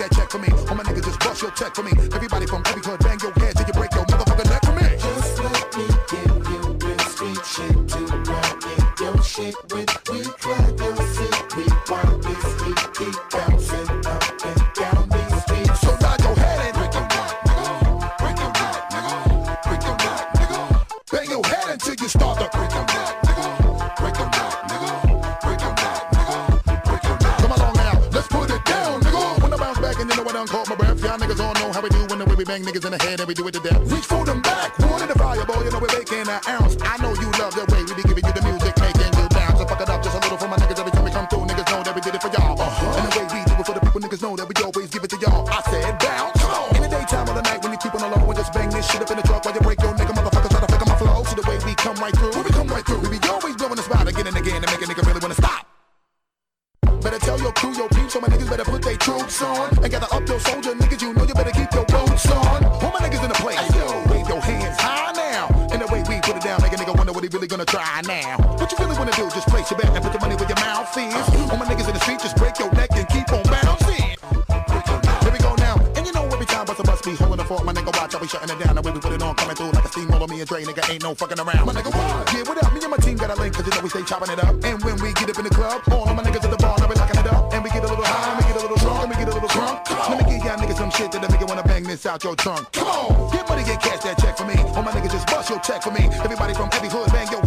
that 0.00 0.12
check 0.12 0.30
for 0.30 0.38
me. 0.38 0.48
All 0.68 0.74
my 0.74 0.82
niggas 0.82 1.04
just 1.04 1.20
bust 1.20 1.42
your 1.42 1.50
check 1.52 1.74
for 1.74 1.82
me. 1.82 1.92
Everybody 2.12 2.46
from 2.46 2.62
every 2.66 2.82
hood, 2.82 3.00
bang 3.00 3.18
your 3.20 3.32
head 3.32 3.56
till 3.56 3.66
you 3.66 3.72
break 3.74 3.92
your 3.94 4.04
motherfucking 4.06 4.50
neck 4.50 4.64
for 4.64 4.72
me. 4.72 4.88
Just 4.96 5.38
let 5.44 5.76
me 5.76 5.86
give 6.08 6.36
you 6.50 6.60
real 6.80 6.98
street 7.12 7.44
shit 7.44 7.76
to 7.88 8.00
run 8.28 8.50
in 8.72 8.82
your 9.00 9.22
shit 9.22 9.54
with. 9.70 9.90
We 10.10 10.22
clap 10.22 10.79
bang 32.62 32.72
niggas 32.72 32.84
in 32.84 32.92
the 32.92 33.04
head 33.04 33.20
and 33.20 33.28
we 33.28 33.34
do 33.34 33.46
it 33.48 33.52
to 33.52 33.60
death. 33.60 33.80
Reach 33.92 34.04
for 34.04 34.24
them 34.24 34.40
back, 34.42 34.78
one 34.78 35.02
in 35.02 35.08
the 35.08 35.14
fire, 35.14 35.44
boy, 35.44 35.62
you 35.64 35.70
know 35.70 35.78
we're 35.78 35.98
making 35.98 36.28
an 36.28 36.40
ounce. 36.48 36.69
Out 92.20 92.24
your 92.24 92.36
trunk. 92.36 92.72
Come 92.72 92.86
on, 92.86 93.32
get 93.32 93.48
money, 93.48 93.64
get 93.64 93.80
cash, 93.80 94.02
that 94.04 94.18
check 94.18 94.36
for 94.36 94.44
me. 94.44 94.54
All 94.76 94.82
my 94.82 94.92
niggas 94.92 95.12
just 95.12 95.26
bust 95.26 95.48
your 95.48 95.60
check 95.60 95.82
for 95.82 95.90
me. 95.90 96.04
Everybody 96.24 96.54
from 96.54 96.68
every 96.72 96.88
hood, 96.88 97.10
bang 97.12 97.30
your 97.30 97.39